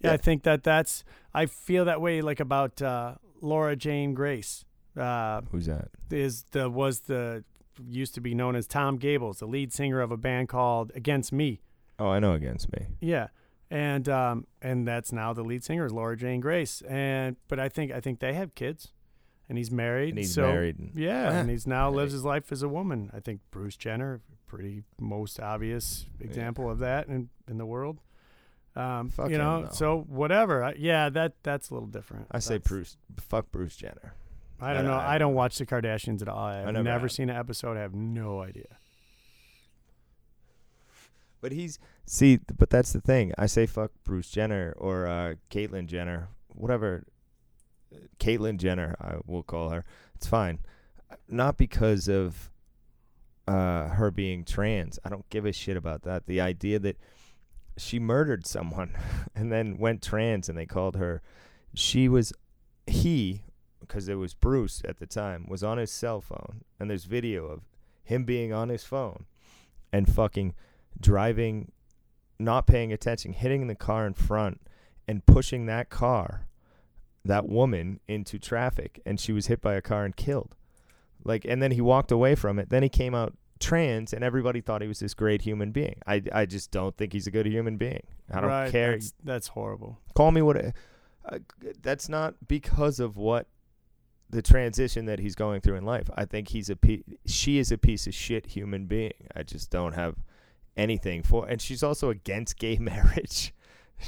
Yeah, 0.00 0.08
Yeah. 0.10 0.14
I 0.14 0.16
think 0.16 0.42
that 0.44 0.62
that's. 0.64 1.04
I 1.34 1.46
feel 1.46 1.84
that 1.84 2.00
way, 2.00 2.22
like 2.22 2.40
about 2.40 2.80
uh, 2.82 3.14
Laura 3.40 3.76
Jane 3.76 4.14
Grace. 4.14 4.64
Uh, 4.96 5.40
Who's 5.50 5.66
that? 5.66 5.88
is 6.10 6.44
the 6.52 6.68
was 6.70 7.00
the 7.00 7.44
used 7.88 8.14
to 8.14 8.20
be 8.20 8.34
known 8.34 8.54
as 8.54 8.66
Tom 8.66 8.98
Gables, 8.98 9.38
the 9.38 9.46
lead 9.46 9.72
singer 9.72 10.00
of 10.02 10.10
a 10.12 10.16
band 10.16 10.48
called 10.48 10.92
Against 10.94 11.32
Me. 11.32 11.60
Oh, 12.02 12.08
I 12.08 12.18
know 12.18 12.32
against 12.32 12.72
me. 12.72 12.86
Yeah, 13.00 13.28
and 13.70 14.08
um, 14.08 14.46
and 14.60 14.86
that's 14.88 15.12
now 15.12 15.32
the 15.32 15.44
lead 15.44 15.62
singer 15.62 15.86
is 15.86 15.92
Laura 15.92 16.16
Jane 16.16 16.40
Grace. 16.40 16.82
And 16.88 17.36
but 17.46 17.60
I 17.60 17.68
think 17.68 17.92
I 17.92 18.00
think 18.00 18.18
they 18.18 18.32
have 18.32 18.56
kids, 18.56 18.92
and 19.48 19.56
he's 19.56 19.70
married. 19.70 20.10
And 20.10 20.18
he's 20.18 20.34
so, 20.34 20.42
married. 20.42 20.96
Yeah, 20.96 21.32
and 21.32 21.48
he's 21.48 21.66
now 21.66 21.90
lives 21.98 22.12
his 22.12 22.24
life 22.24 22.50
as 22.50 22.62
a 22.64 22.68
woman. 22.68 23.10
I 23.14 23.20
think 23.20 23.40
Bruce 23.52 23.76
Jenner, 23.76 24.20
pretty 24.48 24.82
most 24.98 25.38
obvious 25.38 26.06
example 26.20 26.68
of 26.68 26.80
that 26.80 27.06
in 27.06 27.28
in 27.48 27.58
the 27.58 27.66
world. 27.66 28.00
Um, 28.74 29.10
Fuck 29.10 29.30
you 29.30 29.38
know, 29.38 29.68
so 29.70 30.04
whatever. 30.08 30.64
I, 30.64 30.74
yeah, 30.76 31.08
that 31.10 31.34
that's 31.44 31.70
a 31.70 31.74
little 31.74 31.88
different. 31.88 32.26
I 32.32 32.40
say 32.40 32.54
That's- 32.54 32.68
Bruce. 32.68 32.96
Fuck 33.20 33.52
Bruce 33.52 33.76
Jenner. 33.76 34.14
I 34.60 34.72
don't 34.74 34.86
I- 34.86 34.88
know. 34.88 34.94
I- 34.94 35.14
I 35.14 35.18
don't 35.18 35.34
watch 35.34 35.58
the 35.58 35.66
Kardashians 35.66 36.20
at 36.20 36.28
all. 36.28 36.38
I've 36.46 36.66
never 36.66 36.82
never, 36.82 37.08
seen 37.08 37.30
an 37.30 37.36
episode. 37.36 37.76
I 37.76 37.80
have 37.80 37.94
no 37.94 38.40
idea. 38.40 38.78
But 41.40 41.52
he's 41.52 41.78
see, 42.06 42.38
but 42.56 42.70
that's 42.70 42.92
the 42.92 43.00
thing. 43.00 43.32
I 43.38 43.46
say 43.46 43.66
fuck 43.66 43.92
Bruce 44.04 44.30
Jenner 44.30 44.74
or 44.76 45.06
uh, 45.06 45.34
Caitlyn 45.50 45.86
Jenner, 45.86 46.28
whatever. 46.48 47.04
uh, 47.94 47.98
Caitlyn 48.18 48.58
Jenner, 48.58 48.94
I 49.00 49.16
will 49.26 49.42
call 49.42 49.70
her. 49.70 49.84
It's 50.14 50.26
fine, 50.26 50.60
not 51.28 51.56
because 51.56 52.08
of 52.08 52.50
uh, 53.48 53.88
her 53.88 54.10
being 54.10 54.44
trans. 54.44 54.98
I 55.04 55.08
don't 55.08 55.28
give 55.30 55.44
a 55.46 55.52
shit 55.52 55.76
about 55.76 56.02
that. 56.02 56.26
The 56.26 56.40
idea 56.40 56.78
that 56.78 56.96
she 57.76 57.98
murdered 57.98 58.46
someone 58.46 58.94
and 59.34 59.50
then 59.50 59.78
went 59.78 60.02
trans, 60.02 60.48
and 60.48 60.56
they 60.56 60.66
called 60.66 60.96
her. 60.96 61.22
She 61.74 62.08
was 62.08 62.32
he 62.86 63.44
because 63.80 64.08
it 64.08 64.14
was 64.14 64.34
Bruce 64.34 64.82
at 64.86 64.98
the 64.98 65.06
time 65.06 65.46
was 65.48 65.62
on 65.64 65.78
his 65.78 65.90
cell 65.90 66.20
phone, 66.20 66.62
and 66.78 66.88
there's 66.90 67.04
video 67.04 67.46
of 67.46 67.62
him 68.04 68.24
being 68.24 68.52
on 68.52 68.68
his 68.68 68.84
phone 68.84 69.26
and 69.92 70.12
fucking 70.12 70.54
driving, 71.00 71.72
not 72.38 72.66
paying 72.66 72.92
attention, 72.92 73.32
hitting 73.32 73.66
the 73.66 73.74
car 73.74 74.06
in 74.06 74.14
front, 74.14 74.60
and 75.08 75.24
pushing 75.26 75.66
that 75.66 75.90
car, 75.90 76.46
that 77.24 77.48
woman, 77.48 78.00
into 78.08 78.38
traffic, 78.38 79.00
and 79.06 79.18
she 79.20 79.32
was 79.32 79.46
hit 79.46 79.60
by 79.60 79.74
a 79.74 79.82
car 79.82 80.04
and 80.04 80.16
killed. 80.16 80.56
Like, 81.24 81.44
and 81.44 81.62
then 81.62 81.70
he 81.72 81.80
walked 81.80 82.10
away 82.10 82.34
from 82.34 82.58
it. 82.58 82.68
Then 82.70 82.82
he 82.82 82.88
came 82.88 83.14
out 83.14 83.34
trans, 83.60 84.12
and 84.12 84.24
everybody 84.24 84.60
thought 84.60 84.82
he 84.82 84.88
was 84.88 84.98
this 84.98 85.14
great 85.14 85.42
human 85.42 85.70
being. 85.70 85.96
I, 86.06 86.22
I 86.32 86.46
just 86.46 86.70
don't 86.72 86.96
think 86.96 87.12
he's 87.12 87.26
a 87.28 87.30
good 87.30 87.46
human 87.46 87.76
being. 87.76 88.02
I 88.30 88.40
don't 88.40 88.50
Right, 88.50 88.72
care. 88.72 88.92
That's, 88.92 89.14
that's 89.22 89.48
horrible. 89.48 89.98
Call 90.14 90.32
me 90.32 90.42
what. 90.42 90.56
Uh, 90.56 91.38
that's 91.80 92.08
not 92.08 92.34
because 92.48 92.98
of 92.98 93.16
what 93.16 93.46
the 94.30 94.42
transition 94.42 95.04
that 95.04 95.20
he's 95.20 95.36
going 95.36 95.60
through 95.60 95.76
in 95.76 95.84
life. 95.84 96.08
I 96.16 96.24
think 96.24 96.48
he's 96.48 96.68
a 96.70 96.74
pe- 96.74 97.02
she 97.26 97.58
is 97.58 97.70
a 97.70 97.78
piece 97.78 98.06
of 98.08 98.14
shit 98.14 98.46
human 98.46 98.86
being. 98.86 99.12
I 99.36 99.44
just 99.44 99.70
don't 99.70 99.92
have 99.92 100.16
anything 100.76 101.22
for. 101.22 101.46
And 101.46 101.60
she's 101.60 101.82
also 101.82 102.10
against 102.10 102.58
gay 102.58 102.76
marriage. 102.80 103.52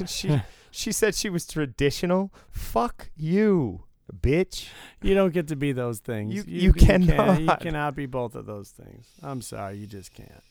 she 0.06 0.40
she 0.70 0.92
said 0.92 1.14
she 1.14 1.28
was 1.30 1.46
traditional. 1.46 2.32
Fuck 2.50 3.10
you, 3.16 3.84
bitch. 4.12 4.68
You 5.02 5.14
don't 5.14 5.32
get 5.32 5.48
to 5.48 5.56
be 5.56 5.72
those 5.72 5.98
things. 6.00 6.34
You- 6.34 6.44
you 6.46 6.72
can't- 6.72 7.06
cannot. 7.06 7.40
you 7.40 7.56
cannot 7.60 7.94
be 7.94 8.06
both 8.06 8.34
of 8.34 8.46
those 8.46 8.70
things. 8.70 9.06
I'm 9.22 9.40
sorry, 9.42 9.76
you 9.76 9.86
just 9.86 10.12
can't. 10.14 10.42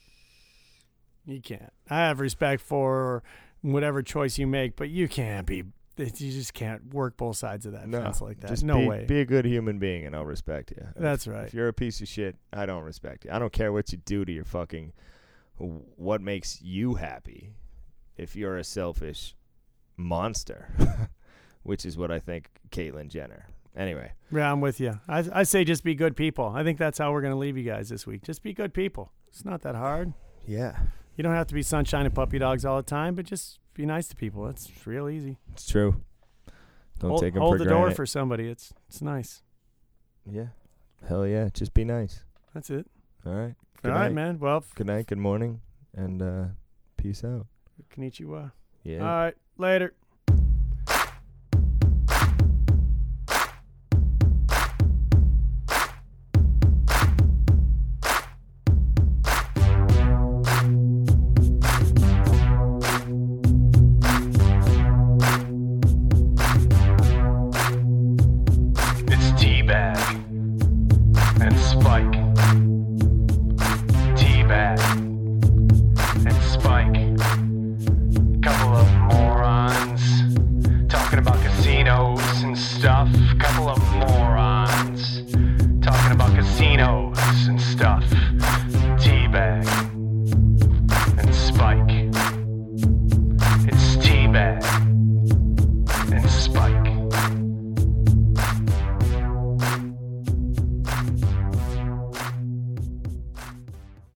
You 1.25 1.41
can't. 1.41 1.71
I 1.89 1.99
have 2.07 2.19
respect 2.19 2.61
for 2.61 3.23
whatever 3.61 4.01
choice 4.01 4.37
you 4.37 4.45
make, 4.47 4.75
but 4.75 4.89
you 4.89 5.07
can't 5.07 5.47
be. 5.47 5.63
You 5.95 6.05
just 6.09 6.53
can't 6.55 6.91
work 6.91 7.17
both 7.17 7.37
sides 7.37 7.67
of 7.67 7.73
that 7.73 7.87
No, 7.87 8.01
fence 8.01 8.19
like 8.19 8.39
that. 8.39 8.47
Just 8.49 8.63
no 8.63 8.79
be, 8.79 8.87
way. 8.87 9.05
Be 9.05 9.19
a 9.21 9.25
good 9.25 9.45
human 9.45 9.77
being, 9.77 10.05
and 10.07 10.15
I'll 10.15 10.25
respect 10.25 10.71
you. 10.71 10.77
If- 10.95 11.01
That's 11.01 11.27
right. 11.27 11.45
If 11.47 11.53
you're 11.53 11.67
a 11.67 11.73
piece 11.73 12.01
of 12.01 12.07
shit, 12.07 12.35
I 12.51 12.65
don't 12.65 12.83
respect 12.83 13.25
you. 13.25 13.31
I 13.31 13.37
don't 13.39 13.53
care 13.53 13.71
what 13.71 13.91
you 13.91 13.99
do 13.99 14.25
to 14.25 14.31
your 14.31 14.43
fucking 14.43 14.91
what 15.57 16.21
makes 16.21 16.61
you 16.61 16.95
happy. 16.95 17.51
If 18.17 18.35
you're 18.35 18.57
a 18.57 18.63
selfish 18.63 19.35
monster, 19.97 20.69
which 21.63 21.85
is 21.85 21.97
what 21.97 22.11
I 22.11 22.19
think 22.19 22.49
Caitlyn 22.69 23.07
Jenner. 23.09 23.47
Anyway, 23.75 24.11
Yeah, 24.31 24.51
I'm 24.51 24.61
with 24.61 24.79
you. 24.79 24.99
I, 25.07 25.25
I 25.33 25.43
say 25.43 25.63
just 25.63 25.83
be 25.83 25.95
good 25.95 26.15
people. 26.15 26.45
I 26.55 26.63
think 26.63 26.77
that's 26.77 26.99
how 26.99 27.11
we're 27.11 27.21
going 27.21 27.33
to 27.33 27.39
leave 27.39 27.57
you 27.57 27.63
guys 27.63 27.89
this 27.89 28.05
week. 28.05 28.21
Just 28.21 28.43
be 28.43 28.53
good 28.53 28.71
people. 28.71 29.11
It's 29.29 29.43
not 29.43 29.61
that 29.63 29.73
hard. 29.73 30.13
yeah, 30.45 30.77
You 31.15 31.23
don't 31.23 31.33
have 31.33 31.47
to 31.47 31.55
be 31.55 31.63
sunshine 31.63 32.05
and 32.05 32.13
puppy 32.13 32.37
dogs 32.37 32.65
all 32.65 32.77
the 32.77 32.83
time, 32.83 33.15
but 33.15 33.25
just 33.25 33.59
be 33.73 33.83
nice 33.87 34.07
to 34.09 34.15
people. 34.15 34.47
It's 34.47 34.69
real 34.85 35.09
easy. 35.09 35.39
it's 35.51 35.65
true. 35.67 36.01
Don't 36.99 37.09
hold 37.11 37.21
take 37.23 37.35
'em 37.35 37.41
hold 37.41 37.53
the 37.55 37.65
granted. 37.65 37.69
door 37.87 37.91
for 37.91 38.05
somebody. 38.05 38.47
It's 38.47 38.71
it's 38.87 39.01
nice. 39.01 39.41
yeah, 40.29 40.49
hell 41.09 41.25
yeah. 41.25 41.49
Just 41.51 41.73
be 41.73 41.83
nice. 41.83 42.23
That's 42.53 42.69
it. 42.69 42.85
All 43.25 43.33
right. 43.33 43.55
Good 43.83 43.91
all 43.91 43.97
right, 43.97 44.05
night. 44.05 44.13
man. 44.15 44.39
Well, 44.39 44.63
Good 44.75 44.87
night. 44.87 45.07
Good 45.07 45.17
morning, 45.17 45.59
and 45.93 46.21
uh, 46.21 46.45
peace 46.97 47.23
out. 47.23 47.47
konnichiwa. 47.93 48.51
Yeah. 48.83 48.99
All 48.99 49.05
right, 49.05 49.35
later. 49.57 49.93